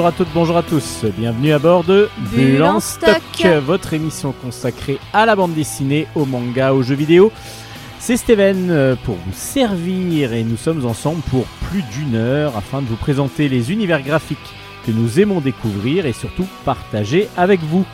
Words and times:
Bonjour 0.00 0.14
à 0.14 0.16
toutes, 0.16 0.32
bonjour 0.32 0.56
à 0.56 0.62
tous, 0.62 1.04
bienvenue 1.18 1.52
à 1.52 1.58
bord 1.58 1.84
de 1.84 2.08
Bulle 2.32 2.62
en 2.62 2.80
stock. 2.80 3.20
votre 3.62 3.92
émission 3.92 4.32
consacrée 4.32 4.98
à 5.12 5.26
la 5.26 5.36
bande 5.36 5.52
dessinée, 5.52 6.06
au 6.14 6.24
manga, 6.24 6.72
aux 6.72 6.82
jeux 6.82 6.94
vidéo. 6.94 7.30
C'est 7.98 8.16
Steven 8.16 8.70
euh, 8.70 8.96
pour 9.04 9.16
vous 9.16 9.34
servir 9.34 10.32
et 10.32 10.42
nous 10.42 10.56
sommes 10.56 10.86
ensemble 10.86 11.20
pour 11.28 11.44
plus 11.68 11.82
d'une 11.82 12.14
heure 12.14 12.56
afin 12.56 12.80
de 12.80 12.86
vous 12.86 12.96
présenter 12.96 13.50
les 13.50 13.72
univers 13.72 14.00
graphiques 14.00 14.38
que 14.86 14.90
nous 14.90 15.20
aimons 15.20 15.42
découvrir 15.42 16.06
et 16.06 16.14
surtout 16.14 16.46
partager 16.64 17.28
avec 17.36 17.60
vous. 17.60 17.84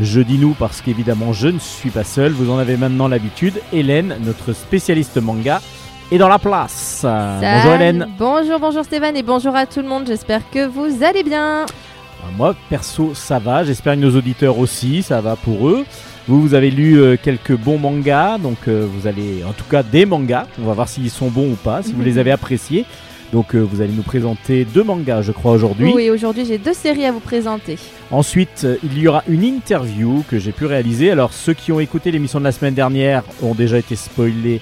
Je 0.00 0.22
dis 0.22 0.38
nous 0.38 0.54
parce 0.58 0.80
qu'évidemment 0.80 1.32
je 1.32 1.46
ne 1.46 1.60
suis 1.60 1.90
pas 1.90 2.02
seul, 2.02 2.32
vous 2.32 2.50
en 2.50 2.58
avez 2.58 2.76
maintenant 2.76 3.06
l'habitude. 3.06 3.62
Hélène, 3.72 4.16
notre 4.24 4.54
spécialiste 4.54 5.18
manga, 5.18 5.62
est 6.10 6.18
dans 6.18 6.28
la 6.28 6.38
place. 6.38 7.00
Bonjour. 7.04 7.72
Hélène. 7.74 8.08
Bonjour, 8.18 8.58
bonjour 8.60 8.84
Stéphane 8.84 9.16
et 9.16 9.22
bonjour 9.22 9.54
à 9.56 9.66
tout 9.66 9.80
le 9.80 9.88
monde. 9.88 10.04
J'espère 10.06 10.42
que 10.50 10.66
vous 10.66 11.02
allez 11.02 11.22
bien. 11.22 11.66
Ah, 11.66 12.26
Moi, 12.36 12.54
perso, 12.68 13.12
ça 13.14 13.38
va. 13.38 13.64
J'espère 13.64 13.94
que 13.94 14.00
nos 14.00 14.16
auditeurs 14.16 14.58
aussi, 14.58 15.02
ça 15.02 15.20
va 15.20 15.36
pour 15.36 15.68
eux. 15.68 15.84
Vous, 16.26 16.40
vous 16.40 16.54
avez 16.54 16.70
lu 16.70 16.98
euh, 17.00 17.16
quelques 17.22 17.54
bons 17.56 17.78
mangas, 17.78 18.38
donc 18.38 18.56
euh, 18.66 18.86
vous 18.90 19.06
allez, 19.06 19.44
en 19.46 19.52
tout 19.52 19.64
cas, 19.70 19.82
des 19.82 20.06
mangas. 20.06 20.46
On 20.62 20.66
va 20.66 20.72
voir 20.72 20.88
s'ils 20.88 21.10
sont 21.10 21.28
bons 21.28 21.52
ou 21.52 21.56
pas, 21.56 21.82
si 21.82 21.92
vous 21.92 22.02
les 22.02 22.16
avez 22.18 22.30
appréciés. 22.30 22.86
Donc, 23.32 23.54
euh, 23.54 23.60
vous 23.60 23.80
allez 23.82 23.92
nous 23.92 24.02
présenter 24.02 24.64
deux 24.64 24.84
mangas, 24.84 25.22
je 25.22 25.32
crois, 25.32 25.52
aujourd'hui. 25.52 25.92
Oui, 25.92 26.08
aujourd'hui 26.08 26.44
j'ai 26.46 26.56
deux 26.56 26.72
séries 26.72 27.04
à 27.04 27.10
vous 27.12 27.20
présenter. 27.20 27.76
Ensuite, 28.10 28.62
euh, 28.64 28.76
il 28.84 28.96
y 28.98 29.08
aura 29.08 29.22
une 29.28 29.42
interview 29.42 30.22
que 30.30 30.38
j'ai 30.38 30.52
pu 30.52 30.66
réaliser. 30.66 31.10
Alors, 31.10 31.32
ceux 31.32 31.52
qui 31.52 31.72
ont 31.72 31.80
écouté 31.80 32.10
l'émission 32.12 32.38
de 32.38 32.44
la 32.44 32.52
semaine 32.52 32.74
dernière 32.74 33.22
ont 33.42 33.54
déjà 33.54 33.76
été 33.78 33.96
spoilés. 33.96 34.60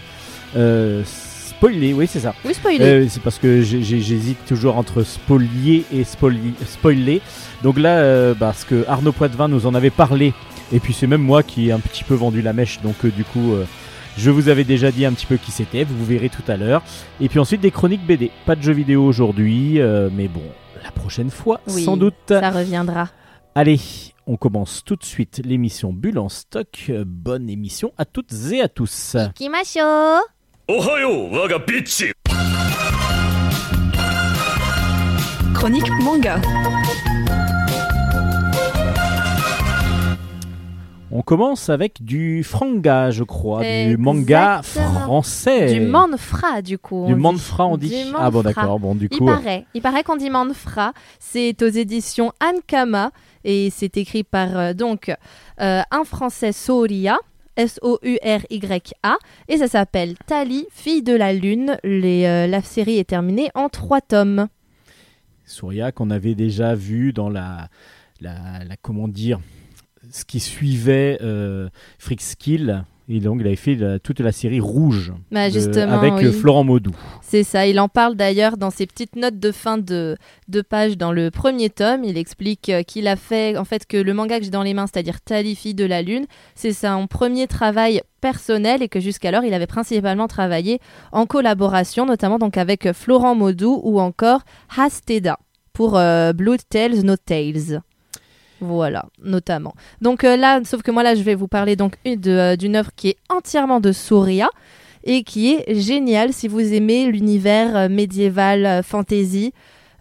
Spoilés, 1.62 1.92
oui, 1.92 2.08
c'est 2.08 2.18
ça. 2.18 2.34
Oui, 2.44 2.54
spoiler. 2.54 2.84
Euh, 2.84 3.06
c'est 3.08 3.22
parce 3.22 3.38
que 3.38 3.62
j'hésite 3.62 4.44
toujours 4.46 4.76
entre 4.76 5.04
spolier 5.04 5.84
et 5.92 6.02
spoiler. 6.02 7.22
Donc 7.62 7.78
là, 7.78 7.98
euh, 7.98 8.34
parce 8.34 8.64
que 8.64 8.84
Arnaud 8.88 9.12
Poitvin 9.12 9.46
nous 9.46 9.64
en 9.64 9.74
avait 9.76 9.90
parlé, 9.90 10.34
et 10.72 10.80
puis 10.80 10.92
c'est 10.92 11.06
même 11.06 11.22
moi 11.22 11.44
qui 11.44 11.68
ai 11.68 11.72
un 11.72 11.78
petit 11.78 12.02
peu 12.02 12.14
vendu 12.14 12.42
la 12.42 12.52
mèche, 12.52 12.80
donc 12.80 12.96
euh, 13.04 13.10
du 13.10 13.22
coup, 13.22 13.54
je 14.18 14.30
vous 14.32 14.48
avais 14.48 14.64
déjà 14.64 14.90
dit 14.90 15.06
un 15.06 15.12
petit 15.12 15.24
peu 15.24 15.36
qui 15.36 15.52
c'était, 15.52 15.84
vous 15.84 16.04
verrez 16.04 16.30
tout 16.30 16.42
à 16.48 16.56
l'heure. 16.56 16.82
Et 17.20 17.28
puis 17.28 17.38
ensuite 17.38 17.60
des 17.60 17.70
chroniques 17.70 18.04
BD. 18.04 18.32
Pas 18.44 18.56
de 18.56 18.62
jeux 18.62 18.72
vidéo 18.72 19.04
aujourd'hui, 19.04 19.78
mais 20.10 20.26
bon, 20.26 20.42
la 20.82 20.90
prochaine 20.90 21.30
fois, 21.30 21.60
Oui, 21.68 21.84
sans 21.84 21.96
doute. 21.96 22.14
Ça 22.26 22.50
reviendra. 22.50 23.08
Allez, 23.54 23.78
on 24.26 24.36
commence 24.36 24.82
tout 24.84 24.96
de 24.96 25.04
suite 25.04 25.40
l'émission 25.44 25.92
Bulle 25.92 26.18
en 26.18 26.28
stock. 26.28 26.90
Bonne 27.06 27.48
émission 27.48 27.92
à 27.98 28.04
toutes 28.04 28.32
et 28.50 28.62
à 28.62 28.66
tous. 28.66 29.16
Kimasho 29.36 30.24
Chronique 35.54 35.90
manga. 36.02 36.40
On 41.10 41.22
commence 41.22 41.68
avec 41.68 42.04
du 42.04 42.44
franga, 42.44 43.10
je 43.10 43.24
crois, 43.24 43.62
du 43.64 43.96
manga 43.96 44.62
français. 44.62 45.74
Du 45.74 45.80
manfra, 45.80 46.62
du 46.62 46.78
coup. 46.78 47.06
Du 47.08 47.16
manfra, 47.16 47.66
on 47.66 47.76
dit. 47.76 48.12
Ah 48.16 48.30
bon, 48.30 48.42
d'accord. 48.42 48.78
Bon, 48.78 48.94
du 48.94 49.08
Il 49.10 49.18
paraît, 49.24 49.66
il 49.74 49.82
paraît 49.82 50.04
qu'on 50.04 50.16
dit 50.16 50.30
Manfra. 50.30 50.92
C'est 51.18 51.60
aux 51.62 51.68
éditions 51.68 52.32
Ankama 52.40 53.10
et 53.44 53.70
c'est 53.70 53.96
écrit 53.96 54.22
par 54.22 54.56
euh, 54.56 54.72
donc 54.74 55.12
euh, 55.60 55.82
un 55.90 56.04
Français 56.04 56.52
Soria 56.52 57.18
S-O-U-R-Y-A 57.56 59.16
et 59.48 59.56
ça 59.56 59.68
s'appelle 59.68 60.16
Tali, 60.26 60.66
fille 60.70 61.02
de 61.02 61.14
la 61.14 61.32
lune. 61.32 61.76
Euh, 61.84 62.46
la 62.46 62.62
série 62.62 62.98
est 62.98 63.08
terminée 63.08 63.50
en 63.54 63.68
trois 63.68 64.00
tomes. 64.00 64.48
Souria 65.44 65.92
qu'on 65.92 66.10
avait 66.10 66.34
déjà 66.34 66.74
vu 66.74 67.12
dans 67.12 67.28
la, 67.28 67.68
la, 68.20 68.60
comment 68.80 69.08
dire, 69.08 69.40
ce 70.10 70.24
qui 70.24 70.40
suivait 70.40 71.18
euh. 71.20 71.68
Et 73.08 73.20
donc, 73.20 73.38
il 73.40 73.46
avait 73.46 73.56
fait 73.56 73.74
la- 73.74 73.98
toute 73.98 74.20
la 74.20 74.32
série 74.32 74.60
rouge 74.60 75.12
Bah, 75.30 75.50
de- 75.50 75.78
avec 75.80 76.14
oui. 76.14 76.26
euh, 76.26 76.32
Florent 76.32 76.64
Maudou. 76.64 76.92
C'est 77.20 77.42
ça, 77.42 77.66
il 77.66 77.78
en 77.80 77.88
parle 77.88 78.14
d'ailleurs 78.14 78.56
dans 78.56 78.70
ses 78.70 78.86
petites 78.86 79.16
notes 79.16 79.38
de 79.38 79.50
fin 79.52 79.76
de, 79.76 80.16
de 80.48 80.60
page 80.62 80.96
dans 80.96 81.12
le 81.12 81.30
premier 81.30 81.68
tome. 81.68 82.04
Il 82.04 82.16
explique 82.16 82.68
euh, 82.68 82.82
qu'il 82.82 83.08
a 83.08 83.16
fait, 83.16 83.56
en 83.58 83.64
fait, 83.64 83.86
que 83.86 83.96
le 83.96 84.14
manga 84.14 84.38
que 84.38 84.44
j'ai 84.44 84.50
dans 84.50 84.62
les 84.62 84.72
mains, 84.74 84.86
c'est-à-dire 84.86 85.20
Tali, 85.20 85.54
fille 85.56 85.74
de 85.74 85.84
la 85.84 86.00
lune, 86.02 86.26
c'est 86.54 86.72
son 86.72 87.06
premier 87.08 87.46
travail 87.48 88.02
personnel 88.20 88.82
et 88.82 88.88
que 88.88 89.00
jusqu'alors, 89.00 89.42
il 89.44 89.52
avait 89.52 89.66
principalement 89.66 90.28
travaillé 90.28 90.78
en 91.10 91.26
collaboration, 91.26 92.06
notamment 92.06 92.38
donc 92.38 92.56
avec 92.56 92.92
Florent 92.92 93.34
Maudou 93.34 93.80
ou 93.82 94.00
encore 94.00 94.42
Hasteda 94.76 95.38
pour 95.72 95.96
euh, 95.98 96.32
Blood 96.32 96.60
Tales 96.68 97.02
No 97.02 97.16
Tales. 97.16 97.80
Voilà, 98.62 99.06
notamment. 99.20 99.74
Donc 100.00 100.22
euh, 100.22 100.36
là, 100.36 100.60
sauf 100.64 100.82
que 100.82 100.92
moi 100.92 101.02
là, 101.02 101.16
je 101.16 101.22
vais 101.22 101.34
vous 101.34 101.48
parler 101.48 101.74
donc 101.74 101.96
euh, 102.06 102.54
d'une 102.54 102.76
œuvre 102.76 102.90
qui 102.94 103.08
est 103.08 103.16
entièrement 103.28 103.80
de 103.80 103.90
Soria 103.90 104.48
et 105.02 105.24
qui 105.24 105.54
est 105.54 105.74
géniale 105.80 106.32
si 106.32 106.46
vous 106.46 106.72
aimez 106.72 107.06
l'univers 107.06 107.76
euh, 107.76 107.88
médiéval, 107.88 108.82
fantasy. 108.84 109.52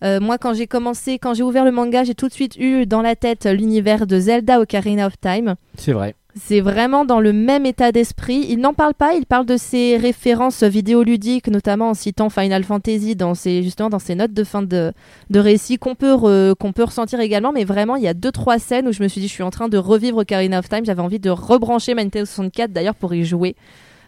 Moi, 0.03 0.39
quand 0.39 0.55
j'ai 0.55 0.65
commencé, 0.65 1.19
quand 1.19 1.35
j'ai 1.35 1.43
ouvert 1.43 1.63
le 1.63 1.71
manga, 1.71 2.03
j'ai 2.03 2.15
tout 2.15 2.27
de 2.27 2.33
suite 2.33 2.57
eu 2.57 2.87
dans 2.87 3.03
la 3.03 3.15
tête 3.15 3.45
l'univers 3.45 4.07
de 4.07 4.19
Zelda 4.19 4.59
Ocarina 4.59 5.05
of 5.05 5.13
Time. 5.21 5.53
C'est 5.77 5.93
vrai. 5.93 6.15
C'est 6.35 6.61
vraiment 6.61 7.03
dans 7.03 7.19
le 7.19 7.33
même 7.33 7.65
état 7.65 7.91
d'esprit. 7.91 8.45
Il 8.49 8.59
n'en 8.59 8.73
parle 8.73 8.93
pas, 8.93 9.15
il 9.15 9.25
parle 9.25 9.45
de 9.45 9.57
ses 9.57 9.97
références 9.97 10.63
vidéoludiques, 10.63 11.47
notamment 11.47 11.89
en 11.89 11.93
citant 11.93 12.29
Final 12.29 12.63
Fantasy 12.63 13.17
dans 13.17 13.35
ses, 13.35 13.63
justement 13.63 13.89
dans 13.89 13.99
ses 13.99 14.15
notes 14.15 14.33
de 14.33 14.43
fin 14.45 14.61
de, 14.61 14.93
de 15.29 15.39
récit 15.39 15.77
qu'on 15.77 15.95
peut, 15.95 16.15
peut 16.55 16.83
ressentir 16.83 17.19
également. 17.19 17.51
Mais 17.51 17.65
vraiment, 17.65 17.97
il 17.97 18.03
y 18.03 18.07
a 18.07 18.13
deux, 18.13 18.31
trois 18.31 18.59
scènes 18.59 18.87
où 18.87 18.93
je 18.93 19.03
me 19.03 19.09
suis 19.09 19.19
dit, 19.19 19.27
je 19.27 19.33
suis 19.33 19.43
en 19.43 19.51
train 19.51 19.67
de 19.67 19.77
revivre 19.77 20.19
Ocarina 20.19 20.59
of 20.59 20.69
Time. 20.69 20.85
J'avais 20.85 21.01
envie 21.01 21.19
de 21.19 21.29
rebrancher 21.29 21.93
Nintendo 21.93 22.25
64 22.25 22.71
d'ailleurs 22.71 22.95
pour 22.95 23.13
y 23.13 23.25
jouer. 23.25 23.55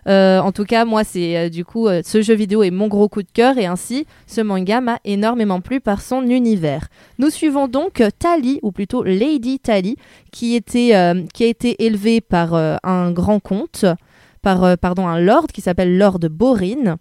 Euh, 0.07 0.39
en 0.39 0.51
tout 0.51 0.65
cas, 0.65 0.85
moi, 0.85 1.03
c'est 1.03 1.37
euh, 1.37 1.49
du 1.49 1.63
coup, 1.63 1.87
euh, 1.87 2.01
ce 2.03 2.21
jeu 2.21 2.33
vidéo 2.33 2.63
est 2.63 2.71
mon 2.71 2.87
gros 2.87 3.07
coup 3.07 3.23
de 3.23 3.31
cœur 3.31 3.57
et 3.57 3.65
ainsi, 3.65 4.05
ce 4.27 4.41
manga 4.41 4.81
m'a 4.81 4.99
énormément 5.05 5.61
plu 5.61 5.79
par 5.79 6.01
son 6.01 6.23
univers. 6.23 6.87
Nous 7.19 7.29
suivons 7.29 7.67
donc 7.67 8.03
Tali, 8.19 8.59
ou 8.63 8.71
plutôt 8.71 9.03
Lady 9.03 9.59
Tali, 9.59 9.97
qui, 10.31 10.55
était, 10.55 10.93
qui 11.33 11.43
a 11.43 11.47
été 11.47 11.85
élevée 11.85 12.21
par 12.21 12.53
un 12.53 13.11
grand 13.11 13.39
comte, 13.39 13.85
par 14.41 14.77
pardon, 14.77 15.07
un 15.07 15.19
lord 15.19 15.47
qui 15.47 15.61
s'appelle 15.61 15.97
Lord 15.97 16.19
Borin. 16.19 16.97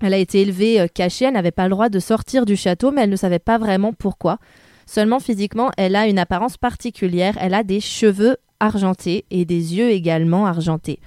Elle 0.00 0.14
a 0.14 0.18
été 0.18 0.40
élevée 0.40 0.86
cachée, 0.92 1.26
elle 1.26 1.34
n'avait 1.34 1.50
pas 1.50 1.64
le 1.64 1.70
droit 1.70 1.88
de 1.88 1.98
sortir 1.98 2.46
du 2.46 2.56
château, 2.56 2.90
mais 2.90 3.02
elle 3.02 3.10
ne 3.10 3.16
savait 3.16 3.38
pas 3.38 3.58
vraiment 3.58 3.92
pourquoi. 3.92 4.38
Seulement 4.86 5.20
physiquement, 5.20 5.70
elle 5.76 5.96
a 5.96 6.06
une 6.06 6.18
apparence 6.18 6.56
particulière, 6.56 7.36
elle 7.40 7.54
a 7.54 7.62
des 7.62 7.80
cheveux 7.80 8.36
argentés 8.60 9.24
et 9.30 9.44
des 9.44 9.76
yeux 9.76 9.90
également 9.90 10.46
argentés. 10.46 10.98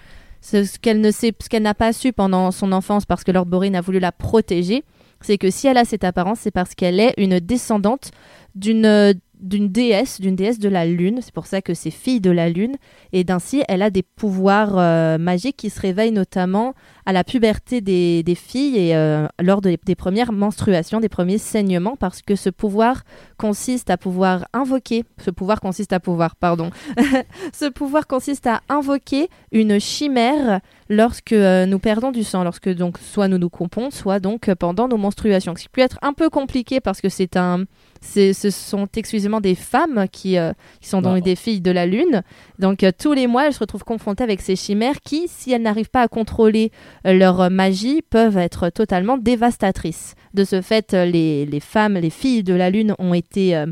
Ce 0.46 0.78
qu'elle 0.78 1.02
ne 1.02 1.10
sait, 1.10 1.34
ce 1.42 1.50
qu'elle 1.50 1.64
n'a 1.64 1.74
pas 1.74 1.92
su 1.92 2.14
pendant 2.14 2.52
son 2.52 2.72
enfance 2.72 3.08
parce 3.08 3.24
que 3.24 3.32
Lord 3.32 3.48
Borin 3.48 3.74
a 3.74 3.82
voulu 3.82 3.98
la 3.98 4.12
protéger, 4.12 4.84
c'est 5.22 5.40
que 5.40 5.50
si 5.50 5.66
elle 5.66 5.78
a 5.78 5.86
cette 5.86 6.04
apparence, 6.04 6.42
c'est 6.42 6.52
parce 6.52 6.76
qu'elle 6.76 7.00
est 7.00 7.16
une 7.18 7.40
descendante 7.40 8.12
d'une 8.54 9.16
d'une 9.40 9.70
déesse, 9.70 10.22
d'une 10.22 10.36
déesse 10.36 10.60
de 10.60 10.70
la 10.70 10.86
lune. 10.86 11.20
C'est 11.22 11.34
pour 11.34 11.46
ça 11.46 11.62
que 11.62 11.74
c'est 11.74 11.92
fille 11.92 12.22
de 12.22 12.32
la 12.32 12.50
lune. 12.50 12.76
Et 13.14 13.24
d'ainsi, 13.24 13.64
elle 13.68 13.82
a 13.82 13.90
des 13.90 14.04
pouvoirs 14.04 14.78
euh, 14.78 15.18
magiques 15.18 15.58
qui 15.58 15.70
se 15.70 15.80
réveillent 15.80 16.12
notamment 16.12 16.74
à 17.06 17.14
la 17.14 17.24
puberté 17.24 17.82
des, 17.82 18.24
filles 18.36 18.78
et 18.78 18.96
euh, 18.96 19.28
lors 19.42 19.62
de- 19.62 19.78
des 19.86 19.96
premières 19.96 20.32
menstruations, 20.32 21.00
des 21.00 21.10
premiers 21.10 21.38
saignements, 21.38 21.96
parce 21.96 22.22
que 22.22 22.36
ce 22.36 22.50
pouvoir 22.50 23.04
consiste 23.38 23.90
à 23.90 23.98
pouvoir 23.98 24.48
invoquer, 24.54 25.04
ce 25.24 25.32
pouvoir 25.32 25.60
consiste 25.62 25.94
à 25.94 26.00
pouvoir, 26.00 26.36
pardon, 26.36 26.72
ce 27.54 27.70
pouvoir 27.70 28.08
consiste 28.08 28.48
à 28.48 28.62
invoquer 28.70 29.30
une 29.52 29.80
chimère 29.80 30.62
lorsque 30.90 31.34
euh, 31.34 31.66
nous 31.66 31.80
perdons 31.80 32.12
du 32.12 32.24
sang, 32.24 32.44
lorsque 32.44 32.70
donc 32.70 32.98
soit 33.00 33.28
nous 33.28 33.38
nous 33.38 33.50
compons, 33.50 33.90
soit 33.90 34.20
donc 34.20 34.50
euh, 34.50 34.56
pendant 34.56 34.88
nos 34.88 34.98
menstruations. 34.98 35.56
Ce 35.56 35.64
qui 35.64 35.70
peut 35.70 35.82
être 35.82 35.98
un 36.02 36.14
peu 36.14 36.30
compliqué 36.30 36.80
parce 36.80 37.02
que 37.02 37.10
c'est 37.10 37.38
un, 37.38 37.66
ce 38.02 38.34
sont 38.52 38.88
exclusivement 38.96 39.42
des 39.42 39.56
femmes 39.56 40.06
qui, 40.12 40.38
euh, 40.38 40.54
qui 40.82 40.90
sont 40.90 41.02
donc 41.02 41.16
Bah. 41.16 41.22
des 41.22 41.36
filles 41.36 41.62
de 41.62 41.72
la 41.72 41.86
lune. 41.86 42.22
Donc 42.60 42.84
euh, 42.84 42.92
tous 42.98 43.14
les 43.14 43.28
mois, 43.28 43.48
elles 43.48 43.54
se 43.54 43.60
retrouvent 43.60 43.84
confrontées 43.84 44.24
avec 44.24 44.42
ces 44.42 44.56
chimères 44.56 45.02
qui, 45.04 45.28
si 45.28 45.52
elles 45.52 45.64
n'arrivent 45.64 45.90
pas 45.90 46.04
à 46.04 46.08
contrôler 46.08 46.72
leur 47.04 47.50
magie, 47.50 48.02
peuvent 48.02 48.38
être 48.38 48.70
totalement 48.70 49.18
dévastatrices. 49.18 50.16
De 50.34 50.44
ce 50.44 50.62
fait, 50.62 50.94
les, 50.94 51.46
les 51.46 51.60
femmes, 51.60 51.96
les 51.96 52.10
filles 52.10 52.44
de 52.44 52.54
la 52.54 52.70
lune 52.70 52.94
ont 53.00 53.14
été, 53.14 53.64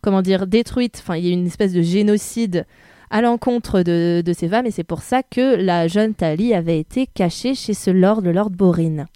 comment 0.00 0.22
dire, 0.22 0.46
détruites. 0.46 0.98
Enfin, 1.02 1.16
il 1.16 1.24
y 1.24 1.28
a 1.28 1.30
eu 1.30 1.34
une 1.34 1.46
espèce 1.46 1.72
de 1.72 1.82
génocide 1.82 2.66
à 3.12 3.20
l'encontre 3.22 3.82
de, 3.82 4.22
de 4.26 4.32
ces 4.32 4.48
femmes 4.48 4.66
et 4.66 4.70
c'est 4.72 4.82
pour 4.82 5.02
ça 5.02 5.22
que 5.22 5.54
la 5.56 5.86
jeune 5.86 6.14
Tali 6.14 6.52
avait 6.54 6.78
été 6.80 7.06
cachée 7.06 7.54
chez 7.54 7.74
ce 7.74 7.90
lord, 7.90 8.20
le 8.22 8.32
lord 8.32 8.50
Borin. 8.50 9.06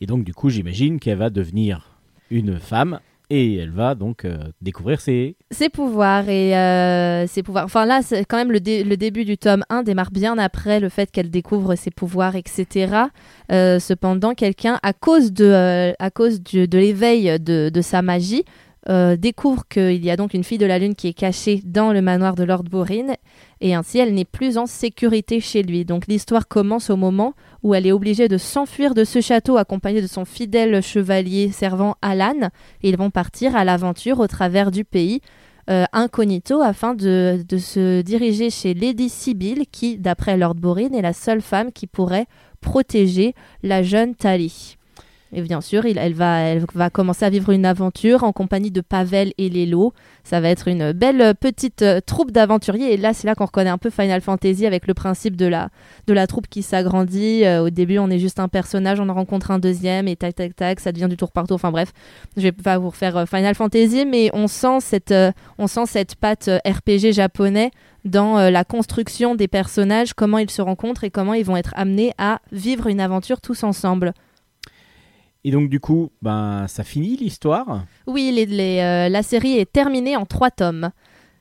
Et 0.00 0.06
donc, 0.06 0.24
du 0.24 0.34
coup, 0.34 0.50
j'imagine 0.50 0.98
qu'elle 0.98 1.18
va 1.18 1.30
devenir 1.30 1.90
une 2.30 2.58
femme 2.58 2.98
et 3.30 3.54
elle 3.56 3.70
va 3.70 3.94
donc 3.94 4.24
euh, 4.24 4.36
découvrir 4.60 5.00
ses. 5.00 5.36
Ses 5.50 5.68
pouvoirs 5.68 6.28
et 6.28 6.56
euh, 6.56 7.26
ses 7.26 7.42
pouvoirs. 7.42 7.64
Enfin 7.64 7.86
là, 7.86 8.00
c'est 8.02 8.24
quand 8.24 8.36
même 8.36 8.50
le, 8.52 8.60
dé- 8.60 8.82
le 8.84 8.96
début 8.96 9.24
du 9.24 9.38
tome 9.38 9.62
1 9.70 9.84
démarre 9.84 10.10
bien 10.10 10.36
après 10.38 10.80
le 10.80 10.88
fait 10.88 11.10
qu'elle 11.10 11.30
découvre 11.30 11.74
ses 11.76 11.90
pouvoirs, 11.90 12.34
etc. 12.36 12.94
Euh, 13.52 13.78
cependant, 13.78 14.34
quelqu'un, 14.34 14.78
à 14.82 14.92
cause 14.92 15.32
de, 15.32 15.94
à 15.98 16.10
cause 16.10 16.42
du- 16.42 16.66
de 16.68 16.78
l'éveil 16.78 17.38
de, 17.40 17.70
de 17.72 17.80
sa 17.80 18.02
magie, 18.02 18.44
euh, 18.88 19.16
découvre 19.16 19.66
qu'il 19.68 20.04
y 20.04 20.10
a 20.10 20.16
donc 20.16 20.34
une 20.34 20.44
fille 20.44 20.58
de 20.58 20.66
la 20.66 20.78
Lune 20.78 20.94
qui 20.94 21.08
est 21.08 21.12
cachée 21.12 21.62
dans 21.64 21.92
le 21.92 22.02
manoir 22.02 22.34
de 22.34 22.44
Lord 22.44 22.64
Borin, 22.64 23.14
et 23.60 23.74
ainsi 23.74 23.98
elle 23.98 24.14
n'est 24.14 24.24
plus 24.24 24.58
en 24.58 24.66
sécurité 24.66 25.40
chez 25.40 25.62
lui. 25.62 25.84
Donc 25.84 26.06
l'histoire 26.06 26.48
commence 26.48 26.90
au 26.90 26.96
moment 26.96 27.34
où 27.62 27.74
elle 27.74 27.86
est 27.86 27.92
obligée 27.92 28.28
de 28.28 28.38
s'enfuir 28.38 28.94
de 28.94 29.04
ce 29.04 29.20
château 29.20 29.56
accompagnée 29.56 30.02
de 30.02 30.06
son 30.06 30.24
fidèle 30.24 30.82
chevalier 30.82 31.50
servant 31.52 31.96
Alan, 32.02 32.48
et 32.82 32.88
ils 32.88 32.96
vont 32.96 33.10
partir 33.10 33.54
à 33.56 33.64
l'aventure 33.64 34.20
au 34.20 34.26
travers 34.26 34.70
du 34.70 34.84
pays. 34.84 35.20
euh, 35.70 35.84
incognito 35.92 36.60
afin 36.60 36.94
de, 36.94 37.44
se 37.58 38.02
diriger 38.02 38.50
chez 38.50 38.74
Lady 38.74 39.08
Sibyl 39.08 39.64
qui, 39.70 39.98
d'après 39.98 40.36
Lord 40.36 40.54
Borin, 40.56 40.92
est 40.92 41.02
la 41.02 41.12
seule 41.12 41.40
femme 41.40 41.72
qui 41.72 41.86
pourrait 41.86 42.26
protéger 42.60 43.34
la 43.62 43.82
jeune 43.82 44.14
Tali. 44.14 44.76
Et 45.34 45.40
bien 45.40 45.62
sûr, 45.62 45.86
elle, 45.86 46.12
va, 46.12 46.40
elle 46.40 46.64
va 46.74 46.90
commencer 46.90 47.24
à 47.24 47.30
vivre 47.30 47.50
une 47.50 47.64
aventure 47.64 48.22
en 48.22 48.32
compagnie 48.32 48.70
de 48.70 48.82
Pavel 48.82 49.32
et 49.38 49.48
Lélo. 49.48 49.94
Ça 50.24 50.40
va 50.40 50.50
être 50.50 50.68
une 50.68 50.92
belle 50.92 51.34
petite 51.34 51.80
euh, 51.80 52.00
troupe 52.04 52.32
d'aventuriers. 52.32 52.92
Et 52.92 52.96
là, 52.98 53.14
c'est 53.14 53.26
là 53.26 53.34
qu'on 53.34 53.46
reconnaît 53.46 53.70
un 53.70 53.78
peu 53.78 53.88
Final 53.88 54.20
Fantasy 54.20 54.66
avec 54.66 54.86
le 54.86 54.92
principe 54.92 55.36
de 55.36 55.46
la, 55.46 55.70
de 56.06 56.12
la 56.12 56.26
troupe 56.26 56.48
qui 56.48 56.62
s'agrandit. 56.62 57.46
Euh, 57.46 57.62
au 57.62 57.70
début, 57.70 57.98
on 57.98 58.10
est 58.10 58.18
juste 58.18 58.40
un 58.40 58.48
personnage, 58.48 59.00
on 59.00 59.08
en 59.08 59.14
rencontre 59.14 59.50
un 59.50 59.58
deuxième, 59.58 60.06
et 60.06 60.16
tac, 60.16 60.34
tac, 60.34 60.54
tac, 60.54 60.80
ça 60.80 60.92
devient 60.92 61.08
du 61.08 61.16
tour 61.16 61.32
par 61.32 61.46
tour. 61.46 61.54
Enfin 61.54 61.70
bref, 61.72 61.92
je 62.36 62.42
vais 62.42 62.52
pas 62.52 62.76
vous 62.76 62.90
refaire 62.90 63.16
euh, 63.16 63.26
Final 63.26 63.54
Fantasy, 63.54 64.04
mais 64.04 64.28
on 64.34 64.48
sent 64.48 64.80
cette, 64.80 65.14
on 65.56 65.66
sent 65.66 65.86
cette 65.86 66.14
patte 66.16 66.50
RPG 66.66 67.12
japonais 67.12 67.70
dans 68.04 68.50
la 68.50 68.64
construction 68.64 69.36
des 69.36 69.46
personnages, 69.46 70.12
comment 70.12 70.38
ils 70.38 70.50
se 70.50 70.60
rencontrent 70.60 71.04
et 71.04 71.10
comment 71.10 71.34
ils 71.34 71.44
vont 71.44 71.56
être 71.56 71.72
amenés 71.76 72.12
à 72.18 72.40
vivre 72.50 72.88
une 72.88 73.00
aventure 73.00 73.40
tous 73.40 73.62
ensemble. 73.62 74.12
Et 75.44 75.50
donc 75.50 75.68
du 75.68 75.80
coup, 75.80 76.10
ben 76.22 76.66
ça 76.68 76.84
finit 76.84 77.16
l'histoire. 77.16 77.84
Oui, 78.06 78.30
les- 78.34 78.46
les, 78.46 78.78
euh, 78.80 79.08
la 79.08 79.22
série 79.22 79.58
est 79.58 79.70
terminée 79.70 80.16
en 80.16 80.24
trois 80.26 80.50
tomes. 80.50 80.90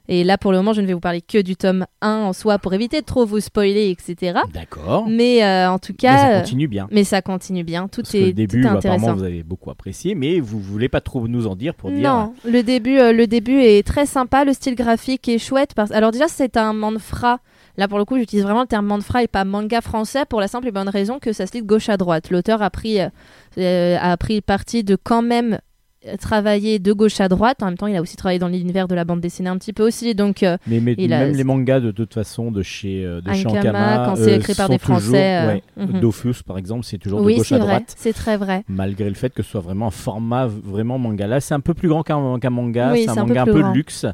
Et 0.08 0.24
là, 0.26 0.38
pour 0.38 0.52
le 0.52 0.58
moment, 0.58 0.74
je 0.74 0.82
ne 0.82 0.88
vais 0.88 0.94
vous 0.94 1.00
parler 1.00 1.22
que 1.22 1.42
du 1.42 1.56
tome 1.56 1.86
1 2.02 2.10
en 2.24 2.34
soi 2.34 2.58
pour 2.58 2.74
éviter 2.74 3.00
de 3.00 3.06
trop 3.06 3.26
vous 3.26 3.40
spoiler, 3.40 3.92
etc. 3.92 4.40
D'accord. 4.52 5.06
Mais 5.08 5.42
euh, 5.44 5.72
en 5.72 5.78
tout 5.80 5.94
Mais 6.02 6.08
ça 6.10 6.16
cas, 6.18 6.40
continue 6.42 6.68
bien. 6.68 6.88
mais 6.92 7.04
ça 7.06 7.22
continue 7.22 7.64
bien. 7.64 7.88
Tout 7.88 8.02
Parce 8.02 8.16
est, 8.16 8.20
que 8.20 8.24
le 8.26 8.30
tout 8.32 8.36
début, 8.36 8.64
est 8.64 8.66
apparemment, 8.66 8.78
intéressant. 8.96 9.14
vous 9.16 9.24
avez 9.24 9.44
beaucoup 9.44 9.70
apprécié, 9.70 10.16
mais 10.16 10.40
vous 10.40 10.60
voulez 10.60 10.90
pas 10.90 11.00
trop 11.00 11.28
nous 11.28 11.46
en 11.48 11.56
dire 11.56 11.76
pour 11.76 11.92
dire. 11.92 12.02
Non, 12.12 12.34
le 12.44 12.62
début, 12.64 12.98
euh, 12.98 13.14
le 13.14 13.28
début 13.28 13.62
est 13.62 13.86
très 13.88 14.06
sympa, 14.08 14.44
le 14.44 14.52
style 14.54 14.76
graphique 14.76 15.30
est 15.30 15.38
chouette. 15.38 15.74
Parce... 15.76 15.92
Alors 15.92 16.12
déjà, 16.12 16.28
c'est 16.28 16.58
un 16.58 16.74
manfra. 16.74 17.40
Là, 17.78 17.88
pour 17.88 17.98
le 17.98 18.06
coup, 18.06 18.18
j'utilise 18.18 18.44
vraiment 18.44 18.62
le 18.62 18.68
terme 18.68 18.86
manfra 18.86 19.24
et 19.24 19.28
pas 19.28 19.46
manga 19.46 19.82
français 19.82 20.26
pour 20.28 20.40
la 20.42 20.48
simple 20.48 20.68
et 20.68 20.72
bonne 20.72 20.90
raison 20.90 21.20
que 21.20 21.34
ça 21.34 21.48
se 21.48 21.54
lit 21.54 21.62
de 21.62 21.68
gauche 21.68 21.90
à 21.90 21.98
droite. 21.98 22.30
L'auteur 22.30 22.62
a 22.62 22.70
pris, 22.70 23.00
euh, 23.58 23.98
a 24.00 24.18
pris 24.18 24.42
parti 24.42 24.84
de 24.84 24.96
quand 25.02 25.22
même 25.22 25.60
travailler 26.20 26.80
de 26.80 26.94
gauche 26.94 27.20
à 27.22 27.28
droite. 27.28 27.62
En 27.62 27.68
même 27.68 27.78
temps, 27.78 27.88
il 27.88 27.96
a 27.96 28.02
aussi 28.02 28.16
travaillé 28.18 28.40
dans 28.40 28.48
l'univers 28.48 28.88
de 28.88 28.96
la 28.96 29.06
bande 29.06 29.22
dessinée 29.22 29.50
un 29.50 29.58
petit 29.58 29.72
peu 29.74 29.86
aussi. 29.86 30.16
Donc, 30.16 30.42
euh, 30.44 30.58
Mais, 30.68 30.80
mais 30.80 30.96
Il 30.98 31.14
a- 31.14 31.20
même 31.20 31.36
les 31.36 31.44
mangas 31.44 31.80
de 31.80 31.92
toute 31.92 32.14
façon 32.14 32.52
de 32.52 32.64
chez 32.64 33.06
euh, 33.06 33.22
de 33.22 33.32
chez 33.34 33.46
Ankama, 33.48 33.70
Ankama, 33.70 34.06
quand 34.06 34.16
c'est 34.16 34.34
euh, 34.34 34.38
écrit 34.38 34.56
par 34.56 34.68
des 34.70 34.80
toujours- 34.80 34.98
Français, 35.00 35.46
ouais, 35.46 35.64
mhm. 35.78 36.00
Dofus 36.00 36.44
par 36.46 36.58
exemple, 36.58 36.86
c'est 36.86 36.98
toujours 36.98 37.22
de 37.24 37.32
gauche 37.32 37.52
à 37.52 37.58
vrai, 37.58 37.68
droite. 37.68 37.94
c'est 37.98 38.14
très 38.14 38.38
vrai. 38.38 38.64
Malgré 38.68 39.10
le 39.10 39.16
fait 39.16 39.32
que 39.34 39.44
ce 39.44 39.52
soit 39.52 39.62
vraiment 39.62 39.88
un 39.88 39.92
format 39.92 40.48
vraiment 40.48 40.98
manga. 40.98 41.28
Là, 41.28 41.40
c'est 41.40 41.54
un 41.54 41.60
peu 41.60 41.74
plus 41.76 41.88
grand 41.90 42.02
qu'un 42.04 42.18
manga. 42.50 42.92
Oui, 42.94 43.04
c'est 43.04 43.10
un 43.10 43.14
un 43.14 43.16
peu 43.26 43.28
manga 43.28 43.42
un 43.44 43.46
peu 43.46 43.64
de 43.64 43.74
luxe. 43.74 44.06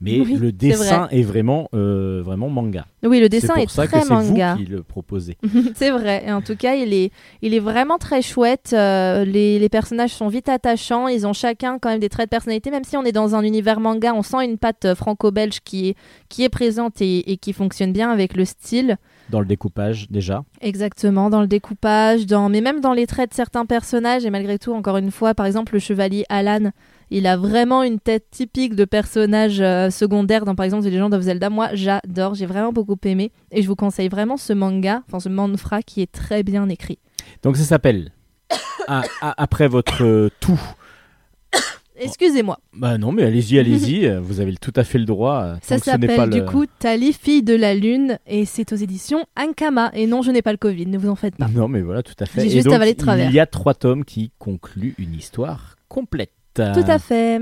Mais 0.00 0.20
Oui, 0.20 0.34
le 0.34 0.52
dessin 0.52 1.08
est 1.10 1.22
vraiment, 1.22 1.68
euh, 1.74 2.20
vraiment 2.22 2.50
manga. 2.50 2.86
Oui, 3.02 3.18
le 3.18 3.24
C'est 3.24 3.28
dessin 3.30 3.54
pour 3.54 3.62
est, 3.62 3.70
ça 3.70 3.86
très 3.86 4.00
que 4.00 4.06
c'est 4.06 4.14
vous 4.14 4.30
manga. 4.32 4.56
qui 4.58 4.66
le 4.66 4.82
proposez. 4.82 5.38
c'est 5.74 5.90
vrai. 5.90 6.24
Et 6.26 6.32
en 6.32 6.42
tout 6.42 6.54
cas, 6.56 6.74
il 6.74 6.92
est, 6.92 7.10
il 7.40 7.54
est 7.54 7.60
vraiment 7.60 7.96
très 7.96 8.20
chouette. 8.20 8.72
Euh, 8.74 9.24
les, 9.24 9.58
les 9.58 9.68
personnages 9.70 10.10
sont 10.10 10.28
vite 10.28 10.50
attachants. 10.50 11.08
Ils 11.08 11.26
ont 11.26 11.32
chacun 11.32 11.78
quand 11.78 11.88
même 11.88 11.98
des 12.00 12.10
traits 12.10 12.26
de 12.26 12.30
personnalité. 12.30 12.70
Même 12.70 12.84
si 12.84 12.96
on 12.98 13.04
est 13.04 13.12
dans 13.12 13.34
un 13.34 13.42
univers 13.42 13.80
manga, 13.80 14.12
on 14.14 14.22
sent 14.22 14.44
une 14.44 14.58
patte 14.58 14.84
euh, 14.84 14.94
franco-belge 14.94 15.60
qui 15.64 15.88
est, 15.88 15.94
qui 16.28 16.44
est 16.44 16.50
présente 16.50 17.00
et, 17.00 17.32
et 17.32 17.38
qui 17.38 17.54
fonctionne 17.54 17.92
bien 17.92 18.10
avec 18.10 18.36
le 18.36 18.44
style. 18.44 18.98
Dans 19.30 19.40
le 19.40 19.46
découpage 19.46 20.10
déjà. 20.10 20.44
Exactement, 20.60 21.30
dans 21.30 21.40
le 21.40 21.48
découpage, 21.48 22.26
dans... 22.26 22.48
mais 22.48 22.60
même 22.60 22.80
dans 22.80 22.92
les 22.92 23.06
traits 23.06 23.30
de 23.30 23.34
certains 23.34 23.66
personnages. 23.66 24.24
Et 24.26 24.30
malgré 24.30 24.58
tout, 24.58 24.72
encore 24.72 24.98
une 24.98 25.10
fois, 25.10 25.34
par 25.34 25.46
exemple, 25.46 25.72
le 25.74 25.80
chevalier 25.80 26.24
Alan, 26.28 26.70
il 27.10 27.26
a 27.26 27.36
vraiment 27.36 27.82
une 27.82 28.00
tête 28.00 28.26
typique 28.30 28.74
de 28.74 28.84
personnage 28.84 29.60
euh, 29.60 29.90
secondaire 29.90 30.44
dans, 30.44 30.54
par 30.54 30.64
exemple, 30.64 30.84
The 30.84 30.90
Legend 30.92 31.14
of 31.14 31.22
Zelda. 31.22 31.50
Moi, 31.50 31.68
j'adore, 31.74 32.34
j'ai 32.34 32.46
vraiment 32.46 32.72
beaucoup 32.72 32.96
aimé. 33.04 33.30
Et 33.52 33.62
je 33.62 33.68
vous 33.68 33.76
conseille 33.76 34.08
vraiment 34.08 34.36
ce 34.36 34.52
manga, 34.52 35.02
enfin 35.06 35.20
ce 35.20 35.28
manfra 35.28 35.82
qui 35.82 36.02
est 36.02 36.10
très 36.10 36.42
bien 36.42 36.68
écrit. 36.68 36.98
Donc 37.42 37.56
ça 37.56 37.64
s'appelle. 37.64 38.12
Ah, 38.88 39.02
ah, 39.20 39.34
après 39.36 39.66
votre 39.66 40.04
euh, 40.04 40.30
tout. 40.38 40.60
Excusez-moi. 41.98 42.58
Bah 42.74 42.98
non, 42.98 43.10
mais 43.10 43.22
allez-y, 43.24 43.58
allez-y. 43.58 44.08
vous 44.20 44.40
avez 44.40 44.54
tout 44.56 44.72
à 44.76 44.84
fait 44.84 44.98
le 44.98 45.06
droit. 45.06 45.42
euh, 45.42 45.56
Ça 45.62 45.78
s'appelle 45.78 46.28
du 46.30 46.40
le- 46.40 46.44
coup 46.44 46.66
Tali, 46.78 47.12
fille 47.14 47.42
de 47.42 47.54
la 47.56 47.74
lune, 47.74 48.18
et 48.26 48.44
c'est 48.44 48.72
aux 48.72 48.76
éditions 48.76 49.24
Ankama. 49.36 49.90
Et 49.94 50.06
non, 50.06 50.20
je 50.22 50.30
n'ai 50.30 50.42
pas 50.42 50.52
le 50.52 50.58
Covid, 50.58 50.86
ne 50.86 50.98
vous 50.98 51.08
en 51.08 51.16
faites 51.16 51.36
pas. 51.36 51.48
Non, 51.48 51.68
mais 51.68 51.80
voilà, 51.80 52.02
tout 52.02 52.14
à 52.20 52.26
fait. 52.26 52.42
J'ai 52.42 52.50
juste 52.50 52.66
donc, 52.66 52.74
avalé 52.74 52.92
de 52.92 52.98
travers. 52.98 53.28
Il 53.30 53.34
y 53.34 53.40
a 53.40 53.46
trois 53.46 53.74
tomes 53.74 54.04
qui 54.04 54.30
concluent 54.38 54.94
une 54.98 55.14
histoire 55.14 55.76
complète. 55.88 56.30
Tout 56.56 56.90
à 56.90 56.98
fait. 56.98 57.38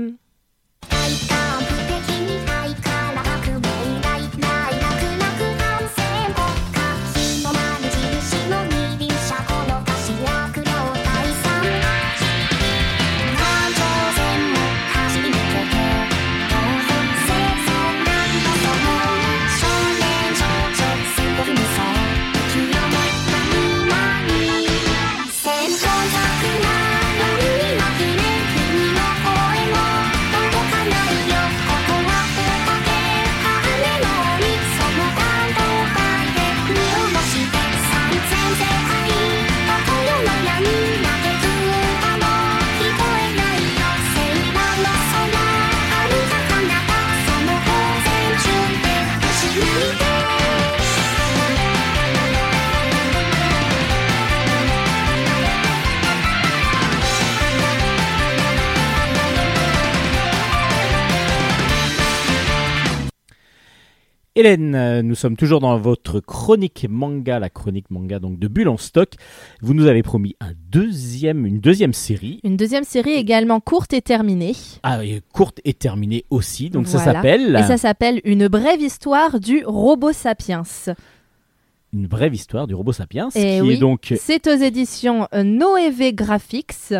Hélène, 64.45 64.75
euh, 64.75 65.01
nous 65.01 65.15
sommes 65.15 65.35
toujours 65.35 65.59
dans 65.59 65.75
votre 65.79 66.19
chronique 66.19 66.85
manga, 66.87 67.39
la 67.39 67.49
chronique 67.49 67.89
manga 67.89 68.19
donc 68.19 68.37
de 68.37 68.47
Bulle 68.47 68.69
en 68.69 68.77
stock. 68.77 69.09
Vous 69.63 69.73
nous 69.73 69.87
avez 69.87 70.03
promis 70.03 70.35
un 70.39 70.51
deuxième, 70.69 71.47
une 71.47 71.59
deuxième 71.59 71.93
série, 71.93 72.41
Une 72.43 72.55
deuxième 72.55 72.83
série 72.83 73.13
également 73.13 73.59
courte 73.59 73.93
et 73.93 74.03
terminée. 74.03 74.53
ah, 74.83 75.03
et 75.03 75.23
courte 75.33 75.61
et 75.65 75.73
terminée 75.73 76.25
aussi. 76.29 76.69
Donc 76.69 76.87
ça 76.87 76.99
s'appelle 76.99 77.55
Et 77.59 77.63
ça 77.63 77.77
s'appelle 77.77 78.21
Une 78.23 78.47
brève 78.47 78.81
histoire 78.81 79.39
du 79.39 79.63
robot 79.65 80.13
sapiens. 80.13 80.61
Une 81.91 82.05
brève 82.05 82.35
histoire 82.35 82.67
du 82.67 82.75
robot 82.75 82.93
sapiens, 82.93 83.29
Eh 83.33 83.39
qui 83.57 83.61
oui. 83.61 83.73
est 83.73 83.77
donc 83.77 84.13
C'est 84.15 84.45
aux 84.47 84.55
éditions 84.57 85.27
Noévé 85.33 86.13
Graphics 86.13 86.93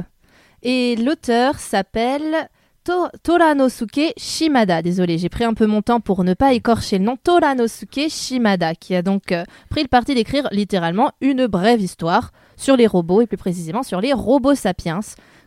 et 0.64 0.96
l'auteur 0.96 1.60
s'appelle 1.60 2.50
To- 2.86 3.10
Toranosuke 3.24 4.14
Shimada. 4.16 4.82
Désolé, 4.84 5.18
j'ai 5.18 5.30
pris 5.30 5.44
un 5.44 5.56
peu 5.56 5.66
mon 5.66 5.82
temps 5.82 6.00
pour 6.00 6.24
ne 6.24 6.36
pas 6.36 6.54
écorcher 6.54 7.00
le 7.00 7.06
nom. 7.06 7.18
Toranosuke 7.18 8.10
Shimada, 8.10 8.76
qui 8.76 8.94
a 8.96 9.02
donc 9.02 9.32
euh, 9.32 9.44
pris 9.72 9.82
le 9.82 9.88
parti 9.88 10.14
d'écrire 10.14 10.48
littéralement 10.52 11.12
une 11.20 11.48
brève 11.48 11.82
histoire 11.82 12.32
sur 12.58 12.78
les 12.78 12.86
robots 12.86 13.22
et 13.22 13.26
plus 13.28 13.38
précisément 13.38 13.82
sur 13.82 14.02
les 14.02 14.14
robots 14.14 14.54
sapiens 14.56 15.00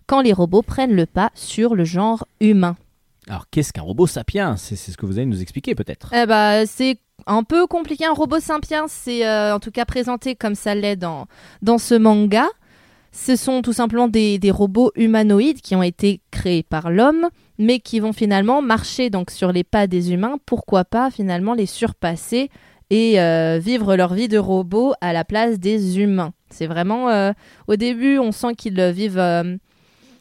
quand 0.06 0.20
les 0.20 0.32
robots 0.32 0.62
prennent 0.62 0.94
le 0.96 1.06
pas 1.06 1.30
sur 1.34 1.76
le 1.76 1.84
genre 1.84 2.26
humain. 2.40 2.76
Alors 3.28 3.44
qu'est-ce 3.50 3.72
qu'un 3.72 3.82
robot 3.82 4.06
sapiens? 4.08 4.56
C'est 4.56 4.74
ce 4.74 4.96
que 4.96 5.06
vous 5.06 5.18
allez 5.18 5.26
nous 5.26 5.40
expliquer 5.40 5.74
peut-être. 5.76 6.10
Eh 6.14 6.26
bah, 6.26 6.66
c'est 6.66 6.98
un 7.26 7.44
peu 7.44 7.66
compliqué. 7.68 8.04
Un 8.06 8.14
robot 8.14 8.40
sapiens, 8.40 8.86
c'est 8.88 9.24
euh, 9.26 9.54
en 9.54 9.60
tout 9.60 9.70
cas 9.70 9.84
présenté 9.84 10.34
comme 10.34 10.54
ça 10.56 10.74
l'est 10.74 10.96
dans, 10.96 11.26
dans 11.62 11.78
ce 11.78 11.94
manga. 11.94 12.46
Ce 13.12 13.36
sont 13.36 13.62
tout 13.62 13.72
simplement 13.72 14.08
des, 14.08 14.38
robots 14.50 14.92
humanoïdes 14.94 15.60
qui 15.60 15.74
ont 15.74 15.82
été 15.82 16.20
créés 16.30 16.62
par 16.62 16.90
l'homme, 16.90 17.28
mais 17.58 17.80
qui 17.80 18.00
vont 18.00 18.12
finalement 18.12 18.62
marcher 18.62 19.10
donc 19.10 19.30
sur 19.30 19.52
les 19.52 19.64
pas 19.64 19.86
des 19.86 20.12
humains. 20.12 20.38
Pourquoi 20.46 20.84
pas 20.84 21.10
finalement 21.10 21.54
les 21.54 21.66
surpasser 21.66 22.50
et 22.90 23.20
euh, 23.20 23.58
vivre 23.62 23.96
leur 23.96 24.14
vie 24.14 24.28
de 24.28 24.38
robot 24.38 24.94
à 25.00 25.12
la 25.12 25.24
place 25.24 25.58
des 25.58 26.00
humains. 26.00 26.32
C'est 26.50 26.66
vraiment 26.66 27.10
euh, 27.10 27.32
au 27.66 27.76
début, 27.76 28.18
on 28.18 28.32
sent 28.32 28.54
qu'ils 28.54 28.80
euh, 28.80 28.90
vivent. 28.90 29.58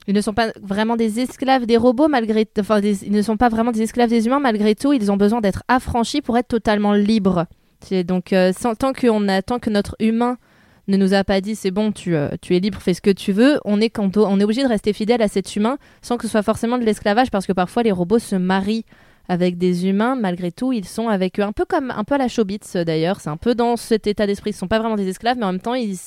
Ils 0.10 0.16
ne 0.16 0.22
sont 0.22 0.34
pas 0.34 0.54
vraiment 0.62 0.96
des 0.96 1.20
esclaves 1.20 1.66
des 1.66 1.76
robots 1.76 2.08
malgré, 2.08 2.48
enfin, 2.60 2.80
ils 2.80 3.12
ne 3.12 3.22
sont 3.22 3.36
pas 3.36 3.50
vraiment 3.50 3.74
des 3.74 3.82
esclaves 3.82 4.10
des 4.10 4.26
humains 4.26 4.40
malgré 4.40 4.74
tout. 4.74 4.94
Ils 4.94 5.12
ont 5.12 5.18
besoin 5.18 5.42
d'être 5.42 5.64
affranchis 5.68 6.22
pour 6.22 6.38
être 6.38 6.48
totalement 6.48 6.94
libres. 6.94 7.46
Donc 8.06 8.34
tant 8.80 8.94
qu'on 8.94 9.28
a, 9.28 9.42
tant 9.42 9.60
que 9.60 9.70
notre 9.70 9.98
humain 10.00 10.38
ne 10.88 10.98
nous 10.98 11.14
a 11.14 11.24
pas 11.24 11.42
dit 11.42 11.56
c'est 11.56 11.72
bon, 11.72 11.92
tu, 11.92 12.16
euh, 12.16 12.30
tu 12.42 12.56
es 12.56 12.60
libre, 12.60 12.82
fais 12.82 12.94
ce 12.94 13.02
que 13.02 13.10
tu 13.10 13.32
veux, 13.32 13.60
on 13.66 13.82
est, 13.82 13.98
on 14.00 14.40
est 14.40 14.44
obligé 14.44 14.64
de 14.64 14.68
rester 14.68 14.94
fidèle 14.94 15.22
à 15.22 15.28
cet 15.28 15.56
humain 15.56 15.78
sans 16.02 16.18
que 16.18 16.24
ce 16.24 16.32
soit 16.32 16.44
forcément 16.44 16.78
de 16.78 16.84
l'esclavage 16.84 17.32
parce 17.32 17.46
que 17.46 17.54
parfois 17.54 17.84
les 17.84 17.92
robots 17.92 18.20
se 18.20 18.36
marient 18.36 18.86
avec 19.30 19.58
des 19.58 19.88
humains, 19.88 20.16
malgré 20.16 20.52
tout, 20.52 20.72
ils 20.72 20.86
sont 20.86 21.10
avec 21.10 21.40
eux, 21.40 21.44
un 21.44 21.52
peu 21.52 21.66
comme 21.66 21.92
un 21.92 22.04
peu 22.04 22.16
à 22.16 22.18
la 22.18 22.30
Chobits 22.30 22.60
d'ailleurs, 22.86 23.20
c'est 23.20 23.30
un 23.30 23.38
peu 23.38 23.56
dans 23.56 23.76
cet 23.76 24.08
état 24.08 24.26
d'esprit, 24.26 24.52
ils 24.52 24.54
ne 24.54 24.60
sont 24.60 24.68
pas 24.68 24.80
vraiment 24.80 24.96
des 24.96 25.08
esclaves, 25.08 25.38
mais 25.38 25.46
en 25.46 25.52
même 25.52 25.62
temps, 25.62 25.74
ils, 25.74 25.98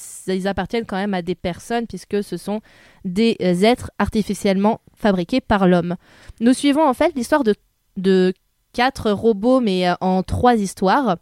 appartiennent 0.47 0.87
quand 0.87 0.97
même 0.97 1.15
à 1.15 1.23
des 1.23 1.35
personnes, 1.35 1.87
puisque 1.87 2.23
ce 2.23 2.37
sont 2.37 2.61
des 3.05 3.37
euh, 3.43 3.63
êtres 3.63 3.91
artificiellement 3.99 4.81
fabriqués 4.95 5.41
par 5.41 5.67
l'homme. 5.67 5.97
Nous 6.41 6.55
suivons 6.55 6.87
en 6.87 6.95
fait 6.95 7.13
l'histoire 7.15 7.45
de, 7.45 8.33
quatre 8.73 9.11
robots, 9.11 9.61
mais 9.61 9.89
euh, 9.89 9.95
en 10.01 10.23
trois 10.23 10.55
histoires. 10.55 11.17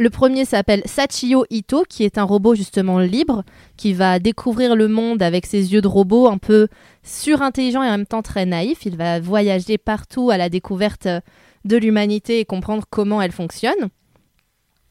Le 0.00 0.08
premier 0.08 0.46
s'appelle 0.46 0.80
Sachio 0.86 1.44
Ito, 1.50 1.84
qui 1.86 2.04
est 2.04 2.16
un 2.16 2.22
robot 2.22 2.54
justement 2.54 3.00
libre, 3.00 3.44
qui 3.76 3.92
va 3.92 4.18
découvrir 4.18 4.74
le 4.74 4.88
monde 4.88 5.22
avec 5.22 5.44
ses 5.44 5.74
yeux 5.74 5.82
de 5.82 5.88
robot 5.88 6.26
un 6.26 6.38
peu 6.38 6.68
surintelligent 7.02 7.82
et 7.82 7.88
en 7.88 7.98
même 7.98 8.06
temps 8.06 8.22
très 8.22 8.46
naïf. 8.46 8.86
Il 8.86 8.96
va 8.96 9.20
voyager 9.20 9.76
partout 9.76 10.30
à 10.30 10.38
la 10.38 10.48
découverte 10.48 11.06
de 11.66 11.76
l'humanité 11.76 12.40
et 12.40 12.46
comprendre 12.46 12.84
comment 12.88 13.20
elle 13.20 13.30
fonctionne. 13.30 13.90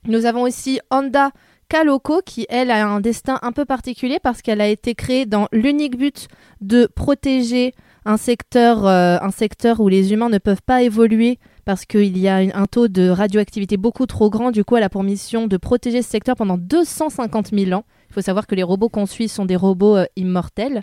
Nous 0.06 0.28
avons 0.28 0.44
aussi 0.44 0.80
Honda 0.92 1.32
Kaloko 1.70 2.22
qui, 2.24 2.46
elle, 2.48 2.70
a 2.70 2.88
un 2.88 3.00
destin 3.00 3.40
un 3.42 3.52
peu 3.52 3.66
particulier 3.66 4.20
parce 4.22 4.44
qu'elle 4.44 4.62
a 4.62 4.68
été 4.68 4.94
créée 4.94 5.26
dans 5.26 5.48
l'unique 5.52 5.98
but 5.98 6.28
de 6.62 6.86
protéger 6.86 7.74
un 8.06 8.18
secteur, 8.18 8.86
euh, 8.86 9.18
un 9.20 9.32
secteur 9.32 9.80
où 9.80 9.88
les 9.88 10.14
humains 10.14 10.30
ne 10.30 10.38
peuvent 10.38 10.62
pas 10.64 10.84
évoluer 10.84 11.40
parce 11.70 11.86
qu'il 11.86 12.18
y 12.18 12.28
a 12.28 12.38
un 12.38 12.66
taux 12.66 12.88
de 12.88 13.10
radioactivité 13.10 13.78
beaucoup 13.78 14.08
trop 14.08 14.32
grand. 14.32 14.50
Du 14.50 14.64
coup, 14.64 14.76
elle 14.76 14.82
a 14.82 14.90
pour 14.90 15.04
mission 15.04 15.46
de 15.46 15.56
protéger 15.56 16.02
ce 16.02 16.10
secteur 16.10 16.36
pendant 16.36 16.58
250 16.58 17.50
000 17.54 17.74
ans. 17.74 17.86
Il 18.10 18.14
faut 18.16 18.22
savoir 18.22 18.48
que 18.48 18.56
les 18.56 18.64
robots 18.64 18.90
qu'on 18.90 19.06
suit 19.06 19.28
sont 19.30 19.46
des 19.46 19.56
robots 19.56 19.96
euh, 19.98 20.06
immortels. 20.16 20.82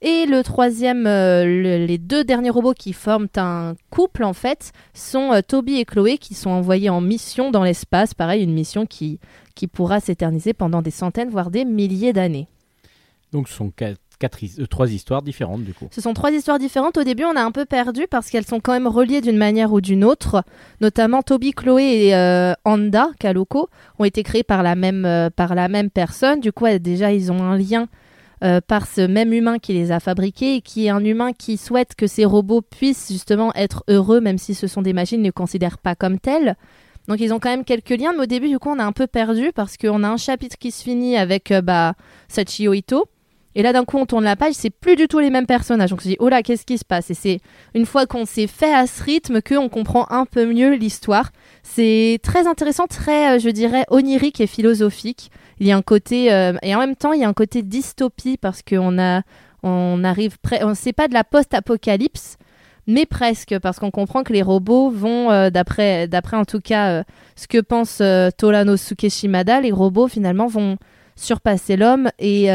Et 0.00 0.26
le 0.26 0.44
troisième, 0.44 1.08
euh, 1.08 1.44
le- 1.44 1.84
les 1.86 1.98
deux 1.98 2.22
derniers 2.22 2.50
robots 2.50 2.72
qui 2.72 2.92
forment 2.92 3.26
un 3.36 3.74
couple, 3.90 4.22
en 4.22 4.32
fait, 4.32 4.70
sont 4.94 5.32
euh, 5.32 5.40
Toby 5.44 5.80
et 5.80 5.84
Chloé 5.84 6.18
qui 6.18 6.34
sont 6.34 6.50
envoyés 6.50 6.88
en 6.88 7.00
mission 7.00 7.50
dans 7.50 7.64
l'espace. 7.64 8.14
Pareil, 8.14 8.44
une 8.44 8.54
mission 8.54 8.86
qui, 8.86 9.18
qui 9.56 9.66
pourra 9.66 9.98
s'éterniser 9.98 10.52
pendant 10.52 10.82
des 10.82 10.92
centaines, 10.92 11.30
voire 11.30 11.50
des 11.50 11.64
milliers 11.64 12.12
d'années. 12.12 12.46
Donc 13.32 13.48
ce 13.48 13.54
sont 13.54 13.70
quatre, 13.70 14.00
quatre 14.22 14.38
euh, 14.44 14.66
trois 14.66 14.90
histoires 14.90 15.22
différentes 15.22 15.64
du 15.64 15.74
coup. 15.74 15.88
Ce 15.90 16.00
sont 16.00 16.14
trois 16.14 16.30
histoires 16.30 16.58
différentes. 16.58 16.96
Au 16.96 17.04
début, 17.04 17.24
on 17.24 17.36
a 17.36 17.42
un 17.42 17.50
peu 17.50 17.64
perdu 17.64 18.06
parce 18.10 18.30
qu'elles 18.30 18.46
sont 18.46 18.60
quand 18.60 18.72
même 18.72 18.86
reliées 18.86 19.20
d'une 19.20 19.36
manière 19.36 19.72
ou 19.72 19.80
d'une 19.80 20.04
autre. 20.04 20.44
Notamment, 20.80 21.22
Toby, 21.22 21.52
Chloé 21.52 22.06
et 22.06 22.14
euh, 22.14 22.54
Anda, 22.64 23.08
Kaloko, 23.18 23.68
ont 23.98 24.04
été 24.04 24.22
créés 24.22 24.44
par 24.44 24.62
la 24.62 24.74
même, 24.74 25.04
euh, 25.04 25.28
par 25.28 25.54
la 25.54 25.68
même 25.68 25.90
personne. 25.90 26.40
Du 26.40 26.52
coup, 26.52 26.66
déjà, 26.78 27.12
ils 27.12 27.30
ont 27.32 27.42
un 27.42 27.58
lien 27.58 27.88
euh, 28.44 28.60
par 28.60 28.88
ce 28.88 29.00
même 29.00 29.32
humain 29.32 29.58
qui 29.58 29.72
les 29.72 29.92
a 29.92 30.00
fabriqués 30.00 30.56
et 30.56 30.60
qui 30.62 30.86
est 30.86 30.90
un 30.90 31.04
humain 31.04 31.32
qui 31.32 31.56
souhaite 31.56 31.94
que 31.94 32.08
ces 32.08 32.24
robots 32.24 32.62
puissent 32.62 33.08
justement 33.08 33.52
être 33.54 33.84
heureux, 33.86 34.20
même 34.20 34.38
si 34.38 34.54
ce 34.54 34.66
sont 34.66 34.82
des 34.82 34.92
machines, 34.92 35.20
ils 35.20 35.22
ne 35.22 35.28
les 35.28 35.32
considèrent 35.32 35.78
pas 35.78 35.94
comme 35.94 36.18
tels. 36.18 36.56
Donc 37.06 37.20
ils 37.20 37.32
ont 37.32 37.38
quand 37.38 37.50
même 37.50 37.64
quelques 37.64 37.90
liens, 37.90 38.12
mais 38.12 38.22
au 38.22 38.26
début, 38.26 38.48
du 38.48 38.58
coup, 38.58 38.70
on 38.70 38.80
a 38.80 38.84
un 38.84 38.92
peu 38.92 39.06
perdu 39.06 39.52
parce 39.54 39.76
qu'on 39.76 40.02
a 40.02 40.08
un 40.08 40.16
chapitre 40.16 40.56
qui 40.58 40.72
se 40.72 40.82
finit 40.82 41.16
avec 41.16 41.52
euh, 41.52 41.62
bah, 41.62 41.94
Sachio 42.26 42.72
Ito. 42.72 43.08
Et 43.54 43.62
là, 43.62 43.72
d'un 43.72 43.84
coup, 43.84 43.98
on 43.98 44.06
tourne 44.06 44.24
la 44.24 44.36
page, 44.36 44.54
c'est 44.54 44.70
plus 44.70 44.96
du 44.96 45.08
tout 45.08 45.18
les 45.18 45.30
mêmes 45.30 45.46
personnages. 45.46 45.92
On 45.92 45.98
se 45.98 46.08
dit, 46.08 46.16
oh 46.20 46.28
là, 46.28 46.42
qu'est-ce 46.42 46.64
qui 46.64 46.78
se 46.78 46.84
passe? 46.84 47.10
Et 47.10 47.14
c'est 47.14 47.40
une 47.74 47.86
fois 47.86 48.06
qu'on 48.06 48.24
s'est 48.24 48.46
fait 48.46 48.72
à 48.72 48.86
ce 48.86 49.02
rythme 49.02 49.42
qu'on 49.42 49.68
comprend 49.68 50.06
un 50.10 50.24
peu 50.24 50.46
mieux 50.46 50.74
l'histoire. 50.74 51.30
C'est 51.62 52.18
très 52.22 52.46
intéressant, 52.46 52.86
très, 52.86 53.36
euh, 53.36 53.38
je 53.38 53.50
dirais, 53.50 53.84
onirique 53.90 54.40
et 54.40 54.46
philosophique. 54.46 55.30
Il 55.60 55.66
y 55.66 55.72
a 55.72 55.76
un 55.76 55.82
côté, 55.82 56.32
euh, 56.32 56.54
et 56.62 56.74
en 56.74 56.78
même 56.78 56.96
temps, 56.96 57.12
il 57.12 57.20
y 57.20 57.24
a 57.24 57.28
un 57.28 57.34
côté 57.34 57.62
dystopie 57.62 58.36
parce 58.36 58.62
qu'on 58.62 58.98
a, 58.98 59.22
on 59.62 60.02
arrive, 60.02 60.36
on 60.62 60.74
sait 60.74 60.92
pas 60.92 61.08
de 61.08 61.14
la 61.14 61.24
post-apocalypse, 61.24 62.36
mais 62.86 63.06
presque, 63.06 63.56
parce 63.60 63.78
qu'on 63.78 63.92
comprend 63.92 64.24
que 64.24 64.32
les 64.32 64.42
robots 64.42 64.90
vont, 64.90 65.30
euh, 65.30 65.50
d'après, 65.50 66.08
d'après 66.08 66.36
en 66.36 66.44
tout 66.44 66.58
cas 66.58 67.04
ce 67.36 67.46
que 67.46 67.58
pense 67.58 67.98
euh, 68.00 68.30
Toranosuke 68.36 69.08
Shimada, 69.08 69.60
les 69.60 69.72
robots 69.72 70.08
finalement 70.08 70.46
vont 70.46 70.78
surpasser 71.16 71.76
l'homme 71.76 72.08
et 72.18 72.46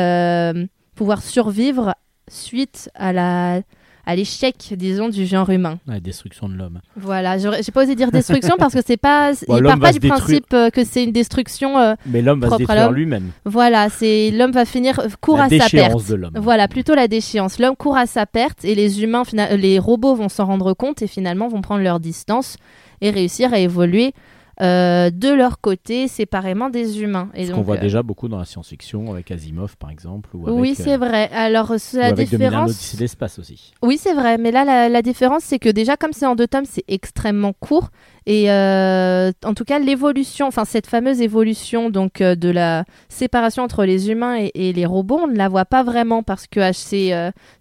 pouvoir 0.97 1.21
survivre 1.21 1.95
suite 2.29 2.89
à 2.95 3.13
la 3.13 3.61
à 4.09 4.15
l'échec, 4.15 4.55
disons, 4.77 5.09
du 5.09 5.25
genre 5.25 5.49
humain. 5.49 5.79
La 5.85 5.99
destruction 5.99 6.47
de 6.47 6.53
l'homme. 6.53 6.79
Voilà, 6.95 7.37
j'ai 7.37 7.71
pas 7.73 7.83
osé 7.83 7.93
dire 7.93 8.09
destruction 8.09 8.55
parce 8.57 8.73
que 8.73 8.79
c'est 8.85 8.95
pas, 8.95 9.33
Bon, 9.49 9.57
il 9.57 9.63
part 9.63 9.77
pas 9.79 9.91
du 9.91 9.99
détruire. 9.99 10.15
principe 10.23 10.53
euh, 10.53 10.69
que 10.69 10.85
c'est 10.85 11.03
une 11.03 11.11
destruction. 11.11 11.77
euh, 11.77 11.93
Mais 12.05 12.21
l'homme 12.21 12.39
va 12.39 12.51
se 12.51 12.55
détruire 12.55 12.89
lui-même. 12.93 13.31
voilà, 13.43 13.89
c'est 13.89 14.31
l'homme 14.31 14.51
va 14.53 14.63
finir 14.63 14.97
euh, 15.01 15.07
court 15.19 15.35
La 15.39 15.43
à 15.43 15.49
sa 15.49 15.57
perte. 15.57 15.71
déchéance 15.73 16.05
de 16.07 16.15
l'homme. 16.15 16.31
Voilà, 16.37 16.69
plutôt 16.69 16.95
la 16.95 17.09
déchéance. 17.09 17.59
L'homme 17.59 17.75
court 17.75 17.97
à 17.97 18.05
sa 18.05 18.25
perte 18.25 18.63
et 18.63 18.75
les 18.75 19.03
humains, 19.03 19.23
euh, 19.37 19.57
les 19.57 19.77
robots 19.77 20.15
vont 20.15 20.29
s'en 20.29 20.45
rendre 20.45 20.73
compte 20.73 21.01
et 21.01 21.07
finalement 21.07 21.49
vont 21.49 21.59
prendre 21.59 21.83
leur 21.83 21.99
distance 21.99 22.55
et 23.01 23.09
réussir 23.09 23.53
à 23.53 23.59
évoluer 23.59 24.13
euh, 24.59 25.11
de 25.11 25.29
leur 25.29 25.61
côté 25.61 26.07
séparément 26.07 26.71
des 26.71 27.01
humains. 27.03 27.29
Et 27.35 27.45
Ce 27.45 27.51
qu'on 27.51 27.61
voit 27.61 27.75
euh, 27.75 27.79
déjà 27.79 28.01
beaucoup 28.01 28.27
dans 28.27 28.39
la 28.39 28.45
science-fiction 28.45 29.11
avec 29.11 29.29
Asimov 29.29 29.77
par 29.77 29.91
exemple. 29.91 30.29
Ou 30.33 30.49
oui, 30.49 30.73
c'est 30.75 30.95
euh, 30.95 30.97
vrai. 30.97 31.29
Alors, 31.31 31.73
c'est 31.77 31.97
ou 31.97 31.99
la 31.99 32.07
avec 32.07 32.31
2001 32.31 32.37
différence. 32.37 32.67
l'Odyssée 32.69 32.97
de 32.97 33.01
l'espace 33.01 33.37
aussi. 33.37 33.73
Oui, 33.83 33.99
c'est 34.01 34.15
vrai, 34.15 34.39
mais 34.39 34.49
là, 34.49 34.65
la, 34.65 34.89
la 34.89 35.01
différence, 35.03 35.43
c'est 35.43 35.59
que 35.59 35.69
déjà, 35.69 35.95
comme 35.95 36.11
c'est 36.11 36.25
en 36.25 36.33
deux 36.33 36.47
tomes, 36.47 36.65
c'est 36.65 36.83
extrêmement 36.87 37.53
court. 37.53 37.89
Et 38.25 38.49
en 38.51 39.53
tout 39.55 39.63
cas, 39.63 39.77
l'évolution, 39.77 40.47
enfin, 40.47 40.65
cette 40.65 40.87
fameuse 40.87 41.21
évolution 41.21 41.89
donc 41.89 42.21
de 42.21 42.49
la 42.49 42.83
séparation 43.09 43.63
entre 43.63 43.85
les 43.85 44.09
humains 44.09 44.37
et, 44.39 44.51
et 44.55 44.73
les 44.73 44.85
robots, 44.85 45.19
on 45.23 45.27
ne 45.27 45.37
la 45.37 45.47
voit 45.49 45.65
pas 45.65 45.83
vraiment 45.83 46.23
parce 46.23 46.47
que 46.47 46.59
c'est 46.73 47.13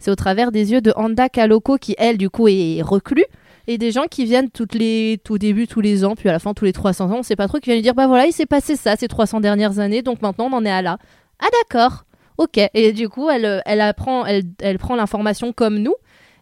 au 0.08 0.14
travers 0.16 0.50
des 0.50 0.72
yeux 0.72 0.80
de 0.80 0.92
Handa 0.96 1.28
Kaloko 1.28 1.76
qui, 1.76 1.94
elle, 1.98 2.16
du 2.16 2.30
coup, 2.30 2.48
est 2.48 2.80
reclus. 2.82 3.26
Et 3.68 3.78
des 3.78 3.90
gens 3.90 4.04
qui 4.10 4.24
viennent 4.24 4.50
toutes 4.50 4.74
les, 4.74 5.20
tout 5.24 5.38
début, 5.38 5.66
tous 5.66 5.80
les 5.80 6.04
ans, 6.04 6.14
puis 6.14 6.28
à 6.28 6.32
la 6.32 6.38
fin, 6.38 6.54
tous 6.54 6.64
les 6.64 6.72
300 6.72 7.10
ans, 7.10 7.18
on 7.18 7.22
sait 7.22 7.36
pas 7.36 7.48
trop, 7.48 7.58
qui 7.58 7.66
viennent 7.66 7.78
lui 7.78 7.82
dire 7.82 7.94
Bah 7.94 8.06
voilà, 8.06 8.26
il 8.26 8.32
s'est 8.32 8.46
passé 8.46 8.76
ça 8.76 8.96
ces 8.96 9.08
300 9.08 9.40
dernières 9.40 9.78
années, 9.80 10.02
donc 10.02 10.22
maintenant, 10.22 10.48
on 10.50 10.52
en 10.56 10.64
est 10.64 10.70
à 10.70 10.82
là. 10.82 10.98
Ah, 11.40 11.48
d'accord. 11.62 12.04
Ok. 12.38 12.60
Et 12.74 12.92
du 12.92 13.08
coup, 13.08 13.28
elle, 13.30 13.44
euh, 13.44 13.60
elle 13.66 13.80
apprend, 13.80 14.24
elle, 14.26 14.44
elle 14.60 14.78
prend 14.78 14.94
l'information 14.94 15.52
comme 15.52 15.78
nous. 15.78 15.94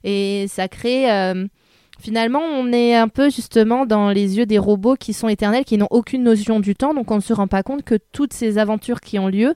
Et 0.02 0.46
ça 0.48 0.68
crée. 0.68 1.10
euh, 1.10 1.46
finalement, 1.98 2.40
on 2.40 2.72
est 2.72 2.94
un 2.94 3.08
peu 3.08 3.30
justement 3.30 3.86
dans 3.86 4.10
les 4.10 4.36
yeux 4.36 4.46
des 4.46 4.58
robots 4.58 4.96
qui 4.96 5.12
sont 5.12 5.28
éternels, 5.28 5.64
qui 5.64 5.78
n'ont 5.78 5.88
aucune 5.90 6.24
notion 6.24 6.60
du 6.60 6.74
temps. 6.74 6.94
Donc, 6.94 7.10
on 7.10 7.16
ne 7.16 7.20
se 7.20 7.32
rend 7.32 7.46
pas 7.46 7.62
compte 7.62 7.84
que 7.84 7.94
toutes 8.12 8.32
ces 8.32 8.58
aventures 8.58 9.00
qui 9.00 9.18
ont 9.18 9.28
lieu 9.28 9.54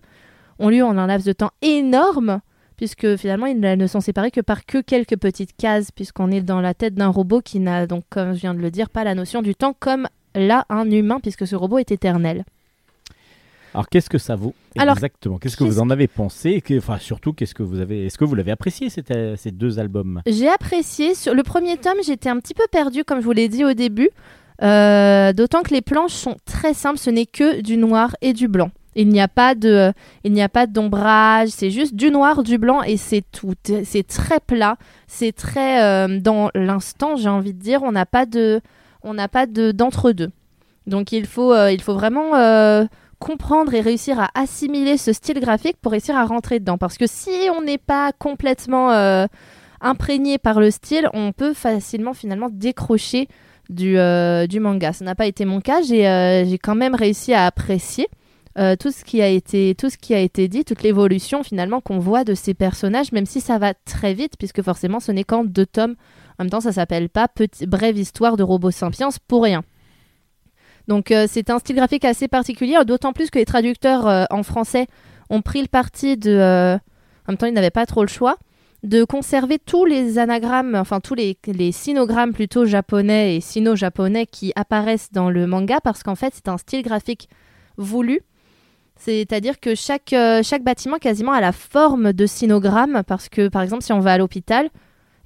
ont 0.59 0.71
lieu 0.71 0.85
en 0.85 0.97
un 0.97 1.07
laps 1.07 1.27
de 1.27 1.33
temps 1.33 1.51
énorme. 1.63 2.41
Puisque 2.79 3.17
finalement, 3.17 3.47
ils 3.47 3.59
ne 3.61 3.87
sont 3.87 4.01
séparés 4.01 4.31
que 4.31 4.41
par 4.41 4.65
que 4.65 4.81
quelques 4.81 5.17
petites 5.19 5.55
cases, 5.57 5.91
puisqu'on 5.91 6.31
est 6.31 6.41
dans 6.41 6.61
la 6.63 6.73
tête 6.73 6.95
d'un 6.95 7.09
robot 7.09 7.41
qui 7.43 7.59
n'a 7.61 7.87
donc, 7.87 8.05
comme 8.09 8.33
je 8.35 8.39
viens 8.41 8.55
de 8.55 8.61
le 8.61 8.71
dire, 8.71 8.89
pas 8.89 9.05
la 9.05 9.15
notion 9.15 9.43
du 9.43 9.55
temps 9.55 9.75
comme 9.79 10.07
là 10.35 10.65
un 10.71 10.91
humain, 10.91 11.19
puisque 11.21 11.47
ce 11.47 11.57
robot 11.57 11.79
est 11.79 11.91
éternel. 11.93 12.45
Alors 13.75 13.89
qu'est-ce 13.89 14.09
que 14.09 14.17
ça 14.19 14.35
vaut 14.35 14.55
Alors, 14.79 14.95
exactement? 14.97 15.39
Qu'est-ce 15.39 15.57
que 15.57 15.65
vous 15.65 15.79
en 15.81 15.91
avez 15.91 16.07
pensé 16.09 16.61
que- 16.63 16.79
Enfin 16.79 16.99
surtout 16.99 17.33
qu'est-ce 17.35 17.55
que 17.55 17.63
vous 17.63 17.81
avez 17.81 18.07
Est-ce 18.07 18.17
que 18.17 18.25
vous 18.25 18.35
l'avez 18.35 18.51
apprécié 18.51 18.89
euh, 19.11 19.37
ces 19.37 19.51
deux 19.51 19.79
albums? 19.79 20.23
J'ai 20.27 20.49
apprécié. 20.49 21.15
Sur 21.15 21.35
le 21.35 21.43
premier 21.43 21.77
tome, 21.77 21.99
j'étais 22.05 22.31
un 22.31 22.39
petit 22.39 22.55
peu 22.55 22.65
perdue, 22.73 23.05
comme 23.05 23.21
je 23.21 23.25
vous 23.25 23.33
l'ai 23.33 23.49
dit 23.49 23.65
au 23.65 23.75
début. 23.75 24.09
Euh, 24.63 25.33
D'autant 25.35 25.63
que 25.63 25.75
les 25.75 25.83
planches 25.83 26.13
sont 26.15 26.37
très 26.47 26.75
simples. 26.75 26.99
Ce 26.99 27.11
n'est 27.11 27.27
que 27.27 27.61
du 27.61 27.77
noir 27.77 28.17
et 28.23 28.33
du 28.33 28.49
blanc. 28.49 28.71
Il 29.01 29.11
n'y 29.11 29.21
a 29.21 29.29
pas 29.29 29.55
de, 29.55 29.93
il 30.25 30.33
n'y 30.33 30.43
a 30.43 30.49
pas 30.49 30.67
d'ombrage. 30.67 31.51
C'est 31.51 31.71
juste 31.71 31.95
du 31.95 32.11
noir, 32.11 32.43
du 32.43 32.59
blanc 32.59 32.83
et 32.83 32.97
c'est 32.97 33.23
tout. 33.31 33.55
C'est 33.85 34.05
très 34.05 34.41
plat. 34.41 34.77
C'est 35.07 35.31
très 35.31 35.81
euh, 35.85 36.19
dans 36.19 36.51
l'instant. 36.53 37.15
J'ai 37.15 37.29
envie 37.29 37.55
de 37.55 37.61
dire, 37.61 37.85
on 37.85 37.93
n'a 37.93 38.07
pas 38.07 38.27
de, 38.27 38.61
on 39.05 39.15
n'a 39.15 39.29
pas 39.29 39.47
de 39.47 39.71
d'entre 39.71 40.11
deux. 40.11 40.31
Donc 40.89 41.13
il 41.13 41.27
faut, 41.27 41.53
euh, 41.53 41.71
il 41.71 41.81
faut 41.81 41.95
vraiment 41.95 42.35
euh, 42.35 42.87
comprendre 43.21 43.73
et 43.73 43.81
réussir 43.81 44.19
à 44.19 44.31
assimiler 44.35 44.97
ce 44.97 45.13
style 45.13 45.39
graphique 45.39 45.77
pour 45.81 45.93
réussir 45.93 46.17
à 46.17 46.25
rentrer 46.25 46.59
dedans. 46.59 46.77
Parce 46.77 46.99
que 46.99 47.07
si 47.07 47.31
on 47.57 47.63
n'est 47.63 47.79
pas 47.79 48.11
complètement 48.11 48.91
euh, 48.91 49.27
imprégné 49.81 50.39
par 50.39 50.59
le 50.59 50.73
style, 50.73 51.09
on 51.15 51.31
peut 51.31 51.55
facilement 51.55 52.15
finalement 52.15 52.49
décrocher 52.51 53.29
du, 53.71 53.97
euh, 53.97 54.49
du 54.49 54.59
manga. 54.59 54.93
Ça 54.93 55.05
n'a 55.05 55.15
pas 55.15 55.27
été 55.27 55.45
mon 55.45 55.61
cas. 55.61 55.83
J'ai 55.83 56.09
euh, 56.09 56.45
j'ai 56.45 56.59
quand 56.59 56.75
même 56.75 56.97
réussi 56.97 57.33
à 57.33 57.47
apprécier 57.47 58.09
euh, 58.59 58.77
tout 58.77 58.91
ce 58.91 59.05
qui 59.05 59.23
a 59.23 59.29
été 59.29 59.75
tout 59.75 59.89
ce 59.91 59.97
qui 59.97 60.15
a 60.15 60.21
été 60.21 60.49
dit, 60.49 60.65
toute 60.65 60.83
l'évolution 60.83 61.43
finalement 61.43 61.81
qu'on 61.81 61.99
voit 61.99 62.25
de 62.25 62.35
ces 62.35 62.55
personnages, 62.55 63.13
même 63.13 63.27
si 63.27 63.41
ça 63.41 63.59
va 63.59 63.75
très 63.75 64.15
vite, 64.15 64.35
puisque 64.39 64.63
forcément 64.63 65.01
ce 65.01 65.13
n'est 65.13 65.25
qu'en 65.25 65.45
deux 65.45 65.67
tomes. 65.67 65.95
En 66.39 66.45
même 66.45 66.51
temps, 66.51 66.61
ça 66.61 66.73
s'appelle 66.73 67.09
pas 67.09 67.29
Petit- 67.29 67.67
brève 67.67 67.97
histoire 67.99 68.37
de 68.37 68.43
Robo 68.43 68.71
Sapiens 68.71 69.09
pour 69.27 69.43
rien. 69.43 69.63
Donc 70.87 71.11
euh, 71.11 71.27
c'est 71.29 71.51
un 71.51 71.59
style 71.59 71.77
graphique 71.77 72.05
assez 72.05 72.29
particulier, 72.29 72.77
d'autant 72.87 73.13
plus 73.13 73.31
que 73.31 73.39
les 73.39 73.45
traducteurs 73.45 74.07
euh, 74.07 74.25
en 74.31 74.43
français 74.43 74.87
ont 75.31 75.43
pris 75.43 75.61
le 75.61 75.69
parti 75.69 76.17
de... 76.17 76.79
en 77.27 77.33
même 77.33 77.37
temps, 77.37 77.47
ils 77.47 77.53
n'avaient 77.53 77.71
pas 77.71 77.87
trop 77.87 78.03
le 78.03 78.09
choix 78.09 78.37
de 78.85 79.03
conserver 79.05 79.59
tous 79.59 79.85
les 79.85 80.19
anagrammes, 80.19 80.77
enfin 80.77 81.01
tous 81.01 81.15
les, 81.15 81.37
les 81.47 81.73
sinogrammes 81.73 82.33
plutôt 82.33 82.65
japonais 82.65 83.37
et 83.37 83.41
sino-japonais 83.41 84.27
qui 84.27 84.53
apparaissent 84.55 85.11
dans 85.13 85.31
le 85.31 85.47
manga 85.49 85.81
parce 85.83 86.05
qu'en 86.05 86.15
fait 86.15 86.33
c'est 86.35 86.49
un 86.49 86.59
style 86.59 86.83
graphique 86.83 87.29
voulu. 87.77 88.21
C'est-à-dire 88.99 89.61
que 89.61 89.75
chaque, 89.75 90.13
euh, 90.13 90.43
chaque 90.43 90.65
bâtiment 90.65 90.99
quasiment 90.99 91.33
a 91.33 91.41
la 91.41 91.53
forme 91.53 92.13
de 92.13 92.27
sinogramme 92.27 93.03
parce 93.07 93.29
que 93.29 93.49
par 93.49 93.63
exemple 93.63 93.85
si 93.85 93.93
on 93.93 94.01
va 94.01 94.13
à 94.13 94.19
l'hôpital, 94.19 94.69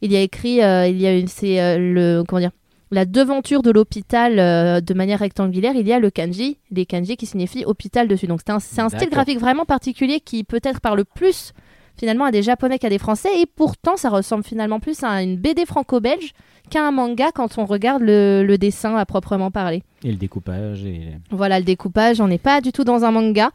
il 0.02 0.12
y 0.12 0.16
a 0.16 0.20
écrit, 0.20 0.62
euh, 0.62 0.86
il 0.86 1.00
y 1.00 1.06
a 1.06 1.16
une, 1.16 1.26
c'est 1.26 1.60
euh, 1.60 1.78
le 1.78 2.22
comment 2.28 2.40
dire, 2.40 2.50
la 2.90 3.06
devanture 3.06 3.62
de 3.62 3.70
l'hôpital 3.70 4.36
de 4.82 4.94
manière 4.94 5.20
rectangulaire, 5.20 5.74
il 5.74 5.88
y 5.88 5.94
a 5.94 5.98
le 5.98 6.10
kanji, 6.10 6.58
les 6.70 6.84
kanji 6.84 7.16
qui 7.16 7.24
signifient 7.24 7.64
hôpital 7.64 8.06
dessus. 8.06 8.26
Donc 8.26 8.40
c'est 8.44 8.52
un, 8.52 8.60
c'est 8.60 8.82
un 8.82 8.90
style 8.90 9.08
graphique 9.08 9.40
vraiment 9.40 9.64
particulier 9.64 10.20
qui 10.20 10.44
peut-être 10.44 10.82
parle 10.82 11.06
plus 11.06 11.54
finalement 11.96 12.24
à 12.24 12.30
des 12.30 12.42
japonais 12.42 12.78
qu'à 12.78 12.88
des 12.88 12.98
français 12.98 13.28
et 13.40 13.46
pourtant 13.46 13.96
ça 13.96 14.08
ressemble 14.10 14.44
finalement 14.44 14.80
plus 14.80 15.02
à 15.02 15.22
une 15.22 15.36
BD 15.36 15.66
franco-belge 15.66 16.32
qu'à 16.70 16.86
un 16.86 16.90
manga 16.90 17.30
quand 17.34 17.58
on 17.58 17.64
regarde 17.66 18.02
le, 18.02 18.44
le 18.46 18.58
dessin 18.58 18.96
à 18.96 19.04
proprement 19.06 19.50
parler. 19.50 19.82
Et 20.04 20.10
le 20.10 20.16
découpage 20.16 20.84
et 20.84 21.08
Voilà 21.30 21.58
le 21.58 21.64
découpage, 21.64 22.20
on 22.20 22.28
n'est 22.28 22.38
pas 22.38 22.60
du 22.60 22.72
tout 22.72 22.84
dans 22.84 23.04
un 23.04 23.10
manga. 23.10 23.50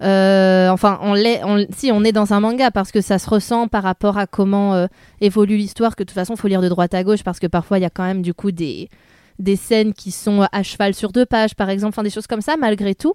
Euh, 0.00 0.68
enfin, 0.70 0.98
on 1.02 1.12
l'est, 1.14 1.42
on- 1.44 1.66
si 1.76 1.90
on 1.90 2.04
est 2.04 2.12
dans 2.12 2.32
un 2.32 2.38
manga 2.40 2.70
parce 2.70 2.92
que 2.92 3.00
ça 3.00 3.18
se 3.18 3.28
ressent 3.28 3.66
par 3.66 3.82
rapport 3.82 4.16
à 4.16 4.26
comment 4.28 4.74
euh, 4.74 4.86
évolue 5.20 5.56
l'histoire, 5.56 5.96
que 5.96 6.04
de 6.04 6.08
toute 6.08 6.14
façon 6.14 6.36
faut 6.36 6.46
lire 6.48 6.62
de 6.62 6.68
droite 6.68 6.94
à 6.94 7.02
gauche 7.02 7.24
parce 7.24 7.40
que 7.40 7.48
parfois 7.48 7.78
il 7.78 7.82
y 7.82 7.84
a 7.84 7.90
quand 7.90 8.04
même 8.04 8.22
du 8.22 8.32
coup 8.32 8.52
des, 8.52 8.88
des 9.40 9.56
scènes 9.56 9.92
qui 9.92 10.12
sont 10.12 10.46
à 10.52 10.62
cheval 10.62 10.94
sur 10.94 11.10
deux 11.10 11.26
pages 11.26 11.54
par 11.56 11.68
exemple, 11.68 11.90
enfin 11.94 12.04
des 12.04 12.10
choses 12.10 12.28
comme 12.28 12.42
ça. 12.42 12.56
Malgré 12.56 12.94
tout, 12.94 13.14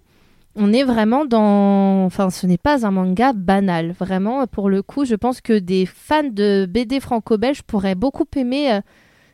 on 0.56 0.72
est 0.74 0.84
vraiment 0.84 1.26
dans, 1.26 2.06
enfin 2.06 2.30
ce 2.30 2.46
n'est 2.46 2.58
pas 2.58 2.86
un 2.86 2.92
manga 2.92 3.34
banal. 3.34 3.94
Vraiment, 4.00 4.46
pour 4.48 4.70
le 4.70 4.82
coup, 4.82 5.06
je 5.06 5.16
pense 5.16 5.42
que 5.42 5.58
des 5.58 5.86
fans 5.86 6.24
de 6.24 6.68
BD 6.70 7.00
franco-belge 7.00 7.64
pourraient 7.64 7.96
beaucoup 7.96 8.26
aimer. 8.36 8.74
euh, 8.74 8.82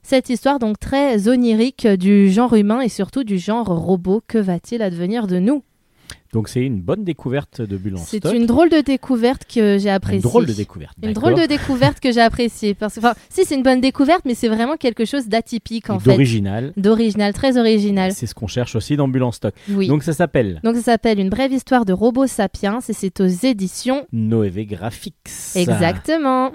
cette 0.01 0.29
histoire 0.29 0.59
donc 0.59 0.79
très 0.79 1.27
onirique 1.27 1.85
du 1.85 2.29
genre 2.31 2.55
humain 2.55 2.79
et 2.81 2.89
surtout 2.89 3.23
du 3.23 3.37
genre 3.37 3.67
robot. 3.67 4.21
Que 4.27 4.37
va-t-il 4.37 4.81
advenir 4.81 5.27
de 5.27 5.39
nous? 5.39 5.63
Donc 6.33 6.49
c'est 6.49 6.61
une 6.61 6.81
bonne 6.81 7.03
découverte 7.03 7.61
de 7.61 7.77
Bulle 7.77 7.95
en 7.95 7.99
C'est 7.99 8.23
une 8.33 8.45
drôle 8.45 8.69
de 8.69 8.81
découverte 8.81 9.45
que 9.51 9.77
j'ai 9.77 9.89
appréciée. 9.89 10.17
Une 10.23 10.29
drôle 10.29 10.45
de 10.45 10.53
découverte. 10.53 10.95
Une 11.01 11.13
drôle 11.13 11.35
de 11.35 11.45
découverte 11.45 11.99
que 11.99 12.11
j'ai 12.11 12.21
appréciée. 12.21 12.73
Parce 12.73 12.95
que, 12.95 12.99
enfin, 12.99 13.13
si 13.29 13.45
c'est 13.45 13.55
une 13.55 13.63
bonne 13.63 13.81
découverte, 13.81 14.21
mais 14.25 14.35
c'est 14.35 14.47
vraiment 14.47 14.77
quelque 14.77 15.05
chose 15.05 15.27
d'atypique 15.27 15.89
en 15.89 15.97
Et 15.97 15.99
fait. 15.99 16.11
d'original. 16.11 16.73
D'original, 16.77 17.33
très 17.33 17.57
original. 17.57 18.11
C'est 18.11 18.27
ce 18.27 18.35
qu'on 18.35 18.47
cherche 18.47 18.75
aussi 18.75 18.95
dans 18.95 19.07
Bulle 19.07 19.23
en 19.23 19.31
stock. 19.31 19.53
Oui. 19.69 19.87
Donc, 19.87 19.99
Donc 19.99 20.03
ça 20.03 20.13
s'appelle 20.13 20.61
ça 20.63 20.81
s'appelle 20.81 21.19
Une 21.19 21.29
brève 21.29 21.51
histoire 21.51 21.83
de 21.83 21.93
Robo 21.93 22.25
Sapiens 22.25 22.79
et 22.87 22.93
c'est 22.93 23.19
aux 23.19 23.25
éditions. 23.25 24.05
Noévé 24.11 24.65
Graphics. 24.65 25.15
Exactement. 25.55 26.51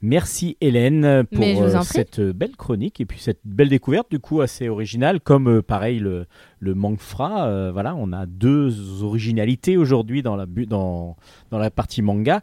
Merci 0.00 0.56
Hélène 0.60 1.24
pour 1.32 1.44
vous 1.44 1.74
en 1.74 1.80
euh, 1.80 1.82
cette 1.82 2.20
euh, 2.20 2.32
belle 2.32 2.56
chronique 2.56 3.00
et 3.00 3.04
puis 3.04 3.18
cette 3.18 3.40
belle 3.44 3.68
découverte 3.68 4.08
du 4.10 4.20
coup 4.20 4.40
assez 4.40 4.68
originale 4.68 5.20
comme 5.20 5.48
euh, 5.48 5.62
pareil 5.62 5.98
le, 5.98 6.26
le 6.60 6.74
Mangfra. 6.74 7.46
euh, 7.48 7.72
voilà, 7.72 7.96
on 7.96 8.12
a 8.12 8.26
deux 8.26 9.02
originalités 9.02 9.76
aujourd'hui 9.76 10.22
dans 10.22 10.36
la, 10.36 10.46
dans, 10.46 11.16
dans 11.50 11.58
la 11.58 11.70
partie 11.70 12.02
manga. 12.02 12.42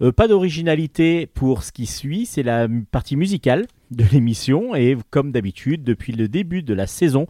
Euh, 0.00 0.12
pas 0.12 0.28
d'originalité 0.28 1.26
pour 1.26 1.62
ce 1.62 1.72
qui 1.72 1.84
suit, 1.86 2.24
c'est 2.24 2.42
la 2.42 2.68
partie 2.90 3.16
musicale 3.16 3.66
de 3.90 4.04
l'émission 4.12 4.74
et 4.74 4.96
comme 5.10 5.32
d'habitude 5.32 5.82
depuis 5.84 6.12
le 6.12 6.28
début 6.28 6.62
de 6.62 6.74
la 6.74 6.86
saison, 6.86 7.26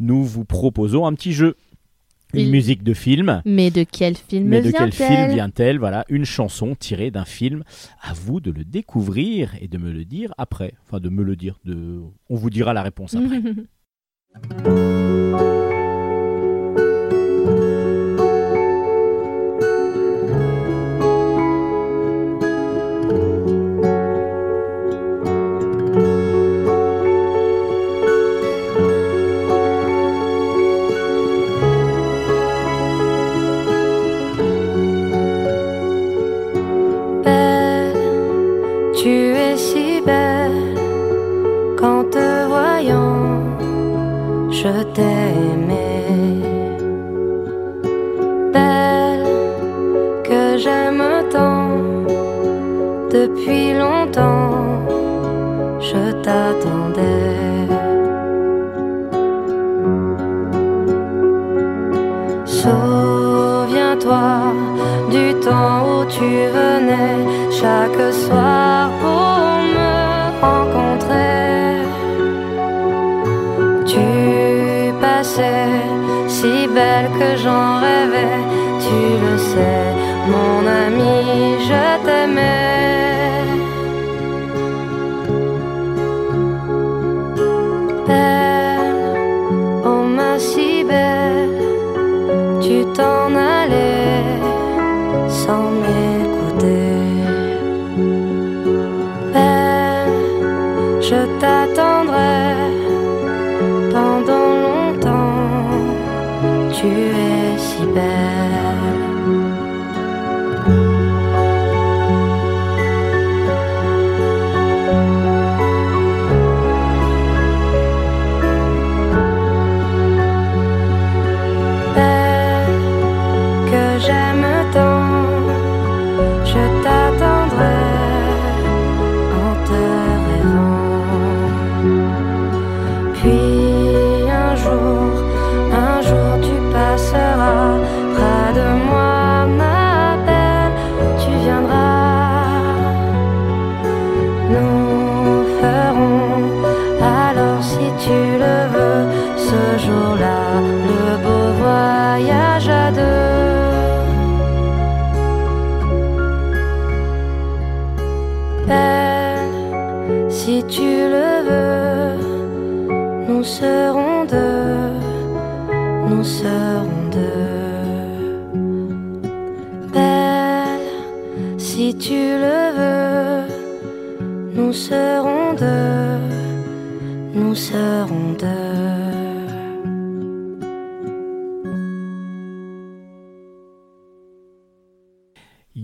nous 0.00 0.24
vous 0.24 0.44
proposons 0.44 1.06
un 1.06 1.14
petit 1.14 1.32
jeu. 1.32 1.56
Une 2.34 2.40
Il- 2.40 2.50
musique 2.50 2.82
de 2.82 2.92
film. 2.92 3.40
Mais 3.44 3.70
de 3.70 3.84
quel 3.84 4.16
film 4.16 4.48
Mais 4.48 4.60
de 4.60 4.70
quel 4.70 4.90
vient-elle 4.90 5.16
film 5.16 5.34
vient-elle? 5.34 5.78
Voilà, 5.78 6.04
une 6.08 6.24
chanson 6.24 6.74
tirée 6.74 7.10
d'un 7.10 7.24
film. 7.24 7.62
À 8.02 8.12
vous 8.12 8.40
de 8.40 8.50
le 8.50 8.64
découvrir 8.64 9.54
et 9.60 9.68
de 9.68 9.78
me 9.78 9.92
le 9.92 10.04
dire 10.04 10.34
après. 10.36 10.74
Enfin, 10.86 11.00
de 11.00 11.08
me 11.08 11.22
le 11.22 11.36
dire. 11.36 11.58
De... 11.64 12.00
On 12.28 12.36
vous 12.36 12.50
dira 12.50 12.74
la 12.74 12.82
réponse 12.82 13.14
après. 13.14 13.40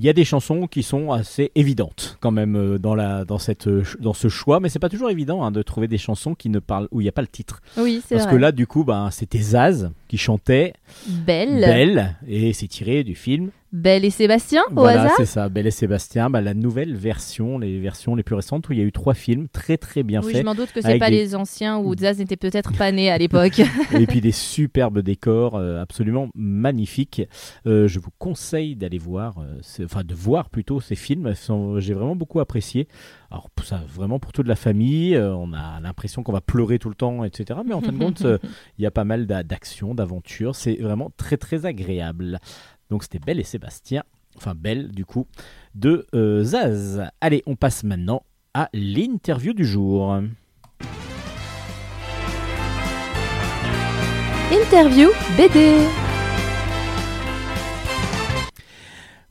y 0.05 0.09
a 0.09 0.13
des 0.13 0.25
chansons 0.25 0.67
qui 0.67 0.83
sont 0.83 1.13
assez 1.13 1.53
évidentes 1.55 2.17
quand 2.21 2.31
même 2.31 2.57
euh, 2.57 2.79
dans, 2.79 2.95
la, 2.95 3.25
dans, 3.25 3.39
cette, 3.39 3.69
euh, 3.69 3.85
dans 4.01 4.15
ce 4.15 4.29
choix, 4.29 4.61
mais 4.61 4.69
c'est 4.69 4.79
pas 4.79 4.89
toujours 4.89 5.11
évident 5.11 5.45
hein, 5.45 5.51
de 5.51 5.63
trouver 5.63 5.89
des 5.89 5.99
chansons 5.99 6.35
qui 6.35 6.49
ne 6.49 6.59
parlent, 6.59 6.89
où 6.91 7.01
il 7.01 7.05
n'y 7.05 7.09
a 7.09 7.13
pas 7.13 7.23
le 7.23 7.29
titre. 7.29 7.61
Oui, 7.77 8.03
c'est 8.07 8.17
Parce 8.17 8.27
vrai. 8.27 8.35
que 8.35 8.41
là, 8.41 8.53
du 8.53 8.67
coup, 8.67 8.85
ben, 8.85 9.11
c'était 9.11 9.39
Zaz 9.41 9.91
qui 10.09 10.19
chantait 10.19 10.75
Belle. 11.09 11.61
Belle, 11.61 12.17
et 12.27 12.53
c'est 12.53 12.69
tiré 12.69 13.05
du 13.05 13.15
film. 13.15 13.51
Belle 13.73 14.05
et 14.05 14.11
Sébastien, 14.11 14.63
au 14.71 14.75
Voilà, 14.75 15.01
hasard 15.05 15.15
c'est 15.17 15.25
ça, 15.25 15.49
Belle 15.49 15.67
et 15.67 15.71
Sébastien, 15.71 16.29
bah, 16.29 16.43
la 16.43 16.53
nouvelle 16.53 16.95
version, 16.95 17.59
les 17.59 17.81
versions 17.81 18.15
les 18.15 18.23
plus 18.23 18.35
récentes 18.35 18.69
où 18.69 18.73
il 18.75 18.79
y 18.79 18.83
a 18.83 18.85
eu 18.85 18.93
trois 18.93 19.15
films 19.15 19.49
très 19.49 19.79
très 19.79 20.03
bien 20.03 20.21
Oui, 20.23 20.33
faits. 20.33 20.43
je 20.43 20.45
m'en 20.47 20.55
doute 20.55 20.73
que 20.73 20.83
c'est 20.83 20.99
pas 20.99 21.09
des- 21.09 21.17
les 21.17 21.35
anciens 21.35 21.79
où 21.79 21.97
Zaz 21.97 22.19
n'était 22.19 22.37
peut-être 22.37 22.75
pas 22.77 22.93
né 22.93 23.11
à 23.11 23.17
l'époque. 23.17 23.61
et 23.99 24.07
puis 24.07 24.21
des 24.21 24.31
superbes 24.33 24.99
décors 24.99 25.57
euh, 25.57 25.81
absolument 25.81 26.29
magnifiques. 26.35 27.23
Euh, 27.67 27.89
je 27.89 27.99
vous 27.99 28.11
conseille 28.19 28.77
d'aller 28.77 28.99
voir, 28.99 29.39
euh, 29.39 29.61
enfin 29.85 30.05
de 30.05 30.15
voir 30.15 30.51
plutôt 30.51 30.81
ces 30.83 30.95
films. 30.95 31.35
Sont- 31.35 31.81
J'ai 31.81 31.95
vraiment 31.95 32.15
beaucoup 32.17 32.41
apprécié. 32.41 32.89
Alors 33.31 33.49
ça, 33.65 33.81
vraiment 33.89 34.19
pour 34.19 34.33
toute 34.33 34.47
la 34.47 34.57
famille, 34.57 35.17
on 35.17 35.55
a 35.55 35.81
l'impression 35.81 36.23
qu'on 36.23 36.33
va 36.33 36.43
pleurer 36.43 36.79
tout 36.79 36.91
le 36.91 36.95
temps, 36.95 37.25
etc. 37.25 37.61
Mais 37.67 37.73
en 37.73 37.81
fin 37.81 37.93
de 37.93 37.97
compte, 37.99 38.23
il 38.79 38.83
y 38.83 38.87
a 38.87 38.91
pas 38.91 39.05
mal 39.05 39.27
d'a- 39.27 39.43
d'actions, 39.43 39.95
d'aventures. 39.95 40.55
C'est 40.57 40.75
vraiment 40.75 41.11
très 41.17 41.39
très 41.39 41.65
agréable. 41.65 42.39
Donc 42.93 43.05
c'était 43.05 43.19
Belle 43.19 43.41
et 43.41 43.43
Sébastien, 43.43 44.03
enfin 44.37 44.53
Belle 44.55 44.93
du 44.93 45.07
coup, 45.07 45.27
de 45.75 46.07
euh, 46.15 46.45
Zaz. 46.45 47.03
Allez, 47.23 47.43
on 47.47 47.57
passe 47.57 47.85
maintenant 47.85 48.21
à 48.53 48.69
l'interview 48.75 49.55
du 49.55 49.65
jour. 49.65 50.15
Interview 54.53 55.09
BD. 55.39 55.79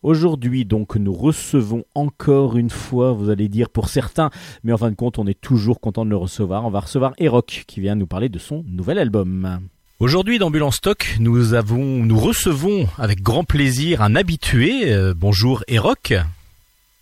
Aujourd'hui, 0.02 0.66
donc, 0.66 0.96
nous 0.96 1.14
recevons 1.14 1.84
encore 1.94 2.58
une 2.58 2.72
fois, 2.72 3.12
vous 3.12 3.30
allez 3.30 3.48
dire 3.48 3.70
pour 3.70 3.90
certains, 3.90 4.32
mais 4.64 4.74
en 4.74 4.78
fin 4.78 4.90
de 4.90 4.96
compte, 4.96 5.20
on 5.20 5.28
est 5.28 5.40
toujours 5.40 5.80
content 5.80 6.04
de 6.04 6.10
le 6.10 6.18
recevoir. 6.18 6.66
On 6.66 6.72
va 6.72 6.80
recevoir 6.80 7.14
Eroc 7.20 7.66
qui 7.68 7.80
vient 7.80 7.94
nous 7.94 8.08
parler 8.08 8.30
de 8.30 8.40
son 8.40 8.64
nouvel 8.66 8.98
album. 8.98 9.60
Aujourd'hui, 10.02 10.40
dans 10.40 10.50
Bulle 10.50 10.64
en 10.64 10.72
Stock, 10.72 11.16
nous 11.20 11.54
avons, 11.54 12.04
nous 12.04 12.18
recevons 12.18 12.88
avec 12.98 13.22
grand 13.22 13.44
plaisir 13.44 14.02
un 14.02 14.16
habitué. 14.16 14.92
Euh, 14.92 15.14
bonjour 15.16 15.64
Eroc. 15.68 16.16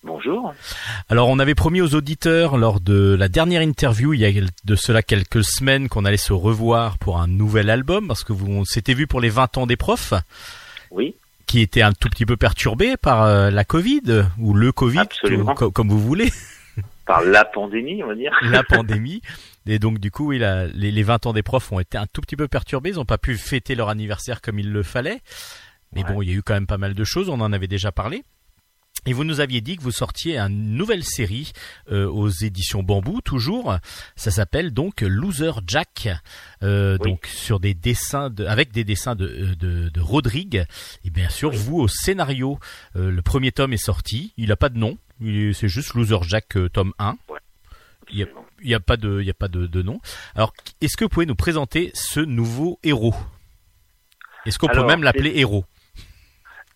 Bonjour. 0.03 0.53
Alors, 1.07 1.29
on 1.29 1.39
avait 1.39 1.55
promis 1.55 1.79
aux 1.79 1.95
auditeurs 1.95 2.57
lors 2.57 2.81
de 2.81 3.15
la 3.17 3.29
dernière 3.29 3.61
interview, 3.61 4.13
il 4.13 4.19
y 4.19 4.25
a 4.25 4.41
de 4.65 4.75
cela 4.75 5.01
quelques 5.01 5.45
semaines, 5.45 5.87
qu'on 5.87 6.03
allait 6.03 6.17
se 6.17 6.33
revoir 6.33 6.97
pour 6.97 7.21
un 7.21 7.27
nouvel 7.27 7.69
album, 7.69 8.05
parce 8.05 8.25
que 8.25 8.33
vous, 8.33 8.51
on 8.51 8.65
s'était 8.65 8.95
vu 8.95 9.07
pour 9.07 9.21
les 9.21 9.29
20 9.29 9.59
ans 9.59 9.65
des 9.65 9.77
profs, 9.77 10.13
Oui, 10.91 11.15
qui 11.47 11.61
était 11.61 11.83
un 11.83 11.93
tout 11.93 12.09
petit 12.09 12.25
peu 12.25 12.35
perturbé 12.35 12.97
par 12.97 13.23
euh, 13.23 13.49
la 13.49 13.63
Covid, 13.63 14.25
ou 14.39 14.53
le 14.53 14.73
Covid, 14.73 14.99
Absolument. 14.99 15.55
comme 15.55 15.87
vous 15.87 16.01
voulez. 16.01 16.33
par 17.05 17.21
la 17.21 17.45
pandémie, 17.45 18.03
on 18.03 18.07
va 18.07 18.15
dire. 18.15 18.31
la 18.41 18.63
pandémie. 18.63 19.21
Et 19.65 19.77
donc 19.79 19.99
du 19.99 20.09
coup, 20.11 20.27
oui, 20.27 20.39
la- 20.39 20.67
les, 20.67 20.91
les 20.91 21.03
20 21.03 21.25
ans 21.27 21.33
des 21.33 21.43
profs 21.43 21.71
ont 21.71 21.79
été 21.79 21.97
un 21.97 22.07
tout 22.07 22.21
petit 22.21 22.35
peu 22.35 22.47
perturbés. 22.47 22.89
Ils 22.91 22.95
n'ont 22.95 23.05
pas 23.05 23.17
pu 23.17 23.37
fêter 23.37 23.75
leur 23.75 23.89
anniversaire 23.89 24.41
comme 24.41 24.59
il 24.59 24.71
le 24.71 24.83
fallait. 24.83 25.21
Mais 25.93 26.03
Ouais. 26.03 26.13
bon, 26.13 26.21
il 26.21 26.29
y 26.29 26.31
a 26.31 26.35
eu 26.35 26.41
quand 26.43 26.53
même 26.53 26.67
pas 26.67 26.77
mal 26.77 26.93
de 26.93 27.03
choses. 27.03 27.29
On 27.29 27.39
en 27.41 27.51
avait 27.53 27.67
déjà 27.67 27.91
parlé. 27.91 28.23
Et 29.05 29.13
vous 29.13 29.23
nous 29.23 29.39
aviez 29.39 29.61
dit 29.61 29.77
que 29.77 29.81
vous 29.81 29.91
sortiez 29.93 30.37
une 30.37 30.75
nouvelle 30.75 31.05
série 31.05 31.53
euh, 31.89 32.05
aux 32.09 32.27
éditions 32.29 32.83
Bambou, 32.83 33.21
toujours. 33.21 33.77
Ça 34.17 34.29
s'appelle 34.29 34.71
donc 34.73 35.01
Loser 35.01 35.51
Jack, 35.65 36.09
euh, 36.63 36.97
Oui. 36.99 37.11
donc 37.11 37.25
sur 37.27 37.61
des 37.61 37.73
dessins 37.73 38.29
de, 38.29 38.45
avec 38.45 38.73
des 38.73 38.83
dessins 38.83 39.15
de, 39.15 39.55
de, 39.57 39.87
de 39.89 40.01
Rodrigue. 40.01 40.65
Et 41.05 41.11
bien 41.11 41.29
sûr, 41.29 41.51
vous 41.51 41.77
au 41.79 41.87
scénario, 41.87 42.59
euh, 42.97 43.09
le 43.09 43.21
premier 43.21 43.51
tome 43.53 43.71
est 43.71 43.77
sorti. 43.77 44.33
Il 44.37 44.49
n'a 44.49 44.57
pas 44.57 44.69
de 44.69 44.77
nom. 44.77 44.97
C'est 45.21 45.69
juste 45.69 45.93
Loser 45.93 46.19
Jack 46.23 46.57
euh, 46.57 46.67
tome 46.69 46.93
1. 46.99 47.17
Il 48.11 48.17
y 48.19 48.23
a- 48.23 48.27
n'y 48.67 48.75
a 48.75 48.79
pas 48.79 48.97
de, 48.97 49.21
il 49.21 49.25
y 49.25 49.29
a 49.31 49.33
pas 49.33 49.47
de, 49.47 49.65
de 49.65 49.81
nom. 49.81 49.99
Alors, 50.35 50.53
est-ce 50.81 50.97
que 50.97 51.05
vous 51.05 51.09
pouvez 51.09 51.25
nous 51.25 51.35
présenter 51.35 51.91
ce 51.93 52.19
nouveau 52.19 52.77
héros? 52.83 53.13
Est-ce 54.45 54.59
qu'on 54.59 54.67
peut 54.67 54.85
même 54.85 55.03
l'appeler 55.03 55.31
héros? 55.39 55.65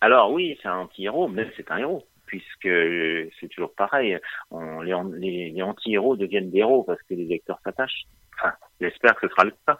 Alors 0.00 0.32
oui, 0.32 0.58
c'est 0.62 0.68
un 0.68 0.76
anti-héros, 0.78 1.28
mais 1.28 1.50
c'est 1.56 1.70
un 1.70 1.78
héros, 1.78 2.04
puisque 2.26 2.66
euh, 2.66 3.28
c'est 3.40 3.48
toujours 3.48 3.72
pareil. 3.74 4.18
On, 4.50 4.80
les, 4.82 4.92
an- 4.92 5.10
les, 5.14 5.50
les 5.50 5.62
anti-héros 5.62 6.16
deviennent 6.16 6.50
des 6.50 6.58
héros 6.58 6.82
parce 6.84 7.00
que 7.02 7.14
les 7.14 7.24
lecteurs 7.24 7.58
s'attachent. 7.64 8.04
Enfin, 8.38 8.52
j'espère 8.80 9.14
que 9.14 9.26
ce 9.28 9.32
sera 9.32 9.44
le 9.44 9.54
cas. 9.66 9.78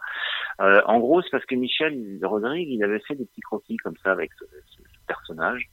Euh, 0.61 0.81
en 0.85 0.99
gros, 0.99 1.21
c'est 1.21 1.29
parce 1.29 1.45
que 1.45 1.55
Michel 1.55 2.17
Rodrigue, 2.23 2.69
il 2.71 2.83
avait 2.83 3.01
fait 3.01 3.15
des 3.15 3.25
petits 3.25 3.41
croquis 3.41 3.77
comme 3.77 3.97
ça 4.03 4.11
avec 4.11 4.31
ce, 4.39 4.45
ce- 4.45 4.81
ce 4.81 5.05
personnage. 5.07 5.69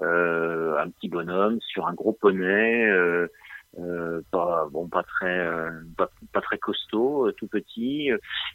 Euh, 0.00 0.78
un 0.78 0.88
petit 0.90 1.08
bonhomme 1.08 1.60
sur 1.60 1.86
un 1.86 1.94
gros 1.94 2.12
poney, 2.12 2.86
euh, 2.86 3.28
euh, 3.78 4.20
pas 4.30 4.66
bon, 4.70 4.88
pas 4.88 5.02
très, 5.02 5.38
euh, 5.38 5.70
pas, 5.96 6.08
pas 6.32 6.40
très 6.40 6.58
costaud, 6.58 7.26
euh, 7.28 7.32
tout 7.32 7.46
petit. 7.48 8.10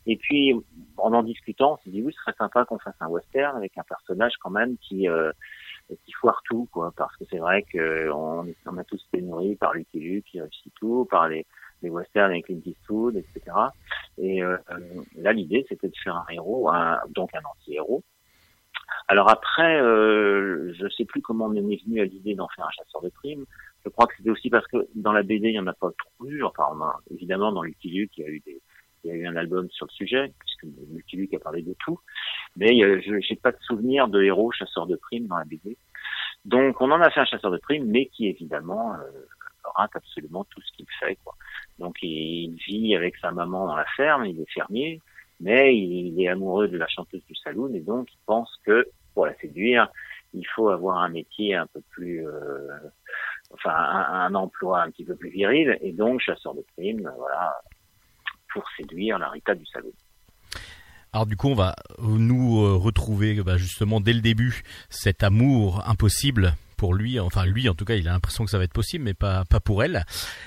Et 0.06 0.16
puis, 0.18 0.54
en 0.98 1.14
en 1.14 1.24
discutant, 1.24 1.74
on 1.74 1.78
s'est 1.84 1.90
dit 1.90 2.02
oui, 2.02 2.14
ce 2.14 2.20
serait 2.22 2.36
sympa 2.38 2.66
qu'on 2.66 2.80
fasse 2.80 2.96
un 3.02 3.08
western 3.08 3.56
avec 3.58 3.78
un 3.78 3.84
personnage 3.84 4.34
quand 4.42 4.50
même 4.50 4.78
qui 4.78 5.10
euh, 5.10 5.32
qui 6.06 6.12
foire 6.14 6.42
tout, 6.46 6.68
quoi. 6.72 6.94
Parce 6.96 7.16
que 7.18 7.26
c'est 7.30 7.40
vrai 7.40 7.64
que 7.64 8.10
on, 8.12 8.46
on 8.66 8.78
a 8.78 8.84
tous 8.84 9.04
été 9.12 9.22
nourris 9.22 9.56
par 9.56 9.74
Lucky 9.74 10.00
Luke 10.00 10.26
qui 10.26 10.40
réussit 10.40 10.74
tout, 10.76 11.06
par 11.10 11.28
les, 11.28 11.46
les 11.82 11.90
westerns 11.90 12.32
avec 12.32 12.46
Clint 12.46 12.62
Eastwood, 12.66 13.16
etc. 13.16 13.42
Et 14.18 14.44
euh, 14.44 14.58
là, 15.18 15.34
l'idée, 15.34 15.66
c'était 15.68 15.90
de 15.90 15.96
faire 16.04 16.16
un 16.16 16.26
héros, 16.32 16.70
un- 16.70 17.00
donc 17.10 17.34
un 17.36 17.42
anti-héros. 17.44 18.04
Alors 19.08 19.30
après, 19.30 19.80
je 19.80 20.88
sais 20.96 21.06
plus 21.06 21.22
comment 21.22 21.46
on 21.46 21.54
est 21.56 21.62
venu 21.62 22.00
à 22.02 22.06
l'idée 22.06 22.36
d'en 22.36 22.48
faire 22.50 22.66
un 22.68 22.72
chasseur 22.72 23.02
de 23.02 23.10
primes. 23.10 23.46
Je 23.84 23.90
crois 23.90 24.08
que 24.08 24.14
c'était 24.18 24.30
aussi 24.30 24.50
parce 24.50 24.68
que 24.68 24.88
dans 24.96 25.12
la 25.12 25.24
BD, 25.24 25.50
il 25.50 25.56
y 25.56 25.60
en 25.60 25.68
a 25.68 25.74
pas 25.74 25.92
trop 25.98 26.28
eu. 26.28 26.44
Enfin, 26.44 26.66
on 26.72 26.82
a, 26.82 27.00
évidemment, 27.12 27.52
dans 27.52 27.62
Lucky 27.62 27.90
il 27.90 28.10
y 28.18 28.24
a 28.24 28.28
eu 28.28 28.40
des, 28.42 28.62
il 29.04 29.10
y 29.10 29.14
a 29.14 29.16
eu 29.16 29.28
un 29.28 29.36
album 29.36 29.70
sur 29.70 29.86
le 29.86 29.92
sujet, 29.92 30.34
puisque 30.40 31.14
Luke 31.14 31.34
a 31.34 31.40
parlé 31.40 31.62
de 31.62 31.74
tout. 31.80 32.00
Mais 32.56 32.84
euh, 32.84 33.02
je 33.06 33.20
j'ai 33.22 33.36
pas 33.36 33.52
de 33.52 33.60
souvenir 33.62 34.08
de 34.08 34.22
héros 34.22 34.52
chasseur 34.52 34.88
de 34.88 34.96
primes 34.96 35.28
dans 35.28 35.38
la 35.38 35.46
BD. 35.46 35.78
Donc, 36.46 36.82
on 36.82 36.92
en 36.92 37.02
a 37.02 37.10
fait 37.10 37.22
un 37.22 37.26
chasseur 37.26 37.52
de 37.52 37.58
primes, 37.58 37.86
mais 37.86 38.08
qui 38.08 38.28
évidemment 38.28 38.94
euh, 38.94 38.98
rate 39.76 39.96
absolument 39.96 40.46
tout 40.46 40.62
ce 40.62 40.72
qu'il 40.76 40.88
fait. 41.00 41.18
Quoi. 41.24 41.36
Donc, 41.80 41.98
il 42.02 42.56
vit 42.68 42.96
avec 42.96 43.16
sa 43.18 43.32
maman 43.32 43.68
dans 43.68 43.76
la 43.76 43.86
ferme, 43.96 44.26
il 44.26 44.40
est 44.40 44.52
fermier, 44.52 45.02
mais 45.40 45.76
il 45.76 46.22
est 46.22 46.28
amoureux 46.28 46.68
de 46.68 46.78
la 46.78 46.88
chanteuse 46.88 47.24
du 47.26 47.36
saloon 47.36 47.74
et 47.74 47.80
donc 47.80 48.12
il 48.12 48.18
pense 48.26 48.60
que 48.66 48.88
pour 49.14 49.26
la 49.26 49.36
séduire, 49.36 49.90
il 50.34 50.46
faut 50.48 50.70
avoir 50.70 51.00
un 51.00 51.10
métier 51.10 51.56
un 51.56 51.68
peu 51.68 51.82
plus, 51.90 52.26
euh, 52.28 52.68
enfin 53.54 53.74
un, 53.74 54.34
emploi 54.36 54.84
un 54.84 54.92
petit 54.92 55.06
peu 55.06 55.16
plus 55.16 55.30
viril 55.30 55.78
et 55.82 55.92
donc 55.92 56.22
chasseur 56.22 56.54
de 56.56 56.66
primes, 56.76 57.12
voilà, 57.18 57.56
pour 58.54 58.64
séduire 58.78 59.18
la 59.20 59.30
Rita 59.30 59.56
du 59.56 59.66
saloon. 59.66 59.92
Alors 61.12 61.26
du 61.26 61.36
coup, 61.36 61.50
on 61.50 61.56
va 61.56 61.76
nous 62.00 62.64
euh, 62.64 62.76
retrouver 62.76 63.42
bah, 63.42 63.58
justement 63.58 64.00
dès 64.00 64.14
le 64.14 64.22
début 64.22 64.62
cet 64.90 65.24
amour 65.24 65.88
impossible 65.88 66.54
pour 66.80 66.94
lui. 66.94 67.20
Enfin, 67.20 67.46
lui, 67.46 67.68
en 67.68 67.76
tout 67.76 67.84
cas, 67.84 67.96
il 67.96 68.08
a 68.08 68.14
l'impression 68.14 68.46
que 68.46 68.50
ça 68.50 68.58
va 68.58 68.64
être 68.64 68.74
possible, 68.74 69.04
mais 69.04 69.14
pas 69.14 69.44
pour 69.44 69.84
elle. 69.84 70.06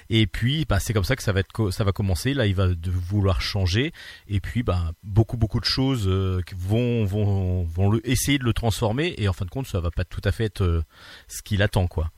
Et 0.09 0.27
puis, 0.27 0.65
bah, 0.67 0.81
c'est 0.81 0.95
comme 0.95 1.05
ça 1.05 1.15
que 1.15 1.23
ça 1.23 1.33
va 1.33 1.41
être, 1.41 1.71
ça 1.71 1.85
va 1.85 1.93
commencer. 1.93 2.33
Là, 2.33 2.47
il 2.47 2.55
va 2.55 2.69
vouloir 2.87 3.43
changer. 3.43 3.93
Et 4.29 4.41
puis, 4.41 4.63
bah, 4.63 4.93
beaucoup 5.03 5.37
beaucoup 5.37 5.61
de 5.61 5.67
choses 5.67 6.09
euh, 6.09 6.41
vont 6.57 7.05
vont 7.05 7.65
vont 7.65 8.01
essayer 8.05 8.39
de 8.39 8.45
le 8.45 8.55
transformer. 8.55 9.15
Et 9.19 9.29
en 9.29 9.35
fin 9.35 9.45
de 9.45 9.51
compte, 9.51 9.67
ça 9.67 9.81
va 9.81 9.91
pas 9.91 10.05
tout 10.05 10.23
à 10.25 10.33
fait 10.33 10.45
être 10.45 10.63
euh, 10.63 10.83
ce 11.29 11.43
qu'il 11.43 11.63
attend, 11.63 11.87
quoi. 11.87 12.11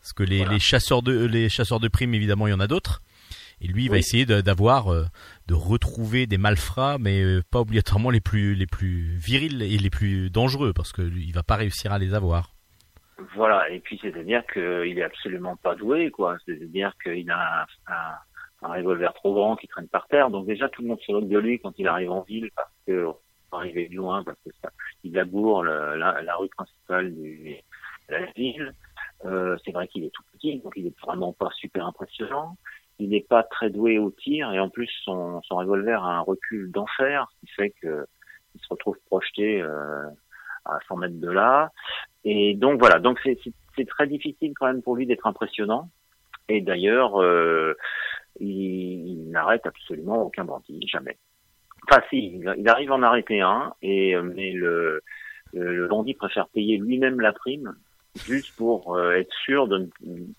Parce 0.00 0.12
que 0.12 0.22
les, 0.22 0.38
Voilà. 0.38 0.52
les 0.52 0.58
chasseurs 0.60 1.02
de 1.02 1.24
les 1.26 1.48
chasseurs 1.48 1.80
de 1.80 1.88
primes, 1.88 2.14
évidemment, 2.14 2.46
il 2.46 2.50
y 2.50 2.54
en 2.54 2.60
a 2.60 2.66
d'autres. 2.66 3.02
Et 3.62 3.66
lui, 3.66 3.84
il 3.84 3.90
va 3.90 3.98
essayer 3.98 4.24
d'avoir, 4.24 4.90
euh, 4.90 5.04
de 5.46 5.52
retrouver 5.54 6.26
des 6.26 6.38
malfrats, 6.38 6.96
mais 6.98 7.20
euh, 7.22 7.42
pas 7.50 7.60
obligatoirement 7.60 8.08
les 8.08 8.20
plus, 8.22 8.54
les 8.54 8.66
plus 8.66 9.14
virils 9.18 9.60
et 9.62 9.76
les 9.76 9.90
plus 9.90 10.30
dangereux, 10.30 10.72
parce 10.72 10.92
que 10.92 11.02
lui, 11.02 11.26
il 11.26 11.34
va 11.34 11.42
pas 11.42 11.56
réussir 11.56 11.92
à 11.92 11.98
les 11.98 12.14
avoir. 12.14 12.54
Voilà, 13.34 13.68
et 13.68 13.80
puis 13.80 13.98
c'est-à-dire 14.00 14.42
qu'il 14.50 14.98
est 14.98 15.02
absolument 15.02 15.56
pas 15.56 15.74
doué, 15.74 16.10
quoi. 16.10 16.38
C'est-à-dire 16.46 16.94
qu'il 17.04 17.30
a 17.30 17.66
un, 17.86 17.92
un, 17.92 18.14
un 18.62 18.72
revolver 18.72 19.12
trop 19.12 19.34
grand 19.34 19.56
qui 19.56 19.68
traîne 19.68 19.88
par 19.88 20.08
terre. 20.08 20.30
Donc 20.30 20.46
déjà, 20.46 20.70
tout 20.70 20.80
le 20.80 20.88
monde 20.88 21.00
se 21.06 21.12
moque 21.12 21.28
de 21.28 21.38
lui 21.38 21.60
quand 21.60 21.74
il 21.76 21.86
arrive 21.86 22.10
en 22.12 22.22
ville 22.22 22.48
parce 22.56 22.72
que 22.86 23.04
va 23.52 23.58
arriver 23.58 23.88
de 23.90 23.96
loin, 23.96 24.24
parce 24.24 24.38
que 24.42 24.50
ça, 24.62 24.70
il 25.04 25.12
laboure 25.12 25.64
le- 25.64 25.96
la, 25.96 26.22
la 26.22 26.36
rue 26.36 26.48
principale 26.48 27.14
de 27.14 27.56
la 28.08 28.24
ville. 28.32 28.72
Euh, 29.24 29.56
c'est 29.64 29.72
vrai 29.72 29.86
qu'il 29.88 30.04
est 30.04 30.10
tout 30.10 30.22
petit, 30.32 30.58
donc 30.60 30.72
il 30.76 30.86
est 30.86 30.98
vraiment 31.00 31.32
pas 31.32 31.50
super 31.52 31.86
impressionnant. 31.86 32.56
Il 32.98 33.10
n'est 33.10 33.22
pas 33.22 33.42
très 33.42 33.70
doué 33.70 33.98
au 33.98 34.10
tir, 34.10 34.52
et 34.52 34.58
en 34.60 34.68
plus 34.68 34.90
son, 35.04 35.40
son 35.42 35.56
revolver 35.56 36.02
a 36.04 36.16
un 36.18 36.20
recul 36.20 36.70
d'enfer, 36.70 37.26
ce 37.34 37.40
qui 37.40 37.52
fait 37.52 37.70
que 37.82 38.06
il 38.54 38.60
se 38.60 38.66
retrouve 38.68 38.96
projeté 39.06 39.62
euh, 39.62 40.06
à 40.64 40.78
100 40.88 40.96
mètres 40.96 41.20
de 41.20 41.30
là. 41.30 41.70
Et 42.24 42.54
donc 42.54 42.80
voilà, 42.80 42.98
donc 42.98 43.18
c'est 43.22 43.38
c'est- 43.44 43.54
très 43.88 44.06
difficile 44.06 44.52
quand 44.54 44.66
même 44.66 44.82
pour 44.82 44.94
lui 44.96 45.06
d'être 45.06 45.26
impressionnant. 45.26 45.88
Et 46.50 46.60
d'ailleurs, 46.60 47.22
euh, 47.22 47.74
il, 48.38 48.48
il 49.08 49.30
n'arrête 49.30 49.64
absolument 49.64 50.22
aucun 50.22 50.44
bandit, 50.44 50.86
jamais. 50.86 51.16
Enfin 51.88 52.02
si, 52.10 52.40
il, 52.58 52.68
arrive 52.68 52.92
à 52.92 52.96
en 52.96 53.02
arrêter 53.02 53.40
un, 53.40 53.72
et 53.80 54.14
euh, 54.14 54.22
mais 54.22 54.52
le, 54.52 55.02
le 55.54 55.88
bandit 55.88 56.12
préfère 56.12 56.48
payer 56.48 56.76
lui-même 56.76 57.20
la 57.20 57.32
prime 57.32 57.74
juste 58.26 58.52
pour 58.56 58.96
euh, 58.96 59.12
être 59.12 59.32
sûr 59.44 59.66
ne- 59.68 59.86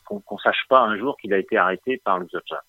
qu'on 0.05 0.19
qu'on 0.19 0.37
sache 0.37 0.63
pas 0.69 0.81
un 0.81 0.97
jour 0.97 1.15
qu'il 1.21 1.33
a 1.33 1.37
été 1.39 1.57
arrêté 1.57 2.01
par 2.03 2.19
Loser 2.19 2.39
Jack. 2.49 2.59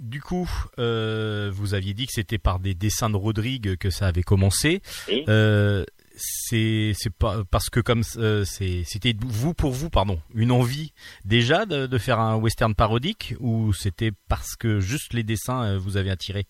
Du 0.00 0.20
coup, 0.20 0.50
euh, 0.78 1.50
vous 1.52 1.72
aviez 1.74 1.94
dit 1.94 2.06
que 2.06 2.12
c'était 2.12 2.38
par 2.38 2.58
des 2.58 2.74
dessins 2.74 3.08
de 3.10 3.16
Rodrigue 3.16 3.76
que 3.76 3.90
ça 3.90 4.08
avait 4.08 4.24
commencé. 4.24 4.82
Euh, 5.28 5.84
c'est 6.16 6.94
pas 7.18 7.42
parce 7.50 7.70
que 7.70 7.80
comme 7.80 8.02
euh, 8.18 8.44
c'était 8.44 9.14
vous 9.20 9.52
pour 9.54 9.72
vous 9.72 9.90
pardon 9.90 10.20
une 10.32 10.52
envie 10.52 10.92
déjà 11.24 11.66
de, 11.66 11.86
de 11.86 11.98
faire 11.98 12.20
un 12.20 12.36
western 12.36 12.74
parodique 12.74 13.34
ou 13.40 13.72
c'était 13.72 14.12
parce 14.28 14.54
que 14.54 14.78
juste 14.78 15.12
les 15.12 15.24
dessins 15.24 15.76
vous 15.76 15.96
avez 15.96 16.10
attiré 16.10 16.46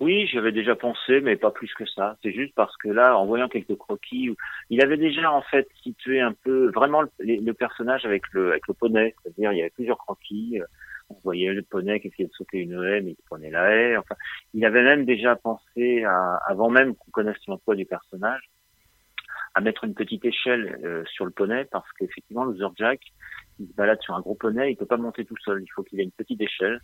Oui, 0.00 0.26
j'avais 0.28 0.50
déjà 0.52 0.74
pensé, 0.76 1.20
mais 1.20 1.36
pas 1.36 1.50
plus 1.50 1.72
que 1.74 1.84
ça. 1.84 2.16
C'est 2.22 2.32
juste 2.32 2.54
parce 2.54 2.74
que 2.78 2.88
là, 2.88 3.18
en 3.18 3.26
voyant 3.26 3.48
quelques 3.48 3.76
croquis, 3.76 4.34
il 4.70 4.82
avait 4.82 4.96
déjà 4.96 5.30
en 5.30 5.42
fait 5.42 5.68
situé 5.82 6.20
un 6.20 6.32
peu 6.32 6.70
vraiment 6.70 7.02
le, 7.18 7.52
personnage 7.52 8.06
avec 8.06 8.22
le 8.32 8.50
avec 8.52 8.66
le 8.66 8.72
poney, 8.74 9.14
c'est-à-dire 9.22 9.52
il 9.52 9.58
y 9.58 9.60
avait 9.60 9.70
plusieurs 9.70 9.98
croquis. 9.98 10.58
euh, 10.58 10.64
On 11.10 11.16
voyait 11.22 11.52
le 11.52 11.60
poney 11.62 12.00
qui 12.00 12.08
essayait 12.08 12.28
de 12.28 12.32
sauter 12.32 12.58
une 12.60 12.82
haie, 12.82 13.02
mais 13.02 13.14
qui 13.14 13.22
prenait 13.26 13.50
la 13.50 13.70
haie. 13.74 13.96
Enfin, 13.98 14.14
il 14.54 14.64
avait 14.64 14.82
même 14.82 15.04
déjà 15.04 15.36
pensé, 15.36 16.02
à, 16.04 16.36
avant 16.46 16.70
même 16.70 16.94
qu'on 16.94 17.10
connaisse 17.10 17.36
l'emploi 17.46 17.74
du 17.74 17.84
personnage, 17.84 18.48
à 19.54 19.60
mettre 19.60 19.84
une 19.84 19.94
petite 19.94 20.24
échelle 20.24 20.78
euh, 20.82 21.04
sur 21.12 21.26
le 21.26 21.30
poney, 21.32 21.66
parce 21.70 21.90
qu'effectivement, 21.98 22.44
le 22.44 22.56
Jack, 22.76 23.00
il 23.58 23.68
se 23.68 23.74
balade 23.74 24.00
sur 24.00 24.14
un 24.14 24.20
gros 24.20 24.34
poney, 24.34 24.72
il 24.72 24.76
peut 24.76 24.86
pas 24.86 24.96
monter 24.96 25.26
tout 25.26 25.36
seul. 25.44 25.62
Il 25.62 25.68
faut 25.74 25.82
qu'il 25.82 26.00
ait 26.00 26.04
une 26.04 26.10
petite 26.12 26.40
échelle. 26.40 26.80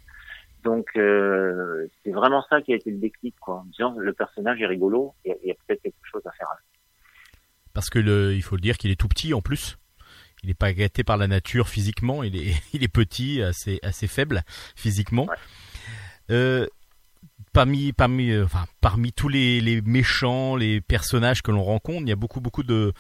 Donc 0.66 0.88
euh, 0.96 1.87
c'est 2.02 2.11
vraiment 2.11 2.44
ça 2.50 2.61
qui 2.61 2.72
a 2.72 2.76
été 2.76 2.90
le 2.90 2.98
déclic, 2.98 3.37
quoi. 3.40 3.61
En 3.61 3.64
disant 3.66 3.94
le 3.96 4.12
personnage 4.12 4.61
est 4.61 4.66
rigolo, 4.66 5.14
il 5.24 5.33
y 5.44 5.52
a, 5.52 5.55
peut-être 5.55 5.81
quelque 5.81 5.94
chose 6.02 6.22
à 6.26 6.33
faire. 6.33 6.48
avec. 6.50 6.64
parce 7.72 7.88
que 7.88 8.00
le, 8.00 8.35
il 8.35 8.42
faut 8.42 8.57
le 8.57 8.61
dire 8.61 8.76
qu'il 8.76 8.90
est 8.90 8.96
tout 8.96 9.07
petit 9.07 9.33
en 9.33 9.40
plus 9.40 9.79
il 10.42 10.48
n'est 10.48 10.55
pas 10.55 10.72
gâté 10.72 11.05
par 11.05 11.16
la 11.16 11.29
nature 11.29 11.68
physiquement 11.68 12.24
il 12.24 12.37
est 12.37 12.55
il 12.72 12.83
est 12.83 12.88
petit 12.88 13.40
assez 13.42 13.79
assez 13.83 14.09
faible 14.09 14.42
physiquement 14.74 15.26
Ouais. 15.26 15.37
Euh, 16.33 16.66
parmi 17.52 17.92
parmi 17.92 18.33
euh, 18.33 18.44
enfin 18.44 18.64
parmi 18.81 19.12
tous 19.12 19.29
les, 19.29 19.61
les 19.61 19.81
méchants 19.83 20.57
les 20.57 20.81
personnages 20.81 21.42
que 21.42 21.52
l'on 21.52 21.62
rencontre 21.62 22.02
il 22.02 22.09
y 22.09 22.12
a 22.12 22.16
beaucoup 22.16 22.40
beaucoup 22.40 22.64
de 22.64 22.92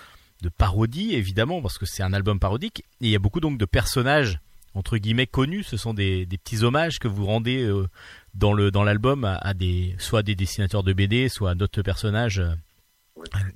de 0.42 0.48
parodies 0.48 1.16
évidemment 1.16 1.60
parce 1.60 1.78
que 1.78 1.86
c'est 1.86 2.04
un 2.04 2.12
album 2.12 2.38
parodique 2.38 2.84
et 3.00 3.06
il 3.06 3.10
y 3.10 3.16
a 3.16 3.18
beaucoup 3.18 3.40
donc 3.40 3.58
de 3.58 3.64
personnages 3.64 4.38
entre 4.76 4.98
guillemets 4.98 5.26
connus 5.26 5.64
ce 5.64 5.76
sont 5.76 5.94
des, 5.94 6.26
petits 6.26 6.62
hommages 6.62 6.98
que 6.98 7.08
vous 7.08 7.24
rendez 7.24 7.62
euh, 7.62 7.86
dans 8.34 8.52
le 8.52 8.70
dans 8.70 8.84
l'album 8.84 9.24
à, 9.24 9.54
des 9.54 9.94
soit 9.98 10.22
des 10.22 10.34
dessinateurs 10.34 10.82
de 10.82 10.92
BD 10.92 11.28
soit 11.28 11.50
à 11.50 11.54
d'autres 11.54 11.82
personnages. 11.82 12.42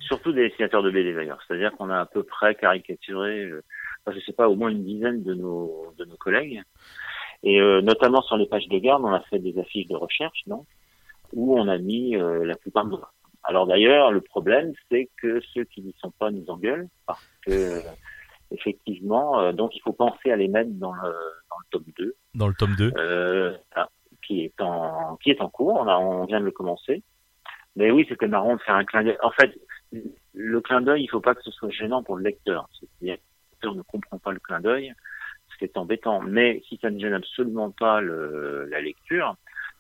Surtout 0.00 0.33
des 0.33 0.48
dessinateurs 0.48 0.83
de 0.83 0.90
BD 0.90 1.14
d'ailleurs. 1.14 1.38
C'est-à-dire 1.46 1.72
qu'on 1.72 1.90
a 1.90 2.00
à 2.00 2.06
peu 2.06 2.22
près 2.22 2.54
caricaturé, 2.54 3.44
euh, 3.44 3.62
enfin, 4.04 4.16
je 4.18 4.24
sais 4.24 4.33
pas, 4.33 4.48
au 4.48 4.56
moins 4.56 4.70
une 4.70 4.85
dizaine 4.85 5.22
de 5.22 5.35
nos 5.35 5.94
de 5.98 6.04
nos 6.06 6.16
collègues. 6.16 6.62
Et 7.42 7.61
euh, 7.61 7.83
notamment 7.83 8.22
sur 8.22 8.37
les 8.37 8.46
pages 8.46 8.68
de 8.68 8.78
garde, 8.78 9.04
on 9.04 9.12
a 9.12 9.20
fait 9.20 9.38
des 9.38 9.59
affiches 9.59 9.87
de 9.87 9.96
recherche, 9.96 10.40
donc, 10.46 10.66
où 11.35 11.59
on 11.59 11.68
a 11.68 11.78
mis 11.78 12.16
la 12.16 12.56
plupart 12.56 12.87
de. 12.87 12.96
Alors 13.44 13.66
d'ailleurs, 13.66 14.11
le 14.11 14.20
problème, 14.20 14.72
c'est 14.90 15.09
que 15.20 15.40
ceux 15.54 15.64
qui 15.64 15.83
n'y 15.83 15.94
sont 16.00 16.11
pas 16.11 16.30
nous 16.30 16.44
engueulent 16.48 16.88
parce 17.06 17.26
que 17.46 17.80
effectivement, 18.50 19.40
euh, 19.40 19.52
donc 19.52 19.74
il 19.76 19.80
faut 19.80 19.92
penser 19.92 20.30
à 20.30 20.36
les 20.36 20.48
mettre 20.48 20.70
dans 20.72 20.92
le 20.92 21.00
dans 21.00 21.58
le 21.58 21.66
tome 21.70 21.84
2. 21.98 22.14
dans 22.34 22.48
le 22.48 22.54
tome 22.54 22.74
2 22.76 22.92
euh, 22.96 23.56
ah, 23.74 23.88
qui 24.22 24.44
est 24.44 24.60
en 24.60 25.16
qui 25.16 25.30
est 25.30 25.40
en 25.40 25.48
cours. 25.48 25.76
On, 25.76 25.88
a, 25.88 25.96
on 25.96 26.24
vient 26.26 26.40
de 26.40 26.44
le 26.44 26.50
commencer. 26.50 27.02
Mais 27.76 27.90
oui, 27.90 28.04
c'était 28.08 28.26
marrant 28.26 28.56
de 28.56 28.60
faire 28.60 28.74
un 28.74 28.84
clin 28.84 29.04
d'œil. 29.04 29.18
En 29.22 29.30
fait, 29.30 29.56
le 30.34 30.60
clin 30.60 30.80
d'œil, 30.80 31.04
il 31.04 31.08
faut 31.08 31.20
pas 31.20 31.34
que 31.34 31.42
ce 31.42 31.50
soit 31.50 31.70
gênant 31.70 32.02
pour 32.02 32.16
le 32.16 32.24
lecteur. 32.24 32.68
C'est-à-dire 32.78 33.16
que 33.16 33.20
le 33.22 33.50
lecteur 33.52 33.74
ne 33.74 33.82
comprend 33.82 34.18
pas 34.18 34.32
le 34.32 34.40
clin 34.40 34.60
d'œil, 34.60 34.92
ce 35.52 35.56
qui 35.58 35.64
est 35.64 35.76
embêtant. 35.76 36.20
Mais 36.20 36.62
si 36.68 36.78
ça 36.82 36.90
ne 36.90 36.98
gêne 36.98 37.14
absolument 37.14 37.70
pas 37.70 38.00
le, 38.00 38.66
la 38.66 38.80
lecture, 38.80 39.36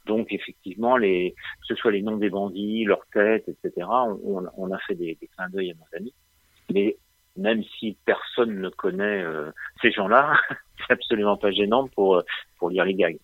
donc 0.06 0.32
effectivement, 0.32 0.96
les, 0.96 1.34
que 1.60 1.66
ce 1.66 1.74
soit 1.74 1.90
les 1.90 2.02
noms 2.02 2.16
des 2.16 2.30
bandits, 2.30 2.84
leurs 2.84 3.06
têtes, 3.12 3.48
etc., 3.48 3.86
on, 3.88 4.46
on 4.56 4.70
a 4.70 4.78
fait 4.78 4.94
des, 4.94 5.18
des 5.20 5.26
clins 5.26 5.48
d'œil 5.50 5.72
à 5.72 5.74
nos 5.74 5.98
amis. 5.98 6.14
Mais 6.72 6.96
même 7.36 7.62
si 7.78 7.96
personne 8.04 8.60
ne 8.60 8.68
connaît 8.68 9.22
euh, 9.22 9.50
ces 9.82 9.90
gens-là, 9.92 10.34
c'est 10.86 10.92
absolument 10.94 11.36
pas 11.36 11.50
gênant 11.50 11.88
pour 11.88 12.16
euh, 12.16 12.22
pour 12.58 12.70
lire 12.70 12.84
les 12.84 12.94
gags. 12.94 13.18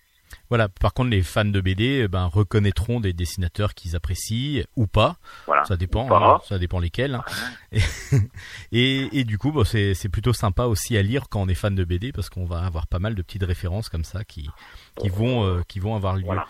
Voilà. 0.49 0.69
Par 0.69 0.93
contre, 0.93 1.11
les 1.11 1.23
fans 1.23 1.45
de 1.45 1.61
BD, 1.61 2.03
eh 2.05 2.09
ben, 2.09 2.27
reconnaîtront 2.27 2.99
des 2.99 3.13
dessinateurs 3.13 3.75
qu'ils 3.75 3.95
apprécient 3.95 4.65
ou 4.75 4.89
pas. 4.89 5.17
Voilà. 5.47 5.65
Ça 5.65 5.77
dépend. 5.77 6.09
Hein, 6.11 6.41
ça 6.45 6.59
dépend 6.59 6.81
lesquels. 6.81 7.15
hein. 7.15 7.25
Et, 8.73 9.21
et 9.21 9.25
du 9.25 9.39
coup, 9.39 9.53
bon, 9.53 9.65
c'est 9.65 9.95
c'est 9.95 10.09
plutôt 10.09 10.33
sympa 10.33 10.65
aussi 10.65 10.97
à 10.97 11.03
lire 11.03 11.29
quand 11.29 11.43
on 11.43 11.49
est 11.49 11.55
fan 11.55 11.75
de 11.75 11.85
BD 11.85 12.11
parce 12.13 12.29
qu'on 12.29 12.45
va 12.45 12.65
avoir 12.65 12.87
pas 12.87 12.99
mal 12.99 13.15
de 13.15 13.23
petites 13.23 13.45
références 13.45 13.89
comme 13.89 14.05
ça 14.05 14.25
qui 14.25 14.49
qui 14.99 15.09
vont 15.09 15.45
euh, 15.45 15.63
qui 15.69 15.79
vont 15.79 15.95
avoir 15.95 16.17
lieu. 16.17 16.25
Voilà. 16.25 16.47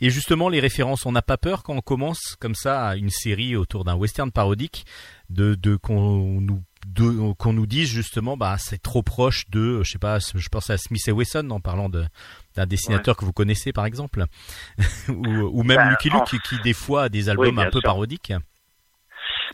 Et 0.00 0.10
justement, 0.10 0.48
les 0.48 0.60
références, 0.60 1.06
on 1.06 1.12
n'a 1.12 1.22
pas 1.22 1.36
peur 1.38 1.62
quand 1.62 1.74
on 1.74 1.80
commence 1.80 2.36
comme 2.40 2.54
ça 2.54 2.96
une 2.96 3.10
série 3.10 3.54
autour 3.56 3.84
d'un 3.84 3.94
western 3.94 4.32
parodique 4.32 4.84
de 5.30 5.54
de 5.54 5.76
qu'on 5.76 6.40
nous 6.40 6.62
qu'on 7.38 7.52
nous 7.52 7.66
dise 7.66 7.88
justement 7.88 8.36
bah 8.36 8.56
c'est 8.58 8.82
trop 8.82 9.02
proche 9.02 9.48
de 9.50 9.82
je 9.82 9.90
sais 9.92 9.98
pas 9.98 10.18
je 10.18 10.48
pense 10.48 10.68
à 10.70 10.76
Smith 10.76 11.06
et 11.08 11.12
Wesson 11.12 11.48
en 11.50 11.60
parlant 11.60 11.88
de 11.88 12.04
d'un 12.56 12.66
dessinateur 12.66 13.16
que 13.16 13.24
vous 13.24 13.32
connaissez 13.32 13.72
par 13.72 13.86
exemple 13.86 14.24
ou, 15.08 15.26
ou 15.26 15.62
même 15.62 15.76
Bah, 15.76 15.90
Lucky 15.90 16.10
en- 16.10 16.18
Luke 16.18 16.42
qui 16.42 16.60
des 16.62 16.74
fois 16.74 17.04
a 17.04 17.08
des 17.08 17.28
albums 17.28 17.58
un 17.58 17.64
peu 17.70 17.80
sûr. 17.80 17.82
parodiques 17.82 18.32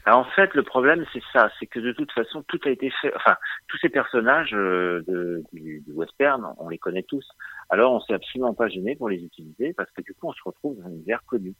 Alors, 0.04 0.20
en 0.20 0.30
fait, 0.30 0.54
le 0.54 0.62
problème, 0.62 1.04
c'est 1.12 1.22
ça, 1.34 1.50
c'est 1.58 1.66
que 1.66 1.80
de 1.80 1.92
toute 1.92 2.10
façon, 2.12 2.42
tout 2.48 2.58
a 2.64 2.70
été 2.70 2.90
fait. 3.02 3.12
Enfin, 3.14 3.36
tous 3.66 3.76
ces 3.78 3.90
personnages 3.90 4.54
euh, 4.54 5.04
de, 5.06 5.42
du, 5.52 5.82
du 5.86 5.92
western, 5.92 6.46
on 6.58 6.68
les 6.70 6.78
connaît 6.78 7.02
tous. 7.02 7.26
Alors, 7.68 7.92
on 7.92 8.00
s'est 8.00 8.14
absolument 8.14 8.54
pas 8.54 8.68
gêné 8.68 8.96
pour 8.96 9.10
les 9.10 9.22
utiliser 9.22 9.74
parce 9.74 9.90
que 9.90 10.00
du 10.00 10.14
coup, 10.14 10.28
on 10.28 10.32
se 10.32 10.40
retrouve 10.44 10.78
dans 10.78 10.86
un 10.86 10.90
univers 10.92 11.22
connu. 11.26 11.52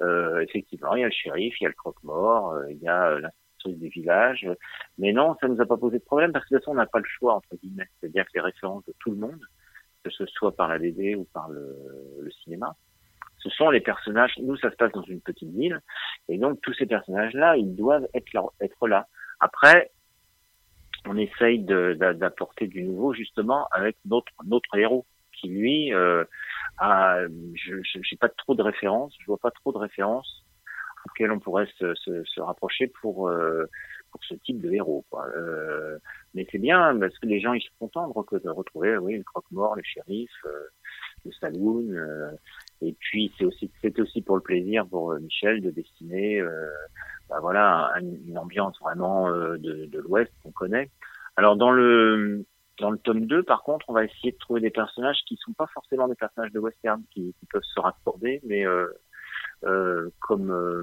Euh, 0.00 0.40
effectivement, 0.40 0.94
il 0.94 1.00
y 1.00 1.04
a 1.04 1.08
le 1.08 1.12
shérif, 1.12 1.54
il 1.60 1.64
y 1.64 1.66
a 1.66 1.68
le 1.68 1.74
croque-mort, 1.74 2.52
euh, 2.52 2.70
il 2.70 2.78
y 2.78 2.88
a 2.88 3.18
des 3.68 3.88
villages. 3.88 4.48
Mais 4.98 5.12
non, 5.12 5.36
ça 5.40 5.48
nous 5.48 5.60
a 5.60 5.66
pas 5.66 5.76
posé 5.76 5.98
de 5.98 6.04
problème 6.04 6.32
parce 6.32 6.44
que 6.46 6.54
de 6.54 6.58
toute 6.58 6.64
façon, 6.64 6.72
on 6.72 6.80
n'a 6.80 6.86
pas 6.86 6.98
le 6.98 7.04
choix 7.04 7.34
entre 7.34 7.56
guillemets. 7.56 7.88
C'est-à-dire 7.98 8.24
que 8.24 8.32
les 8.34 8.40
références 8.40 8.84
de 8.86 8.94
tout 8.98 9.10
le 9.10 9.16
monde, 9.16 9.40
que 10.02 10.10
ce 10.10 10.26
soit 10.26 10.54
par 10.54 10.68
la 10.68 10.78
BD 10.78 11.14
ou 11.14 11.24
par 11.32 11.48
le, 11.48 12.30
cinéma, 12.42 12.74
ce 13.38 13.50
sont 13.50 13.70
les 13.70 13.80
personnages. 13.80 14.32
Nous, 14.38 14.56
ça 14.56 14.70
se 14.70 14.76
passe 14.76 14.92
dans 14.92 15.02
une 15.02 15.20
petite 15.20 15.50
ville. 15.50 15.80
Et 16.28 16.38
donc 16.38 16.60
tous 16.62 16.74
ces 16.74 16.86
personnages-là, 16.86 17.56
ils 17.56 17.74
doivent 17.74 18.08
être 18.14 18.88
là. 18.88 19.06
Après, 19.40 19.90
on 21.06 21.16
essaye 21.16 21.60
d'apporter 21.60 22.66
du 22.66 22.82
nouveau 22.82 23.14
justement 23.14 23.66
avec 23.72 23.96
notre 24.04 24.76
héros 24.76 25.06
qui 25.32 25.48
lui 25.48 25.94
euh, 25.94 26.24
a, 26.78 27.20
je 27.54 27.76
j'ai 27.82 28.16
pas 28.16 28.28
trop 28.28 28.54
de 28.54 28.62
références, 28.62 29.16
je 29.18 29.26
vois 29.26 29.38
pas 29.38 29.50
trop 29.50 29.72
de 29.72 29.78
références 29.78 30.44
auxquelles 31.06 31.30
on 31.32 31.38
pourrait 31.40 31.68
se, 31.78 31.94
se, 31.94 32.24
se 32.24 32.40
rapprocher 32.40 32.86
pour 33.00 33.28
euh, 33.28 33.66
pour 34.12 34.22
ce 34.24 34.34
type 34.34 34.60
de 34.60 34.72
héros. 34.72 35.04
Quoi. 35.10 35.26
Euh, 35.36 35.98
mais 36.34 36.46
c'est 36.50 36.58
bien 36.58 36.98
parce 36.98 37.16
que 37.18 37.26
les 37.26 37.40
gens 37.40 37.52
ils 37.52 37.62
sont 37.62 37.74
contents 37.78 38.08
de, 38.08 38.12
re- 38.12 38.42
de 38.42 38.48
retrouver 38.50 38.96
oui 38.98 39.16
le 39.18 39.24
croque-mort, 39.24 39.76
le 39.76 39.82
shérif, 39.84 40.30
euh, 40.46 40.50
le 41.24 41.32
saloon. 41.32 41.88
euh, 41.90 42.30
et 42.82 42.92
puis 42.98 43.32
c'est 43.38 43.44
aussi 43.44 43.70
c'était 43.82 44.02
aussi 44.02 44.22
pour 44.22 44.36
le 44.36 44.42
plaisir 44.42 44.86
pour 44.86 45.12
euh, 45.12 45.20
Michel 45.20 45.60
de 45.60 45.70
dessiner 45.70 46.42
bah 47.28 47.38
voilà 47.40 47.92
un- 47.94 48.00
une 48.00 48.38
ambiance 48.38 48.78
vraiment 48.80 49.30
de, 49.30 49.56
de 49.86 49.98
l'Ouest 50.00 50.32
qu'on 50.42 50.50
connaît. 50.52 50.90
Alors 51.36 51.56
dans 51.56 51.70
le 51.70 52.44
dans 52.80 52.90
le 52.90 52.96
tome 52.98 53.26
2, 53.26 53.42
par 53.42 53.62
contre, 53.62 53.84
on 53.90 53.92
va 53.92 54.04
essayer 54.06 54.32
de 54.32 54.38
trouver 54.38 54.60
des 54.62 54.70
personnages 54.70 55.18
qui 55.26 55.36
sont 55.36 55.52
pas 55.52 55.66
forcément 55.74 56.08
des 56.08 56.14
personnages 56.14 56.50
de 56.50 56.58
western, 56.58 57.02
qui, 57.10 57.34
qui 57.38 57.46
peuvent 57.46 57.62
se 57.62 57.78
raccorder, 57.78 58.40
mais 58.42 58.66
euh, 58.66 58.86
comme 60.20 60.50
euh, 60.50 60.82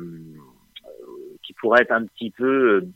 euh, 0.86 1.38
qui 1.44 1.54
pourraient 1.54 1.82
être 1.82 1.92
un 1.92 2.06
petit 2.06 2.32
peu 2.32 2.82
euh, 2.82 2.88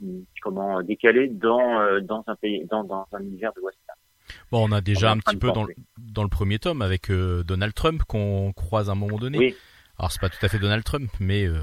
comment 0.42 0.82
décalés 0.82 1.28
dans 1.28 1.80
euh, 1.82 2.00
dans 2.02 2.24
un 2.28 2.36
pays 2.36 2.66
dans 2.70 2.84
dans 2.84 3.08
un 3.14 3.20
univers 3.22 3.52
de 3.54 3.62
western. 3.62 3.98
bon 4.52 4.68
on 4.70 4.72
a 4.72 4.82
déjà 4.82 5.10
On 5.10 5.16
un 5.16 5.18
petit 5.20 5.36
peu 5.38 5.52
dans 5.52 5.64
le, 5.64 5.74
dans 5.98 6.24
le 6.24 6.30
premier 6.30 6.60
tome 6.60 6.82
avec 6.82 7.10
euh, 7.12 7.44
Donald 7.44 7.74
Trump 7.74 8.04
qu'on 8.08 8.54
croise 8.54 8.90
à 8.90 8.94
un 8.94 8.96
moment 8.96 9.18
donné 9.18 9.38
Oui. 9.38 9.56
alors 9.98 10.12
c'est 10.12 10.22
pas 10.22 10.30
tout 10.30 10.44
à 10.46 10.50
fait 10.50 10.60
Donald 10.60 10.84
Trump 10.84 11.10
mais 11.20 11.46
euh, 11.48 11.60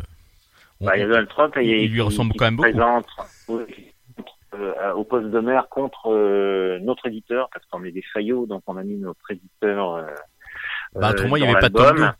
on- 0.80 0.86
Bah, 0.86 0.96
il 0.96 1.00
y 1.00 1.02
a 1.02 1.08
Donald 1.08 1.28
Trump, 1.28 1.56
et 1.56 1.84
il 1.84 1.92
lui 1.92 2.00
ressemble 2.00 2.32
quand 2.38 2.44
même 2.44 2.56
beaucoup. 2.56 2.70
Présente, 2.70 3.06
oui, 3.48 3.64
euh, 4.54 4.92
au 4.92 5.02
poste 5.04 5.28
de 5.30 5.40
maire 5.40 5.68
contre 5.68 6.10
euh, 6.12 6.78
notre 6.80 7.06
éditeur, 7.06 7.48
parce 7.52 7.66
qu'on 7.66 7.82
est 7.84 7.90
des 7.90 8.04
faillots, 8.14 8.46
donc 8.46 8.62
on 8.68 8.76
a 8.76 8.82
mis 8.84 8.96
notre 8.96 9.28
éditeur. 9.30 9.94
Euh, 9.94 10.06
Bah, 10.94 11.08
euh, 11.08 11.12
autrement, 11.12 11.34
il 11.36 11.42
y 11.42 11.46
dans 11.46 11.52
avait 11.52 11.60
pas 11.60 11.68
de 11.68 11.74
tome. 11.74 12.12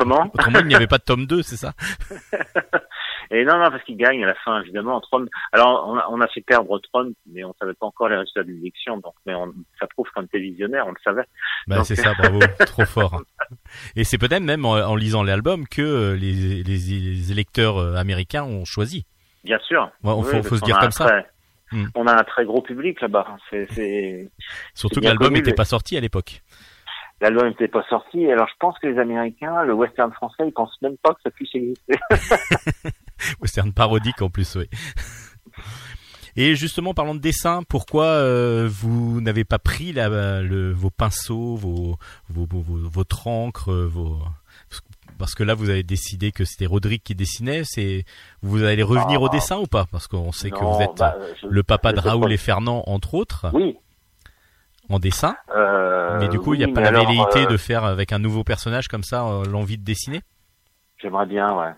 Comment 0.00 0.30
autrement 0.34 0.58
il 0.60 0.66
n'y 0.66 0.74
avait 0.74 0.86
pas 0.86 0.98
de 0.98 1.04
tome 1.04 1.26
2 1.26 1.42
c'est 1.42 1.56
ça 1.56 1.72
Et 3.32 3.44
non, 3.44 3.58
non, 3.58 3.70
parce 3.70 3.84
qu'il 3.84 3.96
gagne 3.96 4.24
à 4.24 4.26
la 4.26 4.34
fin, 4.34 4.60
évidemment. 4.60 5.00
Trump. 5.00 5.28
Alors, 5.52 5.84
on 5.88 5.96
a, 5.96 6.06
on 6.10 6.20
a 6.20 6.26
fait 6.26 6.40
perdre 6.40 6.80
Trump, 6.92 7.14
mais 7.32 7.44
on 7.44 7.54
savait 7.60 7.74
pas 7.74 7.86
encore 7.86 8.08
les 8.08 8.16
résultats 8.16 8.42
de 8.42 8.50
l'élection, 8.50 8.96
donc 8.98 9.14
mais 9.24 9.34
on, 9.36 9.52
ça 9.78 9.86
prouve 9.86 10.08
qu'on 10.12 10.22
était 10.22 10.40
visionnaire, 10.40 10.84
on 10.88 10.90
le 10.90 10.96
savait. 11.04 11.22
Bah 11.68 11.76
Donc- 11.76 11.86
c'est 11.86 11.94
ça, 11.94 12.12
bravo, 12.18 12.40
trop 12.66 12.84
fort. 12.86 13.22
Et 13.94 14.02
c'est 14.02 14.18
peut-être 14.18 14.42
même 14.42 14.64
en, 14.64 14.72
en 14.72 14.96
lisant 14.96 15.22
l'album 15.22 15.68
que 15.68 15.80
euh, 15.80 16.16
les, 16.16 16.32
les, 16.32 16.62
les 16.64 17.30
électeurs 17.30 17.78
euh, 17.78 17.94
américains 17.94 18.42
ont 18.42 18.64
choisi. 18.64 19.06
Bien 19.44 19.60
sûr. 19.60 19.84
Ouais, 20.02 20.10
on 20.12 20.22
Oui, 20.22 20.42
faut- 20.42 20.56
se 20.56 20.64
dire 20.64 20.78
comme 20.80 20.90
ça. 20.90 21.04
très- 21.06 21.26
Hmm. 21.72 21.86
On 21.94 22.04
a 22.08 22.18
un 22.18 22.24
très 22.24 22.44
gros 22.44 22.60
public 22.62 23.00
là-bas. 23.00 23.36
C'est. 23.52 24.28
Surtout 24.74 24.98
que 25.00 25.04
l'album 25.06 25.32
n'était 25.34 25.52
pas 25.54 25.64
sorti 25.64 25.96
à 25.96 26.00
l'époque. 26.00 26.42
L'album 27.20 27.48
n'était 27.48 27.68
pas 27.68 27.84
sorti. 27.90 28.30
Alors 28.30 28.48
je 28.48 28.54
pense 28.58 28.78
que 28.78 28.86
les 28.86 28.98
Américains, 28.98 29.62
le 29.64 29.74
western 29.74 30.10
français, 30.12 30.44
ils 30.46 30.52
pensent 30.52 30.80
même 30.82 30.96
pas 31.02 31.12
que 31.14 31.20
ça 31.22 31.30
puisse 31.30 31.54
exister. 31.54 31.94
Western 33.40 33.72
parodique 33.72 34.22
en 34.22 34.30
plus, 34.30 34.56
oui. 34.56 34.66
Et 36.36 36.54
justement, 36.54 36.94
parlant 36.94 37.14
de 37.14 37.20
dessin, 37.20 37.62
pourquoi 37.68 38.04
euh, 38.04 38.68
vous 38.70 39.20
n'avez 39.20 39.44
pas 39.44 39.58
pris 39.58 39.92
la, 39.92 40.40
le, 40.40 40.72
vos 40.72 40.88
pinceaux, 40.90 41.56
vos, 41.56 41.96
vos, 42.30 42.46
vos, 42.48 42.60
vos- 42.60 42.88
votre 42.88 43.26
encre, 43.26 43.72
vos... 43.72 44.16
Parce 45.18 45.34
que 45.34 45.42
là, 45.42 45.54
vous 45.54 45.68
avez 45.68 45.82
décidé 45.82 46.32
que 46.32 46.44
c'était 46.46 46.64
Rodrigue 46.66 47.02
qui 47.02 47.14
dessinait. 47.14 47.62
C'est 47.64 48.04
vous 48.42 48.62
allez 48.62 48.82
revenir 48.82 49.18
Ah. 49.20 49.24
au 49.24 49.28
dessin 49.28 49.58
ou 49.58 49.66
pas? 49.66 49.84
Parce 49.90 50.06
qu'on 50.06 50.32
sait 50.32 50.50
que 50.50 50.64
vous 50.64 50.80
êtes 50.80 50.96
bah, 50.96 51.16
euh, 51.18 51.34
je- 51.42 51.46
le 51.48 51.62
papa 51.62 51.92
de 51.92 51.98
Raoul 52.00 52.32
et 52.32 52.38
Fernand, 52.38 52.84
entre 52.86 53.14
autres, 53.14 53.46
Oui. 53.52 53.76
En 54.90 54.98
dessin. 54.98 55.34
euh, 55.54 56.18
mais 56.20 56.28
du 56.28 56.38
coup, 56.38 56.54
il 56.54 56.58
n'y 56.58 56.64
a 56.64 56.66
oui, 56.66 56.72
pas 56.74 56.80
la 56.82 56.88
alors, 56.88 57.06
velléité 57.06 57.44
euh, 57.44 57.46
de 57.46 57.56
faire 57.56 57.84
avec 57.84 58.12
un 58.12 58.18
nouveau 58.18 58.44
personnage 58.44 58.88
comme 58.88 59.02
ça 59.04 59.26
euh, 59.26 59.44
l'envie 59.44 59.78
de 59.78 59.84
dessiner. 59.84 60.20
J'aimerais 60.98 61.24
bien, 61.24 61.56
ouais. 61.56 61.72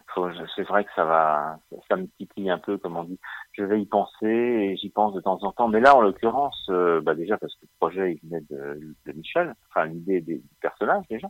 C'est 0.56 0.64
vrai 0.64 0.82
que 0.82 0.90
ça 0.96 1.04
va, 1.04 1.56
ça 1.88 1.94
me 1.96 2.06
titille 2.18 2.50
un 2.50 2.58
peu, 2.58 2.76
comme 2.76 2.96
on 2.96 3.04
dit. 3.04 3.20
Je 3.52 3.62
vais 3.62 3.80
y 3.80 3.86
penser 3.86 4.26
et 4.26 4.76
j'y 4.76 4.90
pense 4.90 5.14
de 5.14 5.20
temps 5.20 5.38
en 5.42 5.52
temps. 5.52 5.68
Mais 5.68 5.78
là, 5.78 5.94
en 5.94 6.00
l'occurrence, 6.00 6.66
euh, 6.70 7.00
bah 7.00 7.14
déjà 7.14 7.36
parce 7.36 7.54
que 7.54 7.60
le 7.62 7.68
projet 7.78 8.18
il 8.20 8.28
venait 8.28 8.44
de, 8.50 8.80
de 9.06 9.12
Michel, 9.12 9.54
enfin 9.70 9.84
l'idée 9.86 10.20
des- 10.22 10.38
du 10.38 10.48
personnage 10.60 11.04
déjà. 11.08 11.28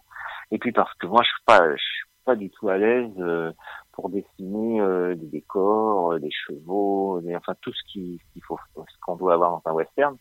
Et 0.53 0.59
puis 0.59 0.73
parce 0.73 0.93
que 0.95 1.07
moi, 1.07 1.21
je 1.23 1.29
suis 1.29 1.45
pas, 1.45 1.71
je 1.71 1.83
suis 1.83 2.05
pas 2.25 2.35
du 2.35 2.49
tout 2.49 2.71
à 2.71 2.79
l'aise 2.79 3.13
euh, 3.19 3.53
pour 3.93 4.09
dessiner 4.09 4.81
euh, 4.81 5.15
des 5.15 5.27
décors, 5.27 6.19
des 6.19 6.31
chevaux, 6.31 7.21
des- 7.21 7.37
enfin 7.37 7.53
tout 7.61 7.75
ce 7.75 7.83
qui, 7.93 8.19
ce 8.27 8.33
qu'il 8.33 8.43
faut, 8.45 8.59
ce 8.75 8.97
qu'on 9.03 9.17
doit 9.17 9.35
avoir 9.35 9.51
dans 9.51 9.71
un 9.71 9.75
western. 9.75 10.17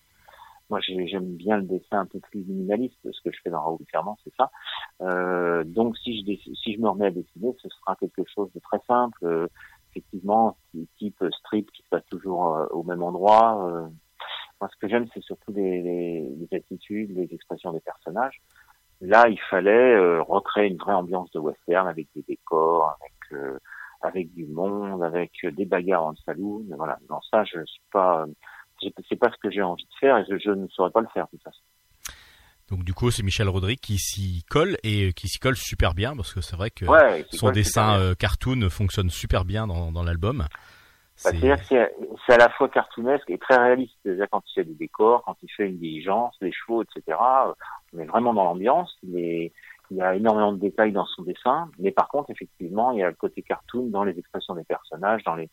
Moi, 0.71 0.79
j'ai- 0.79 1.05
j'aime 1.05 1.35
bien 1.35 1.57
le 1.57 1.63
dessin 1.63 1.99
un 1.99 2.05
peu 2.05 2.19
plus 2.21 2.45
minimaliste. 2.45 2.97
Ce 3.03 3.21
que 3.21 3.29
je 3.35 3.39
fais 3.43 3.49
dans 3.49 3.61
Raoul 3.61 3.85
Fernand, 3.91 4.17
c'est 4.23 4.33
ça. 4.37 4.49
Euh, 5.01 5.65
donc 5.65 5.97
si 5.97 6.17
je 6.21 6.53
si 6.55 6.73
je 6.73 6.79
me 6.79 6.87
remets 6.87 7.07
à 7.07 7.11
dessiner, 7.11 7.53
ce 7.61 7.67
sera 7.67 7.97
quelque 7.97 8.23
chose 8.33 8.49
de 8.53 8.59
très 8.61 8.79
simple, 8.87 9.19
euh, 9.23 9.47
effectivement, 9.91 10.55
type 10.97 11.21
strip 11.39 11.69
qui 11.71 11.83
se 11.83 11.89
passe 11.89 12.05
toujours 12.09 12.55
euh, 12.55 12.65
au 12.71 12.83
même 12.83 13.03
endroit. 13.03 13.67
euh. 13.67 13.87
Moi, 14.61 14.69
ce 14.71 14.77
que 14.79 14.87
j'aime, 14.87 15.07
c'est 15.13 15.23
surtout 15.23 15.51
les, 15.53 15.81
les, 15.81 16.21
les 16.39 16.57
attitudes, 16.57 17.11
les 17.17 17.27
expressions 17.33 17.73
des 17.73 17.81
personnages. 17.81 18.41
Là, 19.01 19.27
il 19.27 19.39
fallait 19.49 19.95
euh, 19.95 20.21
recréer 20.21 20.67
une 20.69 20.77
vraie 20.77 20.93
ambiance 20.93 21.29
de 21.31 21.39
western 21.39 21.87
avec 21.87 22.07
des 22.15 22.21
décors, 22.27 22.95
avec 23.01 23.43
avec 24.03 24.33
du 24.33 24.45
monde, 24.47 25.03
avec 25.03 25.31
des 25.43 25.65
bagarres 25.65 26.05
en 26.05 26.15
saloon. 26.25 26.63
Voilà. 26.77 26.97
Non, 27.09 27.19
ça, 27.29 27.43
je 27.43 27.59
suis 27.65 27.83
pas. 27.91 28.25
C'est 29.09 29.15
pas 29.15 29.29
ce 29.31 29.37
que 29.41 29.51
j'ai 29.51 29.61
envie 29.61 29.83
de 29.85 29.99
faire 29.99 30.17
et 30.17 30.25
je, 30.29 30.37
je 30.37 30.51
ne 30.51 30.67
saurais 30.69 30.91
pas 30.91 31.01
le 31.01 31.07
faire 31.13 31.25
de 31.25 31.31
toute 31.31 31.43
façon. 31.43 31.61
Donc 32.69 32.83
du 32.85 32.93
coup, 32.93 33.11
c'est 33.11 33.21
Michel 33.23 33.49
Rodrigue 33.49 33.79
qui 33.81 33.97
s'y 33.97 34.43
colle 34.49 34.77
et 34.83 35.09
euh, 35.09 35.11
qui 35.11 35.27
s'y 35.27 35.39
colle 35.39 35.57
super 35.57 35.93
bien 35.93 36.15
parce 36.15 36.33
que 36.33 36.39
c'est 36.39 36.55
vrai 36.55 36.69
que 36.69 36.85
Ouais, 36.85 37.25
son 37.31 37.47
quoi, 37.47 37.51
dessin 37.51 37.99
euh, 37.99 38.15
cartoon 38.15 38.69
fonctionne 38.69 39.09
super 39.09 39.43
bien 39.43 39.67
dans, 39.67 39.91
dans 39.91 40.03
l'album. 40.03 40.37
Bah, 40.39 40.47
C'est- 41.15 41.31
C'est-à-dire 41.37 41.57
que 41.57 41.65
c'est 41.67 41.95
c'est 42.25 42.33
à 42.33 42.37
la 42.37 42.49
fois 42.49 42.69
cartoonesque 42.69 43.29
et 43.29 43.37
très 43.37 43.57
réaliste. 43.57 43.93
C'est-à-dire 44.03 44.27
quand 44.31 44.41
il 44.49 44.53
fait 44.53 44.63
des 44.63 44.75
décors, 44.75 45.23
quand 45.25 45.35
il 45.43 45.49
fait 45.51 45.67
une 45.67 45.79
diligence, 45.79 46.35
les 46.39 46.53
chevaux, 46.53 46.81
etc. 46.83 47.17
On 47.93 47.99
est 47.99 48.05
vraiment 48.05 48.33
dans 48.33 48.45
l'ambiance. 48.45 48.95
Il, 49.03 49.51
y 49.91 50.01
a 50.01 50.15
énormément 50.15 50.53
de 50.53 50.59
détails 50.59 50.93
dans 50.93 51.05
son 51.05 51.23
dessin, 51.23 51.69
mais 51.77 51.91
par 51.91 52.07
contre, 52.07 52.29
effectivement, 52.29 52.93
il 52.93 52.99
y 52.99 53.03
a 53.03 53.09
le 53.09 53.15
côté 53.15 53.41
cartoon 53.41 53.87
dans 53.87 54.05
les 54.05 54.17
expressions 54.17 54.55
des 54.55 54.63
personnages, 54.63 55.21
dans 55.25 55.35
les 55.35 55.49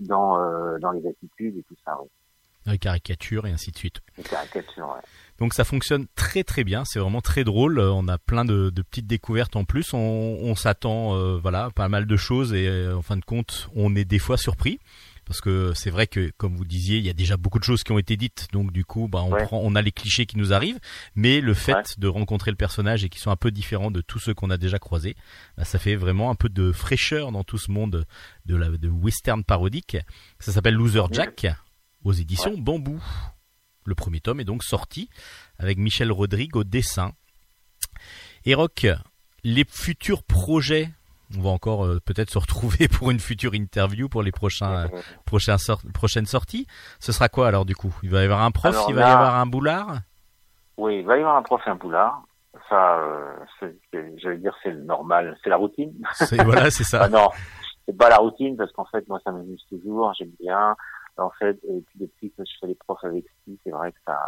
dans 0.00 0.40
euh, 0.40 0.78
dans 0.78 0.92
les 0.92 1.06
attitudes 1.06 1.58
et 1.58 1.62
tout 1.64 1.76
ça. 1.84 1.98
Oui. 2.00 2.08
Les 2.70 2.78
caricatures 2.78 3.46
et 3.46 3.50
ainsi 3.50 3.70
de 3.72 3.76
suite. 3.78 4.00
Les 4.16 4.24
caricatures. 4.24 4.86
Ouais. 4.88 5.00
Donc 5.38 5.54
ça 5.54 5.64
fonctionne 5.64 6.06
très 6.14 6.44
très 6.44 6.62
bien, 6.62 6.84
c'est 6.84 7.00
vraiment 7.00 7.20
très 7.20 7.42
drôle. 7.42 7.78
Euh, 7.80 7.90
On 7.92 8.06
a 8.06 8.18
plein 8.18 8.44
de, 8.44 8.70
de 8.70 8.82
petites 8.82 9.06
découvertes 9.08 9.56
en 9.56 9.64
plus. 9.64 9.92
On, 9.94 9.98
on 9.98 10.54
s'attend, 10.54 11.16
euh, 11.16 11.38
voilà, 11.38 11.70
pas 11.74 11.88
mal 11.88 12.06
de 12.06 12.16
choses 12.16 12.54
et 12.54 12.68
euh, 12.68 12.96
en 12.96 13.02
fin 13.02 13.16
de 13.16 13.24
compte, 13.24 13.68
on 13.74 13.96
est 13.96 14.04
des 14.04 14.18
fois 14.20 14.36
surpris 14.36 14.78
parce 15.24 15.40
que 15.40 15.72
c'est 15.74 15.90
vrai 15.90 16.08
que, 16.08 16.30
comme 16.36 16.56
vous 16.56 16.64
disiez, 16.64 16.98
il 16.98 17.06
y 17.06 17.08
a 17.08 17.12
déjà 17.12 17.36
beaucoup 17.36 17.58
de 17.60 17.64
choses 17.64 17.82
qui 17.84 17.92
ont 17.92 17.98
été 17.98 18.16
dites. 18.16 18.48
Donc 18.52 18.72
du 18.72 18.84
coup, 18.84 19.08
bah, 19.08 19.22
on 19.22 19.32
Ouais. 19.32 19.44
prend, 19.44 19.60
on 19.62 19.74
a 19.76 19.80
les 19.82 19.92
clichés 19.92 20.26
qui 20.26 20.36
nous 20.36 20.52
arrivent, 20.52 20.78
mais 21.14 21.40
le 21.40 21.54
fait 21.54 21.74
Ouais. 21.74 21.82
de 21.98 22.08
rencontrer 22.08 22.50
le 22.50 22.56
personnage 22.56 23.02
et 23.04 23.08
qui 23.08 23.18
sont 23.18 23.30
un 23.30 23.36
peu 23.36 23.50
différents 23.50 23.90
de 23.90 24.00
tous 24.00 24.18
ceux 24.18 24.34
qu'on 24.34 24.50
a 24.50 24.56
déjà 24.58 24.78
croisés, 24.78 25.16
bah, 25.56 25.64
ça 25.64 25.78
fait 25.78 25.94
vraiment 25.96 26.30
un 26.30 26.34
peu 26.34 26.48
de 26.48 26.70
fraîcheur 26.72 27.32
dans 27.32 27.44
tout 27.44 27.58
ce 27.58 27.70
monde 27.70 28.04
de 28.46 28.56
la 28.56 28.68
de 28.68 28.88
western 28.88 29.42
parodique. 29.44 29.96
Ça 30.40 30.52
s'appelle 30.52 30.74
Loser 30.74 31.02
Jack 31.12 31.46
aux 32.04 32.12
éditions 32.12 32.56
Bambou. 32.56 33.02
Le 33.84 33.94
premier 33.94 34.20
tome 34.20 34.40
est 34.40 34.44
donc 34.44 34.62
sorti 34.62 35.08
avec 35.58 35.78
Michel 35.78 36.12
Rodrigue 36.12 36.56
au 36.56 36.64
dessin. 36.64 37.12
Et 38.44 38.54
Rock, 38.54 38.86
les 39.44 39.64
futurs 39.68 40.22
projets, 40.22 40.88
on 41.36 41.42
va 41.42 41.50
encore 41.50 41.84
euh, 41.84 42.00
peut-être 42.04 42.30
se 42.30 42.38
retrouver 42.38 42.88
pour 42.92 43.10
une 43.10 43.18
future 43.20 43.54
interview 43.54 44.08
pour 44.08 44.22
les 44.22 44.32
prochains, 44.32 44.84
euh, 44.86 44.88
prochains 45.24 45.56
prochaines 45.94 46.26
sorties. 46.26 46.66
Ce 47.00 47.12
sera 47.12 47.28
quoi 47.28 47.48
alors 47.48 47.64
du 47.64 47.74
coup? 47.74 47.94
Il 48.02 48.10
va 48.10 48.22
y 48.22 48.24
avoir 48.24 48.42
un 48.42 48.50
prof, 48.50 48.74
Alors 48.74 48.86
il 48.88 48.94
va 48.94 49.00
là- 49.02 49.08
y 49.08 49.12
avoir 49.12 49.34
un 49.36 49.46
boulard? 49.46 49.98
Oui, 50.76 50.98
il 51.00 51.04
va 51.04 51.16
y 51.16 51.20
avoir 51.20 51.36
un 51.36 51.42
prof 51.42 51.60
et 51.66 51.70
un 51.70 51.74
boulard. 51.76 52.22
Ça, 52.68 52.98
euh, 53.00 53.34
j'allais 54.22 54.38
dire, 54.38 54.54
c'est 54.62 54.70
le 54.70 54.82
normal, 54.82 55.36
c'est 55.42 55.50
la 55.50 55.56
routine. 55.56 55.92
Voilà, 56.44 56.70
c'est 56.70 56.84
ça. 56.84 57.02
Ah 57.04 57.08
non, 57.08 57.28
c'est 57.86 57.96
pas 57.96 58.08
la 58.08 58.16
routine 58.18 58.56
parce 58.56 58.70
qu'en 58.72 58.84
fait, 58.86 59.06
moi, 59.08 59.20
ça 59.24 59.32
m'amuse 59.32 59.62
toujours, 59.68 60.12
j'aime 60.18 60.30
bien. 60.40 60.74
En 61.18 61.30
fait, 61.30 61.58
et 61.64 61.80
puis 61.82 61.98
depuis 61.98 62.30
que 62.30 62.44
je 62.44 62.52
fais 62.60 62.66
les 62.66 62.74
profs 62.74 63.04
avec 63.04 63.24
Steve, 63.42 63.56
c'est 63.64 63.70
vrai 63.70 63.92
que 63.92 63.98
ça, 64.06 64.18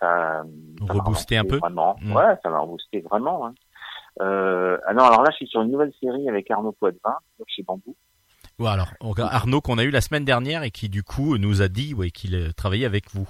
ça, 0.00 0.44
ça 0.86 0.92
Reboosté 0.92 1.36
un 1.36 1.44
peu 1.44 1.58
Vraiment. 1.58 1.96
Mm. 2.00 2.14
Ouais, 2.14 2.34
ça 2.42 2.50
m'a 2.50 2.60
reboosté 2.60 3.00
vraiment. 3.00 3.46
hein. 3.46 3.54
Euh, 4.20 4.78
ah 4.86 4.94
non, 4.94 5.04
alors 5.04 5.22
là, 5.22 5.30
je 5.30 5.36
suis 5.36 5.46
sur 5.46 5.60
une 5.62 5.70
nouvelle 5.70 5.92
série 6.00 6.28
avec 6.28 6.50
Arnaud 6.50 6.72
Poitvin, 6.72 7.16
chez 7.46 7.62
Bambou. 7.62 7.94
Ouais, 8.58 8.70
alors 8.70 8.88
Arnaud 9.18 9.60
qu'on 9.60 9.76
a 9.76 9.84
eu 9.84 9.90
la 9.90 10.00
semaine 10.00 10.24
dernière 10.24 10.62
et 10.62 10.70
qui 10.70 10.88
du 10.88 11.02
coup 11.02 11.36
nous 11.36 11.60
a 11.60 11.68
dit 11.68 11.92
ouais, 11.92 12.10
qu'il 12.10 12.34
euh, 12.34 12.52
travaillait 12.52 12.86
avec 12.86 13.10
vous. 13.10 13.28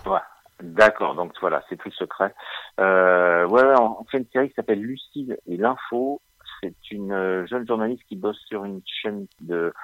D'accord, 0.62 1.14
donc 1.14 1.32
voilà, 1.40 1.62
c'est 1.68 1.76
tout 1.76 1.90
secret. 1.90 2.34
Euh, 2.80 3.46
ouais, 3.46 3.62
ouais, 3.62 3.74
on 3.78 4.04
fait 4.04 4.18
une 4.18 4.28
série 4.32 4.48
qui 4.48 4.54
s'appelle 4.54 4.80
Lucille 4.80 5.36
et 5.46 5.56
l'info. 5.56 6.22
C'est 6.62 6.74
une 6.90 7.12
euh, 7.12 7.46
jeune 7.46 7.66
journaliste 7.66 8.02
qui 8.08 8.16
bosse 8.16 8.38
sur 8.46 8.64
une 8.64 8.80
chaîne 9.02 9.26
de 9.40 9.74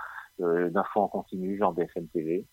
euh, 0.40 0.70
d'infos 0.70 1.02
en 1.02 1.08
continu, 1.08 1.58
genre 1.58 1.72
BFM 1.72 2.06
TV. 2.08 2.46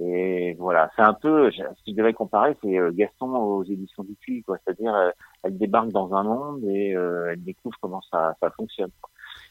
Et 0.00 0.54
voilà, 0.54 0.90
c'est 0.94 1.02
un 1.02 1.14
peu, 1.14 1.50
si 1.50 1.62
je 1.88 1.92
devais 1.92 2.12
comparer, 2.12 2.56
c'est 2.62 2.78
euh, 2.78 2.92
Gaston 2.92 3.34
aux 3.34 3.64
éditions 3.64 4.04
du 4.04 4.14
Puy, 4.14 4.42
quoi. 4.42 4.56
C'est-à-dire, 4.58 4.94
euh, 4.94 5.10
elle 5.42 5.58
débarque 5.58 5.88
dans 5.88 6.14
un 6.14 6.22
monde 6.22 6.64
et 6.64 6.94
euh, 6.94 7.32
elle 7.32 7.42
découvre 7.42 7.76
comment 7.80 8.00
ça, 8.02 8.36
ça 8.40 8.50
fonctionne. 8.50 8.92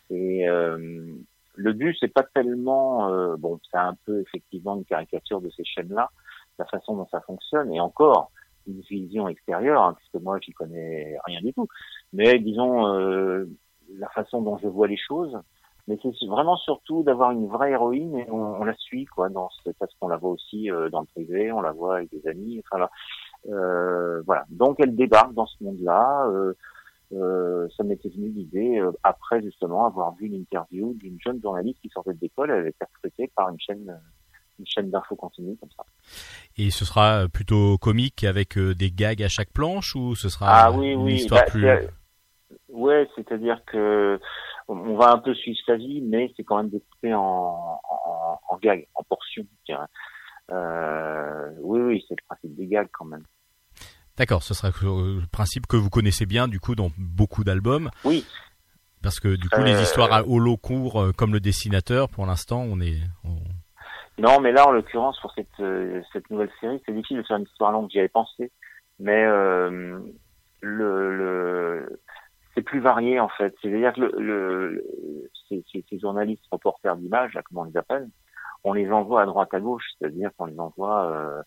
Et 0.10 0.48
euh, 0.48 1.16
le 1.56 1.74
but, 1.74 1.98
c'est 2.00 2.08
pas 2.08 2.24
tellement, 2.24 3.10
euh, 3.10 3.36
bon, 3.36 3.60
c'est 3.70 3.78
un 3.78 3.96
peu 4.06 4.22
effectivement 4.22 4.78
une 4.78 4.86
caricature 4.86 5.42
de 5.42 5.50
ces 5.50 5.66
chaînes-là, 5.66 6.10
la 6.60 6.66
façon 6.66 6.96
dont 6.96 7.08
ça 7.12 7.20
fonctionne, 7.22 7.74
et 7.74 7.82
encore 7.82 8.32
une 8.68 8.80
vision 8.82 9.28
extérieure, 9.28 9.82
hein, 9.82 9.96
puisque 9.98 10.24
moi, 10.24 10.40
j'y 10.42 10.54
connais 10.54 11.18
rien 11.26 11.42
du 11.42 11.54
tout. 11.54 11.68
Mais 12.14 12.40
disons, 12.40 12.88
euh, 12.88 13.46
la 13.98 14.10
façon 14.10 14.42
dont 14.42 14.58
je 14.58 14.68
vois 14.68 14.88
les 14.88 14.98
choses, 14.98 15.38
mais 15.88 15.98
c'est 16.02 16.26
vraiment 16.28 16.58
surtout 16.58 17.04
d'avoir 17.04 17.32
une 17.32 17.48
vraie 17.48 17.72
héroïne 17.72 18.18
et 18.18 18.30
on, 18.30 18.62
on 18.62 18.64
la 18.66 18.76
suit 18.76 19.06
quoi 19.06 19.30
dans 19.30 19.50
ce, 19.50 19.70
parce 19.80 19.94
qu'on 19.96 20.10
la 20.10 20.18
voit 20.18 20.32
aussi 20.32 20.70
euh, 20.70 20.90
dans 20.90 21.02
le 21.02 21.06
privé, 21.08 21.52
on 21.52 21.62
la 21.62 21.72
voit 21.72 21.98
avec 21.98 22.10
des 22.12 22.28
amis, 22.28 22.62
enfin 22.66 22.80
là, 22.80 22.90
euh, 23.50 24.22
voilà. 24.26 24.46
Donc 24.50 24.78
elle 24.80 24.96
débarque 24.96 25.34
dans 25.34 25.46
ce 25.46 25.64
monde-là. 25.64 26.28
Euh, 26.28 26.54
euh, 27.14 27.70
ça 27.78 27.86
m'était 27.86 28.10
venu 28.10 28.28
l'idée 28.28 28.80
euh, 28.80 28.92
après 29.02 29.42
justement 29.42 29.86
avoir 29.86 30.14
vu 30.16 30.26
une 30.28 30.34
interview 30.34 30.94
d'une 30.96 31.18
jeune 31.22 31.40
journaliste 31.42 31.80
qui 31.82 31.88
sortait 31.88 32.14
de 32.14 32.20
l'école, 32.22 32.52
elle 32.52 32.60
avait 32.60 32.70
été 32.72 32.84
recrutée 32.84 33.32
par 33.34 33.48
une 33.48 33.60
chaîne, 33.62 33.90
euh, 33.90 33.94
une 34.60 34.66
chaîne 34.66 34.90
d'infos 34.90 35.16
continue 35.16 35.56
comme 35.56 35.70
ça. 35.72 35.84
Et 36.58 36.70
ce 36.70 36.84
sera 36.84 37.30
plutôt 37.32 37.78
comique 37.78 38.26
avec 38.26 38.58
euh, 38.58 38.76
des 38.76 38.92
gags 38.92 39.24
à 39.24 39.30
chaque 39.30 39.54
planche 39.54 39.96
ou 39.96 40.16
ce 40.16 40.28
sera 40.28 40.48
Ah 40.50 40.72
oui, 40.74 40.92
une 40.92 41.04
oui. 41.04 41.14
histoire 41.14 41.46
bah, 41.46 41.52
plus 41.52 41.70
Ouais, 42.68 43.08
c'est-à-dire 43.16 43.62
que 43.66 44.20
on- 44.68 44.96
va 44.98 45.12
un 45.14 45.18
peu 45.20 45.34
suivre 45.34 45.58
sa 45.66 45.76
vie, 45.76 46.02
mais 46.02 46.32
c'est 46.36 46.44
quand 46.44 46.58
même 46.58 46.70
découpé 46.70 47.14
en, 47.14 47.80
en, 47.84 48.40
en 48.50 48.58
gags, 48.58 48.86
en 48.96 49.04
portions. 49.04 49.46
Euh, 50.52 51.50
oui, 51.62 51.80
oui, 51.82 52.06
c'est 52.08 52.16
le 52.20 52.26
principe 52.28 52.56
des 52.56 52.68
gags 52.68 52.88
quand 52.92 53.06
même. 53.06 53.24
D'accord, 54.18 54.42
ce 54.44 54.54
sera 54.54 54.70
le 54.82 55.22
principe 55.32 55.68
que 55.68 55.76
vous 55.78 55.90
connaissez 55.90 56.26
bien 56.26 56.48
du 56.48 56.60
coup 56.60 56.74
dans 56.76 56.90
beaucoup 56.98 57.44
d'albums. 57.44 57.90
Oui. 58.04 58.26
Parce 59.04 59.20
que 59.20 59.36
du 59.36 59.48
coup 59.50 59.62
Euh, 59.62 59.66
les 59.66 59.80
histoires 59.82 60.12
à- 60.12 60.24
au 60.24 60.40
lot 60.40 60.58
court 60.58 61.00
euh, 61.02 61.12
comme 61.12 61.32
le 61.34 61.40
dessinateur 61.40 62.10
pour 62.10 62.26
l'instant 62.26 62.62
on 62.62 62.80
est 62.82 62.98
on- 63.24 63.38
Non, 64.22 64.40
mais 64.42 64.52
là, 64.52 64.68
en 64.68 64.72
l'occurrence, 64.72 65.20
pour 65.22 65.32
cette, 65.34 65.60
euh, 65.60 66.02
cette 66.12 66.28
nouvelle 66.32 66.50
série, 66.60 66.82
c'est 66.86 66.92
difficile 66.94 67.18
de 67.18 67.24
faire 67.24 67.38
une 67.38 67.44
histoire 67.44 67.72
longue. 67.72 67.88
J'y 67.92 68.00
avais 68.00 68.08
pensé, 68.10 68.52
mais 68.98 69.24
euh, 69.24 70.00
le, 70.62 71.16
le 71.16 72.02
c'est 72.58 72.64
plus 72.64 72.80
varié 72.80 73.20
en 73.20 73.30
fait. 73.30 73.54
C'est-à-dire 73.62 73.94
que 73.94 74.02
le, 74.02 74.12
le, 74.20 74.84
ces, 75.48 75.64
ces- 75.72 75.86
ces 75.88 76.00
journalistes, 76.00 76.44
reporters 76.52 76.98
d'images, 76.98 77.34
là, 77.36 77.44
comment 77.44 77.62
on 77.62 77.66
les 77.66 77.78
appelle, 77.78 78.10
on 78.64 78.74
les 78.74 78.92
envoie 78.92 79.22
à 79.22 79.26
droite 79.28 79.54
à 79.54 79.60
gauche, 79.60 79.86
c'est-à-dire 80.00 80.32
qu'on 80.36 80.46
les 80.48 80.60
envoie. 80.60 81.12
euh, 81.12 81.44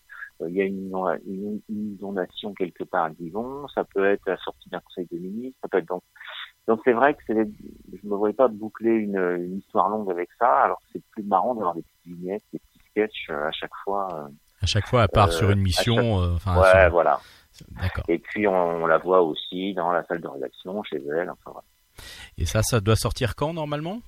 il 0.47 0.55
y 0.55 0.61
a 0.61 0.65
une, 0.65 0.91
une, 1.27 1.61
une 1.69 1.95
inondation 1.99 2.53
quelque 2.55 2.83
part 2.83 3.05
à 3.05 3.09
Divon, 3.11 3.67
ça 3.67 3.83
peut 3.83 4.05
être 4.05 4.23
la 4.25 4.37
sortie 4.37 4.69
d'un 4.69 4.79
conseil 4.79 5.07
de 5.11 5.17
ministres, 5.19 5.59
ça 5.61 5.67
peut 5.67 5.77
être 5.79 5.87
donc. 5.87 6.01
Donc 6.67 6.79
c'est 6.83 6.93
vrai 6.93 7.13
que 7.13 7.21
c'est, 7.27 7.35
je 7.35 8.07
me 8.07 8.15
voyais 8.15 8.33
pas 8.33 8.47
boucler 8.47 8.91
une, 8.91 9.17
une 9.17 9.57
histoire 9.57 9.89
longue 9.89 10.09
avec 10.09 10.29
ça. 10.39 10.61
Alors 10.63 10.79
c'est 10.91 11.03
plus 11.11 11.23
marrant 11.23 11.53
d'avoir 11.53 11.75
des 11.75 11.83
petites 11.83 12.05
vignettes, 12.17 12.43
des 12.53 12.59
petits 12.59 12.79
sketchs 12.89 13.27
euh, 13.29 13.47
à 13.47 13.51
chaque 13.51 13.75
fois. 13.83 14.29
À 14.61 14.65
chaque 14.67 14.87
fois, 14.87 15.03
elle 15.03 15.09
part 15.09 15.29
Euh, 15.29 15.31
sur 15.31 15.49
une 15.51 15.59
à 15.59 15.61
mission. 15.63 15.95
chaque- 15.95 16.05
euh, 16.05 16.35
enfin, 16.35 16.61
ouais, 16.61 16.81
sur- 16.83 16.91
voilà. 16.91 17.19
D'accord. 17.81 18.03
Et 18.07 18.17
puis 18.19 18.47
on, 18.47 18.53
on 18.53 18.85
la 18.87 18.97
voit 18.97 19.21
aussi 19.21 19.73
dans 19.73 19.91
la 19.91 20.03
salle 20.05 20.21
de 20.21 20.27
rédaction 20.27 20.81
chez 20.83 20.97
elle. 20.97 21.29
Enfin, 21.29 21.51
voilà. 21.51 21.63
Et 22.37 22.45
ça, 22.45 22.61
ça 22.63 22.79
doit 22.79 22.95
sortir 22.95 23.35
quand 23.35 23.53
normalement? 23.53 23.99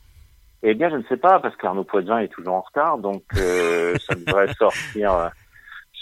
Eh 0.64 0.74
bien, 0.76 0.90
je 0.90 0.96
ne 0.96 1.04
sais 1.04 1.18
pas 1.18 1.40
parce 1.40 1.56
qu'Arnaud 1.58 1.84
Poitvin 1.84 2.20
est 2.20 2.30
toujours 2.30 2.54
en 2.56 2.62
retard, 2.62 2.98
donc 2.98 3.24
euh, 3.36 3.96
ça 4.08 4.16
devrait 4.16 4.52
sortir. 4.54 5.32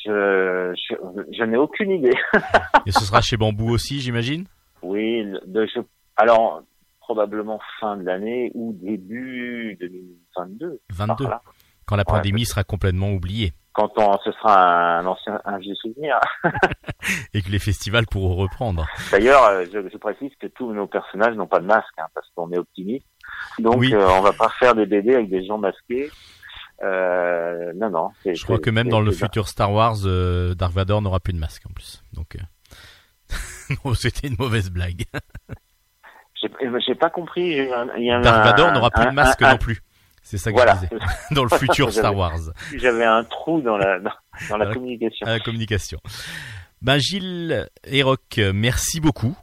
Je, 0.06 0.74
je, 0.90 0.96
je 1.38 1.44
n'ai 1.44 1.58
aucune 1.58 1.92
idée. 1.92 2.14
Et 2.86 2.92
ce 2.92 3.04
sera 3.06 3.22
chez 3.22 3.38
Bambou 3.38 3.70
aussi, 3.70 4.00
j'imagine? 4.00 4.46
Oui, 4.82 5.24
le- 5.24 5.42
de, 5.46 5.66
je, 5.74 5.80
alors 6.16 6.64
probablement 7.00 7.60
fin 7.80 7.98
de 7.98 8.04
l'année 8.04 8.52
ou 8.54 8.74
début 8.82 9.78
2022. 9.80 10.80
22. 10.92 11.24
par 11.26 11.30
là. 11.32 11.42
Quand 11.86 11.96
la 11.96 12.02
Ouais, 12.02 12.06
pandémie 12.18 12.46
sera 12.46 12.64
complètement 12.64 13.12
oubliée 13.12 13.54
Quand 13.74 13.92
on, 13.98 14.18
ce 14.26 14.32
sera 14.34 14.98
un 15.00 15.06
ancien, 15.06 15.40
un 15.46 15.58
vieux 15.58 15.76
souvenir. 15.76 16.20
et 17.34 17.42
que 17.42 17.50
les 17.50 17.60
festivals 17.60 18.06
pourront 18.06 18.36
reprendre. 18.36 18.86
D'ailleurs, 19.12 19.44
euh, 19.46 19.66
je, 19.72 19.88
je 19.90 19.98
précise 19.98 20.32
que 20.42 20.48
tous 20.48 20.74
nos 20.74 20.88
personnages 20.88 21.36
n'ont 21.36 21.48
pas 21.48 21.60
de 21.60 21.66
masque, 21.66 21.88
hein, 21.98 22.08
parce 22.14 22.28
qu'on 22.36 22.52
est 22.52 22.58
optimiste. 22.58 23.06
Donc, 23.60 23.78
Oui. 23.78 23.94
euh, 23.94 24.08
on 24.10 24.22
va 24.22 24.34
pas 24.34 24.50
faire 24.60 24.76
des 24.76 24.86
BD 24.86 25.16
avec 25.16 25.30
des 25.30 25.46
gens 25.46 25.58
masqués. 25.58 26.10
Euh, 26.84 27.72
non, 27.76 27.90
non. 27.92 28.10
Je 28.26 28.44
crois 28.44 28.60
que 28.60 28.70
même 28.70 28.90
dans 28.90 29.02
le 29.02 29.12
futur 29.12 29.48
Star 29.48 29.72
Wars, 29.72 29.98
euh, 30.06 30.54
Dark 30.56 30.74
Vador 30.74 31.02
n'aura 31.02 31.20
plus 31.20 31.32
de 31.34 31.40
masque 31.40 31.64
en 31.70 31.74
plus. 31.74 32.04
Donc, 32.14 32.36
euh, 32.36 33.30
non, 33.86 33.94
c'était 33.94 34.28
une 34.28 34.36
mauvaise 34.38 34.70
blague. 34.72 35.04
J'ai 36.86 36.96
pas 36.96 37.10
compris. 37.12 37.52
Il 37.98 38.04
y 38.04 38.12
a 38.12 38.18
un- 38.18 38.22
Dark 38.22 38.44
Vador 38.46 38.72
n'aura 38.74 38.90
plus 38.90 39.06
de 39.06 39.12
masque 39.12 39.42
un- 39.44 39.52
non 39.52 39.58
plus. 39.58 39.82
C'est 40.32 40.38
ça 40.38 40.52
que 40.52 40.56
Voilà. 40.56 40.76
je 40.82 40.88
disais. 40.96 41.06
Dans 41.32 41.44
le 41.44 41.50
futur 41.50 41.92
Star 41.92 42.16
Wars, 42.16 42.40
J'avais 42.78 43.04
un 43.04 43.24
trou 43.26 43.60
dans 43.62 43.76
la 43.78 44.00
dans, 44.00 44.12
dans 44.50 44.56
la 44.58 44.68
Euh, 44.68 44.74
communication. 44.74 45.28
à 45.28 45.32
la 45.32 45.40
communication. 45.42 46.00
Ben 46.82 46.98
Gilles 47.00 47.70
et 47.84 48.02
Rock, 48.02 48.40
merci 48.54 49.02
beaucoup 49.02 49.36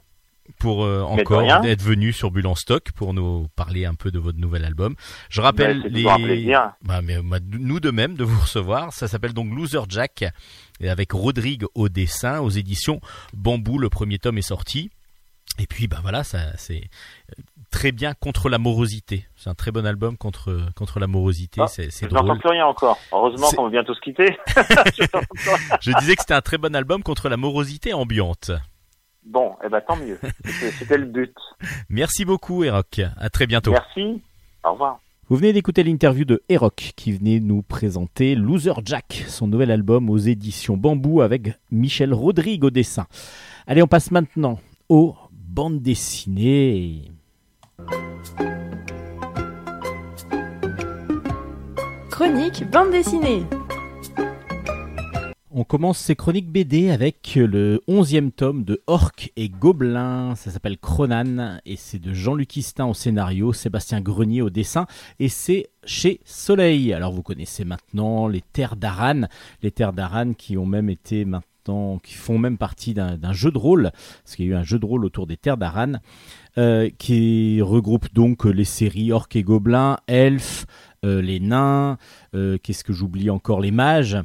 pour 0.57 0.83
euh, 0.83 1.01
encore 1.03 1.61
d'être 1.61 1.83
venu 1.83 2.11
sur 2.11 2.31
Bulle 2.31 2.47
en 2.47 2.55
stock 2.55 2.91
pour 2.93 3.13
nous 3.13 3.47
parler 3.55 3.85
un 3.85 3.93
peu 3.93 4.09
de 4.09 4.17
votre 4.17 4.39
nouvel 4.39 4.65
album. 4.65 4.95
Je 5.29 5.41
rappelle 5.41 5.83
Ben, 5.83 5.93
les 5.93 6.07
un 6.09 6.15
plaisir. 6.15 6.71
Bah, 6.81 7.01
mais 7.03 7.21
bah, 7.21 7.37
nous 7.51 7.79
de 7.79 7.91
même 7.91 8.15
de 8.15 8.23
vous 8.23 8.41
recevoir. 8.41 8.91
Ça 8.91 9.07
s'appelle 9.07 9.33
donc 9.33 9.53
Loser 9.55 9.81
Jack 9.89 10.25
et 10.81 10.89
avec 10.89 11.11
Rodrigue 11.11 11.65
au 11.75 11.87
dessin 11.87 12.39
aux 12.39 12.49
éditions 12.49 12.99
Bambou. 13.33 13.77
Le 13.77 13.89
premier 13.89 14.17
tome 14.17 14.39
est 14.39 14.41
sorti. 14.41 14.89
Et 15.59 15.67
puis 15.67 15.87
bah 15.87 15.99
voilà, 16.01 16.23
ça 16.23 16.39
c'est 16.57 16.89
très 17.71 17.91
bien 17.91 18.13
contre 18.13 18.49
la 18.49 18.57
morosité. 18.57 19.25
C'est 19.35 19.49
un 19.49 19.55
très 19.55 19.71
bon 19.71 19.85
album 19.85 20.17
contre 20.17 20.69
contre 20.75 20.99
la 20.99 21.07
morosité. 21.07 21.61
Ah, 21.63 21.67
c'est 21.67 21.91
c'est 21.91 22.07
Je 22.09 22.13
n'entends 22.13 22.27
drôle. 22.27 22.39
plus 22.39 22.49
rien 22.49 22.65
encore. 22.65 22.97
Heureusement 23.11 23.47
C'est- 23.47 23.55
qu'on 23.55 23.63
va 23.65 23.69
bientôt 23.69 23.93
se 23.93 24.01
quitter. 24.01 24.37
Je 25.81 25.91
disais 25.99 26.15
que 26.15 26.21
c'était 26.21 26.33
un 26.33 26.41
très 26.41 26.57
bon 26.57 26.75
album 26.75 27.03
contre 27.03 27.29
la 27.29 27.37
morosité 27.37 27.93
ambiante. 27.93 28.51
bon, 29.23 29.55
eh 29.63 29.69
ben 29.69 29.81
tant 29.87 29.95
mieux. 29.97 30.19
C'était 30.45 30.71
c'était 30.71 30.97
le 30.97 31.05
but. 31.05 31.33
Merci 31.89 32.25
beaucoup, 32.25 32.63
Eroc. 32.63 33.01
À 33.17 33.29
très 33.29 33.47
bientôt. 33.47 33.71
Merci. 33.71 34.21
Au 34.63 34.71
revoir. 34.73 34.99
Vous 35.29 35.35
venez 35.35 35.53
d'écouter 35.53 35.83
l'interview 35.83 36.25
de 36.25 36.41
Eroc 36.49 36.93
qui 36.95 37.11
venait 37.11 37.39
nous 37.39 37.61
présenter 37.61 38.33
Loser 38.33 38.73
Jack, 38.83 39.25
son 39.27 39.47
nouvel 39.47 39.69
album 39.69 40.09
aux 40.09 40.17
éditions 40.17 40.75
Bambou 40.75 41.21
avec 41.21 41.51
Michel 41.71 42.15
Rodrigue 42.15 42.63
au 42.63 42.71
dessin. 42.71 43.05
Allez, 43.67 43.83
on 43.83 43.87
passe 43.87 44.09
maintenant 44.09 44.59
aux 44.89 45.15
bandes 45.31 45.81
dessinées. 45.83 47.03
Chronique 52.09 52.69
bande 52.69 52.91
dessinée. 52.91 53.43
On 55.51 55.63
commence 55.63 55.97
ces 55.97 56.15
chroniques 56.15 56.51
BD 56.51 56.89
avec 56.89 57.33
le 57.35 57.81
11e 57.87 58.31
tome 58.31 58.63
de 58.63 58.81
Orc 58.87 59.29
et 59.35 59.49
Gobelin. 59.49 60.35
Ça 60.35 60.51
s'appelle 60.51 60.77
Cronan 60.77 61.59
et 61.65 61.75
c'est 61.75 61.99
de 61.99 62.13
Jean-Luc 62.13 62.55
Istin 62.55 62.85
au 62.85 62.93
scénario, 62.93 63.51
Sébastien 63.51 63.99
Grenier 63.99 64.41
au 64.41 64.49
dessin 64.49 64.85
et 65.19 65.27
c'est 65.27 65.69
chez 65.83 66.21
Soleil. 66.23 66.93
Alors 66.93 67.11
vous 67.11 67.23
connaissez 67.23 67.65
maintenant 67.65 68.27
les 68.27 68.41
Terres 68.53 68.75
d'Aran, 68.75 69.23
les 69.63 69.71
Terres 69.71 69.93
d'Aran 69.93 70.33
qui 70.33 70.57
ont 70.57 70.65
même 70.65 70.89
été 70.89 71.25
maintenant, 71.25 71.99
qui 72.03 72.13
font 72.13 72.37
même 72.37 72.57
partie 72.57 72.93
d'un 72.93 73.33
jeu 73.33 73.51
de 73.51 73.57
rôle, 73.57 73.91
parce 74.23 74.35
qu'il 74.35 74.45
y 74.45 74.49
a 74.49 74.51
eu 74.51 74.55
un 74.55 74.63
jeu 74.63 74.79
de 74.79 74.85
rôle 74.85 75.03
autour 75.03 75.27
des 75.27 75.35
Terres 75.37 75.57
d'Aran, 75.57 75.93
euh, 76.57 76.89
qui 76.97 77.61
regroupe 77.61 78.13
donc 78.13 78.45
les 78.45 78.65
séries 78.65 79.11
Orc 79.11 79.27
et 79.35 79.43
Gobelin, 79.43 79.97
Elfes, 80.07 80.65
euh, 81.05 81.21
les 81.21 81.39
nains, 81.39 81.97
euh, 82.35 82.57
qu'est-ce 82.61 82.83
que 82.83 82.91
j'oublie 82.91 83.29
encore, 83.29 83.61
les 83.61 83.71
mages. 83.71 84.17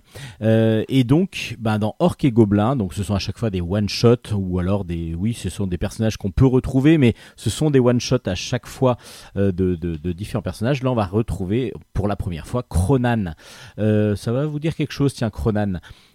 Euh, 0.43 0.83
et 0.89 1.05
donc, 1.05 1.57
ben, 1.61 1.79
dans 1.79 1.95
Orc 2.01 2.17
et 2.25 2.33
Gobelin, 2.33 2.75
donc 2.75 2.95
ce 2.95 3.05
sont 3.05 3.15
à 3.15 3.21
chaque 3.21 3.39
fois 3.39 3.51
des 3.51 3.61
one-shots 3.61 4.35
ou 4.35 4.59
alors 4.59 4.85
des, 4.85 5.15
oui, 5.15 5.35
ce 5.35 5.51
sont 5.51 5.69
des 5.69 5.79
personnages 5.79 6.17
qu'on 6.17 6.33
peut 6.33 6.47
retrouver, 6.47 6.99
mais 6.99 7.15
ce 7.37 7.49
sont 7.49 7.71
des 7.71 7.79
one-shots 7.79 8.27
à 8.27 8.35
chaque 8.35 8.67
fois 8.67 8.97
euh, 9.37 9.53
de, 9.53 9.77
de- 9.77 10.13
différents 10.13 10.43
personnages. 10.43 10.83
Là, 10.83 10.91
on 10.91 10.97
va 10.97 11.07
retrouver 11.07 11.73
pour 11.93 12.09
la 12.09 12.17
première 12.17 12.47
fois 12.47 12.65
Cronan. 12.65 13.35
Euh, 13.79 14.17
ça 14.17 14.33
va 14.33 14.47
vous 14.47 14.59
dire 14.59 14.75
quelque 14.75 14.93
chose, 14.93 15.15
tiens, 15.15 15.31
Cronan. 15.31 15.75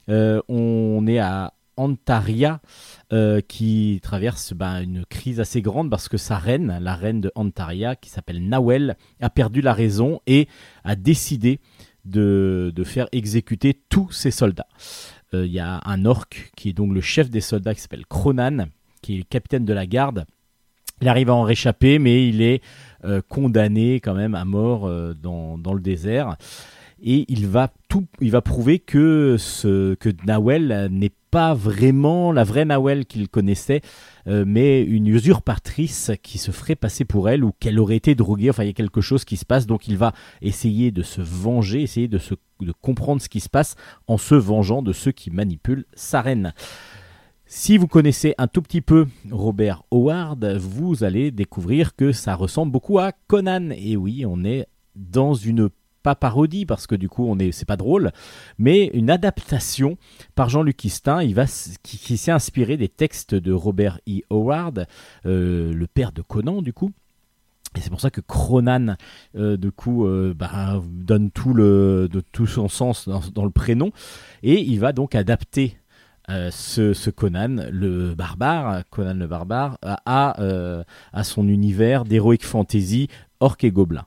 Euh, 0.10 0.42
on 0.50 1.06
est 1.08 1.20
à 1.20 1.54
Antaria 1.80 2.60
euh, 3.14 3.42
qui 3.42 4.00
traverse 4.04 4.54
ben, 4.54 4.82
une 4.82 5.06
crise 5.06 5.40
assez 5.40 5.62
grande 5.62 5.90
parce 5.90 6.10
que 6.10 6.18
sa 6.18 6.38
reine, 6.38 6.78
la 6.82 6.94
reine 6.94 7.22
de 7.22 7.32
Antaria, 7.36 7.96
qui 7.96 8.10
s'appelle 8.10 8.48
Nawel, 8.48 8.98
a 9.22 9.30
perdu 9.30 9.62
la 9.62 9.74
raison 9.74 10.20
et 10.28 10.48
a 10.84 10.96
décidé 10.96 11.60
de, 12.06 12.74
faire 12.86 13.08
exécuter 13.12 13.80
tous 13.90 14.12
ses 14.12 14.32
soldats. 14.32 14.68
Euh, 15.34 15.46
Il 15.46 15.52
y 15.52 15.60
a 15.60 15.82
un 15.86 16.06
orc 16.06 16.52
qui 16.56 16.70
est 16.70 16.74
donc 16.74 16.94
le 16.94 17.02
chef 17.02 17.30
des 17.30 17.42
soldats 17.42 17.74
qui 17.74 17.82
s'appelle 17.82 18.06
Cronan, 18.06 18.68
qui 19.02 19.16
est 19.16 19.18
le 19.20 19.24
capitaine 19.24 19.66
de 19.66 19.74
la 19.74 19.86
garde. 19.86 20.26
Il 21.02 21.08
arrive 21.08 21.30
à 21.30 21.34
en 21.34 21.44
réchapper, 21.44 21.98
mais 21.98 22.28
il 22.28 22.42
est 22.42 22.62
euh, 23.06 23.22
condamné 23.30 24.02
quand 24.02 24.16
même 24.16 24.36
à 24.36 24.44
mort 24.44 24.90
dans 25.16 25.74
le 25.74 25.80
désert. 25.80 26.36
Et 27.02 27.26
il 27.28 27.48
va 27.48 27.72
tout, 27.88 28.06
il 28.20 28.32
va 28.32 28.42
prouver 28.42 28.80
que 28.80 29.36
ce 29.38 29.96
que 29.96 30.10
n'est 30.90 31.12
pas 31.32 31.54
vraiment 31.54 32.32
la 32.32 32.44
vraie 32.44 32.66
Nawel 32.66 33.06
qu'il 33.06 33.30
connaissait, 33.30 33.82
euh, 34.28 34.44
mais 34.48 34.82
une 34.82 35.08
usurpatrice 35.08 36.12
qui 36.24 36.38
se 36.38 36.52
ferait 36.52 36.76
passer 36.76 37.06
pour 37.06 37.30
elle 37.30 37.44
ou 37.44 37.52
qu'elle 37.60 37.80
aurait 37.80 37.96
été 37.96 38.16
droguée. 38.16 38.50
Enfin, 38.50 38.64
il 38.64 38.68
y 38.68 38.72
a 38.72 38.74
quelque 38.74 39.02
chose 39.02 39.26
qui 39.26 39.38
se 39.38 39.46
passe, 39.46 39.68
donc 39.68 39.88
il 39.88 39.98
va 39.98 40.14
essayer 40.42 40.92
de 40.92 41.04
se 41.04 41.22
venger, 41.22 41.84
essayer 41.84 42.08
de, 42.08 42.18
se, 42.18 42.34
de 42.62 42.72
comprendre 42.72 43.22
ce 43.22 43.30
qui 43.30 43.40
se 43.40 43.50
passe 43.50 43.76
en 44.08 44.18
se 44.18 44.36
vengeant 44.36 44.82
de 44.82 44.94
ceux 44.94 45.12
qui 45.12 45.32
manipulent 45.32 45.86
sa 45.94 46.22
reine. 46.22 46.54
Si 47.46 47.78
vous 47.78 47.88
connaissez 47.88 48.36
un 48.38 48.48
tout 48.48 48.62
petit 48.62 48.82
peu 48.82 49.08
Robert 49.32 49.82
Howard, 49.90 50.46
vous 50.58 51.04
allez 51.04 51.32
découvrir 51.32 51.96
que 51.96 52.12
ça 52.12 52.36
ressemble 52.36 52.72
beaucoup 52.72 53.00
à 53.00 53.12
Conan. 53.28 53.72
Et 53.72 53.98
oui, 53.98 54.24
on 54.28 54.44
est 54.44 54.68
dans 54.96 55.34
une 55.34 55.70
pas 56.04 56.16
parodie 56.16 56.66
parce 56.66 56.88
que 56.88 56.96
du 56.96 57.10
coup 57.10 57.26
on 57.28 57.38
est 57.40 57.52
c'est 57.52 57.66
pas 57.66 57.78
drôle, 57.78 58.12
mais 58.58 58.88
une 58.94 59.10
adaptation 59.10 59.98
par 60.36 60.50
Jean-Luc 60.50 60.84
Istin, 60.84 61.22
il 61.24 61.36
va 61.36 61.46
qui, 61.84 62.18
s'est 62.18 62.32
inspiré 62.32 62.78
des 62.78 62.90
textes 62.90 63.36
de 63.36 63.52
Robert 63.52 64.00
E. 64.08 64.22
Howard, 64.30 64.88
euh, 65.26 65.74
le 65.74 65.88
père 65.88 66.12
de 66.12 66.22
Conan 66.22 66.62
du 66.62 66.74
coup. 66.74 66.92
Et 67.78 67.82
c'est 67.82 67.92
pour 67.92 68.02
ça 68.02 68.10
que 68.10 68.22
Cronan, 68.22 68.96
euh, 69.36 69.56
du 69.56 69.72
coup, 69.72 70.08
euh, 70.08 70.34
bah, 70.36 70.82
donne 70.90 71.30
tout, 71.30 71.54
de, 71.54 72.10
tout 72.32 72.48
son 72.48 72.68
sens 72.68 73.08
dans, 73.08 73.46
le 73.46 73.52
prénom. 73.52 73.92
Et 74.42 74.60
il 74.60 74.80
va 74.80 74.92
donc 74.92 75.14
adapter 75.14 75.78
ce, 76.28 77.10
Conan, 77.12 77.68
le 77.72 78.16
barbare, 78.16 78.82
Conan 78.90 79.14
le 79.14 79.28
barbare, 79.28 79.78
à, 79.84 80.84
à 81.14 81.24
son 81.24 81.48
univers 81.48 82.06
d'heroic 82.06 82.42
fantasy, 82.42 83.08
orc 83.40 83.58
et 83.64 83.72
gobelin. 83.72 84.06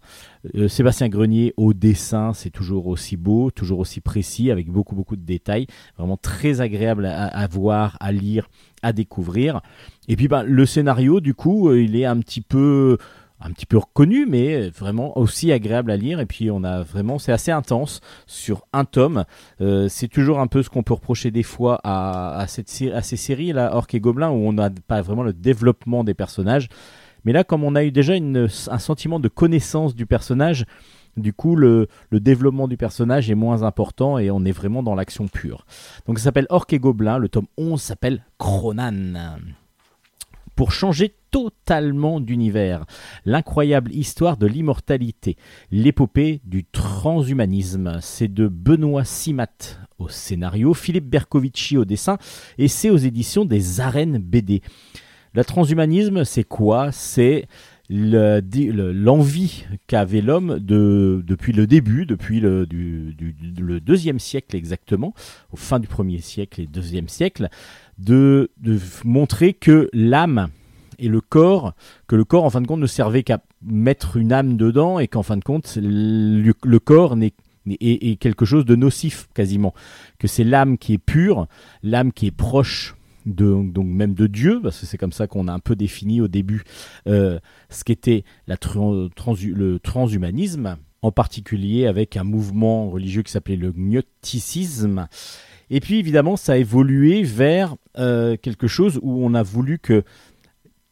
Euh, 0.55 0.69
Sébastien 0.69 1.09
Grenier 1.09 1.55
au 1.57 1.73
dessin, 1.73 2.33
c'est 2.33 2.51
toujours 2.51 2.87
aussi 2.87 3.17
beau, 3.17 3.51
toujours 3.51 3.79
aussi 3.79 4.01
précis, 4.01 4.51
avec 4.51 4.69
beaucoup 4.69 4.95
beaucoup 4.95 5.17
de 5.17 5.25
détails, 5.25 5.67
vraiment 5.97 6.17
très 6.17 6.61
agréable 6.61 7.07
à, 7.07 7.27
à 7.27 7.47
voir, 7.47 7.97
à 8.01 8.13
lire, 8.13 8.49
à 8.83 8.93
découvrir. 8.93 9.61
Et 10.09 10.17
puis 10.17 10.29
ben, 10.29 10.43
le 10.43 10.67
scénario, 10.67 11.21
du 11.21 11.35
coup, 11.35 11.69
euh, 11.69 11.83
il 11.83 11.97
est 11.97 12.05
un 12.05 12.19
petit 12.19 12.41
peu 12.41 12.99
un 13.45 13.51
petit 13.51 13.67
peu 13.67 13.79
reconnu, 13.79 14.27
mais 14.27 14.69
vraiment 14.71 15.19
aussi 15.19 15.53
agréable 15.53 15.91
à 15.91 15.97
lire. 15.97 16.21
Et 16.21 16.27
puis 16.27 16.51
on 16.51 16.65
a 16.65 16.83
vraiment, 16.83 17.19
c'est 17.19 17.33
assez 17.33 17.51
intense 17.51 18.01
sur 18.27 18.67
un 18.73 18.85
tome. 18.85 19.25
Euh, 19.61 19.89
c'est 19.89 20.09
toujours 20.09 20.39
un 20.39 20.47
peu 20.47 20.63
ce 20.63 20.71
qu'on 20.71 20.83
peut 20.83 20.95
reprocher 20.95 21.31
des 21.31 21.43
fois 21.43 21.81
à, 21.83 22.39
à, 22.39 22.47
cette, 22.47 22.71
à 22.95 23.03
ces 23.03 23.17
séries 23.17 23.53
là, 23.53 23.75
Orc 23.75 23.89
et 23.93 24.01
Gobelin, 24.01 24.31
où 24.31 24.47
on 24.47 24.53
n'a 24.53 24.71
pas 24.71 25.03
vraiment 25.03 25.23
le 25.23 25.33
développement 25.33 26.05
des 26.05 26.15
personnages. 26.15 26.69
Mais 27.25 27.33
là, 27.33 27.45
comme 27.45 27.65
on 27.65 27.75
a 27.75 27.85
eu 27.85 27.93
déjà 27.93 28.15
un 28.15 28.79
sentiment 28.79 29.21
de 29.21 29.29
connaissance 29.29 29.95
du 29.95 30.07
personnage, 30.07 30.65
Du 31.17 31.35
coup, 31.35 31.57
le, 31.57 31.89
le 32.09 32.21
développement 32.21 32.69
du 32.69 32.79
personnage 32.79 33.31
est 33.31 33.35
moins 33.35 33.65
important 33.65 34.17
et 34.19 34.31
on 34.31 34.47
est 34.47 34.53
vraiment 34.53 34.83
dans 34.83 34.95
l'action 34.95 35.29
pure. 35.29 35.67
Donc 36.07 36.19
ça 36.19 36.25
s'appelle 36.25 36.47
Orc 36.49 36.67
et 36.71 36.79
Gobelin, 36.79 37.19
le 37.19 37.29
tome 37.29 37.49
11 37.59 37.79
s'appelle 37.81 38.25
Cronan. 38.39 39.37
Pour 40.57 40.73
changer 40.73 41.15
totalement 41.31 42.19
d'univers, 42.21 42.85
l'incroyable 43.27 43.93
histoire 43.93 44.39
de 44.39 44.47
l'immortalité, 44.47 45.37
l'épopée 45.71 46.41
du 46.45 46.65
transhumanisme, 46.65 47.99
c'est 48.01 48.33
de 48.33 48.49
Benoît 48.49 49.05
Simat 49.05 49.79
au 49.99 50.09
scénario, 50.09 50.75
Philippe 50.75 51.09
Bercovici 51.09 51.77
au 51.77 51.85
dessin, 51.85 52.19
et 52.59 52.69
c'est 52.69 52.91
aux 52.91 52.99
éditions 52.99 53.45
des 53.45 53.81
Arènes 53.81 54.19
BD. 54.19 54.63
Le 55.35 55.45
transhumanisme, 55.45 56.25
c'est 56.25 56.45
quoi? 56.45 56.93
C'est 56.93 57.47
l'envie 57.89 59.65
qu'avait 59.87 60.21
l'homme 60.21 60.59
de, 60.59 61.23
depuis 61.27 61.53
le 61.53 61.67
début, 61.67 62.07
depuis 62.07 62.41
le, 62.41 62.67
deuxième 63.81 64.19
siècle 64.19 64.57
exactement, 64.57 65.15
au 65.53 65.57
fin 65.57 65.79
du 65.79 65.89
premier 65.89 66.19
siècle 66.21 66.61
et 66.61 66.67
deuxième 66.67 67.09
siècle, 67.09 67.49
de, 67.99 68.51
montrer 69.05 69.55
que 69.55 69.89
l'âme 69.93 70.49
et 70.99 71.09
le 71.09 71.21
corps, 71.21 71.75
que 72.07 72.17
le 72.17 72.25
corps 72.25 72.45
en 72.45 72.51
fin 72.51 72.61
de 72.61 72.67
compte 72.67 72.81
ne 72.81 72.87
servait 72.87 73.23
qu'à 73.23 73.43
mettre 73.63 74.17
une 74.17 74.33
âme 74.33 74.57
dedans 74.57 74.99
et 74.99 75.09
qu'en 75.09 75.23
fin 75.23 75.37
de 75.37 75.45
compte 75.45 75.79
le, 75.81 76.79
corps 76.79 77.17
est 77.81 78.17
quelque 78.21 78.45
chose 78.45 78.65
de 78.65 78.77
nocif 78.77 79.29
quasiment, 79.35 79.73
que 80.19 80.29
c'est 80.29 80.45
l'âme 80.45 80.79
qui 80.79 80.95
est 80.95 80.99
pure, 80.99 81.47
l'âme 81.83 82.13
qui 82.13 82.27
est 82.27 82.37
proche 82.37 82.95
donc 83.27 83.87
même 83.87 84.15
de 84.15 84.27
Dieu, 84.27 84.61
parce 84.63 84.81
que 84.81 84.87
c'est 84.87 84.99
comme 84.99 85.13
ça 85.13 85.27
qu'on 85.27 85.49
a 85.49 85.53
un 85.53 85.59
peu 85.59 85.77
défini 85.77 86.21
au 86.21 86.29
début 86.29 86.65
euh, 87.07 87.39
ce 87.71 87.85
qu'était 87.85 88.25
le 88.47 89.79
transhumanisme, 89.79 90.77
en 91.03 91.13
particulier 91.13 91.87
avec 91.87 92.17
un 92.17 92.25
mouvement 92.25 92.91
religieux 92.91 93.23
qui 93.23 93.33
s'appelait 93.33 93.57
le 93.57 93.73
gnosticisme. 93.73 95.09
Et 95.71 95.81
puis 95.81 95.99
évidemment, 95.99 96.37
ça 96.37 96.53
a 96.53 96.57
évolué 96.57 97.23
vers 97.23 97.77
euh, 97.99 98.37
quelque 98.37 98.67
chose 98.67 98.99
où 99.03 99.25
on 99.25 99.35
a 99.35 99.43
voulu 99.43 99.79
que 99.79 100.05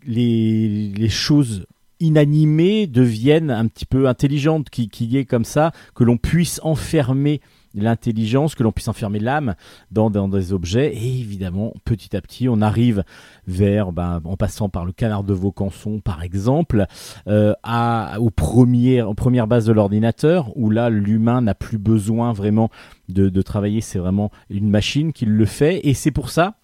les, 0.06 0.88
les 0.96 1.08
choses 1.08 1.66
inanimées 2.00 2.86
deviennent 2.86 3.50
un 3.50 3.66
petit 3.66 3.84
peu 3.84 4.08
intelligentes, 4.08 4.70
qui, 4.70 4.88
qui 4.88 5.16
est 5.16 5.26
comme 5.26 5.44
ça, 5.44 5.72
que 5.94 6.02
l'on 6.02 6.16
puisse 6.16 6.60
enfermer 6.62 7.40
l'intelligence, 7.74 8.54
que 8.54 8.62
l'on 8.62 8.72
puisse 8.72 8.88
enfermer 8.88 9.18
l'âme 9.18 9.54
dans, 9.90 10.10
dans 10.10 10.28
des 10.28 10.52
objets. 10.52 10.94
Et 10.94 11.20
évidemment, 11.20 11.74
petit 11.84 12.16
à 12.16 12.20
petit, 12.20 12.48
on 12.48 12.60
arrive 12.60 13.04
vers, 13.46 13.92
ben, 13.92 14.20
en 14.24 14.36
passant 14.36 14.68
par 14.68 14.84
le 14.84 14.92
canard 14.92 15.24
de 15.24 15.34
Vaucanson, 15.34 16.00
par 16.00 16.22
exemple, 16.22 16.86
euh, 17.28 17.54
à, 17.62 18.16
aux, 18.20 18.30
premières, 18.30 19.14
premières 19.14 19.46
bases 19.46 19.66
de 19.66 19.72
l'ordinateur, 19.72 20.56
où 20.56 20.70
là, 20.70 20.90
l'humain 20.90 21.40
n'a 21.42 21.54
plus 21.54 21.78
besoin 21.78 22.32
vraiment 22.32 22.70
de, 23.08 23.28
de 23.28 23.42
travailler, 23.42 23.80
c'est 23.80 23.98
vraiment 23.98 24.30
une 24.48 24.68
machine 24.68 25.12
qui 25.12 25.26
le 25.26 25.44
fait. 25.46 25.80
Et 25.86 25.94
c'est 25.94 26.10
pour 26.10 26.30
ça, 26.30 26.54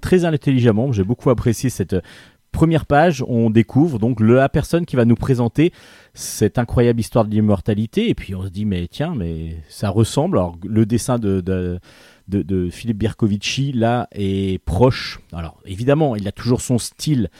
très 0.00 0.24
intelligemment, 0.24 0.92
j'ai 0.92 1.04
beaucoup 1.04 1.30
apprécié 1.30 1.70
cette 1.70 1.96
première 2.52 2.86
page, 2.86 3.24
on 3.26 3.50
découvre 3.50 3.98
donc 3.98 4.20
la 4.20 4.48
personne 4.48 4.86
qui 4.86 4.94
va 4.96 5.04
nous 5.04 5.16
présenter 5.16 5.72
cette 6.14 6.58
incroyable 6.58 7.00
histoire 7.00 7.24
de 7.24 7.30
l'immortalité, 7.30 8.10
et 8.10 8.14
puis 8.14 8.34
on 8.34 8.44
se 8.44 8.50
dit, 8.50 8.64
mais 8.64 8.86
tiens, 8.88 9.14
mais 9.16 9.56
ça 9.68 9.88
ressemble. 9.88 10.38
Alors, 10.38 10.58
le 10.62 10.86
dessin 10.86 11.18
de, 11.18 11.80
Philippe 12.70 12.98
Bercovici, 12.98 13.72
là, 13.72 14.06
est 14.12 14.62
proche. 14.64 15.20
Alors, 15.32 15.60
évidemment, 15.64 16.14
il 16.14 16.28
a 16.28 16.32
toujours 16.32 16.60
son 16.60 16.78
style 16.78 17.30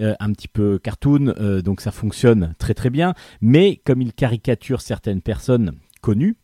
euh, 0.00 0.14
un 0.18 0.32
petit 0.32 0.48
peu 0.48 0.78
cartoon, 0.78 1.34
euh, 1.38 1.60
donc 1.60 1.80
ça 1.80 1.90
fonctionne 1.92 2.54
très 2.58 2.74
très 2.74 2.90
bien, 2.90 3.14
mais 3.40 3.80
comme 3.84 4.00
il 4.00 4.12
caricature 4.14 4.80
certaines 4.80 5.20
personnes 5.20 5.72
connues, 6.00 6.36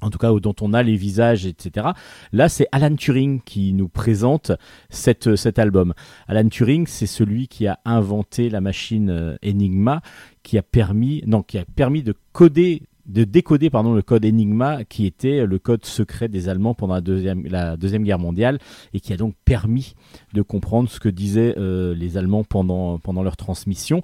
en 0.00 0.10
tout 0.10 0.18
cas 0.18 0.32
dont 0.32 0.54
on 0.60 0.72
a 0.72 0.82
les 0.82 0.96
visages, 0.96 1.46
etc. 1.46 1.88
Là, 2.32 2.48
c'est 2.48 2.66
Alan 2.72 2.94
Turing 2.94 3.40
qui 3.44 3.72
nous 3.72 3.88
présente 3.88 4.52
cette, 4.90 5.36
cet 5.36 5.58
album. 5.58 5.94
Alan 6.26 6.48
Turing, 6.48 6.86
c'est 6.86 7.06
celui 7.06 7.48
qui 7.48 7.66
a 7.66 7.80
inventé 7.84 8.50
la 8.50 8.60
machine 8.60 9.10
euh, 9.10 9.36
Enigma, 9.44 10.02
qui 10.42 10.58
a 10.58 10.62
permis, 10.62 11.22
non, 11.26 11.42
qui 11.42 11.58
a 11.58 11.64
permis 11.64 12.02
de 12.02 12.14
coder, 12.32 12.82
de 13.06 13.24
décoder, 13.24 13.70
pardon, 13.70 13.94
le 13.94 14.02
code 14.02 14.24
Enigma, 14.24 14.84
qui 14.84 15.06
était 15.06 15.46
le 15.46 15.58
code 15.58 15.84
secret 15.84 16.28
des 16.28 16.48
Allemands 16.48 16.74
pendant 16.74 16.94
la 16.94 17.00
deuxième, 17.00 17.46
la 17.46 17.76
deuxième 17.76 18.04
guerre 18.04 18.18
mondiale, 18.18 18.58
et 18.92 19.00
qui 19.00 19.12
a 19.12 19.16
donc 19.16 19.34
permis 19.44 19.94
de 20.34 20.42
comprendre 20.42 20.88
ce 20.88 21.00
que 21.00 21.08
disaient 21.08 21.54
euh, 21.58 21.94
les 21.94 22.16
Allemands 22.16 22.44
pendant, 22.44 22.98
pendant 22.98 23.22
leur 23.22 23.36
transmission. 23.36 24.02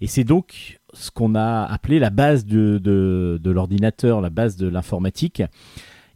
Et 0.00 0.06
c'est 0.06 0.24
donc 0.24 0.80
ce 0.94 1.10
qu'on 1.10 1.34
a 1.34 1.64
appelé 1.64 1.98
la 1.98 2.10
base 2.10 2.46
de, 2.46 2.78
de, 2.78 3.50
l'ordinateur, 3.50 4.20
la 4.20 4.30
base 4.30 4.56
de 4.56 4.68
l'informatique. 4.68 5.42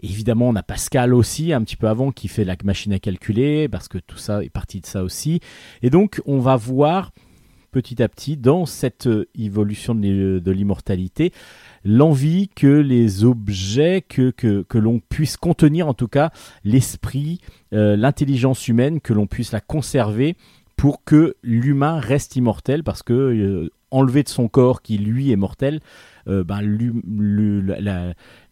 Évidemment, 0.00 0.48
on 0.48 0.56
a 0.56 0.62
Pascal 0.62 1.12
aussi, 1.12 1.52
un 1.52 1.62
petit 1.62 1.76
peu 1.76 1.88
avant, 1.88 2.12
qui 2.12 2.28
fait 2.28 2.44
la 2.44 2.56
machine 2.64 2.92
à 2.92 2.98
calculer, 2.98 3.68
parce 3.68 3.88
que 3.88 3.98
tout 3.98 4.16
ça 4.16 4.42
est 4.44 4.50
parti 4.50 4.80
de 4.80 4.86
ça 4.86 5.02
aussi. 5.02 5.40
Et 5.82 5.90
donc, 5.90 6.22
on 6.24 6.38
va 6.38 6.56
voir 6.56 7.10
petit 7.70 8.02
à 8.02 8.08
petit, 8.08 8.36
dans 8.36 8.66
cette 8.66 9.06
euh, 9.06 9.28
évolution 9.38 9.94
de 9.94 10.50
l'immortalité, 10.50 11.32
l'envie 11.84 12.48
que 12.48 12.66
les 12.66 13.24
objets, 13.24 14.02
que, 14.02 14.30
que, 14.30 14.62
que 14.62 14.78
l'on 14.78 15.00
puisse 15.00 15.36
contenir 15.36 15.88
en 15.88 15.94
tout 15.94 16.08
cas 16.08 16.30
l'esprit, 16.64 17.40
euh, 17.72 17.96
l'intelligence 17.96 18.68
humaine, 18.68 19.00
que 19.00 19.12
l'on 19.12 19.26
puisse 19.26 19.52
la 19.52 19.60
conserver 19.60 20.36
pour 20.76 21.04
que 21.04 21.36
l'humain 21.42 21.98
reste 21.98 22.36
immortel, 22.36 22.84
parce 22.84 23.02
que 23.02 23.12
euh, 23.12 23.70
enlevé 23.90 24.22
de 24.22 24.28
son 24.28 24.48
corps 24.48 24.82
qui 24.82 24.98
lui 24.98 25.30
est 25.30 25.36
mortel, 25.36 25.80
euh, 26.28 26.44
ben, 26.44 26.60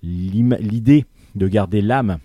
l'idée 0.03 1.05
de 1.35 1.49
garder 1.49 1.83
l'âme 1.83 2.19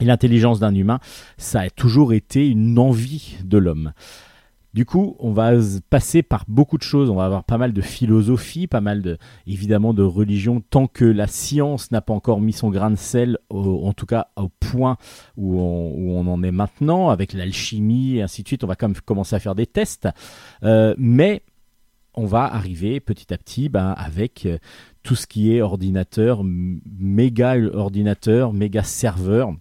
et 0.00 0.04
l'intelligence 0.04 0.60
d'un 0.60 0.74
humain, 0.74 1.00
ça 1.36 1.60
a 1.60 1.70
toujours 1.70 2.12
été 2.12 2.48
une 2.48 2.78
envie 2.78 3.36
de 3.44 3.58
l'homme. 3.58 3.92
Du 4.74 4.84
coup, 4.84 5.16
on 5.18 5.32
va 5.32 5.52
passer 5.88 6.22
par 6.22 6.44
beaucoup 6.46 6.76
de 6.76 6.82
choses. 6.82 7.08
On 7.08 7.16
va 7.16 7.24
avoir 7.24 7.42
pas 7.42 7.56
mal 7.56 7.72
de 7.72 7.80
philosophie, 7.80 8.66
pas 8.66 8.82
mal 8.82 9.00
de, 9.00 9.16
évidemment, 9.46 9.94
de 9.94 10.02
religion. 10.02 10.60
Tant 10.60 10.86
que 10.86 11.06
la 11.06 11.26
science 11.26 11.90
n'a 11.90 12.02
pas 12.02 12.12
encore 12.12 12.40
mis 12.40 12.52
son 12.52 12.70
grain 12.70 12.90
de 12.90 12.96
sel, 12.96 13.38
en 13.48 13.92
tout 13.94 14.06
cas 14.06 14.28
au 14.36 14.48
point 14.48 14.98
où 15.36 15.58
on, 15.58 15.94
où 15.96 16.12
on 16.12 16.26
en 16.26 16.42
est 16.42 16.50
maintenant, 16.50 17.08
avec 17.08 17.32
l'alchimie 17.32 18.16
et 18.18 18.22
ainsi 18.22 18.42
de 18.42 18.48
suite, 18.48 18.62
on 18.62 18.66
va 18.66 18.76
quand 18.76 18.88
même 18.88 19.00
commencer 19.00 19.34
à 19.34 19.40
faire 19.40 19.54
des 19.54 19.66
tests. 19.66 20.08
Euh, 20.62 20.94
mais 20.98 21.42
on 22.18 22.26
va 22.26 22.44
arriver 22.44 23.00
petit 23.00 23.32
à 23.32 23.38
petit 23.38 23.68
ben, 23.68 23.94
avec 23.96 24.44
euh, 24.44 24.58
tout 25.02 25.14
ce 25.14 25.26
qui 25.26 25.54
est 25.54 25.62
ordinateur, 25.62 26.42
méga 26.44 27.56
ordinateur, 27.72 28.52
méga 28.52 28.82
serveur, 28.82 29.52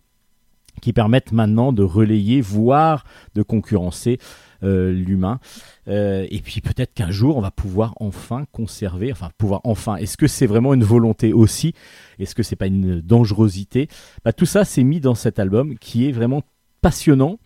qui 0.82 0.94
permettent 0.94 1.32
maintenant 1.32 1.72
de 1.72 1.84
relayer, 1.84 2.42
voire 2.42 3.06
de 3.36 3.44
concurrencer 3.44 4.20
euh, 4.64 4.92
l'humain. 4.92 5.40
Euh, 5.88 6.26
et 6.32 6.42
puis 6.42 6.62
peut-être 6.62 6.94
qu'un 6.94 7.12
jour, 7.12 7.38
on 7.38 7.42
va 7.42 7.52
pouvoir 7.52 7.94
enfin 8.00 8.46
conserver, 8.52 9.12
enfin 9.12 9.30
pouvoir 9.38 9.62
enfin, 9.64 9.96
est-ce 9.98 10.18
que 10.18 10.28
c'est 10.28 10.48
vraiment 10.48 10.74
une 10.74 10.84
volonté 10.84 11.34
aussi? 11.34 11.74
Est-ce 12.20 12.34
que 12.34 12.44
c'est 12.44 12.56
pas 12.56 12.68
une 12.68 13.02
dangerosité? 13.02 13.88
Bah, 14.26 14.34
Tout 14.34 14.46
ça, 14.48 14.66
c'est 14.66 14.84
mis 14.84 15.00
dans 15.00 15.16
cet 15.16 15.38
album 15.38 15.78
qui 15.78 16.08
est 16.08 16.12
vraiment 16.12 16.42
passionnant. 16.82 17.38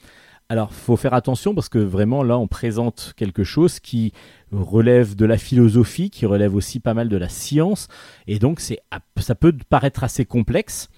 Alors, 0.51 0.73
faut 0.73 0.97
faire 0.97 1.13
attention 1.13 1.55
parce 1.55 1.69
que 1.69 1.79
vraiment 1.79 2.23
là, 2.23 2.37
on 2.37 2.45
présente 2.45 3.13
quelque 3.15 3.45
chose 3.45 3.79
qui 3.79 4.11
relève 4.51 5.15
de 5.15 5.23
la 5.23 5.37
philosophie, 5.37 6.09
qui 6.09 6.25
relève 6.25 6.55
aussi 6.55 6.81
pas 6.81 6.93
mal 6.93 7.07
de 7.07 7.15
la 7.15 7.29
science, 7.29 7.87
et 8.27 8.37
donc 8.37 8.59
c'est 8.59 8.79
ça 9.15 9.33
peut 9.33 9.55
paraître 9.69 10.03
assez 10.03 10.25
complexe, 10.25 10.89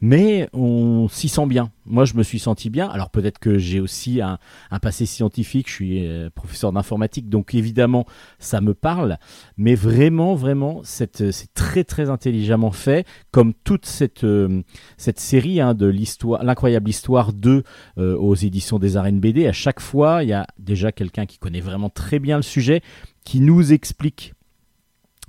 mais 0.00 0.48
on 0.52 1.08
s'y 1.08 1.28
sent 1.28 1.46
bien. 1.46 1.70
Moi, 1.86 2.04
je 2.04 2.14
me 2.14 2.22
suis 2.22 2.38
senti 2.38 2.70
bien. 2.70 2.88
Alors 2.88 3.10
peut-être 3.10 3.38
que 3.38 3.58
j'ai 3.58 3.80
aussi 3.80 4.20
un, 4.20 4.38
passé 4.80 5.06
scientifique, 5.06 5.68
je 5.68 5.74
suis 5.74 6.06
euh, 6.06 6.30
professeur 6.34 6.72
d'informatique, 6.72 7.28
donc 7.28 7.54
évidemment, 7.54 8.06
ça 8.38 8.60
me 8.60 8.74
parle, 8.74 9.18
mais 9.56 9.74
vraiment, 9.74 10.34
vraiment, 10.34 10.80
cette- 10.84 11.30
c'est 11.30 11.52
très, 11.54 11.84
très 11.84 12.08
intelligemment 12.10 12.70
fait, 12.70 13.06
comme 13.30 13.52
toute 13.64 13.86
cette, 13.86 14.24
euh, 14.24 14.62
série 14.96 15.60
hein, 15.60 15.74
de 15.74 15.86
l'histoire, 15.86 16.42
l'incroyable 16.44 16.88
histoire 16.88 17.32
2 17.32 17.62
euh, 17.98 18.16
aux 18.16 18.34
éditions 18.34 18.78
des 18.78 18.96
arènes 18.96 19.20
BD. 19.20 19.46
À 19.46 19.52
chaque 19.52 19.80
fois, 19.80 20.22
il 20.22 20.28
y 20.28 20.32
a 20.32 20.46
déjà 20.58 20.92
quelqu'un 20.92 21.26
qui 21.26 21.38
connaît 21.38 21.60
vraiment 21.60 21.90
très 21.90 22.18
bien 22.18 22.36
le 22.36 22.42
sujet, 22.42 22.80
qui 23.24 23.40
nous 23.40 23.72
explique 23.72 24.34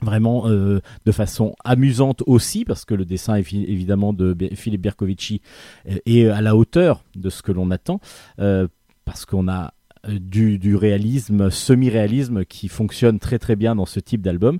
vraiment 0.02 0.48
euh, 0.48 0.80
de 1.06 1.12
façon 1.12 1.56
amusante 1.64 2.24
aussi, 2.26 2.66
parce 2.66 2.86
que 2.86 2.94
le 2.94 3.06
dessin 3.06 3.38
évi- 3.38 3.66
évidemment 3.68 4.14
de 4.14 4.36
Philippe 4.56 4.82
Bercovici 4.82 5.42
euh, 5.90 5.98
est 6.06 6.26
à 6.28 6.42
la 6.42 6.56
hauteur 6.56 7.04
de 7.16 7.30
ce 7.30 7.42
que 7.42 7.52
l'on 7.52 7.72
attend, 7.72 8.00
euh, 8.40 8.68
parce 9.06 9.26
qu'on 9.26 9.48
a 9.48 9.74
euh, 10.08 10.18
du, 10.20 10.58
du 10.58 10.76
réalisme, 10.76 11.50
semi-réalisme 11.52 12.46
qui 12.46 12.68
fonctionne 12.68 13.20
très 13.20 13.40
très 13.40 13.56
bien 13.56 13.76
dans 13.76 13.86
ce 13.86 14.00
type 14.00 14.22
d'album. 14.22 14.58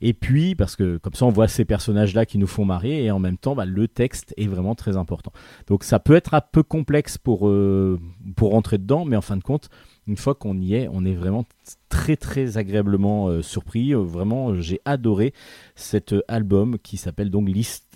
Et 0.00 0.12
puis, 0.12 0.54
parce 0.54 0.76
que 0.76 0.98
comme 0.98 1.14
ça, 1.14 1.26
on 1.26 1.30
voit 1.30 1.48
ces 1.48 1.64
personnages-là 1.64 2.24
qui 2.24 2.38
nous 2.38 2.46
font 2.46 2.64
marrer, 2.64 3.04
et 3.04 3.10
en 3.10 3.18
même 3.18 3.36
temps, 3.36 3.56
bah, 3.56 3.64
le 3.64 3.88
texte 3.88 4.32
est 4.36 4.46
vraiment 4.46 4.76
très 4.76 4.96
important. 4.96 5.32
Donc, 5.66 5.82
ça 5.82 5.98
peut 5.98 6.14
être 6.14 6.34
un 6.34 6.40
peu 6.40 6.62
complexe 6.62 7.18
pour, 7.18 7.48
euh, 7.48 7.98
pour 8.36 8.52
rentrer 8.52 8.78
dedans, 8.78 9.04
mais 9.04 9.16
en 9.16 9.22
fin 9.22 9.36
de 9.36 9.42
compte, 9.42 9.70
une 10.08 10.16
fois 10.16 10.34
qu'on 10.34 10.58
y 10.58 10.74
est, 10.74 10.88
on 10.90 11.04
est 11.04 11.14
vraiment 11.14 11.44
très 11.90 12.16
très 12.16 12.56
agréablement 12.56 13.28
euh, 13.28 13.42
surpris. 13.42 13.94
Euh, 13.94 13.98
vraiment, 13.98 14.50
euh, 14.50 14.60
j'ai 14.60 14.80
adoré 14.86 15.34
cet 15.76 16.14
album 16.26 16.78
qui 16.82 16.96
s'appelle 16.96 17.30
donc 17.30 17.48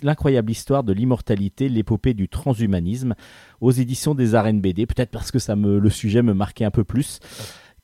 L'incroyable 0.03 0.51
histoire 0.51 0.83
de 0.83 0.93
l'immortalité, 0.93 1.69
l'épopée 1.69 2.13
du 2.13 2.29
transhumanisme 2.29 3.15
aux 3.61 3.71
éditions 3.71 4.13
des 4.13 4.35
arènes 4.35 4.61
BD. 4.61 4.85
Peut-être 4.85 5.09
parce 5.09 5.31
que 5.31 5.39
ça 5.39 5.55
me, 5.55 5.79
le 5.79 5.89
sujet 5.89 6.21
me 6.21 6.33
marquait 6.33 6.65
un 6.65 6.71
peu 6.71 6.83
plus 6.83 7.19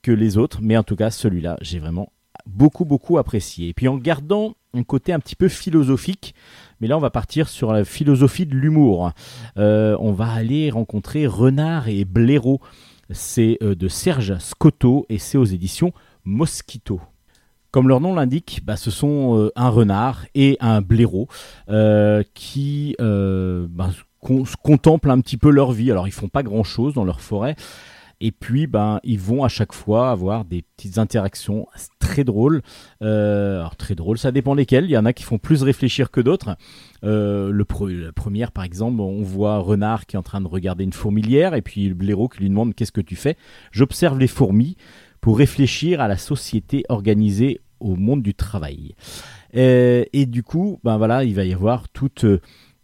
que 0.04 0.12
les 0.12 0.38
autres, 0.38 0.60
mais 0.62 0.78
en 0.78 0.84
tout 0.84 0.96
cas, 0.96 1.10
celui-là, 1.10 1.58
j'ai 1.62 1.80
vraiment 1.80 2.12
beaucoup 2.46 2.86
beaucoup 2.86 3.18
apprécié. 3.18 3.70
Et 3.70 3.74
puis 3.74 3.88
en 3.88 3.98
gardant 3.98 4.54
un 4.74 4.84
côté 4.84 5.12
un 5.12 5.20
petit 5.20 5.36
peu 5.36 5.48
philosophique, 5.48 6.36
mais 6.80 6.88
là 6.88 6.98
on 6.98 7.02
va 7.02 7.10
partir 7.10 7.50
sur 7.50 7.74
la 7.74 7.84
philosophie 7.84 8.46
de 8.46 8.56
l'humour. 8.56 9.12
On 9.56 10.12
va 10.12 10.32
aller 10.32 10.70
rencontrer 10.70 11.26
Renard 11.28 11.90
et 11.90 12.06
Blaireau. 12.06 12.62
C'est 13.12 13.58
euh, 13.64 13.76
de 13.76 13.88
Serge 13.88 14.38
Scotto 14.40 15.06
et 15.10 15.18
c'est 15.18 15.38
aux 15.38 15.46
éditions 15.46 15.94
Mosquito. 16.26 17.02
Comme 17.72 17.88
leur 17.88 18.02
nom 18.02 18.16
l'indique, 18.16 18.62
bah, 18.64 18.78
ce 18.78 18.92
sont 18.92 19.38
euh, 19.38 19.52
un 19.56 19.70
renard 19.70 20.26
et 20.36 20.58
un 20.60 20.82
blaireau 20.82 21.28
euh, 21.70 22.24
qui 22.34 22.96
euh, 23.00 23.68
bah, 23.70 23.90
con- 24.20 24.44
contemplent 24.64 25.12
un 25.12 25.22
petit 25.22 25.38
peu 25.38 25.50
leur 25.50 25.72
vie. 25.72 25.92
Alors 25.92 26.08
ils 26.08 26.12
font 26.12 26.30
pas 26.30 26.44
grand 26.44 26.64
chose 26.64 26.94
dans 26.94 27.04
leur 27.04 27.22
forêt. 27.22 27.56
Et 28.22 28.32
puis, 28.32 28.68
ben, 28.68 29.00
ils 29.04 29.20
vont 29.20 29.44
à 29.44 29.48
chaque 29.48 29.74
fois 29.74 30.12
avoir 30.12 30.44
des 30.46 30.64
petites 30.76 30.98
interactions 30.98 31.68
très 32.00 32.24
drôles. 32.24 32.62
Euh, 33.02 33.60
alors, 33.60 33.78
très 33.78 33.96
drôles, 33.96 34.18
ça 34.18 34.32
dépend 34.32 34.54
lesquelles. 34.54 34.86
Il 34.86 34.92
y 34.92 34.98
en 34.98 35.06
a 35.06 35.14
qui 35.14 35.24
font 35.24 35.38
plus 35.38 35.64
réfléchir 35.64 36.12
que 36.12 36.20
d'autres. 36.20 36.58
Euh, 37.04 37.52
le 37.52 37.64
première, 38.12 38.52
par 38.52 38.64
exemple, 38.64 39.00
on 39.00 39.22
voit 39.22 39.60
Renard 39.60 40.06
qui 40.06 40.16
est 40.16 40.20
en 40.20 40.24
train 40.24 40.42
de 40.42 40.48
regarder 40.48 40.84
une 40.84 40.94
fourmilière, 40.94 41.54
et 41.54 41.62
puis 41.62 41.94
blaireau 41.94 42.28
qui 42.28 42.40
lui 42.40 42.50
demande 42.50 42.76
Qu'est-ce 42.76 42.92
que 42.92 43.02
tu 43.02 43.16
fais? 43.16 43.38
J'observe 43.72 44.20
les 44.20 44.28
fourmis 44.28 44.76
pour 45.22 45.38
réfléchir 45.38 46.02
à 46.02 46.08
la 46.08 46.18
société 46.18 46.84
organisée 46.90 47.62
au 47.80 47.96
monde 47.96 48.22
du 48.22 48.34
travail. 48.34 48.96
Euh, 49.56 50.04
et 50.14 50.26
du 50.26 50.44
coup, 50.44 50.80
ben 50.84 50.98
voilà, 50.98 51.24
il 51.24 51.36
va 51.36 51.46
y 51.46 51.54
avoir 51.54 51.90
toute 51.90 52.26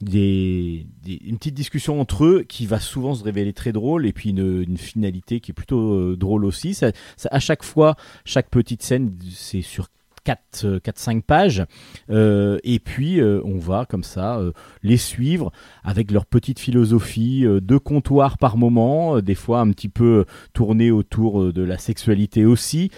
des, 0.01 0.85
des- 1.03 1.21
une 1.25 1.37
petite 1.37 1.53
discussion 1.55 1.99
entre 2.01 2.25
eux 2.25 2.43
qui 2.47 2.65
va 2.65 2.79
souvent 2.79 3.13
se 3.15 3.23
révéler 3.23 3.53
très 3.53 3.71
drôle 3.71 4.05
et 4.05 4.13
puis 4.13 4.29
une, 4.31 4.63
une 4.67 4.77
finalité 4.77 5.39
qui 5.39 5.51
est 5.51 5.53
plutôt 5.53 5.93
euh, 5.93 6.15
drôle 6.17 6.45
aussi. 6.45 6.73
Ça, 6.73 6.91
ça- 7.17 7.29
à 7.31 7.39
chaque 7.39 7.63
fois, 7.63 7.95
chaque 8.25 8.49
petite 8.49 8.83
scène, 8.83 9.17
c'est 9.31 9.61
sur 9.61 9.87
4-5 10.25 11.21
pages. 11.21 11.63
Euh, 12.09 12.57
et 12.63 12.79
puis, 12.79 13.19
euh, 13.21 13.41
on 13.45 13.57
va 13.59 13.85
comme 13.85 14.03
ça 14.03 14.37
euh, 14.39 14.51
les 14.83 14.97
suivre 14.97 15.51
avec 15.83 16.09
leur 16.11 16.25
petite 16.25 16.59
philosophie 16.59 17.45
euh, 17.45 17.61
de 17.61 17.77
comptoir 17.77 18.37
par 18.39 18.57
moment, 18.57 19.17
euh, 19.17 19.21
des 19.21 19.35
fois 19.35 19.59
un 19.59 19.69
petit 19.71 19.89
peu 19.89 20.21
euh, 20.21 20.25
tourné 20.53 20.89
autour 20.91 21.41
euh, 21.43 21.53
de 21.53 21.61
la 21.61 21.77
sexualité 21.77 22.43
aussi. 22.45 22.89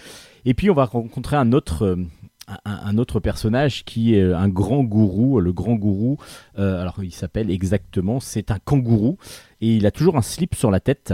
Et 0.46 0.54
puis, 0.54 0.70
on 0.70 0.74
va 0.74 0.86
rencontrer 0.86 1.36
un 1.36 1.52
autre. 1.52 1.98
Euh, 2.48 2.54
un, 2.64 2.98
autre 2.98 3.20
personnage 3.20 3.84
qui 3.84 4.14
est 4.14 4.32
un 4.32 4.48
grand 4.48 4.82
gourou, 4.84 5.40
le 5.40 5.52
grand 5.52 5.74
gourou. 5.74 6.16
euh, 6.58 6.80
alors 6.80 7.02
il 7.02 7.12
s'appelle 7.12 7.50
exactement, 7.50 8.20
c'est 8.20 8.50
un 8.50 8.58
kangourou 8.58 9.18
et 9.60 9.76
il 9.76 9.86
a 9.86 9.90
toujours 9.90 10.16
un 10.16 10.22
slip 10.22 10.54
sur 10.54 10.70
la 10.70 10.80
tête. 10.80 11.12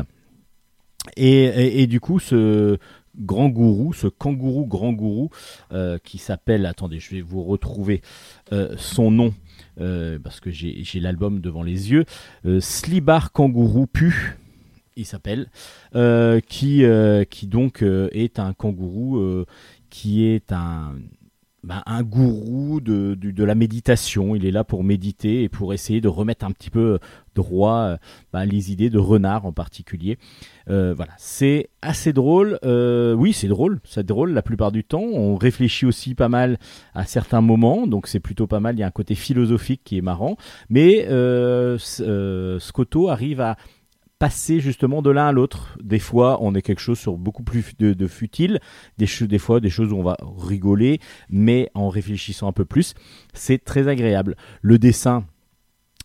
Et, 1.16 1.82
et- 1.82 1.86
du 1.86 2.00
coup, 2.00 2.18
ce 2.18 2.78
grand 3.16 3.48
gourou, 3.50 3.92
ce 3.92 4.06
kangourou 4.06 4.64
grand 4.66 4.92
gourou, 4.92 5.28
euh, 5.72 5.98
qui 6.02 6.16
s'appelle, 6.18 6.64
attendez, 6.66 6.98
je 6.98 7.10
vais 7.14 7.20
vous 7.20 7.44
retrouver 7.44 8.00
euh, 8.52 8.74
son 8.78 9.10
nom 9.10 9.34
euh, 9.80 10.18
parce 10.18 10.40
que 10.40 10.50
j'ai 10.50 10.82
l'album 11.00 11.40
devant 11.40 11.62
les 11.62 11.90
yeux, 11.92 12.04
euh, 12.46 12.60
Slibar 12.60 13.32
Kangourou 13.32 13.86
Pu. 13.86 14.36
Il 14.96 15.04
s'appelle, 15.04 15.48
euh, 15.94 16.40
qui, 16.40 16.84
euh, 16.84 17.24
qui 17.24 17.48
donc 17.48 17.82
euh, 17.82 18.08
est 18.12 18.38
un 18.38 18.52
kangourou 18.52 19.18
euh, 19.18 19.44
qui 19.90 20.24
est 20.24 20.52
un, 20.52 20.94
ben, 21.64 21.82
un 21.86 22.02
gourou 22.02 22.80
de, 22.80 23.14
de 23.14 23.44
la 23.44 23.54
méditation. 23.54 24.36
Il 24.36 24.44
est 24.46 24.50
là 24.50 24.64
pour 24.64 24.84
méditer 24.84 25.42
et 25.42 25.48
pour 25.48 25.72
essayer 25.72 26.00
de 26.00 26.08
remettre 26.08 26.44
un 26.44 26.52
petit 26.52 26.70
peu 26.70 26.98
droit 27.34 27.78
euh, 27.78 27.96
ben, 28.32 28.44
les 28.44 28.70
idées 28.70 28.90
de 28.90 28.98
renard 28.98 29.46
en 29.46 29.52
particulier. 29.52 30.18
Euh, 30.70 30.94
voilà, 30.94 31.12
c'est 31.18 31.70
assez 31.82 32.12
drôle. 32.12 32.58
Euh, 32.64 33.14
oui, 33.14 33.32
c'est 33.32 33.48
drôle, 33.48 33.80
c'est 33.84 34.06
drôle 34.06 34.32
la 34.32 34.42
plupart 34.42 34.72
du 34.72 34.84
temps. 34.84 35.02
On 35.02 35.36
réfléchit 35.36 35.86
aussi 35.86 36.14
pas 36.14 36.28
mal 36.28 36.58
à 36.94 37.04
certains 37.04 37.40
moments, 37.40 37.86
donc 37.86 38.06
c'est 38.06 38.20
plutôt 38.20 38.46
pas 38.46 38.60
mal. 38.60 38.76
Il 38.76 38.80
y 38.80 38.82
a 38.82 38.86
un 38.86 38.90
côté 38.90 39.14
philosophique 39.14 39.82
qui 39.84 39.98
est 39.98 40.02
marrant, 40.02 40.36
mais 40.68 41.06
euh, 41.08 41.78
euh, 42.00 42.58
Scotto 42.60 43.08
arrive 43.08 43.40
à 43.40 43.56
passer 44.18 44.60
justement 44.60 45.02
de 45.02 45.10
l'un 45.10 45.26
à 45.26 45.32
l'autre. 45.32 45.76
Des 45.82 45.98
fois, 45.98 46.38
on 46.40 46.54
est 46.54 46.62
quelque 46.62 46.80
chose 46.80 46.98
sur 46.98 47.16
beaucoup 47.16 47.42
plus 47.42 47.76
de, 47.78 47.92
de 47.92 48.06
futile, 48.06 48.60
des, 48.98 49.38
fois 49.38 49.60
des 49.60 49.70
choses 49.70 49.92
où 49.92 49.96
on 49.96 50.02
va 50.02 50.16
rigoler, 50.38 51.00
mais 51.28 51.70
en 51.74 51.88
réfléchissant 51.88 52.48
un 52.48 52.52
peu 52.52 52.64
plus, 52.64 52.94
c'est 53.32 53.64
très 53.64 53.88
agréable. 53.88 54.36
Le 54.62 54.78
dessin 54.78 55.24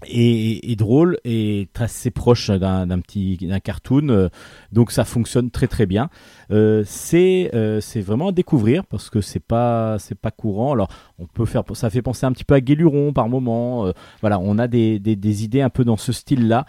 est, 0.06 0.78
drôle 0.78 1.18
et 1.26 1.68
assez 1.76 2.12
proche 2.12 2.50
d'un 2.50 3.00
petit 3.00 3.50
cartoon, 3.64 4.10
euh, 4.10 4.30
donc 4.72 4.92
ça 4.92 5.04
fonctionne 5.04 5.52
très 5.52 5.68
très 5.68 5.86
bien. 5.86 6.10
Euh, 6.52 6.84
c'est 6.86 7.52
euh, 7.54 7.82
c'est 7.82 8.02
vraiment 8.02 8.30
à 8.30 8.32
découvrir 8.32 8.86
parce 8.86 9.10
que 9.10 9.22
c'est 9.22 9.42
pas 9.42 9.98
c'est 10.00 10.18
pas 10.18 10.32
courant. 10.32 10.74
Alors 10.74 10.90
on 11.20 11.26
peut 11.26 11.46
faire 11.46 11.64
ça 11.74 11.90
fait 11.90 12.02
penser 12.02 12.26
un 12.26 12.32
petit 12.32 12.46
peu 12.46 12.56
à 12.56 12.62
Guéluron 12.62 13.14
par 13.14 13.28
moment. 13.30 13.92
Voilà, 14.22 14.40
on 14.40 14.58
a 14.58 14.68
des, 14.68 15.00
des, 15.00 15.16
des 15.16 15.44
idées 15.44 15.62
un 15.62 15.70
peu 15.70 15.84
dans 15.84 15.98
ce 15.98 16.12
style-là, 16.14 16.66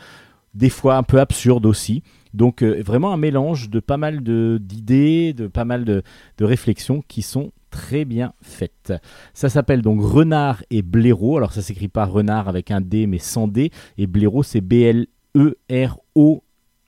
des 0.54 0.70
fois 0.70 0.96
un 0.96 1.02
peu 1.02 1.20
absurdes 1.20 1.66
aussi. 1.66 2.02
Donc 2.34 2.62
euh, 2.62 2.82
vraiment 2.84 3.12
un 3.12 3.16
mélange 3.16 3.70
de 3.70 3.80
pas 3.80 3.96
mal 3.96 4.22
d'idées, 4.22 5.32
de 5.32 5.46
pas 5.46 5.64
mal 5.64 5.84
de, 5.84 6.02
réflexions 6.40 7.02
qui 7.06 7.22
sont 7.22 7.52
très 7.70 8.04
bien 8.04 8.32
faites. 8.40 8.92
Ça 9.34 9.48
s'appelle 9.48 9.82
donc 9.82 10.00
Renard 10.02 10.62
et 10.70 10.82
Blaireau. 10.82 11.36
Alors 11.36 11.52
ça 11.52 11.62
s'écrit 11.62 11.88
pas 11.88 12.04
Renard 12.04 12.48
avec 12.48 12.70
un 12.70 12.80
D 12.80 13.06
mais 13.06 13.18
sans 13.18 13.48
D 13.48 13.70
et 13.98 14.06
Blaireau 14.06 14.42
c'est 14.42 14.60
B 14.60 14.74
L 14.74 15.06
E 15.36 15.56
R 15.70 15.98
O 16.14 16.42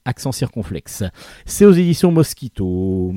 accent 0.05 0.33
circonflexe. 0.33 1.05
C'est 1.45 1.65
aux 1.65 1.73
éditions 1.73 2.11
Mosquito. 2.11 3.15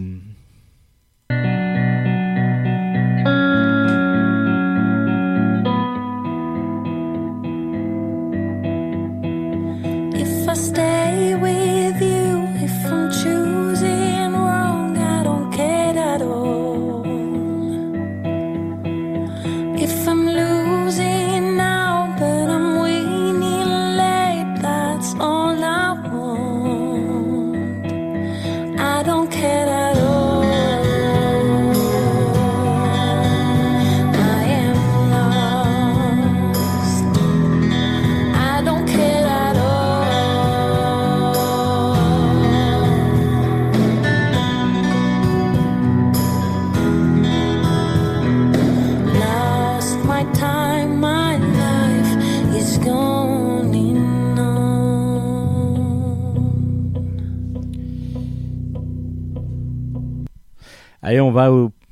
Allez, 61.05 61.21
on 61.21 61.29
va 61.29 61.51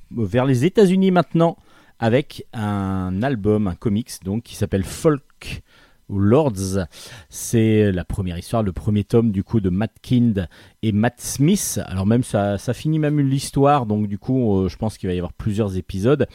vers 0.09 0.43
les 0.43 0.65
États-Unis 0.65 1.11
maintenant 1.11 1.55
avec 1.99 2.47
un 2.51 3.21
album, 3.21 3.67
un 3.67 3.75
comics 3.75 4.09
donc 4.25 4.41
qui 4.41 4.55
s'appelle 4.55 4.83
Folk 4.83 5.61
Lords. 6.09 6.87
C'est 7.29 7.91
la 7.91 8.05
première 8.05 8.39
histoire, 8.39 8.63
le 8.63 8.71
premier 8.71 9.03
tome 9.03 9.31
du 9.31 9.43
coup 9.43 9.61
de 9.61 9.69
Matt 9.69 9.91
Kind 10.01 10.49
et 10.81 10.91
Matt 10.91 11.21
Smith. 11.21 11.79
Alors 11.85 12.07
même 12.07 12.23
ça, 12.23 12.57
ça 12.57 12.73
finit 12.73 12.97
même 12.97 13.19
l'histoire, 13.19 13.85
donc 13.85 14.07
du 14.07 14.17
coup 14.17 14.57
euh, 14.57 14.67
je 14.67 14.77
pense 14.77 14.97
qu'il 14.97 15.07
va 15.07 15.13
y 15.13 15.19
avoir 15.19 15.33
plusieurs 15.33 15.77
épisodes. 15.77 16.25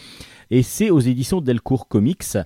Et 0.53 0.63
c'est 0.63 0.91
aux 0.91 1.01
éditions 1.01 1.41
Delcourt 1.41 1.89
Comics. 1.89 2.39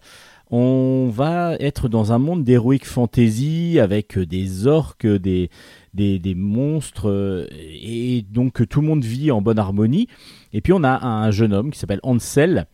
On 0.51 1.11
va 1.11 1.57
être 1.61 1.89
dans 1.91 2.13
un 2.13 2.19
monde 2.19 2.43
d'heroic 2.43 2.85
fantasy 2.85 3.79
avec 3.79 4.19
des 4.19 4.67
orques, 4.67 5.07
des, 5.07 5.51
des, 5.95 6.19
des 6.19 6.35
monstres, 6.35 7.09
euh, 7.11 7.47
et 7.51 8.23
donc 8.23 8.67
tout 8.69 8.81
le 8.81 8.87
monde 8.87 9.05
vit 9.05 9.31
en 9.31 9.43
bonne 9.43 9.59
harmonie. 9.59 10.09
Et 10.53 10.61
puis 10.61 10.73
on 10.73 10.85
a 10.85 11.05
un 11.07 11.31
jeune 11.31 11.53
homme 11.53 11.71
qui 11.71 11.79
s'appelle 11.79 12.01
Ansel, 12.03 12.67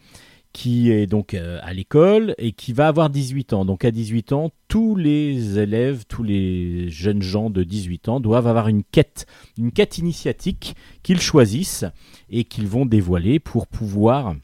qui 0.53 0.91
est 0.91 1.07
donc 1.07 1.35
euh, 1.35 1.59
à 1.63 1.73
l'école 1.75 2.35
et 2.39 2.53
qui 2.53 2.73
va 2.73 2.89
avoir 2.89 3.11
18 3.11 3.53
ans. 3.53 3.65
Donc 3.65 3.85
à 3.85 3.91
18 3.91 4.33
ans, 4.33 4.51
tous 4.67 4.97
les 4.97 5.59
élèves, 5.59 6.05
tous 6.09 6.23
les 6.23 6.89
jeunes 6.91 7.23
gens 7.23 7.51
de 7.51 7.63
18 7.65 8.09
ans 8.09 8.19
doivent 8.21 8.47
avoir 8.47 8.69
une 8.69 8.83
quête, 8.83 9.27
une 9.59 9.73
quête 9.73 9.99
initiatique 9.99 10.75
qu'ils 11.03 11.21
choisissent 11.21 11.85
et 12.31 12.45
qu'ils 12.45 12.67
vont 12.67 12.87
dévoiler 12.87 13.41
pour 13.41 13.67
pouvoir 13.67 14.35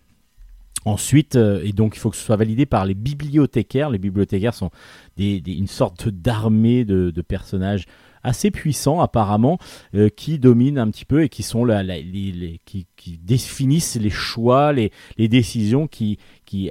ensuite, 0.85 1.37
euh, 1.37 1.63
et 1.65 1.73
donc 1.73 1.97
il 1.97 1.99
faut 1.99 2.11
que 2.11 2.17
ce 2.17 2.25
soit 2.25 2.37
validé 2.37 2.67
par 2.67 2.85
les 2.85 2.95
bibliothécaires. 2.95 3.89
Les 3.89 3.99
bibliothécaires 3.99 4.53
sont 4.55 4.71
des- 5.17 5.43
une 5.47 5.67
sorte 5.67 6.09
d'armée 6.11 6.85
de 6.85 7.23
personnages 7.23 7.87
assez 8.25 8.51
puissants 8.51 9.01
apparemment 9.01 9.59
euh, 9.95 10.09
qui 10.09 10.39
dominent 10.39 10.79
un 10.79 10.91
petit 10.91 11.05
peu 11.05 11.23
et 11.23 11.29
qui 11.29 11.43
sont 11.43 11.65
la- 11.65 11.85
qui, 12.65 12.87
définissent 13.23 13.97
les 13.97 14.11
choix, 14.11 14.73
les, 14.73 14.91
décisions, 15.19 15.87
qui, 15.87 16.19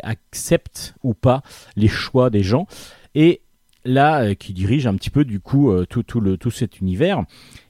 acceptent 0.01 0.95
ou 1.04 1.14
pas 1.14 1.43
les 1.76 1.88
choix 1.88 2.30
des 2.30 2.41
gens 2.41 2.68
et 3.16 3.41
là 3.86 4.24
euh, 4.24 4.34
qui 4.34 4.54
dirige 4.54 4.88
un 4.88 4.95
petit 4.95 5.10
peu 5.10 5.26
du 5.26 5.39
coup 5.39 5.72
euh, 5.72 5.86
tout, 5.86 6.04
tout 6.04 6.51
cet 6.51 6.80
univers. 6.80 7.24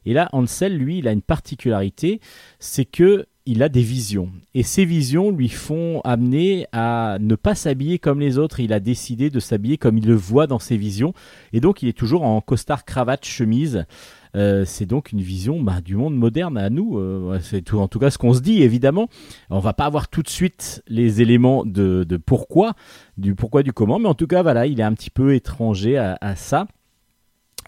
Et 0.05 0.13
là, 0.13 0.29
Ansel, 0.31 0.77
lui, 0.77 0.99
il 0.99 1.07
a 1.07 1.11
une 1.11 1.21
particularité, 1.21 2.21
c'est 2.59 2.86
que 2.86 3.25
il 3.45 3.63
a 3.63 3.69
des 3.69 3.81
visions. 3.81 4.29
Et 4.53 4.63
ces 4.63 4.85
visions 4.85 5.31
lui 5.31 5.49
font 5.49 6.01
amener 6.03 6.67
à 6.71 7.17
ne 7.19 7.35
pas 7.35 7.55
s'habiller 7.55 7.99
comme 7.99 8.19
les 8.19 8.37
autres. 8.37 8.59
Il 8.59 8.73
a 8.73 8.79
décidé 8.79 9.29
de 9.29 9.39
s'habiller 9.39 9.77
comme 9.77 9.97
il 9.97 10.07
le 10.07 10.15
voit 10.15 10.47
dans 10.47 10.59
ses 10.59 10.77
visions. 10.77 11.13
Et 11.51 11.59
donc, 11.59 11.83
il 11.83 11.89
est 11.89 11.97
toujours 11.97 12.23
en 12.23 12.39
costard, 12.41 12.85
cravate, 12.85 13.25
chemise. 13.25 13.85
Euh, 14.35 14.63
c'est 14.65 14.85
donc 14.85 15.11
une 15.11 15.21
vision 15.21 15.61
bah, 15.61 15.81
du 15.81 15.95
monde 15.95 16.15
moderne 16.15 16.57
à 16.57 16.69
nous. 16.69 16.97
Euh, 16.97 17.37
c'est 17.41 17.73
en 17.73 17.87
tout 17.87 17.99
cas 17.99 18.09
ce 18.09 18.17
qu'on 18.17 18.33
se 18.33 18.41
dit, 18.41 18.63
évidemment. 18.63 19.09
On 19.49 19.59
va 19.59 19.73
pas 19.73 19.85
avoir 19.85 20.07
tout 20.07 20.23
de 20.23 20.29
suite 20.29 20.81
les 20.87 21.21
éléments 21.21 21.65
de, 21.65 22.05
pourquoi, 22.25 22.73
du 23.17 23.35
pourquoi, 23.35 23.61
du 23.61 23.73
comment. 23.73 23.99
Mais 23.99 24.07
en 24.07 24.15
tout 24.15 24.27
cas, 24.27 24.41
voilà, 24.41 24.67
il 24.67 24.79
est 24.79 24.83
un 24.83 24.93
petit 24.93 25.09
peu 25.09 25.35
étranger 25.35 25.97
à 25.97 26.35
ça. 26.35 26.67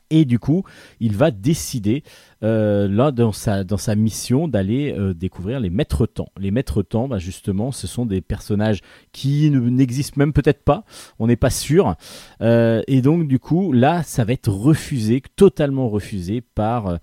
Et 0.09 0.25
du 0.25 0.39
coup, 0.39 0.63
il 0.99 1.15
va 1.15 1.31
décider, 1.31 2.03
euh, 2.43 2.87
là, 2.87 3.11
dans 3.11 3.31
sa, 3.31 3.95
mission, 3.95 4.47
d'aller 4.47 4.93
euh, 4.93 5.13
découvrir 5.13 5.59
les 5.59 5.69
maîtres 5.69 6.05
temps. 6.05 6.29
Les 6.39 6.51
maîtres 6.51 6.83
temps, 6.83 7.07
bah, 7.07 7.17
justement, 7.17 7.71
ce 7.71 7.87
sont 7.87 8.05
des 8.05 8.21
personnages 8.21 8.81
qui 9.11 9.49
ne- 9.49 9.59
n'existent 9.69 10.15
même 10.17 10.33
peut-être 10.33 10.63
pas, 10.63 10.85
on 11.17 11.27
n'est 11.27 11.35
pas 11.35 11.49
sûr. 11.49 11.95
Euh, 12.41 12.81
et 12.87 13.01
donc, 13.01 13.27
du 13.27 13.39
coup, 13.39 13.71
là, 13.71 14.03
ça 14.03 14.25
va 14.25 14.33
être 14.33 14.51
refusé, 14.51 15.21
totalement 15.35 15.89
refusé 15.89 16.41
par, 16.41 16.99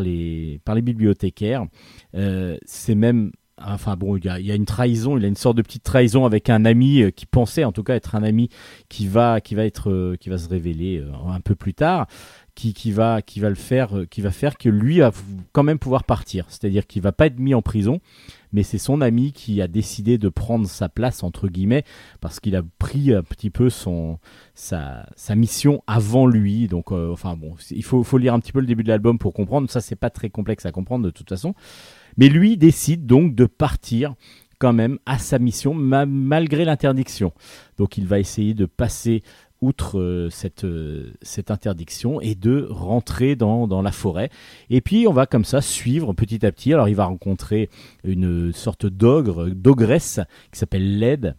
les, 0.00 0.60
par 0.64 0.74
les 0.74 0.82
bibliothécaires. 0.82 1.66
C'est 2.14 2.94
même 2.94 3.32
Enfin 3.62 3.96
bon, 3.96 4.16
il 4.18 4.24
y, 4.24 4.28
a, 4.28 4.38
y 4.38 4.52
a 4.52 4.54
une 4.54 4.66
trahison, 4.66 5.16
il 5.16 5.24
a 5.24 5.28
une 5.28 5.34
sorte 5.34 5.56
de 5.56 5.62
petite 5.62 5.82
trahison 5.82 6.26
avec 6.26 6.50
un 6.50 6.66
ami 6.66 7.00
euh, 7.00 7.10
qui 7.10 7.24
pensait 7.24 7.64
en 7.64 7.72
tout 7.72 7.82
cas 7.82 7.94
être 7.94 8.14
un 8.14 8.22
ami 8.22 8.50
qui 8.90 9.06
va, 9.06 9.40
qui 9.40 9.54
va 9.54 9.64
être, 9.64 9.90
euh, 9.90 10.16
qui 10.20 10.28
va 10.28 10.36
se 10.36 10.48
révéler 10.48 10.98
euh, 10.98 11.10
un 11.26 11.40
peu 11.40 11.54
plus 11.54 11.72
tard, 11.72 12.06
qui, 12.54 12.74
qui 12.74 12.92
va, 12.92 13.22
qui 13.22 13.40
va 13.40 13.48
le 13.48 13.54
faire, 13.54 14.04
qui 14.10 14.20
va 14.20 14.30
faire 14.30 14.58
que 14.58 14.68
lui 14.68 14.98
va 14.98 15.10
quand 15.52 15.62
même 15.62 15.78
pouvoir 15.78 16.04
partir. 16.04 16.44
C'est-à-dire 16.48 16.86
qu'il 16.86 17.00
va 17.00 17.12
pas 17.12 17.26
être 17.26 17.38
mis 17.38 17.54
en 17.54 17.62
prison, 17.62 18.00
mais 18.52 18.62
c'est 18.62 18.78
son 18.78 19.00
ami 19.00 19.32
qui 19.32 19.60
a 19.62 19.68
décidé 19.68 20.18
de 20.18 20.28
prendre 20.28 20.66
sa 20.66 20.88
place 20.88 21.22
entre 21.22 21.48
guillemets 21.48 21.84
parce 22.20 22.40
qu'il 22.40 22.56
a 22.56 22.62
pris 22.78 23.14
un 23.14 23.22
petit 23.22 23.50
peu 23.50 23.70
son 23.70 24.18
sa, 24.54 25.08
sa 25.16 25.34
mission 25.34 25.82
avant 25.86 26.26
lui. 26.26 26.68
Donc 26.68 26.92
euh, 26.92 27.10
enfin 27.12 27.36
bon, 27.36 27.54
il 27.70 27.84
faut, 27.84 28.02
faut 28.02 28.18
lire 28.18 28.34
un 28.34 28.40
petit 28.40 28.52
peu 28.52 28.60
le 28.60 28.66
début 28.66 28.82
de 28.82 28.88
l'album 28.88 29.18
pour 29.18 29.32
comprendre. 29.32 29.70
Ça 29.70 29.80
c'est 29.80 29.96
pas 29.96 30.10
très 30.10 30.30
complexe 30.30 30.66
à 30.66 30.72
comprendre 30.72 31.04
de 31.04 31.10
toute 31.10 31.28
façon. 31.28 31.54
Mais 32.16 32.28
lui 32.28 32.56
décide 32.56 33.06
donc 33.06 33.34
de 33.34 33.46
partir 33.46 34.14
quand 34.58 34.72
même 34.72 34.98
à 35.04 35.18
sa 35.18 35.38
mission 35.38 35.74
ma- 35.74 36.06
malgré 36.06 36.64
l'interdiction. 36.64 37.32
Donc 37.78 37.98
il 37.98 38.06
va 38.06 38.18
essayer 38.18 38.54
de 38.54 38.66
passer 38.66 39.22
outre 39.62 39.98
euh, 39.98 40.28
cette, 40.30 40.64
euh, 40.64 41.12
cette 41.22 41.50
interdiction 41.50 42.20
et 42.20 42.34
de 42.34 42.66
rentrer 42.70 43.36
dans, 43.36 43.66
dans 43.66 43.82
la 43.82 43.92
forêt. 43.92 44.30
Et 44.70 44.80
puis 44.80 45.06
on 45.08 45.12
va 45.12 45.26
comme 45.26 45.44
ça 45.44 45.60
suivre 45.60 46.12
petit 46.12 46.44
à 46.44 46.52
petit. 46.52 46.72
Alors 46.72 46.88
il 46.88 46.94
va 46.94 47.06
rencontrer 47.06 47.68
une 48.04 48.52
sorte 48.52 48.86
d'ogre, 48.86 49.48
d'ogresse 49.50 50.20
qui 50.52 50.58
s'appelle 50.58 50.98
Led 50.98 51.34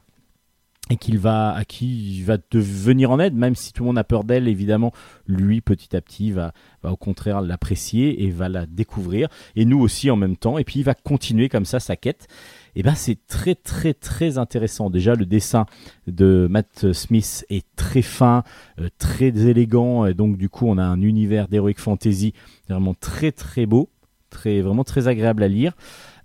et 0.90 0.98
qu'il 0.98 1.18
va 1.18 1.54
à 1.54 1.66
qui 1.66 2.18
il 2.18 2.24
va 2.24 2.38
te 2.38 2.58
venir 2.58 3.12
en 3.12 3.20
aide 3.20 3.36
même 3.36 3.56
si 3.56 3.74
tout 3.74 3.84
le 3.84 3.88
monde 3.88 3.98
a 3.98 4.04
peur 4.04 4.24
d'elle 4.24 4.48
évidemment 4.48 4.94
lui 5.28 5.62
petit 5.62 5.96
à 5.96 6.02
petit 6.02 6.32
va, 6.32 6.54
va 6.84 6.92
au 6.92 6.96
contraire 6.96 7.42
l'apprécier 7.42 8.24
et 8.24 8.30
va 8.30 8.50
la 8.50 8.66
découvrir. 8.66 9.30
Et 9.56 9.66
nous 9.66 9.80
aussi 9.80 10.10
en 10.10 10.16
même 10.16 10.38
temps. 10.38 10.58
Et 10.58 10.64
puis 10.64 10.80
il 10.80 10.84
va 10.84 10.94
continuer 10.94 11.50
comme 11.50 11.66
ça 11.66 11.80
sa 11.80 11.96
quête. 11.96 12.28
Et 12.76 12.84
ben 12.84 12.96
c'est 12.96 13.18
très 13.28 13.56
très 13.56 13.94
très 13.94 14.38
intéressant. 14.38 14.90
Déjà 14.90 15.16
le 15.16 15.26
dessin 15.26 15.66
de 16.08 16.48
Matt 16.50 16.94
Smith 16.94 17.46
est 17.50 17.66
très 17.76 18.02
fin 18.02 18.44
euh, 18.80 18.90
très 18.98 19.28
élégant. 19.28 20.06
Et 20.06 20.14
donc 20.14 20.38
du 20.38 20.50
coup 20.50 20.68
on 20.68 20.78
a 20.78 20.84
un 20.84 21.02
univers 21.02 21.48
d'heroic 21.48 21.76
fantasy 21.78 22.34
vraiment 22.70 22.94
très 22.94 23.32
très 23.32 23.66
beau 23.66 23.90
très 24.30 24.60
vraiment 24.60 24.84
très 24.84 25.08
agréable 25.08 25.42
à 25.42 25.48
lire 25.48 25.74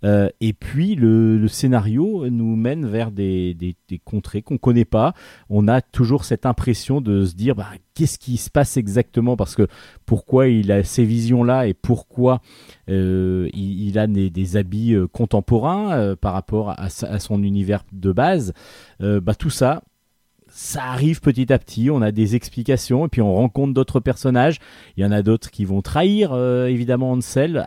euh, 0.04 0.28
et 0.40 0.52
puis 0.52 0.94
le, 0.94 1.46
scénario 1.48 2.28
nous 2.28 2.56
mène 2.56 2.86
vers 2.86 3.10
des, 3.10 3.76
contrées 4.04 4.42
qu'on 4.42 4.58
connaît 4.58 4.84
pas. 4.84 5.14
On 5.48 5.68
a 5.68 5.80
toujours 5.80 6.24
cette 6.24 6.46
impression 6.46 7.00
de 7.00 7.24
se 7.24 7.34
dire 7.34 7.54
bah, 7.54 7.68
qu'est-ce 7.94 8.18
qui 8.18 8.36
se 8.36 8.50
passe 8.50 8.76
exactement? 8.76 9.36
Parce 9.36 9.54
que 9.54 9.66
pourquoi 10.06 10.48
il 10.48 10.72
a 10.72 10.82
ces 10.82 11.04
visions 11.04 11.44
là 11.44 11.66
et 11.66 11.74
pourquoi 11.74 12.40
euh, 12.88 13.48
il, 13.54 13.98
a 13.98 14.06
des, 14.06 14.56
habits 14.56 14.94
euh, 14.94 15.06
contemporains 15.06 16.16
par 16.16 16.32
rapport 16.32 16.74
à, 16.78 16.88
son 16.90 17.42
univers 17.42 17.84
de 17.92 18.12
base? 18.12 18.52
Bah, 19.00 19.34
tout 19.34 19.50
ça. 19.50 19.82
Ça 20.54 20.84
arrive 20.84 21.22
petit 21.22 21.50
à 21.50 21.58
petit, 21.58 21.88
on 21.90 22.02
a 22.02 22.12
des 22.12 22.36
explications 22.36 23.06
et 23.06 23.08
puis 23.08 23.22
on 23.22 23.34
rencontre 23.34 23.72
d'autres 23.72 24.00
personnages. 24.00 24.58
Il 24.98 25.02
y 25.02 25.06
en 25.06 25.10
a 25.10 25.22
d'autres 25.22 25.50
qui 25.50 25.64
vont 25.64 25.80
trahir 25.80 26.36
évidemment 26.66 27.12
Ansel. 27.12 27.64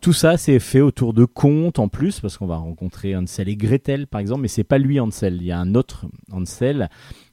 Tout 0.00 0.12
ça, 0.12 0.36
c'est 0.36 0.58
fait 0.58 0.80
autour 0.80 1.12
de 1.12 1.24
contes 1.24 1.78
en 1.78 1.88
plus, 1.88 2.20
parce 2.20 2.38
qu'on 2.38 2.46
va 2.46 2.56
rencontrer 2.56 3.14
Hansel 3.14 3.48
et 3.48 3.56
Gretel, 3.56 4.06
par 4.06 4.20
exemple, 4.20 4.42
mais 4.42 4.48
c'est 4.48 4.64
pas 4.64 4.78
lui 4.78 4.98
Hansel, 4.98 5.36
il 5.36 5.44
y 5.44 5.52
a 5.52 5.58
un 5.58 5.74
autre 5.74 6.06
Hansel. 6.32 6.88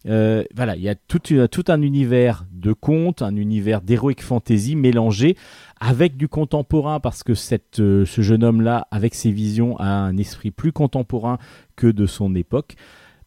Euh, 0.06 0.44
voilà, 0.56 0.76
il 0.76 0.82
y 0.82 0.90
a 0.90 0.96
tout, 0.96 1.22
un 1.70 1.82
univers 1.82 2.46
de 2.52 2.74
contes, 2.74 3.22
un 3.22 3.36
univers 3.36 3.82
d'heroic 3.82 4.22
fantasy 4.22 4.76
mélangé 4.76 5.38
avec 5.80 6.18
du 6.18 6.28
contemporain, 6.28 7.00
parce 7.00 7.24
que 7.24 7.34
euh, 7.80 8.06
ce 8.06 8.22
jeune 8.22 8.44
homme-là, 8.44 8.88
avec 8.92 9.16
ses 9.16 9.32
visions, 9.32 9.78
a 9.78 9.88
un 9.88 10.18
esprit 10.18 10.52
plus 10.52 10.72
contemporain 10.72 11.38
que 11.76 11.88
de 11.88 12.06
son 12.06 12.36
époque. 12.36 12.76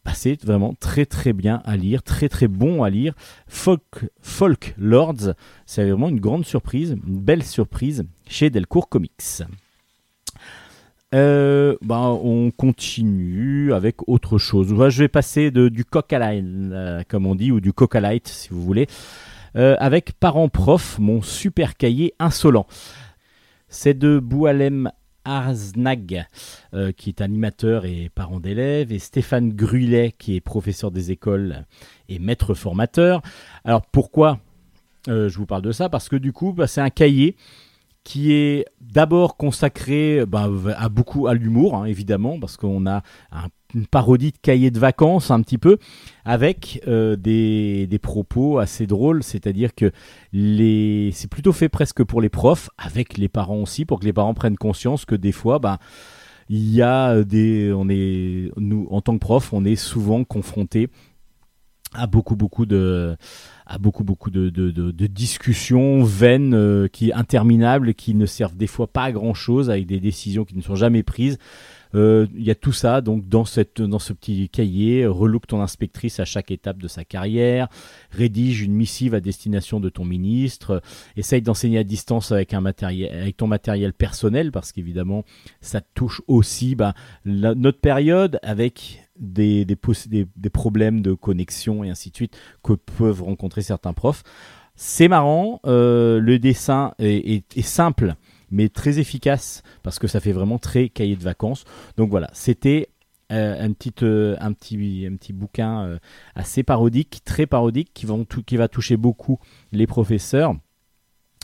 Bah, 0.03 0.13
c'est 0.15 0.43
vraiment 0.43 0.73
très 0.79 1.05
très 1.05 1.31
bien 1.31 1.61
à 1.63 1.77
lire, 1.77 2.01
très 2.01 2.27
très 2.27 2.47
bon 2.47 2.83
à 2.83 2.89
lire. 2.89 3.13
Folk 3.47 4.75
Lords, 4.77 5.33
c'est 5.67 5.87
vraiment 5.87 6.09
une 6.09 6.19
grande 6.19 6.45
surprise, 6.45 6.95
une 7.07 7.19
belle 7.19 7.43
surprise 7.43 8.05
chez 8.31 8.49
Delcourt 8.49 8.89
Comics. 8.89 9.43
Euh, 11.13 11.75
bah, 11.81 11.99
on 11.99 12.51
continue 12.51 13.73
avec 13.73 14.07
autre 14.07 14.37
chose. 14.37 14.73
Bah, 14.73 14.89
je 14.89 15.03
vais 15.03 15.09
passer 15.09 15.51
du 15.51 15.83
coq 15.83 16.11
à 16.13 16.19
l'âne, 16.19 16.71
euh, 16.73 17.03
comme 17.07 17.25
on 17.25 17.35
dit, 17.35 17.51
ou 17.51 17.59
du 17.59 17.73
coq 17.73 17.93
à 17.95 17.99
light, 17.99 18.27
si 18.27 18.49
vous 18.49 18.61
voulez, 18.61 18.87
euh, 19.57 19.75
avec 19.79 20.13
Parents 20.13 20.47
Prof, 20.47 20.97
mon 20.99 21.21
super 21.21 21.75
cahier 21.75 22.13
insolent. 22.19 22.65
C'est 23.67 23.93
de 23.93 24.19
Boualem 24.19 24.89
Arznag, 25.25 26.25
euh, 26.73 26.93
qui 26.93 27.09
est 27.09 27.19
animateur 27.19 27.85
et 27.85 28.09
parent 28.15 28.39
d'élèves, 28.39 28.93
et 28.93 28.99
Stéphane 28.99 29.51
Grulet, 29.51 30.13
qui 30.17 30.37
est 30.37 30.41
professeur 30.41 30.91
des 30.91 31.11
écoles 31.11 31.65
et 32.07 32.19
maître 32.19 32.53
formateur. 32.53 33.21
Alors 33.65 33.85
pourquoi 33.85 34.39
je 35.07 35.35
vous 35.35 35.47
parle 35.47 35.63
de 35.63 35.71
ça? 35.71 35.89
Parce 35.89 36.07
que 36.09 36.15
du 36.15 36.31
coup, 36.31 36.53
bah, 36.53 36.67
c'est 36.67 36.81
un 36.81 36.89
cahier 36.91 37.35
qui 38.03 38.33
est 38.33 38.65
d'abord 38.79 39.37
consacré 39.37 40.25
bah, 40.25 40.49
à 40.77 40.89
beaucoup 40.89 41.27
à 41.27 41.33
l'humour, 41.33 41.75
hein, 41.75 41.85
évidemment, 41.85 42.39
parce 42.39 42.57
qu'on 42.57 42.85
a 42.87 43.03
un- 43.31 43.47
une 43.73 43.85
parodie 43.87 44.31
de 44.31 44.37
cahier 44.41 44.69
de 44.71 44.79
vacances 44.79 45.31
un 45.31 45.41
petit 45.41 45.57
peu, 45.57 45.77
avec 46.25 46.81
euh, 46.87 47.15
des, 47.15 47.87
des 47.87 47.99
propos 47.99 48.57
assez 48.59 48.85
drôles, 48.87 49.23
c'est-à-dire 49.23 49.73
que 49.75 49.91
les, 50.33 51.11
c'est 51.13 51.29
plutôt 51.29 51.53
fait 51.53 51.69
presque 51.69 52.03
pour 52.03 52.21
les 52.21 52.29
profs, 52.29 52.69
avec 52.77 53.17
les 53.17 53.29
parents 53.29 53.61
aussi, 53.61 53.85
pour 53.85 53.99
que 53.99 54.05
les 54.05 54.13
parents 54.13 54.33
prennent 54.33 54.57
conscience 54.57 55.05
que 55.05 55.15
des 55.15 55.31
fois, 55.31 55.59
bah, 55.59 55.77
il 56.49 56.69
y 56.73 56.81
a 56.81 57.23
des, 57.23 57.71
on 57.73 57.87
est, 57.87 58.51
nous, 58.57 58.87
en 58.91 58.99
tant 59.01 59.13
que 59.13 59.19
prof, 59.19 59.53
on 59.53 59.63
est 59.63 59.77
souvent 59.77 60.23
confrontés 60.25 60.89
à 61.93 62.07
beaucoup, 62.07 62.35
beaucoup 62.37 62.65
de, 62.65 63.15
beaucoup, 63.77 64.03
beaucoup 64.03 64.29
de, 64.29 64.49
de, 64.49 65.07
discussions 65.07 66.03
vaines, 66.03 66.53
euh, 66.53 66.87
qui 66.87 67.11
interminables, 67.13 67.93
qui 67.93 68.15
ne 68.15 68.25
servent 68.25 68.55
des 68.55 68.67
fois 68.67 68.87
pas 68.87 69.03
à 69.03 69.11
grand 69.11 69.33
chose, 69.33 69.69
avec 69.69 69.85
des 69.85 69.99
décisions 69.99 70.45
qui 70.45 70.55
ne 70.55 70.61
sont 70.61 70.75
jamais 70.75 71.03
prises. 71.03 71.37
Euh, 71.93 72.27
Il 72.35 72.43
y 72.43 72.51
a 72.51 72.55
tout 72.55 72.71
ça 72.71 73.01
donc 73.01 73.27
dans, 73.27 73.45
cette, 73.45 73.81
dans 73.81 73.99
ce 73.99 74.13
petit 74.13 74.49
cahier. 74.49 75.05
Relook 75.05 75.47
ton 75.47 75.61
inspectrice 75.61 76.19
à 76.19 76.25
chaque 76.25 76.51
étape 76.51 76.77
de 76.77 76.87
sa 76.87 77.03
carrière. 77.03 77.67
Rédige 78.11 78.61
une 78.61 78.73
missive 78.73 79.13
à 79.13 79.19
destination 79.19 79.79
de 79.79 79.89
ton 79.89 80.05
ministre. 80.05 80.81
Essaye 81.17 81.41
d'enseigner 81.41 81.79
à 81.79 81.83
distance 81.83 82.31
avec, 82.31 82.53
un 82.53 82.61
matériel, 82.61 83.13
avec 83.13 83.37
ton 83.37 83.47
matériel 83.47 83.93
personnel 83.93 84.51
parce 84.51 84.71
qu'évidemment 84.71 85.25
ça 85.59 85.81
touche 85.81 86.21
aussi 86.27 86.75
bah, 86.75 86.93
notre 87.25 87.79
période 87.79 88.39
avec 88.43 89.00
des, 89.21 89.65
des, 89.65 90.49
problèmes 90.49 91.01
de 91.01 91.13
connexion 91.13 91.83
et 91.83 91.89
ainsi 91.89 92.09
de 92.09 92.15
suite 92.15 92.37
que 92.63 92.73
peuvent 92.73 93.21
rencontrer 93.21 93.61
certains 93.61 93.93
profs. 93.93 94.23
C'est 94.75 95.07
marrant, 95.07 95.61
euh, 95.65 96.19
le 96.19 96.39
dessin 96.39 96.93
est, 96.99 97.61
simple 97.61 98.15
mais 98.49 98.67
très 98.67 98.99
efficace 98.99 99.63
parce 99.83 99.99
que 99.99 100.07
ça 100.07 100.19
fait 100.19 100.33
vraiment 100.33 100.57
très 100.57 100.89
cahier 100.89 101.15
de 101.15 101.23
vacances. 101.23 101.63
Donc 101.97 102.09
voilà, 102.09 102.29
c'était 102.33 102.89
euh, 103.31 103.63
un, 103.63 103.71
petit, 103.71 103.93
euh, 104.01 104.35
un, 104.41 104.51
petit, 104.51 105.07
un 105.09 105.15
petit 105.15 105.33
bouquin 105.33 105.99
assez 106.35 106.63
parodique, 106.63 107.21
très 107.23 107.45
parodique, 107.45 107.91
qui, 107.93 108.05
vont 108.05 108.25
tou- 108.25 108.43
qui 108.43 108.57
va 108.57 108.67
toucher 108.67 108.97
beaucoup 108.97 109.39
les 109.71 109.87
professeurs, 109.87 110.55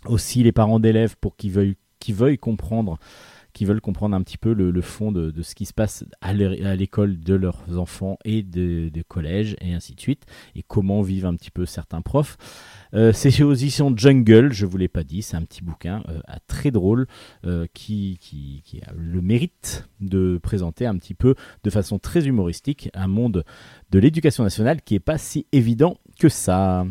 aussi 0.06 0.44
les 0.44 0.52
parents 0.52 0.80
d'élèves 0.80 1.16
pour 1.22 1.36
qu'ils 1.38 1.52
veuillent, 1.52 1.78
veuillent 2.10 2.38
comprendre 2.40 2.98
qui 3.58 3.66
veulent 3.66 3.82
comprendre 3.82 4.16
un 4.16 4.22
petit 4.22 4.38
peu 4.38 4.54
le, 4.54 4.82
fond 4.82 5.12
de, 5.12 5.34
ce 5.42 5.56
qui 5.56 5.66
se 5.66 5.74
passe 5.74 6.06
à 6.22 6.32
l'é- 6.32 6.64
à 6.64 6.76
l'école 6.76 7.20
de 7.20 7.34
leurs 7.34 7.80
enfants 7.80 8.20
et 8.24 8.44
de, 8.44 8.90
de 8.90 9.02
collège 9.02 9.56
et 9.62 9.74
ainsi 9.74 9.96
de 9.96 10.00
suite, 10.00 10.28
et 10.56 10.62
comment 10.62 11.02
vivent 11.02 11.26
un 11.26 11.36
petit 11.36 11.50
peu 11.50 11.66
certains 11.66 12.02
profs. 12.04 12.38
Euh, 12.94 13.12
c'est 13.14 13.32
chez 13.32 13.44
aux 13.44 13.56
éditions 13.56 13.92
Jungle, 13.98 14.54
je 14.54 14.68
vous 14.68 14.78
l'ai 14.78 14.88
pas 14.88 15.04
dit, 15.04 15.24
c'est 15.24 15.38
un 15.38 15.42
petit 15.42 15.64
bouquin 15.64 16.04
euh, 16.08 16.20
très 16.46 16.70
drôle 16.70 17.08
euh, 17.48 17.66
qui, 17.74 18.20
qui, 18.22 18.80
a 18.86 18.94
le 18.96 19.24
mérite 19.24 19.90
de 20.02 20.38
présenter 20.38 20.86
un 20.86 20.96
petit 21.00 21.16
peu 21.16 21.34
de 21.64 21.70
façon 21.72 21.98
très 21.98 22.28
humoristique 22.28 22.92
un 22.94 23.08
monde 23.08 23.44
de 23.90 23.98
l'éducation 23.98 24.44
nationale 24.44 24.84
qui 24.84 24.94
est 24.94 25.00
pas 25.00 25.18
si 25.18 25.48
évident 25.52 25.98
que 26.20 26.30
ça. 26.30 26.86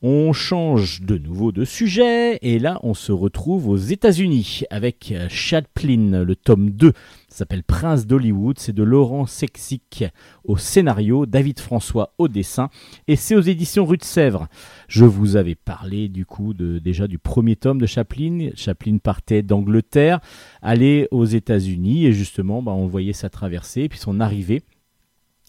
On 0.00 0.32
change 0.32 1.02
de 1.02 1.18
nouveau 1.18 1.50
de 1.50 1.64
sujet 1.64 2.38
et 2.42 2.60
là 2.60 2.78
on 2.84 2.94
se 2.94 3.10
retrouve 3.10 3.68
aux 3.68 3.76
États-Unis 3.76 4.62
avec 4.70 5.10
euh, 5.10 5.26
Chaplin, 5.28 6.22
le 6.22 6.36
tome 6.36 6.70
2. 6.70 6.92
Ça 7.28 7.38
s'appelle 7.38 7.64
Prince 7.64 8.06
d'Hollywood, 8.06 8.60
c'est 8.60 8.72
de 8.72 8.84
Laurent 8.84 9.26
Sexic 9.26 10.04
au 10.44 10.56
scénario, 10.56 11.26
David 11.26 11.58
François 11.58 12.14
au 12.18 12.28
dessin 12.28 12.70
et 13.08 13.16
c'est 13.16 13.34
aux 13.34 13.40
éditions 13.40 13.86
Rue 13.86 13.96
de 13.96 14.04
Sèvres. 14.04 14.46
Je 14.86 15.04
vous 15.04 15.34
avais 15.34 15.56
parlé 15.56 16.08
du 16.08 16.24
coup 16.24 16.54
déjà 16.54 17.08
du 17.08 17.18
premier 17.18 17.56
tome 17.56 17.80
de 17.80 17.86
Chaplin. 17.86 18.50
Chaplin 18.54 18.98
partait 18.98 19.42
d'Angleterre, 19.42 20.20
allait 20.62 21.08
aux 21.10 21.24
États-Unis 21.24 22.06
et 22.06 22.12
justement 22.12 22.62
bah, 22.62 22.70
on 22.70 22.86
voyait 22.86 23.12
sa 23.12 23.30
traversée 23.30 23.88
puis 23.88 23.98
son 23.98 24.20
arrivée. 24.20 24.62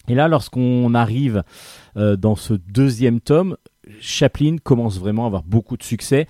Et 0.08 0.14
là, 0.14 0.26
lorsqu'on 0.26 0.92
arrive 0.94 1.44
euh, 1.96 2.16
dans 2.16 2.34
ce 2.34 2.54
deuxième 2.54 3.20
tome, 3.20 3.56
Chaplin 4.00 4.56
commence 4.62 4.98
vraiment 4.98 5.24
à 5.24 5.26
avoir 5.26 5.42
beaucoup 5.42 5.76
de 5.76 5.82
succès. 5.82 6.26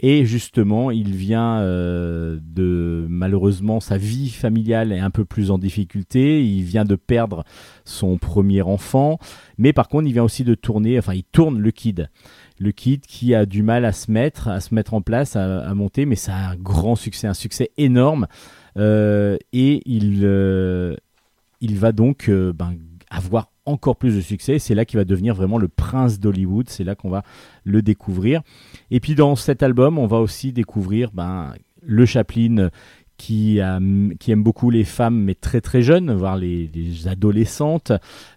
Et 0.00 0.24
justement, 0.24 0.92
il 0.92 1.12
vient 1.16 1.58
euh, 1.58 2.38
de 2.40 3.04
malheureusement 3.08 3.80
sa 3.80 3.96
vie 3.96 4.30
familiale 4.30 4.92
est 4.92 5.00
un 5.00 5.10
peu 5.10 5.24
plus 5.24 5.50
en 5.50 5.58
difficulté. 5.58 6.44
Il 6.44 6.62
vient 6.62 6.84
de 6.84 6.94
perdre 6.94 7.44
son 7.84 8.16
premier 8.16 8.62
enfant, 8.62 9.18
mais 9.56 9.72
par 9.72 9.88
contre, 9.88 10.06
il 10.06 10.12
vient 10.12 10.22
aussi 10.22 10.44
de 10.44 10.54
tourner. 10.54 10.98
Enfin, 10.98 11.14
il 11.14 11.24
tourne 11.24 11.58
le 11.58 11.70
Kid, 11.72 12.10
le 12.60 12.70
Kid 12.70 13.00
qui 13.06 13.34
a 13.34 13.44
du 13.44 13.64
mal 13.64 13.84
à 13.84 13.92
se 13.92 14.10
mettre, 14.10 14.46
à 14.46 14.60
se 14.60 14.72
mettre 14.72 14.94
en 14.94 15.02
place, 15.02 15.34
à, 15.34 15.74
monter, 15.74 16.06
mais 16.06 16.16
ça 16.16 16.36
a 16.36 16.50
un 16.50 16.56
grand 16.56 16.94
succès, 16.94 17.26
un 17.26 17.34
succès 17.34 17.70
énorme. 17.76 18.28
Euh, 18.76 19.36
et 19.52 19.82
il 19.84 20.20
euh, 20.22 20.94
il 21.60 21.76
va 21.76 21.90
donc 21.90 22.30
ben, 22.30 22.76
avoir 23.10 23.50
encore 23.64 23.96
plus 23.96 24.14
de 24.16 24.20
succès. 24.20 24.58
C'est 24.58 24.74
là 24.74 24.84
qu'il 24.84 24.98
va 24.98 25.04
devenir 25.04 25.34
vraiment 25.34 25.58
le 25.58 25.68
prince 25.68 26.20
d'Hollywood. 26.20 26.68
C'est 26.68 26.84
là 26.84 26.94
qu'on 26.94 27.10
va 27.10 27.22
le 27.64 27.82
découvrir. 27.82 28.42
Et 28.90 29.00
puis 29.00 29.14
dans 29.14 29.36
cet 29.36 29.62
album, 29.62 29.98
on 29.98 30.06
va 30.06 30.18
aussi 30.18 30.52
découvrir 30.52 31.10
ben, 31.12 31.54
le 31.82 32.06
Chaplin 32.06 32.70
qui, 33.18 33.60
a- 33.60 33.80
qui 34.20 34.30
aime 34.30 34.44
beaucoup 34.44 34.70
les 34.70 34.84
femmes, 34.84 35.20
mais 35.20 35.34
très 35.34 35.60
très 35.60 35.82
jeunes, 35.82 36.12
voire 36.14 36.36
les, 36.36 36.70
les 36.72 37.08
adolescentes. 37.08 37.90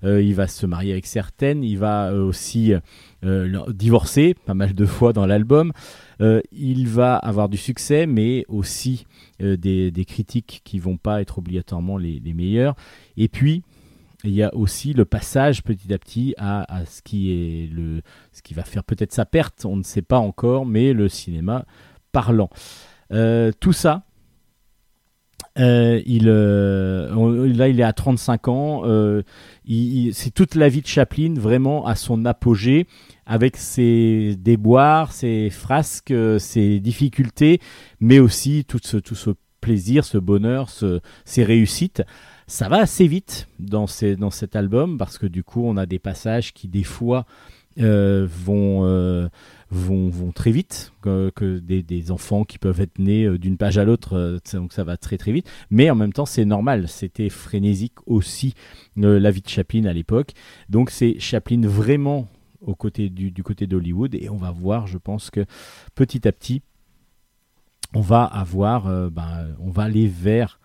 Euh, 0.04 0.22
il 0.24 0.34
va 0.34 0.48
se 0.48 0.66
marier 0.66 0.92
avec 0.92 1.06
certaines. 1.06 1.64
Il 1.64 1.78
va 1.78 2.10
euh, 2.12 2.24
aussi 2.26 2.74
euh, 3.24 3.60
divorcer 3.72 4.36
pas 4.46 4.56
mal 4.56 4.74
de 4.74 4.86
fois 4.88 5.14
dans 5.14 5.28
l'album. 5.28 5.72
Euh, 6.20 6.42
il 6.52 6.88
va 6.88 7.16
avoir 7.16 7.48
du 7.48 7.58
succès, 7.58 8.08
mais 8.08 8.44
aussi 8.48 9.06
euh, 9.42 9.56
des, 9.56 9.92
des 9.92 10.06
critiques 10.06 10.62
qui 10.64 10.80
vont 10.80 10.98
pas 10.98 11.22
être 11.22 11.38
obligatoirement 11.38 11.98
les, 11.98 12.20
les 12.20 12.34
meilleures. 12.34 12.76
Et 13.18 13.28
puis, 13.28 13.62
il 14.24 14.32
y 14.32 14.44
a 14.44 14.54
aussi 14.56 14.94
le 14.94 15.06
passage 15.06 15.64
petit 15.64 15.94
à 15.94 15.98
petit 15.98 16.34
à, 16.38 16.66
ce 16.86 17.02
qui 17.02 17.32
est 17.32 17.68
le, 17.72 18.02
ce 18.32 18.42
qui 18.42 18.54
va 18.54 18.64
faire 18.64 18.84
peut-être 18.84 19.14
sa 19.14 19.26
perte, 19.26 19.66
on 19.66 19.76
ne 19.78 19.84
sait 19.84 20.02
pas 20.02 20.20
encore, 20.20 20.66
mais 20.66 20.94
le 20.94 21.10
cinéma 21.10 21.66
parlant. 22.12 22.50
Euh, 23.12 23.52
tout 23.60 23.74
ça, 23.74 24.04
euh, 25.60 26.02
il, 26.06 26.30
euh, 26.30 27.54
là, 27.54 27.68
il 27.68 27.80
est 27.80 27.84
à 27.84 27.94
35 27.94 28.48
ans. 28.48 28.84
c'est 30.14 30.32
toute 30.34 30.56
la 30.56 30.70
vie 30.70 30.82
de 30.82 30.88
Chaplin 30.88 31.34
vraiment 31.36 31.86
à 31.86 31.96
son 31.96 32.26
apogée, 32.26 32.88
avec 33.26 33.58
ses 33.58 34.36
déboires, 34.38 35.12
ses 35.12 35.50
frasques, 35.50 36.14
ses 36.40 36.80
difficultés, 36.80 37.60
mais 38.00 38.20
aussi 38.20 38.66
tout 38.66 38.80
ce, 38.82 38.98
tout 38.98 39.16
ce 39.16 39.32
plaisir, 39.62 40.06
ce 40.06 40.18
bonheur, 40.18 40.70
ce- 40.70 41.02
ses 41.26 41.44
réussites. 41.44 42.04
Ça 42.52 42.68
va 42.68 42.80
assez 42.80 43.08
vite 43.08 43.48
dans, 43.60 43.88
ces, 43.88 44.18
dans 44.18 44.30
cet 44.30 44.58
album 44.58 44.98
parce 44.98 45.18
que 45.18 45.26
du 45.26 45.42
coup, 45.42 45.64
on 45.66 45.78
a 45.78 45.86
des 45.86 46.00
passages 46.00 46.52
qui, 46.52 46.68
des 46.68 46.84
fois, 46.84 47.26
euh, 47.80 48.28
vont, 48.30 48.84
euh, 48.84 49.30
vont, 49.70 50.10
vont 50.10 50.34
très 50.34 50.52
vite, 50.52 50.92
que, 51.02 51.60
des, 51.60 51.82
des 51.82 52.12
enfants 52.12 52.44
qui 52.44 52.60
peuvent 52.60 52.82
être 52.82 53.00
nés 53.00 53.24
euh, 53.24 53.40
d'une 53.40 53.56
page 53.56 53.78
à 53.78 53.86
l'autre, 53.86 54.42
donc 54.52 54.74
ça 54.74 54.84
va 54.84 54.98
très 54.98 55.18
très 55.18 55.32
vite. 55.32 55.50
Mais 55.70 55.90
en 55.90 55.96
même 55.96 56.12
temps, 56.12 56.26
c'est 56.26 56.44
normal, 56.44 56.90
c'était 56.90 57.30
frénésique 57.30 57.96
aussi 58.06 58.54
la 58.98 59.32
vie 59.32 59.42
de 59.42 59.48
Chaplin 59.48 59.86
à 59.86 59.94
l'époque. 59.94 60.34
Donc 60.68 60.90
c'est 60.90 61.20
Chaplin 61.20 61.62
vraiment 61.66 62.28
au 62.60 62.76
côté 62.76 63.10
du, 63.10 63.32
du 63.32 63.44
côté 63.44 63.66
d'Hollywood 63.66 64.14
et 64.14 64.30
on 64.30 64.36
va 64.36 64.52
voir, 64.52 64.88
je 64.88 64.98
pense 64.98 65.30
que 65.30 65.46
petit 65.96 66.28
à 66.28 66.34
petit, 66.34 66.64
on 67.94 68.02
va 68.02 68.26
avoir, 68.26 69.10
ben, 69.10 69.56
on 69.62 69.72
va 69.72 69.84
aller 69.84 70.08
vers 70.08 70.60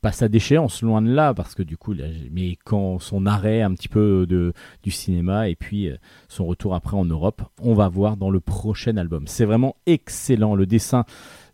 pas 0.00 0.12
sa 0.12 0.28
déchéance, 0.28 0.82
loin 0.82 1.02
de 1.02 1.12
là, 1.12 1.34
parce 1.34 1.54
que 1.54 1.62
du 1.62 1.76
coup, 1.76 1.94
mais 2.30 2.56
quand 2.64 2.98
son 2.98 3.26
arrêt 3.26 3.62
un 3.62 3.74
petit 3.74 3.88
peu 3.88 4.26
de, 4.28 4.52
du 4.82 4.90
cinéma 4.90 5.48
et 5.48 5.56
puis 5.56 5.88
euh, 5.88 5.96
son 6.28 6.46
retour 6.46 6.74
après 6.74 6.96
en 6.96 7.04
Europe, 7.04 7.42
on 7.60 7.74
va 7.74 7.88
voir 7.88 8.16
dans 8.16 8.30
le 8.30 8.40
prochain 8.40 8.96
album. 8.96 9.24
C'est 9.26 9.44
vraiment 9.44 9.76
excellent. 9.86 10.54
Le 10.54 10.66
dessin 10.66 11.04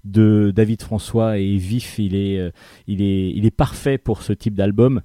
de 0.04 0.52
David 0.54 0.82
François 0.82 1.38
est 1.38 1.56
vif, 1.56 1.98
il 1.98 2.14
est, 2.14 2.38
euh, 2.38 2.50
il 2.86 3.00
est, 3.00 3.30
il 3.30 3.46
est 3.46 3.50
parfait 3.50 3.96
pour 3.96 4.22
ce 4.22 4.32
type 4.34 4.54
d'album. 4.54 5.00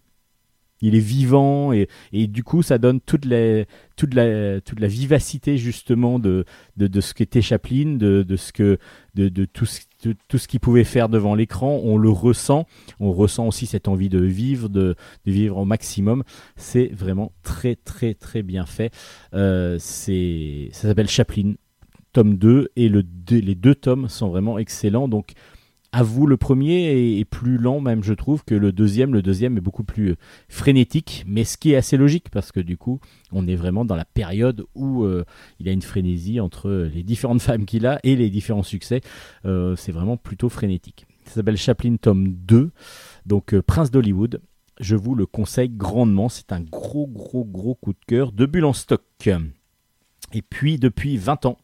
Il 0.81 0.95
est 0.95 0.99
vivant 0.99 1.73
et, 1.73 1.89
et 2.13 2.27
du 2.27 2.41
coup 2.41 2.61
ça 2.61 2.77
donne 2.77 3.01
toute 3.01 3.25
la, 3.25 3.65
toute 3.97 4.13
la, 4.13 4.61
toute 4.61 4.79
la 4.79 4.87
vivacité 4.87 5.57
justement 5.57 6.19
de, 6.19 6.45
de, 6.77 6.87
de 6.87 7.01
ce 7.01 7.13
qu'était 7.13 7.41
Chaplin, 7.41 7.97
de, 7.97 8.23
de, 8.23 8.35
ce 8.37 8.53
que, 8.53 8.77
de, 9.13 9.27
de 9.27 9.43
tout 9.43 9.65
ce, 9.65 9.81
tout 10.27 10.37
ce 10.37 10.47
qu'il 10.47 10.59
pouvait 10.59 10.83
faire 10.83 11.09
devant 11.09 11.35
l'écran. 11.35 11.79
On 11.83 11.97
le 11.97 12.09
ressent, 12.09 12.65
on 12.99 13.11
ressent 13.11 13.47
aussi 13.47 13.65
cette 13.65 13.87
envie 13.87 14.09
de 14.09 14.19
vivre, 14.19 14.69
de, 14.69 14.95
vivre 15.25 15.57
au 15.57 15.65
maximum. 15.65 16.23
C'est 16.55 16.87
vraiment 16.93 17.31
très 17.43 17.75
très 17.75 18.13
très 18.13 18.41
bien 18.41 18.65
fait. 18.65 18.93
Euh, 19.33 19.77
ça 19.79 20.87
s'appelle 20.87 21.09
Chaplin, 21.09 21.53
tome 22.13 22.37
2 22.37 22.71
et 22.75 22.89
les 22.89 23.55
deux 23.55 23.75
tomes 23.75 24.07
sont 24.09 24.29
vraiment 24.29 24.57
excellents. 24.57 25.07
Donc 25.07 25.33
à 25.91 26.03
vous, 26.03 26.27
le 26.27 26.37
premier 26.37 27.19
est, 27.19 27.25
plus 27.25 27.57
lent 27.57 27.81
même 27.81 28.03
je 28.03 28.13
trouve 28.13 28.43
que 28.43 28.55
le 28.55 28.71
deuxième. 28.71 29.13
Le 29.13 29.21
deuxième 29.21 29.57
est 29.57 29.61
beaucoup 29.61 29.83
plus 29.83 30.11
euh, 30.11 30.15
frénétique, 30.47 31.23
mais 31.27 31.43
ce 31.43 31.57
qui 31.57 31.71
est 31.71 31.75
assez 31.75 31.97
logique 31.97 32.29
parce 32.29 32.51
que 32.51 32.59
du 32.59 32.77
coup 32.77 32.99
on 33.31 33.47
est 33.47 33.55
vraiment 33.55 33.85
dans 33.85 33.95
la 33.95 34.05
période 34.05 34.65
où 34.75 35.03
euh, 35.03 35.25
il 35.59 35.67
a 35.69 35.71
une 35.71 35.81
frénésie 35.81 36.39
entre 36.39 36.89
les 36.93 37.03
différentes 37.03 37.41
femmes 37.41 37.65
qu'il 37.65 37.85
a 37.85 37.99
et 38.03 38.15
les 38.15 38.29
différents 38.29 38.63
succès. 38.63 39.01
Euh, 39.45 39.75
c'est 39.75 39.91
vraiment 39.91 40.17
plutôt 40.17 40.49
frénétique. 40.49 41.05
Ça 41.25 41.35
s'appelle 41.35 41.57
Chaplin 41.57 41.95
tome 41.97 42.33
2, 42.33 42.71
donc 43.25 43.53
euh, 43.53 43.61
Prince 43.61 43.91
d'Hollywood. 43.91 44.41
Je 44.79 44.95
vous 44.95 45.13
le 45.13 45.25
conseille 45.25 45.69
grandement. 45.69 46.29
C'est 46.29 46.51
un 46.51 46.61
gros, 46.61 47.05
gros, 47.05 47.45
gros 47.45 47.75
coup 47.75 47.93
de 47.93 47.99
cœur 48.07 48.31
de 48.31 48.45
bulle 48.45 48.65
en 48.65 48.73
stock. 48.73 49.03
Et 50.33 50.41
puis, 50.41 50.77
depuis 50.77 51.17
20 51.17 51.45
ans, 51.45 51.57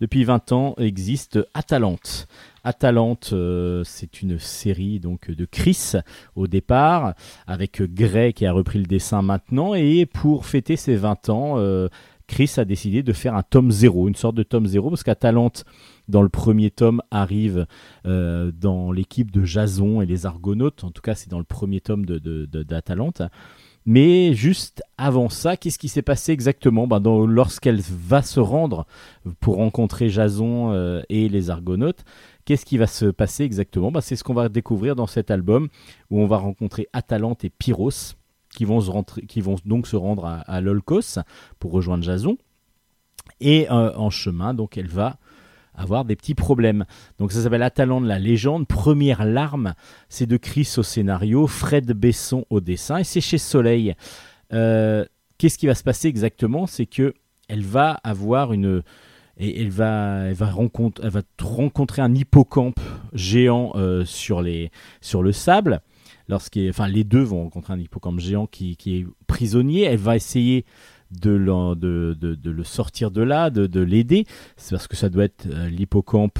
depuis 0.00 0.24
20 0.24 0.52
ans 0.52 0.74
existe 0.78 1.38
Atalante. 1.52 2.26
Atalante, 2.64 3.30
euh, 3.32 3.82
c'est 3.84 4.22
une 4.22 4.38
série 4.38 4.98
donc 5.00 5.30
de 5.30 5.44
Chris 5.44 5.92
au 6.34 6.46
départ, 6.46 7.14
avec 7.46 7.82
Gray 7.82 8.32
qui 8.32 8.46
a 8.46 8.52
repris 8.52 8.78
le 8.78 8.86
dessin 8.86 9.22
maintenant. 9.22 9.74
Et 9.74 10.06
pour 10.06 10.46
fêter 10.46 10.76
ses 10.76 10.96
20 10.96 11.28
ans, 11.28 11.54
euh, 11.58 11.88
Chris 12.26 12.50
a 12.56 12.64
décidé 12.64 13.02
de 13.02 13.12
faire 13.12 13.34
un 13.34 13.42
tome 13.42 13.70
0, 13.70 14.08
une 14.08 14.14
sorte 14.14 14.34
de 14.34 14.42
tome 14.42 14.66
0, 14.66 14.88
parce 14.88 15.02
qu'Atalante, 15.02 15.64
dans 16.08 16.22
le 16.22 16.30
premier 16.30 16.70
tome, 16.70 17.02
arrive 17.10 17.66
euh, 18.06 18.50
dans 18.58 18.92
l'équipe 18.92 19.30
de 19.30 19.44
Jason 19.44 20.00
et 20.00 20.06
les 20.06 20.24
Argonautes. 20.24 20.84
En 20.84 20.90
tout 20.90 21.02
cas, 21.02 21.14
c'est 21.14 21.30
dans 21.30 21.38
le 21.38 21.44
premier 21.44 21.80
tome 21.82 22.06
de, 22.06 22.18
de- 22.18 22.46
de- 22.46 22.62
d'Atalante. 22.62 23.20
Mais 23.86 24.32
juste 24.32 24.82
avant 24.96 25.28
ça, 25.28 25.58
qu'est-ce 25.58 25.78
qui 25.78 25.88
s'est 25.88 26.00
passé 26.00 26.32
exactement? 26.32 26.86
Ben, 26.86 27.02
Lorsqu'elle 27.26 27.82
va 27.82 28.22
se 28.22 28.40
rendre 28.40 28.86
pour 29.40 29.56
rencontrer 29.56 30.08
Jason 30.08 31.02
et 31.10 31.28
les 31.28 31.50
Argonautes, 31.50 32.02
qu'est-ce 32.44 32.64
qui 32.64 32.78
va 32.78 32.86
se 32.86 33.06
passer 33.06 33.44
exactement? 33.44 33.90
Ben, 33.90 34.00
C'est 34.00 34.16
ce 34.16 34.24
qu'on 34.24 34.34
va 34.34 34.48
découvrir 34.48 34.96
dans 34.96 35.06
cet 35.06 35.30
album 35.30 35.68
où 36.10 36.20
on 36.20 36.26
va 36.26 36.36
rencontrer 36.38 36.88
Atalante 36.92 37.44
et 37.44 37.50
Pyros. 37.50 38.14
qui 38.50 38.64
vont, 38.64 38.80
se 38.80 39.68
donc 39.68 39.86
se 39.86 39.96
rendre 39.96 40.24
à, 40.26 40.40
à 40.40 40.60
Lolkos 40.60 41.18
pour 41.58 41.72
rejoindre 41.72 42.04
Jason. 42.04 42.36
Et 43.40 43.68
euh, 43.70 43.94
en 43.96 44.10
chemin, 44.10 44.54
donc 44.54 44.76
elle 44.76 44.88
va 44.88 45.16
avoir 45.74 46.04
des 46.04 46.14
petits 46.14 46.34
problèmes. 46.34 46.84
Donc 47.18 47.32
ça 47.32 47.42
s'appelle 47.42 47.62
Atalante 47.62 48.04
la 48.04 48.18
légende. 48.18 48.66
Première 48.66 49.24
larme, 49.24 49.74
c'est 50.08 50.26
de 50.26 50.36
Chris 50.36 50.72
au 50.76 50.82
scénario, 50.82 51.46
Fred 51.46 51.90
Besson 51.92 52.44
au 52.50 52.60
dessin, 52.60 52.98
et 52.98 53.04
c'est 53.04 53.20
chez 53.20 53.38
Soleil. 53.38 53.94
Euh, 54.52 55.04
Qu'est-ce 55.36 55.58
qui 55.58 55.66
va 55.66 55.74
se 55.74 55.82
passer 55.82 56.06
exactement? 56.06 56.66
C'est 56.66 56.86
que 56.86 57.12
elle 57.48 57.64
va 57.64 57.98
avoir 58.04 58.52
une 58.52 58.82
et 59.38 59.60
elle 59.60 59.70
va, 59.70 60.26
elle 60.26 60.34
va, 60.34 60.52
elle 61.02 61.10
va 61.10 61.22
rencontrer 61.42 62.02
un 62.02 62.14
hippocampe 62.14 62.80
géant 63.12 63.72
euh, 63.74 64.04
sur, 64.04 64.42
les, 64.42 64.70
sur 65.00 65.22
le 65.22 65.32
sable. 65.32 65.80
Enfin, 66.30 66.88
les 66.88 67.04
deux 67.04 67.22
vont 67.22 67.42
rencontrer 67.42 67.74
un 67.74 67.78
hippocampe 67.80 68.20
géant 68.20 68.46
qui, 68.46 68.78
est 68.86 69.06
prisonnier. 69.26 69.82
Elle 69.82 69.98
va 69.98 70.16
essayer 70.16 70.64
de, 71.10 71.30
le 71.30 72.64
sortir 72.64 73.10
de 73.10 73.22
là, 73.22 73.50
de, 73.50 73.66
de 73.66 73.80
l'aider. 73.80 74.24
C'est 74.56 74.70
parce 74.70 74.88
que 74.88 74.96
ça 74.96 75.08
doit 75.08 75.24
être 75.24 75.46
euh, 75.46 75.68
l'hippocampe 75.68 76.38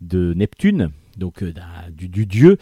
de 0.00 0.32
Neptune, 0.34 0.90
donc 1.16 1.42
euh, 1.42 1.52
du, 1.90 2.08
du 2.08 2.26
dieu. 2.26 2.58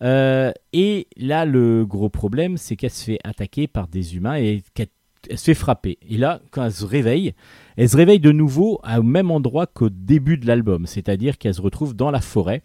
Et 0.00 1.06
là, 1.16 1.44
le 1.44 1.84
gros 1.84 2.08
problème, 2.08 2.56
c'est 2.56 2.76
qu'elle 2.76 2.90
se 2.90 3.04
fait 3.04 3.18
attaquer 3.22 3.66
par 3.66 3.86
des 3.86 4.16
humains 4.16 4.36
et 4.36 4.62
qu'elle 4.74 4.88
elle 5.30 5.38
se 5.38 5.44
fait 5.44 5.54
frapper. 5.54 5.98
Et 6.08 6.16
là, 6.16 6.40
quand 6.50 6.64
elle 6.64 6.72
se 6.72 6.84
réveille, 6.84 7.34
elle 7.76 7.88
se 7.88 7.96
réveille 7.96 8.20
de 8.20 8.32
nouveau 8.32 8.80
au 8.84 9.02
même 9.02 9.30
endroit 9.30 9.66
qu'au 9.66 9.88
début 9.90 10.38
de 10.38 10.46
l'album, 10.46 10.86
c'est-à-dire 10.86 11.38
qu'elle 11.38 11.54
se 11.54 11.62
retrouve 11.62 11.94
dans 11.94 12.10
la 12.10 12.20
forêt. 12.20 12.62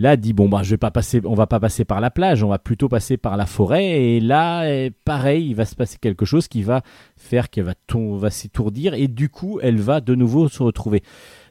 Là, 0.00 0.12
elle 0.12 0.20
dit 0.20 0.32
bon 0.32 0.48
bah 0.48 0.62
je 0.62 0.70
vais 0.70 0.76
pas 0.76 0.92
passer, 0.92 1.20
on 1.24 1.34
va 1.34 1.48
pas 1.48 1.58
passer 1.58 1.84
par 1.84 2.00
la 2.00 2.10
plage, 2.10 2.44
on 2.44 2.48
va 2.48 2.60
plutôt 2.60 2.88
passer 2.88 3.16
par 3.16 3.36
la 3.36 3.46
forêt. 3.46 4.00
Et 4.00 4.20
là, 4.20 4.70
eh, 4.70 4.90
pareil, 4.90 5.48
il 5.48 5.54
va 5.54 5.64
se 5.64 5.74
passer 5.74 5.98
quelque 6.00 6.24
chose 6.24 6.46
qui 6.46 6.62
va 6.62 6.82
faire 7.16 7.50
qu'elle 7.50 7.64
va, 7.64 7.74
va 7.94 8.30
s'étourdir 8.30 8.94
et 8.94 9.08
du 9.08 9.28
coup, 9.28 9.58
elle 9.60 9.80
va 9.80 10.00
de 10.00 10.14
nouveau 10.14 10.48
se 10.48 10.62
retrouver 10.62 11.02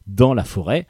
dans 0.07 0.33
la 0.33 0.45
forêt. 0.45 0.87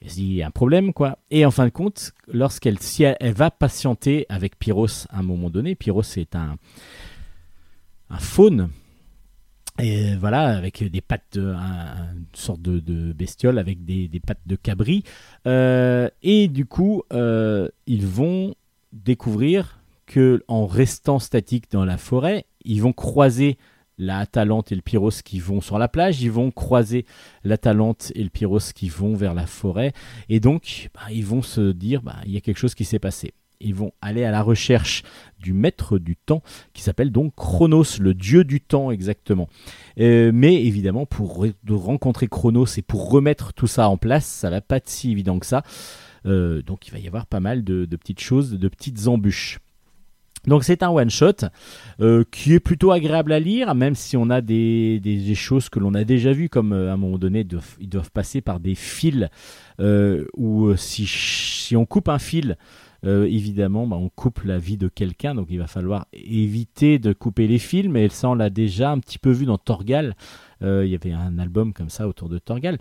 Elle 0.00 0.08
dit 0.08 0.24
il 0.24 0.34
y 0.34 0.42
a 0.42 0.46
un 0.46 0.50
problème 0.50 0.94
quoi. 0.94 1.18
Et 1.30 1.44
en 1.44 1.50
fin 1.50 1.66
de 1.66 1.70
compte, 1.70 2.12
lorsqu'elle 2.26 2.78
si 2.78 3.02
elle, 3.02 3.34
va 3.34 3.50
patienter 3.50 4.24
avec 4.30 4.58
Pyros 4.58 5.06
à 5.10 5.18
un 5.18 5.22
moment 5.22 5.50
donné, 5.50 5.74
Pyros 5.74 6.02
c'est 6.02 6.34
un 6.34 6.56
un 8.10 8.18
faune 8.18 8.70
et 9.80 10.14
voilà, 10.16 10.56
avec 10.56 10.84
des 10.84 11.00
pattes, 11.00 11.24
de, 11.32 11.52
un- 11.52 12.12
une 12.14 12.26
sorte 12.32 12.62
de, 12.62 13.12
bestiole 13.12 13.58
avec 13.58 13.84
des, 13.84 14.08
pattes 14.24 14.46
de 14.46 14.56
cabri. 14.56 15.02
Euh, 15.46 16.08
et 16.22 16.48
du 16.48 16.64
coup, 16.64 17.02
euh, 17.12 17.68
ils 17.86 18.06
vont 18.06 18.54
découvrir 18.92 19.80
que 20.06 20.44
en 20.48 20.66
restant 20.66 21.18
statiques 21.18 21.70
dans 21.72 21.84
la 21.84 21.98
forêt, 21.98 22.46
ils 22.64 22.82
vont 22.82 22.92
croiser 22.92 23.58
la 23.98 24.18
Atalante 24.18 24.72
et 24.72 24.74
le 24.74 24.82
Pyros 24.82 25.22
qui 25.24 25.38
vont 25.38 25.60
sur 25.60 25.78
la 25.78 25.88
plage, 25.88 26.20
ils 26.22 26.30
vont 26.30 26.50
croiser 26.50 27.06
l'Atalante 27.44 28.12
et 28.14 28.22
le 28.22 28.30
Pyros 28.30 28.72
qui 28.74 28.88
vont 28.88 29.14
vers 29.14 29.34
la 29.34 29.46
forêt, 29.46 29.92
et 30.28 30.40
donc 30.40 30.90
bah, 30.94 31.02
ils 31.12 31.24
vont 31.24 31.42
se 31.42 31.72
dire, 31.72 32.02
bah, 32.02 32.16
il 32.26 32.32
y 32.32 32.36
a 32.36 32.40
quelque 32.40 32.58
chose 32.58 32.74
qui 32.74 32.84
s'est 32.84 32.98
passé. 32.98 33.32
Ils 33.60 33.74
vont 33.74 33.92
aller 34.00 34.24
à 34.24 34.30
la 34.30 34.42
recherche 34.42 35.02
du 35.38 35.52
maître 35.52 35.98
du 35.98 36.16
temps, 36.16 36.42
qui 36.72 36.82
s'appelle 36.82 37.10
donc 37.10 37.34
Chronos, 37.34 37.98
le 38.00 38.14
dieu 38.14 38.44
du 38.44 38.60
temps 38.60 38.90
exactement. 38.90 39.48
Euh, 40.00 40.30
mais 40.32 40.64
évidemment, 40.64 41.06
pour 41.06 41.44
rencontrer 41.68 42.28
Chronos 42.28 42.66
et 42.76 42.82
pour 42.82 43.10
remettre 43.10 43.52
tout 43.52 43.66
ça 43.66 43.88
en 43.88 43.96
place, 43.96 44.24
ça 44.24 44.50
va 44.50 44.60
pas 44.60 44.76
être 44.76 44.88
si 44.88 45.10
évident 45.10 45.38
que 45.38 45.46
ça. 45.46 45.62
Euh, 46.26 46.62
donc 46.62 46.88
il 46.88 46.92
va 46.92 46.98
y 46.98 47.06
avoir 47.06 47.26
pas 47.26 47.40
mal 47.40 47.64
de, 47.64 47.84
petites 47.96 48.20
choses, 48.20 48.52
de 48.52 48.68
petites 48.68 49.06
embûches. 49.06 49.58
Donc 50.46 50.62
c'est 50.62 50.82
un 50.82 50.90
one 50.90 51.08
shot 51.08 51.46
euh, 52.00 52.22
qui 52.30 52.52
est 52.52 52.60
plutôt 52.60 52.90
agréable 52.92 53.32
à 53.32 53.40
lire, 53.40 53.74
même 53.74 53.94
si 53.94 54.16
on 54.16 54.28
a 54.28 54.42
des, 54.42 55.00
choses 55.34 55.70
que 55.70 55.78
l'on 55.78 55.94
a 55.94 56.04
déjà 56.04 56.32
vues, 56.32 56.50
comme 56.50 56.72
à 56.74 56.92
un 56.92 56.96
moment 56.98 57.16
donné 57.16 57.46
ils 57.80 57.88
doivent, 57.88 58.10
passer 58.10 58.42
par 58.42 58.60
des 58.60 58.74
fils 58.74 59.28
euh, 59.80 60.26
où 60.36 60.74
si 60.76 61.74
on 61.76 61.86
coupe 61.86 62.10
un 62.10 62.18
fil, 62.18 62.58
euh, 63.04 63.24
évidemment, 63.26 63.86
bah, 63.86 63.96
on 63.96 64.08
coupe 64.08 64.42
la 64.44 64.58
vie 64.58 64.76
de 64.76 64.88
quelqu'un, 64.88 65.34
donc 65.34 65.48
il 65.50 65.58
va 65.58 65.66
falloir 65.66 66.06
éviter 66.12 66.98
de 66.98 67.12
couper 67.12 67.46
les 67.46 67.58
fils, 67.58 67.88
mais 67.88 68.08
ça 68.08 68.30
on 68.30 68.34
l'a 68.34 68.50
déjà 68.50 68.90
un 68.90 68.98
petit 68.98 69.18
peu 69.18 69.30
vu 69.30 69.44
dans 69.46 69.58
Torgal. 69.58 70.16
Euh, 70.62 70.84
il 70.86 70.90
y 70.90 70.94
avait 70.94 71.12
un 71.12 71.38
album 71.38 71.72
comme 71.72 71.90
ça 71.90 72.08
autour 72.08 72.28
de 72.28 72.38
Torgal. 72.38 72.78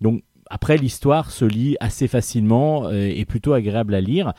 Donc 0.00 0.22
après 0.50 0.76
l'histoire 0.76 1.30
se 1.30 1.44
lit 1.44 1.76
assez 1.80 2.06
facilement 2.06 2.86
euh, 2.86 3.08
et 3.14 3.24
plutôt 3.24 3.52
agréable 3.52 3.94
à 3.94 4.00
lire. 4.00 4.32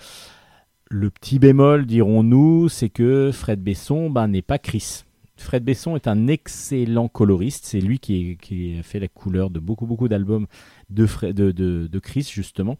Le 0.90 1.10
petit 1.10 1.40
bémol, 1.40 1.86
dirons-nous, 1.86 2.70
c'est 2.70 2.90
que 2.90 3.32
Fred 3.34 3.62
Besson 3.62 4.10
ben, 4.10 4.28
n'est 4.28 4.44
pas 4.44 4.60
Chris. 4.60 5.04
Fred 5.36 5.64
Besson 5.66 5.96
est 5.96 6.08
un 6.08 6.28
excellent 6.28 7.08
coloriste. 7.10 7.66
C'est 7.66 7.82
lui 7.82 8.00
qui, 8.00 8.32
est- 8.32 8.36
qui 8.36 8.78
a 8.80 8.84
fait 8.84 9.00
la 9.00 9.08
couleur 9.08 9.50
de 9.50 9.60
beaucoup, 9.60 9.88
beaucoup 9.88 10.08
d'albums 10.08 10.46
de- 10.90 11.88
de 11.92 12.00
Chris, 12.00 12.30
justement. 12.32 12.78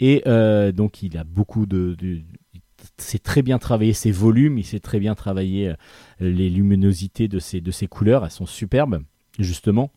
Et 0.00 0.22
euh, 0.26 0.72
donc, 0.72 1.02
il 1.02 1.16
a 1.18 1.24
beaucoup 1.24 1.66
de. 1.66 1.94
de 1.98 2.20
sait 2.98 3.18
très 3.18 3.42
bien 3.42 3.58
travailler 3.58 3.94
ses 3.94 4.10
volumes, 4.10 4.58
il 4.58 4.64
sait 4.64 4.80
très 4.80 5.00
bien 5.00 5.14
travailler 5.14 5.68
euh, 5.68 5.74
les 6.20 6.50
luminosités 6.50 7.28
de 7.28 7.38
ses, 7.38 7.60
de 7.60 7.70
ses 7.70 7.86
couleurs. 7.86 8.24
Elles 8.24 8.30
sont 8.30 8.46
superbes, 8.46 9.02
justement. 9.38 9.90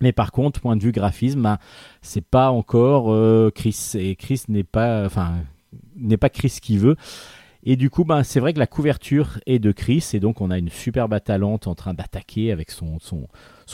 Mais 0.00 0.12
par 0.12 0.32
contre, 0.32 0.60
point 0.60 0.76
de 0.76 0.82
vue 0.82 0.92
graphisme, 0.92 1.42
ben, 1.42 1.58
c'est 2.02 2.24
pas 2.24 2.50
encore 2.50 3.12
euh, 3.12 3.50
Chris. 3.54 3.92
Et 3.94 4.16
Chris 4.16 4.42
n'est 4.48 4.64
pas. 4.64 5.04
Enfin, 5.04 5.34
n'est 5.96 6.16
pas 6.16 6.30
Chris 6.30 6.58
qui 6.60 6.78
veut. 6.78 6.96
Et 7.62 7.76
du 7.76 7.90
coup, 7.90 8.04
ben, 8.04 8.22
c'est 8.22 8.40
vrai 8.40 8.54
que 8.54 8.58
la 8.58 8.66
couverture 8.66 9.38
est 9.46 9.58
de 9.58 9.70
Chris, 9.70 10.10
et 10.14 10.20
donc 10.20 10.40
on 10.40 10.50
a 10.50 10.58
une 10.58 10.70
superbe 10.70 11.12
Atalante 11.12 11.66
en 11.66 11.74
train 11.74 11.92
d'attaquer 11.92 12.52
avec 12.52 12.70
son, 12.70 12.98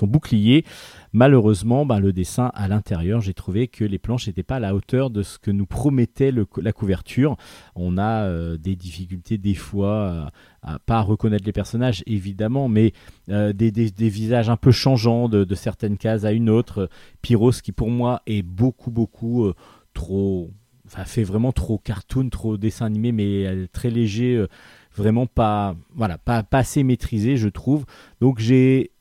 bouclier. 0.03 0.65
Malheureusement, 1.13 1.87
ben, 1.87 2.01
le 2.01 2.13
dessin 2.13 2.51
à 2.55 2.67
l'intérieur, 2.67 3.21
j'ai 3.21 3.33
trouvé 3.33 3.69
que 3.69 3.85
les 3.85 3.99
planches 3.99 4.27
n'étaient 4.27 4.43
pas 4.43 4.57
à 4.57 4.61
la 4.61 4.75
hauteur 4.75 5.11
de 5.11 5.23
ce 5.23 5.39
que 5.39 5.53
nous 5.53 5.67
promettait 5.67 6.33
la 6.33 6.73
couverture. 6.73 7.37
On 7.77 7.97
a 7.97 8.25
euh, 8.25 8.57
des 8.57 8.75
difficultés 8.75 9.39
des 9.39 9.55
fois 9.55 10.31
à, 10.63 10.79
pas 10.81 11.01
reconnaître 11.01 11.45
les 11.47 11.53
personnages, 11.53 12.03
évidemment, 12.07 12.69
mais 12.69 12.93
euh, 13.31 13.53
des, 13.53 13.71
visages 14.09 14.51
un 14.51 14.57
peu 14.57 14.73
changeants 14.73 15.29
de, 15.29 15.45
de 15.45 15.55
certaines 15.55 15.97
cases 15.97 16.25
à 16.25 16.33
une 16.33 16.51
autre. 16.51 16.91
Pyros, 17.23 17.53
qui 17.63 17.71
pour 17.71 17.91
moi 17.91 18.23
est 18.27 18.43
beaucoup, 18.43 18.91
beaucoup 18.91 19.45
euh, 19.45 19.55
trop 19.95 20.51
enfin, 20.87 21.05
fait 21.05 21.23
vraiment 21.25 21.53
trop 21.53 21.79
cartoon, 21.79 22.29
trop 22.29 22.57
dessin 22.57 22.87
animé, 22.87 23.13
mais 23.13 23.47
euh, 23.47 23.67
très 23.73 23.91
léger, 23.91 24.37
euh, 24.37 24.49
vraiment 24.97 25.27
pas, 25.27 25.77
voilà, 25.95 26.19
pas, 26.19 26.45
assez 26.53 26.83
maîtrisé, 26.83 27.37
je 27.37 27.49
trouve. 27.49 27.85
Donc 28.21 28.39
j'ai 28.39 28.93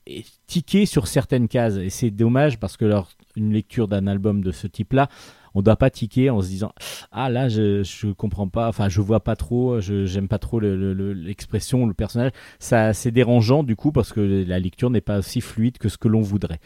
tiqué 0.48 0.86
sur 0.86 1.08
certaines 1.08 1.48
cases 1.48 1.78
et 1.78 1.90
c'est 1.90 2.12
dommage 2.12 2.60
parce 2.60 2.78
que 2.78 2.86
lors 2.86 3.10
une 3.36 3.52
lecture 3.52 3.88
d'un 3.88 4.08
album 4.08 4.44
de 4.44 4.52
ce 4.52 4.68
type-là, 4.68 5.10
on 5.56 5.62
doit 5.62 5.78
pas 5.78 5.90
tiquer 5.90 6.30
en 6.30 6.42
se 6.42 6.48
disant 6.48 6.74
ah 7.12 7.30
là 7.30 7.48
je 7.48 7.82
je 7.82 8.08
comprends 8.12 8.50
pas, 8.50 8.68
enfin 8.68 8.90
je 8.90 9.00
vois 9.00 9.22
pas 9.22 9.38
trop, 9.38 9.80
je 9.80 10.06
j'aime 10.06 10.28
pas 10.28 10.38
trop 10.38 10.60
le- 10.60 10.76
le- 10.76 10.94
le- 10.94 11.14
l'expression, 11.14 11.86
le, 11.88 11.94
personnage. 11.94 12.32
C'est 12.60 13.12
dérangeant 13.12 13.64
du 13.64 13.76
coup 13.76 13.92
parce 13.92 14.12
que 14.12 14.20
la 14.46 14.60
lecture 14.60 14.90
n'est 14.90 15.02
pas 15.02 15.20
aussi 15.20 15.42
fluide 15.42 15.78
que 15.78 15.90
ce 15.90 15.98
que 15.98 16.10
l'on 16.10 16.22
voudrait. 16.22 16.60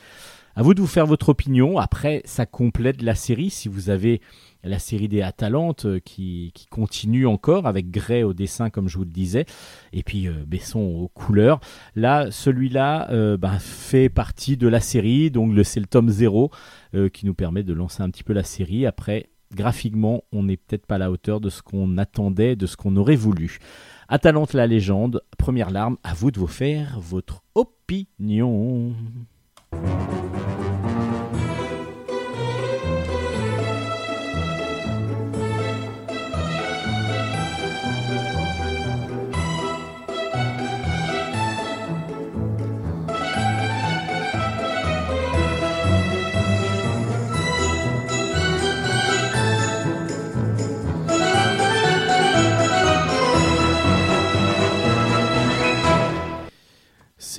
À 0.56 0.64
vous 0.64 0.74
de 0.74 0.82
vous 0.82 0.88
faire 0.88 1.06
votre 1.06 1.30
opinion. 1.30 1.78
Après, 1.78 2.22
ça 2.26 2.46
complète 2.46 3.02
la 3.02 3.16
série. 3.16 3.50
Si 3.50 3.70
vous 3.70 3.90
avez 3.90 4.20
la 4.64 4.80
série 4.80 5.08
des 5.08 5.22
Atalantes 5.22 5.86
euh, 5.86 6.00
qui, 6.00 6.54
continue 6.70 7.26
encore 7.26 7.68
avec 7.68 7.90
Gray 7.90 8.24
au 8.24 8.34
dessin, 8.34 8.70
comme 8.70 8.88
je 8.88 8.98
vous 8.98 9.04
le 9.04 9.10
disais, 9.10 9.46
et 9.94 10.04
puis 10.04 10.28
euh, 10.28 10.34
Besson 10.46 10.80
aux 10.80 11.08
couleurs. 11.08 11.60
Là, 11.96 12.32
celui-là 12.32 13.10
euh, 13.12 13.38
ben, 13.38 13.58
fait 13.60 14.10
partie 14.10 14.58
de 14.58 14.68
la 14.68 14.80
série, 14.80 15.32
donc 15.32 15.58
c'est 15.64 15.80
le 15.80 15.86
tome 15.86 16.10
0 16.10 16.52
euh, 16.96 17.10
qui 17.10 17.26
nous 17.26 17.34
permet 17.34 17.64
de 17.64 17.74
lancer 17.74 18.04
un 18.04 18.10
petit 18.10 18.24
peu 18.24 18.34
la 18.34 18.44
série. 18.44 18.86
Après, 18.86 19.30
graphiquement, 19.54 20.24
on 20.32 20.44
n'est 20.44 20.58
peut-être 20.58 20.86
pas 20.86 20.96
à 20.96 21.00
la 21.00 21.12
hauteur 21.12 21.40
de 21.40 21.50
ce 21.50 21.62
qu'on 21.62 21.98
attendait, 21.98 22.56
de 22.56 22.66
ce 22.66 22.78
qu'on 22.78 22.96
aurait 22.98 23.16
voulu. 23.16 23.60
Atalante 24.08 24.54
la 24.54 24.68
légende, 24.68 25.22
première 25.38 25.70
larme, 25.70 25.98
à 26.04 26.14
vous 26.14 26.32
de 26.32 26.40
vous 26.40 26.48
faire 26.48 27.00
votre 27.00 27.44
opinion. 27.56 28.94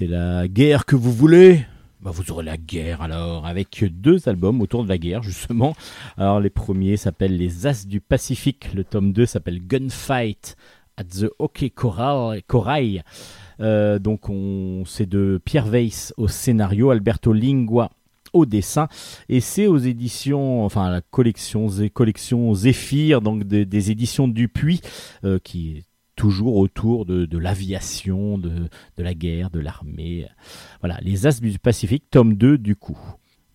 C'est 0.01 0.07
la 0.07 0.49
guerre 0.49 0.87
que 0.87 0.97
vous 0.97 1.13
voulez? 1.13 1.61
Bah 2.01 2.11
vous 2.11 2.31
aurez 2.31 2.43
la 2.47 2.57
guerre 2.57 3.03
alors, 3.03 3.45
avec 3.45 3.85
deux 3.91 4.31
albums 4.31 4.63
autour 4.63 4.83
de 4.83 4.89
la 4.89 4.97
guerre 4.97 5.23
justement. 5.23 5.77
Alors 6.17 6.41
les 6.41 6.49
premiers 6.49 6.97
s'appellent 6.97 7.37
Les 7.37 7.67
As 7.67 7.87
du 7.87 8.01
Pacifique, 8.01 8.73
le 8.73 8.83
tome 8.85 9.13
2 9.13 9.27
s'appelle 9.27 9.61
Gunfight 9.67 10.57
at 10.97 11.05
the 11.05 11.27
Hockey 11.39 11.69
Coral, 11.69 12.41
Corail. 12.47 13.03
Euh, 13.61 13.99
donc 13.99 14.31
on, 14.31 14.85
c'est 14.87 15.05
de 15.05 15.39
Pierre 15.45 15.67
Weiss 15.67 16.15
au 16.17 16.29
scénario, 16.29 16.89
Alberto 16.89 17.35
Lingua 17.35 17.91
au 18.33 18.47
dessin 18.47 18.89
et 19.29 19.41
c'est 19.41 19.67
aux 19.67 19.77
éditions 19.77 20.65
enfin 20.65 20.89
la 20.89 21.03
collection 21.03 21.67
collection 21.93 22.55
Zéphyr 22.55 23.21
donc 23.21 23.43
des- 23.45 23.67
des 23.67 23.91
éditions 23.91 24.29
Dupuis 24.29 24.81
euh, 25.25 25.39
qui 25.43 25.77
est 25.79 25.85
toujours 26.21 26.57
autour 26.57 27.07
de, 27.07 27.39
l'aviation 27.39 28.37
de, 28.37 28.69
de 28.99 29.03
la 29.03 29.15
guerre 29.15 29.49
de 29.49 29.59
l'armée. 29.59 30.27
Voilà 30.81 30.99
les 31.01 31.27
As 31.27 31.41
du 31.41 31.59
Pacifique 31.59 32.05
tome 32.11 32.35
2 32.35 32.59
du 32.59 32.77
coup. 32.77 32.99